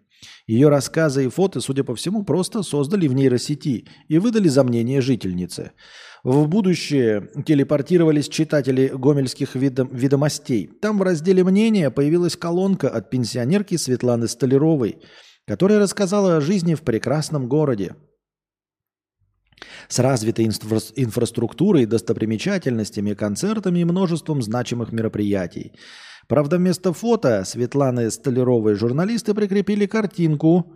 [0.46, 5.00] Ее рассказы и фото, судя по всему, просто создали в нейросети и выдали за мнение
[5.00, 5.72] жительницы.
[6.22, 10.70] В будущее телепортировались читатели гомельских видом- ведомостей.
[10.80, 14.98] Там в разделе «Мнения» появилась колонка от пенсионерки Светланы Столяровой,
[15.48, 17.96] которая рассказала о жизни в прекрасном городе.
[19.88, 25.72] С развитой инфра- инфраструктурой, достопримечательностями, концертами и множеством значимых мероприятий.
[26.28, 30.72] Правда, вместо фото Светланы Столяровой журналисты прикрепили картинку,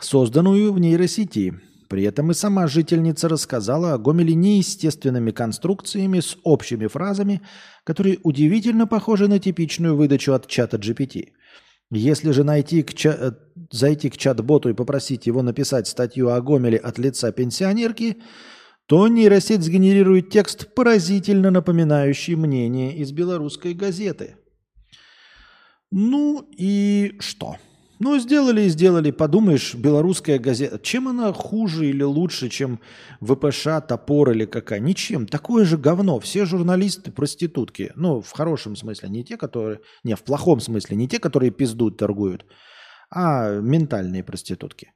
[0.00, 1.54] созданную в нейросети.
[1.88, 7.40] При этом и сама жительница рассказала о Гомеле неестественными конструкциями с общими фразами,
[7.82, 11.30] которые удивительно похожи на типичную выдачу от чата GPT.
[11.90, 13.32] Если же найти к ча- э,
[13.70, 18.18] зайти к чат-боту и попросить его написать статью о Гомеле от лица пенсионерки,
[18.86, 24.36] то нейросеть сгенерирует текст, поразительно напоминающий мнение из белорусской газеты.
[25.90, 27.56] Ну и что?
[28.00, 29.10] Ну, сделали и сделали.
[29.10, 30.78] Подумаешь, белорусская газета.
[30.78, 32.80] Чем она хуже или лучше, чем
[33.20, 34.80] ВПШ, топор или какая?
[34.80, 35.26] Ничем.
[35.26, 36.18] Такое же говно.
[36.18, 37.92] Все журналисты проститутки.
[37.96, 39.10] Ну, в хорошем смысле.
[39.10, 39.80] Не те, которые...
[40.02, 40.96] Не, в плохом смысле.
[40.96, 42.46] Не те, которые пиздут, торгуют,
[43.10, 44.92] а ментальные проститутки.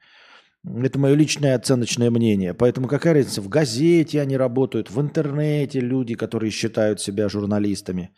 [0.64, 2.54] Это мое личное оценочное мнение.
[2.54, 8.14] Поэтому какая разница, в газете они работают, в интернете люди, которые считают себя журналистами.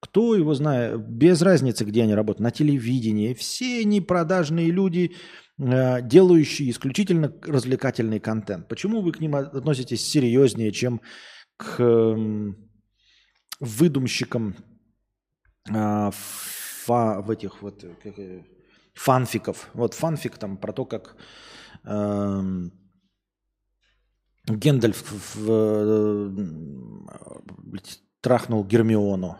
[0.00, 3.34] Кто его знает, без разницы, где они работают, на телевидении.
[3.34, 5.16] Все они продажные люди,
[5.58, 8.68] э, делающие исключительно развлекательный контент.
[8.68, 11.00] Почему вы к ним относитесь серьезнее, чем
[11.56, 12.56] к эм,
[13.58, 14.54] выдумщикам
[15.70, 18.44] а, фа- в этих вот э, как, э,
[18.94, 19.70] фанфиков?
[19.72, 21.16] Вот фанфик там про то, как
[21.84, 22.72] эм,
[24.46, 26.28] Гендальф э,
[27.64, 29.38] блядь, трахнул Гермиону.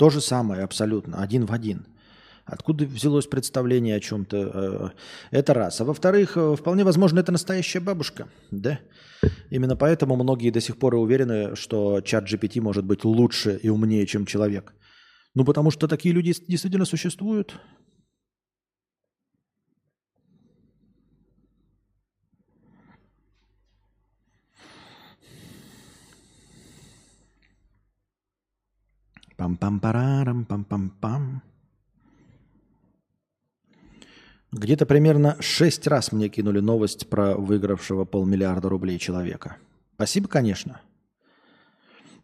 [0.00, 1.86] То же самое абсолютно, один в один.
[2.46, 4.36] Откуда взялось представление о чем-то?
[4.36, 4.88] э,
[5.30, 5.78] Это раз.
[5.82, 8.26] А во-вторых, э, вполне возможно, это настоящая бабушка.
[8.50, 8.78] Да?
[9.50, 13.68] Именно поэтому многие до сих пор и уверены, что чат GPT может быть лучше и
[13.68, 14.72] умнее, чем человек.
[15.34, 17.58] Ну, потому что такие люди действительно существуют.
[29.40, 31.40] Пам-пам-парарам, пам-пам-пам.
[34.52, 39.56] Где-то примерно шесть раз мне кинули новость про выигравшего полмиллиарда рублей человека.
[39.94, 40.82] Спасибо, конечно.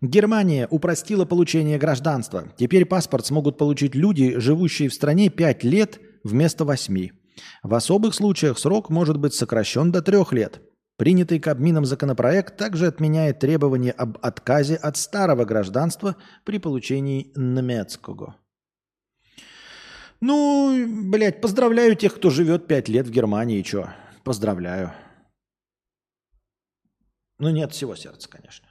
[0.03, 2.53] Германия упростила получение гражданства.
[2.59, 7.09] Теперь паспорт смогут получить люди, живущие в стране 5 лет вместо 8.
[7.63, 10.61] В особых случаях срок может быть сокращен до 3 лет.
[10.97, 18.37] Принятый Кабмином законопроект также отменяет требование об отказе от старого гражданства при получении немецкого.
[20.21, 23.91] Ну, блядь, поздравляю тех, кто живет 5 лет в Германии, чё?
[24.25, 24.93] Поздравляю.
[27.39, 28.67] Ну, нет всего сердца, конечно.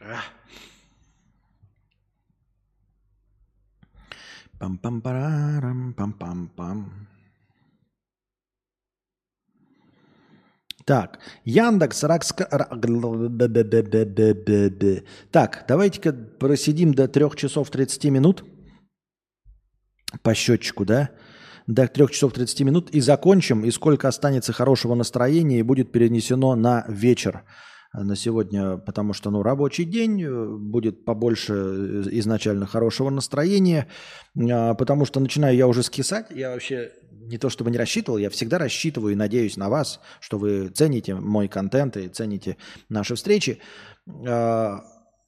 [0.00, 0.24] Ах.
[4.60, 7.07] Пам-пам-парарам, пам-пам-пам.
[10.88, 12.44] Так, Яндекс, Ракска...
[15.30, 18.44] Так, давайте-ка просидим до 3 часов 30 минут.
[20.22, 21.10] По счетчику, да?
[21.66, 26.54] До 3 часов 30 минут и закончим, и сколько останется хорошего настроения и будет перенесено
[26.54, 27.42] на вечер.
[27.92, 33.88] На сегодня, потому что, ну, рабочий день, э, будет побольше э, изначально хорошего настроения,
[34.38, 38.30] а, потому что начинаю я уже скисать, я вообще не то чтобы не рассчитывал, я
[38.30, 42.56] всегда рассчитываю и надеюсь на вас, что вы цените мой контент и цените
[42.88, 43.60] наши встречи.
[44.26, 44.84] А,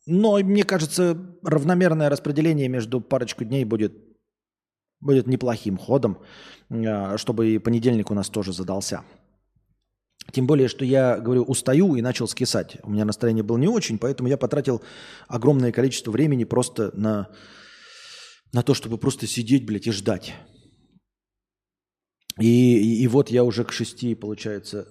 [0.06, 3.92] но мне кажется, равномерное распределение между парочку дней будет,
[5.00, 6.18] будет неплохим ходом,
[6.70, 9.02] а, чтобы и понедельник у нас тоже задался.
[10.32, 12.76] Тем более, что я, говорю, устаю и начал скисать.
[12.82, 14.82] У меня настроение было не очень, поэтому я потратил
[15.26, 17.28] огромное количество времени просто на,
[18.52, 20.34] на то, чтобы просто сидеть, блядь, и ждать.
[22.38, 24.86] И, и, вот я уже к шести, получается,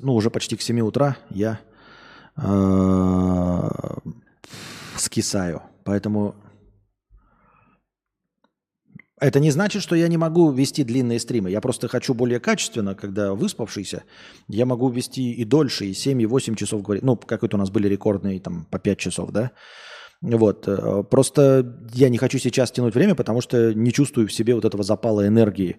[0.00, 1.60] ну, уже почти к семи утра я
[2.36, 3.70] э,
[4.96, 5.62] скисаю.
[5.84, 6.36] Поэтому
[9.22, 11.48] это не значит, что я не могу вести длинные стримы.
[11.50, 14.02] Я просто хочу более качественно, когда выспавшийся,
[14.48, 17.04] я могу вести и дольше, и 7, и 8 часов говорить.
[17.04, 19.52] Ну, какой-то у нас были рекордные там по 5 часов, да?
[20.22, 20.68] Вот.
[20.68, 24.64] Э, просто я не хочу сейчас тянуть время, потому что не чувствую в себе вот
[24.64, 25.78] этого запала энергии,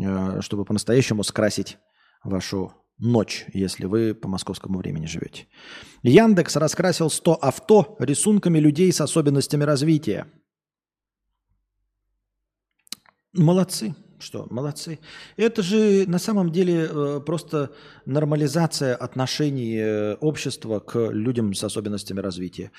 [0.00, 1.78] э, чтобы по-настоящему скрасить
[2.24, 5.46] вашу ночь, если вы по московскому времени живете.
[6.02, 10.26] Яндекс раскрасил 100 авто рисунками людей с особенностями развития.
[13.32, 13.94] Молодцы.
[14.24, 15.00] Что, молодцы.
[15.36, 17.72] Это же на самом деле э, просто
[18.06, 22.70] нормализация отношений э, общества к людям с особенностями развития.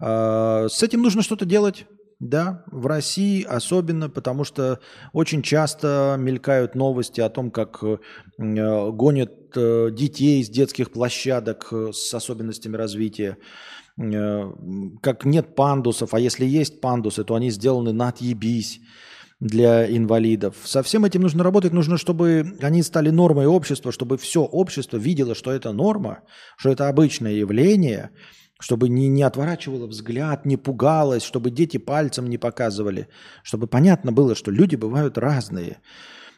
[0.00, 1.86] Э, с этим нужно что-то делать.
[2.20, 4.80] Да, в России особенно, потому что
[5.14, 7.96] очень часто мелькают новости о том, как э,
[8.36, 13.38] гонят детей с детских площадок с особенностями развития,
[13.96, 18.80] как нет пандусов, а если есть пандусы, то они сделаны на отъебись
[19.42, 20.54] для инвалидов.
[20.64, 25.34] Со всем этим нужно работать, нужно, чтобы они стали нормой общества, чтобы все общество видело,
[25.34, 26.20] что это норма,
[26.56, 28.10] что это обычное явление,
[28.60, 33.08] чтобы не, не отворачивало взгляд, не пугалось, чтобы дети пальцем не показывали,
[33.42, 35.78] чтобы понятно было, что люди бывают разные.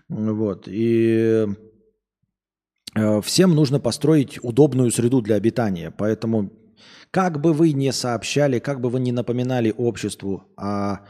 [0.08, 0.66] Вот.
[0.66, 1.46] И
[2.96, 5.90] э, всем нужно построить удобную среду для обитания.
[5.90, 6.50] Поэтому
[7.10, 11.00] как бы вы не сообщали, как бы вы не напоминали обществу о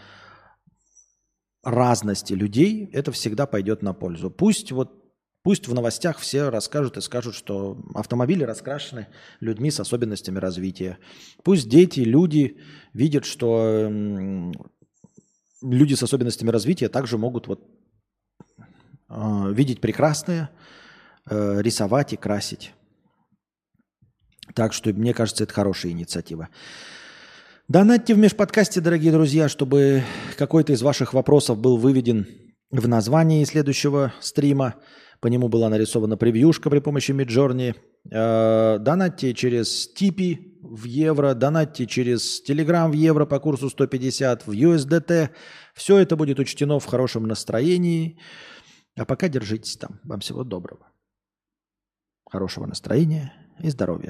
[1.64, 4.30] разности людей, это всегда пойдет на пользу.
[4.30, 5.04] Пусть вот
[5.44, 9.08] Пусть в новостях все расскажут и скажут, что автомобили раскрашены
[9.40, 10.96] людьми с особенностями развития.
[11.42, 12.56] Пусть дети, люди
[12.94, 13.90] видят, что
[15.60, 17.62] люди с особенностями развития также могут вот,
[19.10, 20.50] э, видеть прекрасное,
[21.28, 22.72] э, рисовать и красить.
[24.54, 26.48] Так что, мне кажется, это хорошая инициатива.
[27.66, 30.02] Донатьте в межподкасте, дорогие друзья, чтобы
[30.36, 32.26] какой-то из ваших вопросов был выведен
[32.70, 34.74] в названии следующего стрима.
[35.20, 37.74] По нему была нарисована превьюшка при помощи Midjourney.
[38.10, 44.50] Э, донатьте через Типи в евро, донатьте через Telegram в евро по курсу 150, в
[44.50, 45.30] USDT.
[45.72, 48.18] Все это будет учтено в хорошем настроении.
[48.94, 50.00] А пока держитесь там.
[50.04, 50.86] Вам всего доброго.
[52.30, 54.02] Хорошего настроения и здоровья.